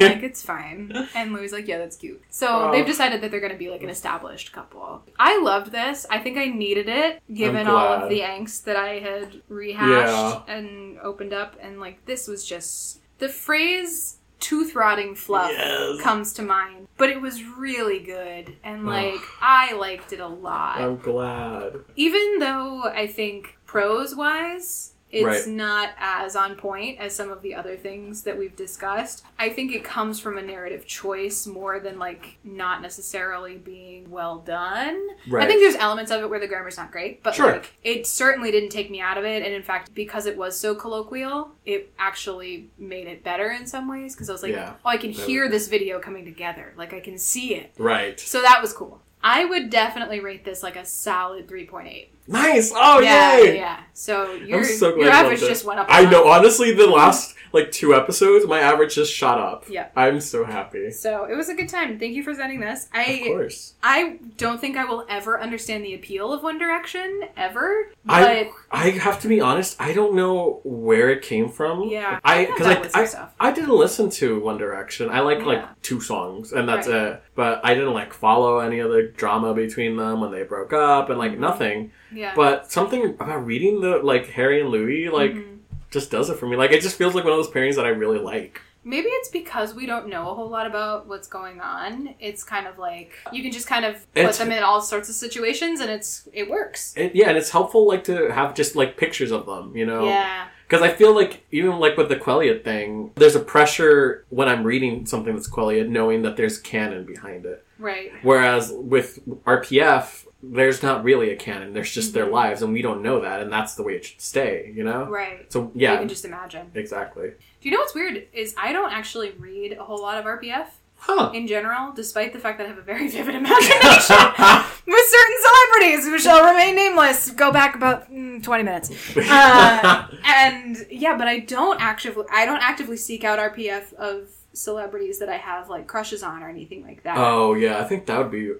Like, 0.00 0.22
it's 0.22 0.42
fine. 0.42 0.92
And 1.14 1.32
Louis 1.32 1.52
like, 1.52 1.68
yeah, 1.68 1.78
that's 1.78 1.96
cute. 1.96 2.22
So 2.30 2.46
Oh. 2.68 2.72
they've 2.72 2.86
decided 2.86 3.20
that 3.20 3.30
they're 3.30 3.40
going 3.40 3.52
to 3.52 3.58
be 3.58 3.70
like 3.70 3.82
an 3.82 3.88
established 3.90 4.52
couple. 4.52 5.02
I 5.18 5.38
loved 5.40 5.70
this. 5.72 6.06
I 6.10 6.18
think 6.18 6.38
I 6.38 6.46
needed 6.46 6.88
it, 6.88 7.22
given 7.32 7.66
all 7.66 8.02
of 8.02 8.08
the 8.08 8.20
angst 8.20 8.64
that 8.64 8.76
I 8.76 8.98
had 9.00 9.42
rehashed 9.48 10.46
Yeah. 10.48 10.54
and 10.54 10.98
opened 11.00 11.32
up. 11.32 11.56
And 11.60 11.78
like, 11.80 12.04
this 12.06 12.26
was 12.26 12.44
just 12.46 13.00
the 13.18 13.28
phrase 13.28 14.18
tooth 14.42 14.74
rotting 14.74 15.14
fluff 15.14 15.50
Yes. 15.50 16.00
comes 16.02 16.32
to 16.34 16.42
mind. 16.42 16.88
But 16.98 17.08
it 17.10 17.20
was 17.20 17.42
really 17.44 17.98
good. 18.00 18.54
And 18.62 18.84
like, 18.86 19.20
I 19.40 19.72
liked 19.74 20.12
it 20.12 20.20
a 20.20 20.26
lot 20.28 20.80
I'm 20.80 20.98
glad. 20.98 21.76
even 21.96 22.38
though 22.38 22.82
I 22.84 23.06
think 23.06 23.56
prose 23.66 24.14
wise, 24.14 24.91
it's 25.12 25.46
Right. 25.46 25.46
not 25.46 25.90
as 25.98 26.34
on 26.34 26.56
point 26.56 26.98
as 26.98 27.14
some 27.14 27.30
of 27.30 27.42
the 27.42 27.54
other 27.54 27.76
things 27.76 28.22
that 28.22 28.36
we've 28.38 28.56
discussed. 28.56 29.24
I 29.38 29.50
think 29.50 29.72
it 29.74 29.84
comes 29.84 30.18
from 30.18 30.38
a 30.38 30.42
narrative 30.42 30.86
choice 30.86 31.46
more 31.46 31.78
than 31.78 31.98
like 31.98 32.38
not 32.42 32.80
necessarily 32.80 33.56
being 33.58 34.10
well 34.10 34.38
done. 34.38 34.98
Right. 35.28 35.44
I 35.44 35.46
think 35.46 35.60
there's 35.60 35.76
elements 35.76 36.10
of 36.10 36.22
it 36.22 36.30
where 36.30 36.40
the 36.40 36.48
grammar's 36.48 36.78
not 36.78 36.90
great, 36.90 37.22
but 37.22 37.34
Sure. 37.34 37.52
like 37.52 37.74
it 37.84 38.06
certainly 38.06 38.50
didn't 38.50 38.70
take 38.70 38.90
me 38.90 39.00
out 39.02 39.18
of 39.18 39.24
it. 39.24 39.42
And 39.42 39.52
in 39.52 39.62
fact, 39.62 39.94
because 39.94 40.24
it 40.26 40.36
was 40.36 40.58
so 40.58 40.74
colloquial, 40.74 41.52
it 41.66 41.92
actually 41.98 42.70
made 42.78 43.06
it 43.06 43.22
better 43.22 43.50
in 43.50 43.66
some 43.66 43.88
ways. 43.88 44.14
Because 44.14 44.30
I 44.30 44.32
was 44.32 44.42
like, 44.42 44.52
Yeah. 44.52 44.74
oh, 44.84 44.88
I 44.88 44.96
can 44.96 45.12
That 45.12 45.26
hear 45.26 45.48
this 45.50 45.68
video 45.68 46.00
coming 46.00 46.24
together. 46.24 46.72
Like 46.76 46.94
I 46.94 47.00
can 47.00 47.18
see 47.18 47.54
it. 47.54 47.72
Right. 47.76 48.18
So 48.18 48.40
that 48.40 48.60
was 48.62 48.72
cool. 48.72 49.02
I 49.22 49.44
would 49.44 49.70
definitely 49.70 50.18
rate 50.20 50.44
this 50.44 50.62
like 50.62 50.74
a 50.76 50.84
solid 50.84 51.46
3.8. 51.46 52.08
Nice. 52.26 52.72
Oh 52.74 53.00
yeah, 53.00 53.38
yay! 53.38 53.56
yeah. 53.56 53.80
So 53.94 54.32
your, 54.34 54.64
so 54.64 54.92
glad 54.94 55.00
your 55.04 55.10
average 55.12 55.40
just 55.40 55.64
went 55.64 55.80
up. 55.80 55.86
I 55.90 56.04
know. 56.08 56.28
Honestly, 56.28 56.72
the 56.72 56.86
last 56.86 57.34
like 57.52 57.70
two 57.70 57.94
episodes, 57.94 58.46
my 58.46 58.60
average 58.60 58.94
just 58.94 59.12
shot 59.12 59.38
up. 59.38 59.64
Yeah. 59.68 59.88
I'm 59.94 60.20
so 60.20 60.44
happy. 60.44 60.90
So 60.90 61.24
it 61.24 61.34
was 61.34 61.50
a 61.50 61.54
good 61.54 61.68
time. 61.68 61.98
Thank 61.98 62.14
you 62.14 62.22
for 62.22 62.32
sending 62.34 62.60
this. 62.60 62.88
I 62.94 63.02
Of 63.02 63.08
I 63.22 63.26
course. 63.26 63.74
I 63.82 64.18
don't 64.38 64.58
think 64.60 64.76
I 64.78 64.84
will 64.86 65.04
ever 65.08 65.38
understand 65.38 65.84
the 65.84 65.94
appeal 65.94 66.32
of 66.32 66.42
One 66.42 66.58
Direction 66.58 67.22
ever. 67.36 67.88
I 68.08 68.50
But 68.70 68.78
I 68.78 68.90
have 68.90 69.20
to 69.22 69.28
be 69.28 69.40
honest. 69.42 69.76
I 69.78 69.92
don't 69.92 70.14
know 70.14 70.60
where 70.64 71.10
it 71.10 71.20
came 71.22 71.50
from. 71.50 71.88
yeah, 71.88 72.20
I 72.24 72.46
because 72.46 72.66
that 72.66 72.96
I, 72.96 73.02
I. 73.46 73.48
I 73.48 73.52
didn't 73.52 73.76
listen 73.76 74.08
to 74.10 74.40
One 74.40 74.56
Direction. 74.56 75.10
I 75.10 75.20
like 75.20 75.40
Yeah. 75.40 75.44
like 75.46 75.82
two 75.82 76.00
songs 76.00 76.52
and 76.52 76.66
that's 76.68 76.88
Right. 76.88 76.96
it. 77.14 77.22
But 77.34 77.60
I 77.64 77.74
didn't 77.74 77.92
like 77.92 78.14
follow 78.14 78.60
any 78.60 78.78
of 78.78 78.90
the 78.90 79.02
drama 79.14 79.52
between 79.52 79.96
them 79.96 80.20
when 80.22 80.30
they 80.30 80.44
broke 80.44 80.72
up 80.72 81.10
and 81.10 81.18
like 81.18 81.32
Mhm. 81.32 81.38
nothing. 81.40 81.92
Yeah. 82.14 82.32
But 82.34 82.70
something 82.70 83.04
about 83.04 83.46
reading 83.46 83.80
the 83.80 83.98
like 83.98 84.28
Harry 84.30 84.60
and 84.60 84.70
Louis 84.70 85.08
like 85.08 85.32
Mhm. 85.32 85.58
just 85.90 86.10
does 86.10 86.30
it 86.30 86.38
for 86.38 86.46
me. 86.46 86.56
Like 86.56 86.72
it 86.72 86.82
just 86.82 86.96
feels 86.96 87.14
like 87.14 87.24
one 87.24 87.32
of 87.32 87.38
those 87.38 87.50
pairings 87.50 87.76
that 87.76 87.84
I 87.84 87.90
really 87.90 88.18
like. 88.18 88.60
Maybe 88.84 89.06
it's 89.06 89.28
because 89.28 89.74
we 89.76 89.86
don't 89.86 90.08
know 90.08 90.28
a 90.30 90.34
whole 90.34 90.48
lot 90.48 90.66
about 90.66 91.06
what's 91.06 91.28
going 91.28 91.60
on. 91.60 92.14
It's 92.18 92.42
kind 92.42 92.66
of 92.66 92.78
like 92.78 93.12
you 93.30 93.40
can 93.40 93.52
just 93.52 93.68
kind 93.68 93.84
of 93.84 93.94
put 94.12 94.20
It's- 94.22 94.38
them 94.38 94.50
in 94.50 94.64
all 94.64 94.80
sorts 94.80 95.08
of 95.08 95.14
situations, 95.14 95.80
and 95.80 95.88
it's 95.88 96.28
it 96.32 96.50
works. 96.50 96.92
It, 96.96 97.14
yeah, 97.14 97.28
and 97.28 97.38
it's 97.38 97.50
helpful 97.50 97.86
like 97.86 98.02
to 98.04 98.32
have 98.32 98.54
just 98.54 98.74
like 98.74 98.96
pictures 98.96 99.30
of 99.30 99.46
them, 99.46 99.76
you 99.76 99.86
know. 99.86 100.04
Yeah. 100.06 100.46
Because 100.68 100.82
I 100.82 100.88
feel 100.88 101.14
like 101.14 101.44
even 101.52 101.78
like 101.78 101.96
with 101.98 102.08
the 102.08 102.16
Queliot 102.16 102.64
thing, 102.64 103.12
there's 103.16 103.36
a 103.36 103.40
pressure 103.40 104.24
when 104.30 104.48
I'm 104.48 104.64
reading 104.64 105.06
something 105.06 105.34
that's 105.36 105.48
Queliot, 105.48 105.88
knowing 105.88 106.22
that 106.22 106.36
there's 106.36 106.58
canon 106.58 107.04
behind 107.04 107.44
it. 107.46 107.64
Right. 107.78 108.10
Whereas 108.22 108.72
with 108.72 109.20
RPF, 109.46 110.26
there's 110.42 110.82
not 110.82 111.04
really 111.04 111.30
a 111.30 111.36
canon. 111.36 111.72
There's 111.72 111.92
just 111.92 112.14
their 112.14 112.26
Mhm. 112.26 112.32
lives, 112.32 112.62
and 112.62 112.72
we 112.72 112.82
don't 112.82 113.02
know 113.02 113.20
that, 113.20 113.40
and 113.40 113.52
that's 113.52 113.74
the 113.74 113.82
way 113.82 113.94
it 113.94 114.04
should 114.04 114.20
stay. 114.20 114.72
You 114.74 114.84
know. 114.84 115.04
Right. 115.04 115.50
So 115.52 115.70
yeah, 115.74 115.92
You 115.92 115.98
can 116.00 116.08
just 116.08 116.24
imagine. 116.24 116.70
exactly. 116.74 117.28
Do 117.60 117.68
you 117.68 117.70
know 117.70 117.78
what's 117.78 117.94
weird 117.94 118.26
is 118.32 118.54
I 118.58 118.72
don't 118.72 118.92
actually 118.92 119.30
read 119.38 119.72
a 119.78 119.84
whole 119.84 120.00
lot 120.02 120.18
of 120.18 120.24
RPF 120.26 120.66
Huh. 120.98 121.30
in 121.34 121.46
general, 121.48 121.92
despite 121.92 122.32
the 122.32 122.38
fact 122.38 122.58
that 122.58 122.64
I 122.64 122.68
have 122.68 122.78
a 122.78 122.82
very 122.82 123.08
vivid 123.16 123.34
imagination 123.34 124.16
with 124.86 125.06
certain 125.16 125.38
celebrities 125.46 126.04
who 126.06 126.18
shall 126.18 126.44
remain 126.44 126.74
nameless. 126.76 127.30
Go 127.30 127.50
back 127.52 127.74
about 127.74 128.10
mm, 128.12 128.42
twenty 128.42 128.62
minutes. 128.64 128.90
Uh, 129.16 130.06
and 130.24 130.86
yeah, 130.90 131.16
but 131.16 131.26
I 131.28 131.38
don't 131.40 131.80
actively 131.80 132.24
I 132.32 132.46
don't 132.46 132.62
actively 132.62 132.96
seek 132.96 133.22
out 133.24 133.38
RPF 133.38 133.92
of 133.94 134.28
celebrities 134.52 135.18
that 135.18 135.28
I 135.28 135.38
have 135.38 135.68
like 135.70 135.86
crushes 135.86 136.22
on 136.22 136.42
or 136.42 136.48
anything 136.48 136.84
like 136.84 137.02
that. 137.04 137.16
oh 137.16 137.54
yeah, 137.54 137.78
I 137.80 137.84
think 137.84 138.06
that 138.06 138.18
would 138.18 138.30
be 138.30 138.52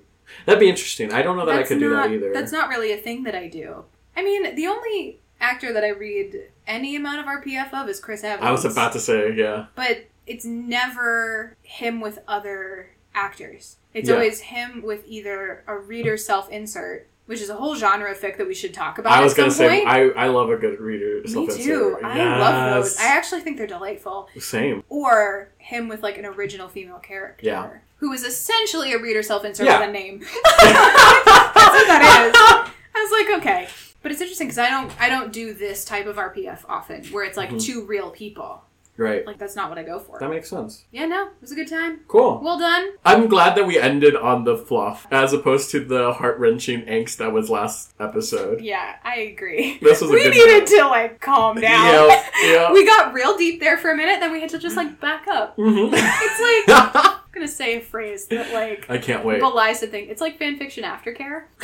that'd 0.46 0.60
be 0.60 0.68
interesting. 0.68 1.12
I 1.12 1.22
don't 1.22 1.36
know 1.36 1.46
that 1.46 1.56
I 1.56 1.62
could 1.62 1.78
do 1.78 1.90
that 1.94 2.10
either. 2.10 2.32
That's 2.32 2.52
not 2.52 2.68
really 2.68 2.92
a 2.92 2.96
thing 2.96 3.22
that 3.24 3.34
I 3.34 3.48
do. 3.48 3.84
I 4.16 4.22
mean, 4.22 4.54
the 4.54 4.66
only 4.66 5.20
actor 5.40 5.72
that 5.72 5.84
I 5.84 5.88
read 5.88 6.48
any 6.66 6.94
amount 6.96 7.20
of 7.20 7.26
RPF 7.26 7.72
of 7.72 7.88
is 7.88 7.98
Chris 8.00 8.22
Evans. 8.24 8.46
I 8.46 8.50
was 8.52 8.64
about 8.64 8.92
to 8.92 9.00
say 9.00 9.32
yeah. 9.34 9.66
but 9.74 10.04
it's 10.26 10.44
never 10.44 11.56
him 11.62 12.00
with 12.00 12.20
other 12.28 12.90
actors. 13.14 13.76
It's 13.94 14.08
Yeah. 14.08 14.14
always 14.14 14.40
him 14.40 14.82
with 14.82 15.04
either 15.06 15.64
a 15.66 15.76
reader 15.76 16.16
self 16.16 16.48
insert, 16.50 17.08
which 17.26 17.40
is 17.40 17.50
a 17.50 17.56
whole 17.56 17.74
genre 17.74 18.10
of 18.10 18.18
fic 18.18 18.36
that 18.38 18.46
we 18.46 18.54
should 18.54 18.72
talk 18.72 18.98
about. 18.98 19.12
I 19.12 19.22
was 19.22 19.34
gonna 19.34 19.50
some 19.50 19.66
say. 19.66 19.84
I 19.84 20.08
I 20.10 20.26
love 20.28 20.48
a 20.50 20.56
good 20.56 20.80
reader. 20.80 21.20
Me 21.22 21.28
self-insert. 21.28 21.64
too. 21.64 21.98
I 22.02 22.38
love 22.38 22.74
those. 22.84 22.98
I 22.98 23.06
actually 23.08 23.40
think 23.40 23.58
they're 23.58 23.66
delightful. 23.66 24.28
Same. 24.38 24.84
Or 24.88 25.48
him 25.58 25.88
with 25.88 26.02
like 26.02 26.16
an 26.18 26.24
original 26.24 26.68
female 26.68 26.98
character. 27.00 27.44
Yeah. 27.46 27.70
Who 28.02 28.12
is 28.12 28.24
essentially 28.24 28.92
a 28.92 28.98
reader 28.98 29.22
self 29.22 29.44
insert 29.44 29.66
Yeah. 29.66 29.78
with 29.80 29.88
a 29.88 29.92
name. 29.92 30.18
That's 30.44 31.72
what 31.74 31.86
that 31.86 32.26
is. 32.26 32.72
I 32.94 33.00
was 33.00 33.12
like, 33.28 33.38
okay. 33.40 33.68
But 34.02 34.10
it's 34.10 34.20
interesting 34.20 34.48
because 34.48 34.58
I 34.58 34.68
don't 34.70 34.90
I 35.00 35.08
don't 35.08 35.32
do 35.32 35.54
this 35.54 35.84
type 35.84 36.06
of 36.06 36.16
RPF 36.16 36.64
often, 36.68 37.04
where 37.06 37.24
it's 37.24 37.36
like 37.36 37.50
Mhm. 37.50 37.64
two 37.64 37.86
real 37.86 38.10
people. 38.10 38.64
Right. 38.96 39.24
Like 39.26 39.38
that's 39.38 39.54
not 39.56 39.68
what 39.70 39.78
I 39.78 39.84
go 39.84 39.98
for. 40.00 40.18
That 40.18 40.28
makes 40.28 40.50
sense. 40.50 40.84
yeah, 40.90 41.06
no, 41.06 41.26
it 41.28 41.32
was 41.40 41.50
a 41.52 41.54
good 41.54 41.68
time. 41.68 42.00
Cool. 42.08 42.40
Well 42.44 42.58
done. 42.58 42.90
I'm 43.06 43.26
glad 43.28 43.54
that 43.56 43.66
we 43.66 43.78
ended 43.78 44.14
on 44.14 44.44
the 44.44 44.56
fluff 44.56 45.06
as 45.10 45.32
opposed 45.32 45.70
to 45.70 45.80
the 45.84 46.12
heart 46.12 46.38
wrenching 46.38 46.82
angst 46.82 47.16
that 47.16 47.32
was 47.32 47.48
last 47.48 47.94
episode. 47.98 48.60
Yeah, 48.60 48.96
I 49.04 49.20
agree. 49.20 49.78
This 49.80 50.02
was 50.02 50.10
a 50.10 50.14
we 50.14 50.28
needed 50.28 50.66
to 50.66 50.84
like 50.88 51.20
calm 51.20 51.56
down. 51.60 51.86
Yeah, 52.08 52.24
yeah. 52.44 52.72
we 52.72 52.84
got 52.84 53.14
real 53.14 53.36
deep 53.38 53.60
there 53.60 53.78
for 53.78 53.92
a 53.92 53.96
minute, 53.96 54.20
then 54.20 54.32
we 54.32 54.40
had 54.40 54.50
to 54.50 54.58
just 54.58 54.76
like 54.76 55.00
back 55.00 55.26
up. 55.28 55.56
Mm-hmm. 55.56 55.94
It's 55.94 56.66
like 56.68 57.14
I'm 57.34 57.40
gonna 57.40 57.48
say 57.48 57.78
a 57.78 57.80
phrase 57.80 58.26
that 58.26 58.52
like 58.52 58.90
I 58.90 58.98
can't 58.98 59.24
wait. 59.24 59.40
belies 59.40 59.80
the 59.80 59.86
thing. 59.86 60.08
It's 60.10 60.20
like 60.20 60.38
fan 60.38 60.58
fiction 60.58 60.84
aftercare. 60.84 61.44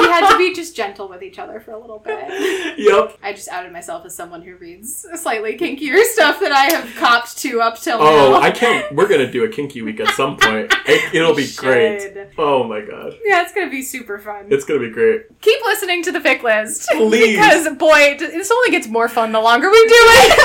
we 0.00 0.06
had 0.06 0.30
to 0.30 0.38
be 0.38 0.54
just 0.54 0.74
gentle 0.76 1.08
with 1.08 1.22
each 1.22 1.38
other 1.38 1.60
for 1.60 1.72
a 1.72 1.78
little 1.78 1.98
bit. 1.98 2.18
yep. 2.78 3.18
I 3.22 3.32
just 3.32 3.48
outed 3.48 3.72
myself 3.72 4.04
as 4.06 4.14
someone 4.14 4.42
who 4.42 4.56
reads 4.56 5.06
slightly 5.16 5.56
kinkier 5.56 6.02
stuff 6.04 6.40
that 6.40 6.52
I 6.52 6.66
have 6.66 6.94
copped 6.96 7.38
to 7.38 7.60
up 7.60 7.78
till 7.78 7.98
now. 7.98 8.04
Oh, 8.04 8.30
now. 8.32 8.40
I 8.40 8.50
can't. 8.50 8.94
We're 8.94 9.08
gonna 9.08 9.30
do 9.30 9.44
a 9.44 9.48
kinky 9.48 9.82
week 9.82 10.00
at 10.00 10.08
some 10.14 10.36
point. 10.36 10.74
It, 10.88 11.14
it'll 11.14 11.34
be 11.34 11.42
We 11.44 11.52
great. 11.54 12.28
Oh 12.38 12.64
my 12.64 12.80
god, 12.80 13.12
Yeah, 13.22 13.42
it's 13.42 13.52
gonna 13.52 13.68
be 13.70 13.82
super 13.82 14.18
fun. 14.18 14.46
it's 14.48 14.64
gonna 14.64 14.80
be 14.80 14.88
great. 14.88 15.38
Keep 15.42 15.60
listening 15.66 16.02
to 16.04 16.12
the 16.12 16.18
fic 16.18 16.42
list. 16.42 16.88
Please. 16.92 17.36
because 17.36 17.76
boy, 17.76 18.16
this 18.18 18.50
only 18.50 18.70
gets 18.70 18.88
more 18.88 19.06
fun 19.06 19.32
the 19.32 19.40
longer 19.40 19.68
we 19.68 19.86
do 19.86 19.94
it. 19.94 20.38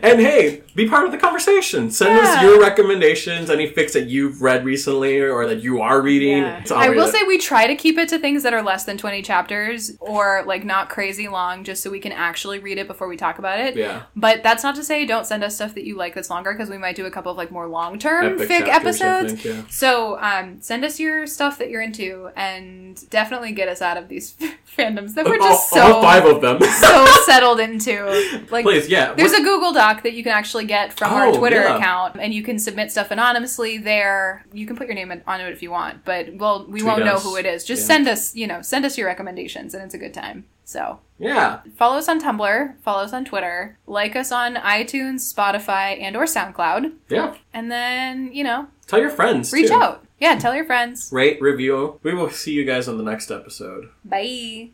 And 0.02 0.20
hey, 0.20 0.62
be 0.74 0.88
part 0.88 1.06
of 1.06 1.12
the 1.12 1.18
conversation. 1.18 1.90
Send 1.90 2.18
us 2.18 2.42
your 2.42 2.60
recommendations, 2.60 3.50
any 3.50 3.70
fics 3.70 3.92
that 3.92 4.08
you've 4.08 4.42
read 4.42 4.64
recently 4.64 5.20
or 5.20 5.46
that 5.46 5.62
you 5.62 5.80
are 5.80 6.02
reading. 6.02 6.38
Yeah. 6.38 6.62
I'll 6.72 6.94
will 6.94 7.08
say 7.08 7.22
we 7.22 7.38
try 7.38 7.66
to 7.66 7.75
keep 7.76 7.98
it 7.98 8.08
to 8.10 8.18
things 8.18 8.42
that 8.42 8.52
are 8.54 8.62
less 8.62 8.84
than 8.84 8.98
20 8.98 9.22
chapters 9.22 9.92
or 10.00 10.42
like 10.46 10.64
not 10.64 10.88
crazy 10.88 11.28
long 11.28 11.64
just 11.64 11.82
so 11.82 11.90
we 11.90 12.00
can 12.00 12.12
actually 12.12 12.58
read 12.58 12.78
it 12.78 12.86
before 12.86 13.08
we 13.08 13.16
talk 13.16 13.38
about 13.38 13.58
it. 13.60 13.76
Yeah. 13.76 14.04
But 14.14 14.42
that's 14.42 14.62
not 14.62 14.74
to 14.76 14.84
say 14.84 15.04
don't 15.06 15.26
send 15.26 15.44
us 15.44 15.54
stuff 15.54 15.74
that 15.74 15.84
you 15.84 15.96
like 15.96 16.14
that's 16.14 16.30
longer 16.30 16.52
because 16.52 16.70
we 16.70 16.78
might 16.78 16.96
do 16.96 17.06
a 17.06 17.10
couple 17.10 17.30
of 17.30 17.36
like 17.36 17.50
more 17.50 17.66
long 17.68 17.98
term 17.98 18.38
fic 18.38 18.68
episodes. 18.68 19.34
think, 19.34 19.44
yeah. 19.44 19.62
So 19.68 20.18
um, 20.20 20.60
send 20.60 20.84
us 20.84 20.98
your 20.98 21.26
stuff 21.26 21.58
that 21.58 21.70
you're 21.70 21.82
into 21.82 22.30
and 22.36 23.08
definitely 23.10 23.52
get 23.52 23.68
us 23.68 23.82
out 23.82 23.96
of 23.96 24.08
these 24.08 24.34
fandoms 24.76 25.14
that 25.14 25.24
we're 25.24 25.40
all, 25.40 25.48
just 25.48 25.70
so 25.70 25.94
all 25.94 26.02
five 26.02 26.24
of 26.24 26.40
them. 26.40 26.60
so 26.80 27.06
settled 27.24 27.60
into. 27.60 27.96
Like 28.50 28.64
Please, 28.64 28.88
yeah. 28.88 29.12
there's 29.14 29.32
a 29.32 29.42
Google 29.42 29.72
Doc 29.72 30.02
that 30.02 30.12
you 30.12 30.22
can 30.22 30.32
actually 30.32 30.66
get 30.66 30.96
from 30.96 31.12
our 31.12 31.26
Oh, 31.26 31.38
Twitter 31.38 31.62
yeah. 31.62 31.76
account, 31.76 32.16
and 32.20 32.32
you 32.32 32.42
can 32.42 32.58
submit 32.58 32.90
stuff 32.92 33.10
anonymously 33.10 33.78
there. 33.78 34.44
You 34.52 34.66
can 34.66 34.76
put 34.76 34.86
your 34.86 34.94
name 34.94 35.10
on 35.26 35.40
it 35.40 35.52
if 35.52 35.62
you 35.62 35.70
want, 35.70 36.04
but 36.04 36.34
well, 36.34 36.64
we 36.64 36.80
Tweet 36.80 36.84
won't 36.84 37.04
know 37.04 37.18
who 37.18 37.36
it 37.36 37.44
is. 37.46 37.64
Just 37.66 37.82
Yeah. 37.82 37.86
send 37.86 38.08
us, 38.08 38.34
you 38.34 38.46
know, 38.46 38.62
send 38.62 38.84
us 38.84 38.96
your 38.96 39.06
recommendations, 39.06 39.74
and 39.74 39.82
it's 39.84 39.94
a 39.94 39.98
good 39.98 40.14
time. 40.14 40.44
So 40.64 41.00
yeah. 41.18 41.60
follow 41.76 41.96
us 41.98 42.08
on 42.08 42.20
Tumblr, 42.20 42.74
follow 42.82 43.02
us 43.04 43.12
on 43.12 43.24
Twitter, 43.24 43.78
like 43.86 44.16
us 44.16 44.32
on 44.32 44.54
iTunes, 44.56 45.32
Spotify, 45.32 46.00
and 46.00 46.16
or 46.16 46.24
SoundCloud, 46.24 46.92
Yeah. 47.08 47.34
and 47.52 47.70
then 47.70 48.30
you 48.32 48.42
know, 48.44 48.68
Tell 48.86 49.00
your 49.00 49.10
friends. 49.10 49.52
reach 49.52 49.68
too. 49.68 49.74
out. 49.74 50.04
Yeah, 50.18 50.36
tell 50.38 50.54
your 50.54 50.64
friends. 50.64 51.10
Rate, 51.12 51.40
review. 51.42 52.00
We 52.02 52.14
will 52.14 52.30
see 52.30 52.52
you 52.52 52.64
guys 52.64 52.88
on 52.88 52.96
the 52.96 53.04
next 53.04 53.30
episode. 53.30 53.90
Bye. 54.04 54.70